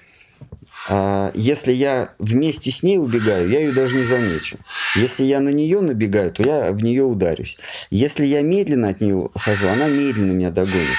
А 0.88 1.30
если 1.34 1.72
я 1.72 2.14
вместе 2.18 2.70
с 2.70 2.82
ней 2.82 2.96
убегаю, 2.96 3.46
я 3.50 3.60
ее 3.60 3.72
даже 3.72 3.98
не 3.98 4.04
замечу. 4.04 4.56
Если 4.96 5.24
я 5.24 5.40
на 5.40 5.50
нее 5.50 5.82
набегаю, 5.82 6.32
то 6.32 6.42
я 6.42 6.72
в 6.72 6.82
нее 6.82 7.02
ударюсь. 7.02 7.58
Если 7.90 8.24
я 8.24 8.40
медленно 8.40 8.88
от 8.88 9.02
нее 9.02 9.16
ухожу, 9.16 9.68
она 9.68 9.86
медленно 9.86 10.32
меня 10.32 10.50
догонит. 10.50 10.96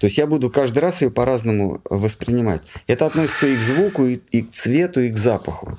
То 0.00 0.06
есть 0.06 0.16
я 0.16 0.26
буду 0.26 0.48
каждый 0.48 0.78
раз 0.78 1.02
ее 1.02 1.10
по-разному 1.10 1.82
воспринимать. 1.84 2.62
Это 2.86 3.04
относится 3.04 3.46
и 3.46 3.58
к 3.58 3.60
звуку, 3.60 4.06
и, 4.06 4.20
и 4.30 4.40
к 4.40 4.52
цвету, 4.52 5.02
и 5.02 5.10
к 5.10 5.18
запаху. 5.18 5.78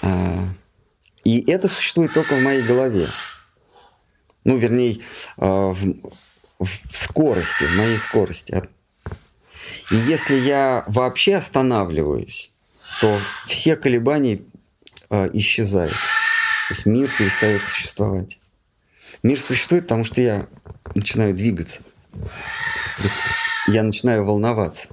А, 0.00 0.48
и 1.26 1.50
это 1.50 1.66
существует 1.66 2.12
только 2.12 2.36
в 2.36 2.40
моей 2.40 2.62
голове. 2.62 3.08
Ну, 4.44 4.56
вернее, 4.58 5.00
а, 5.36 5.72
в, 5.72 5.96
в 6.60 6.68
скорости, 6.92 7.64
в 7.64 7.74
моей 7.74 7.98
скорости. 7.98 8.62
И 9.90 9.96
если 9.96 10.36
я 10.36 10.84
вообще 10.86 11.34
останавливаюсь, 11.34 12.52
то 13.00 13.20
все 13.44 13.74
колебания 13.74 14.42
э, 15.10 15.28
исчезают. 15.32 15.96
То 16.68 16.74
есть 16.74 16.86
мир 16.86 17.10
перестает 17.18 17.64
существовать. 17.64 18.38
Мир 19.24 19.40
существует, 19.40 19.82
потому 19.84 20.04
что 20.04 20.20
я 20.20 20.46
начинаю 20.94 21.34
двигаться. 21.34 21.82
Я 23.66 23.82
начинаю 23.82 24.24
волноваться. 24.24 24.86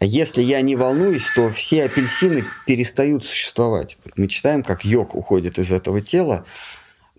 Если 0.00 0.42
я 0.42 0.60
не 0.60 0.76
волнуюсь, 0.76 1.24
то 1.34 1.50
все 1.50 1.84
апельсины 1.84 2.44
перестают 2.66 3.24
существовать. 3.24 3.96
Мы 4.16 4.28
читаем, 4.28 4.62
как 4.62 4.84
йог 4.84 5.14
уходит 5.14 5.58
из 5.58 5.72
этого 5.72 6.00
тела, 6.00 6.44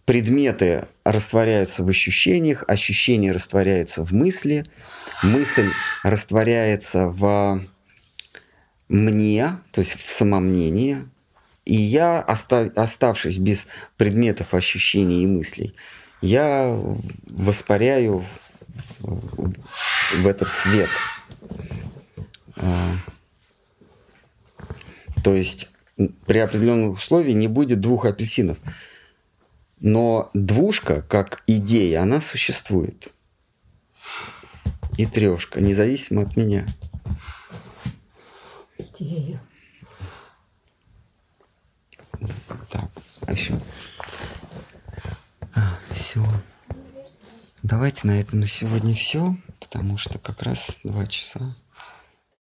предметы 0.06 0.86
растворяются 1.04 1.84
в 1.84 1.90
ощущениях, 1.90 2.64
ощущения 2.68 3.32
растворяются 3.32 4.04
в 4.04 4.14
мысли, 4.14 4.66
мысль 5.24 5.72
растворяется 6.04 7.08
в 7.08 7.62
мне, 8.88 9.58
то 9.72 9.82
есть 9.82 9.94
в 9.94 10.10
самомнении, 10.10 11.08
и 11.66 11.76
я, 11.76 12.20
оставшись 12.20 13.38
без 13.38 13.66
предметов 13.98 14.54
ощущений 14.54 15.24
и 15.24 15.28
мыслей, 15.28 15.74
я 16.22 16.80
воспаряю 17.26 18.24
в 19.00 20.28
этот 20.28 20.52
свет. 20.52 20.90
А, 22.58 22.98
то 25.24 25.34
есть 25.34 25.70
при 26.26 26.40
определенных 26.40 26.98
условиях 26.98 27.36
не 27.36 27.48
будет 27.48 27.80
двух 27.80 28.06
апельсинов. 28.06 28.58
Но 29.80 30.30
двушка, 30.34 31.02
как 31.02 31.44
идея, 31.48 32.02
она 32.02 32.22
существует. 32.22 33.12
И 34.98 35.06
трешка, 35.06 35.62
независимо 35.62 36.22
от 36.24 36.38
меня. 36.38 36.66
Идея. 38.78 39.42
Так, 42.72 42.90
а 43.28 43.32
еще. 43.32 43.60
А, 45.54 45.78
все. 45.92 46.26
Давайте 47.62 48.08
на 48.08 48.20
этом 48.20 48.40
на 48.40 48.48
сегодня 48.48 48.96
все, 48.96 49.36
потому 49.60 49.98
что 49.98 50.18
как 50.20 50.42
раз 50.44 50.80
два 50.84 51.06
часа. 51.08 51.56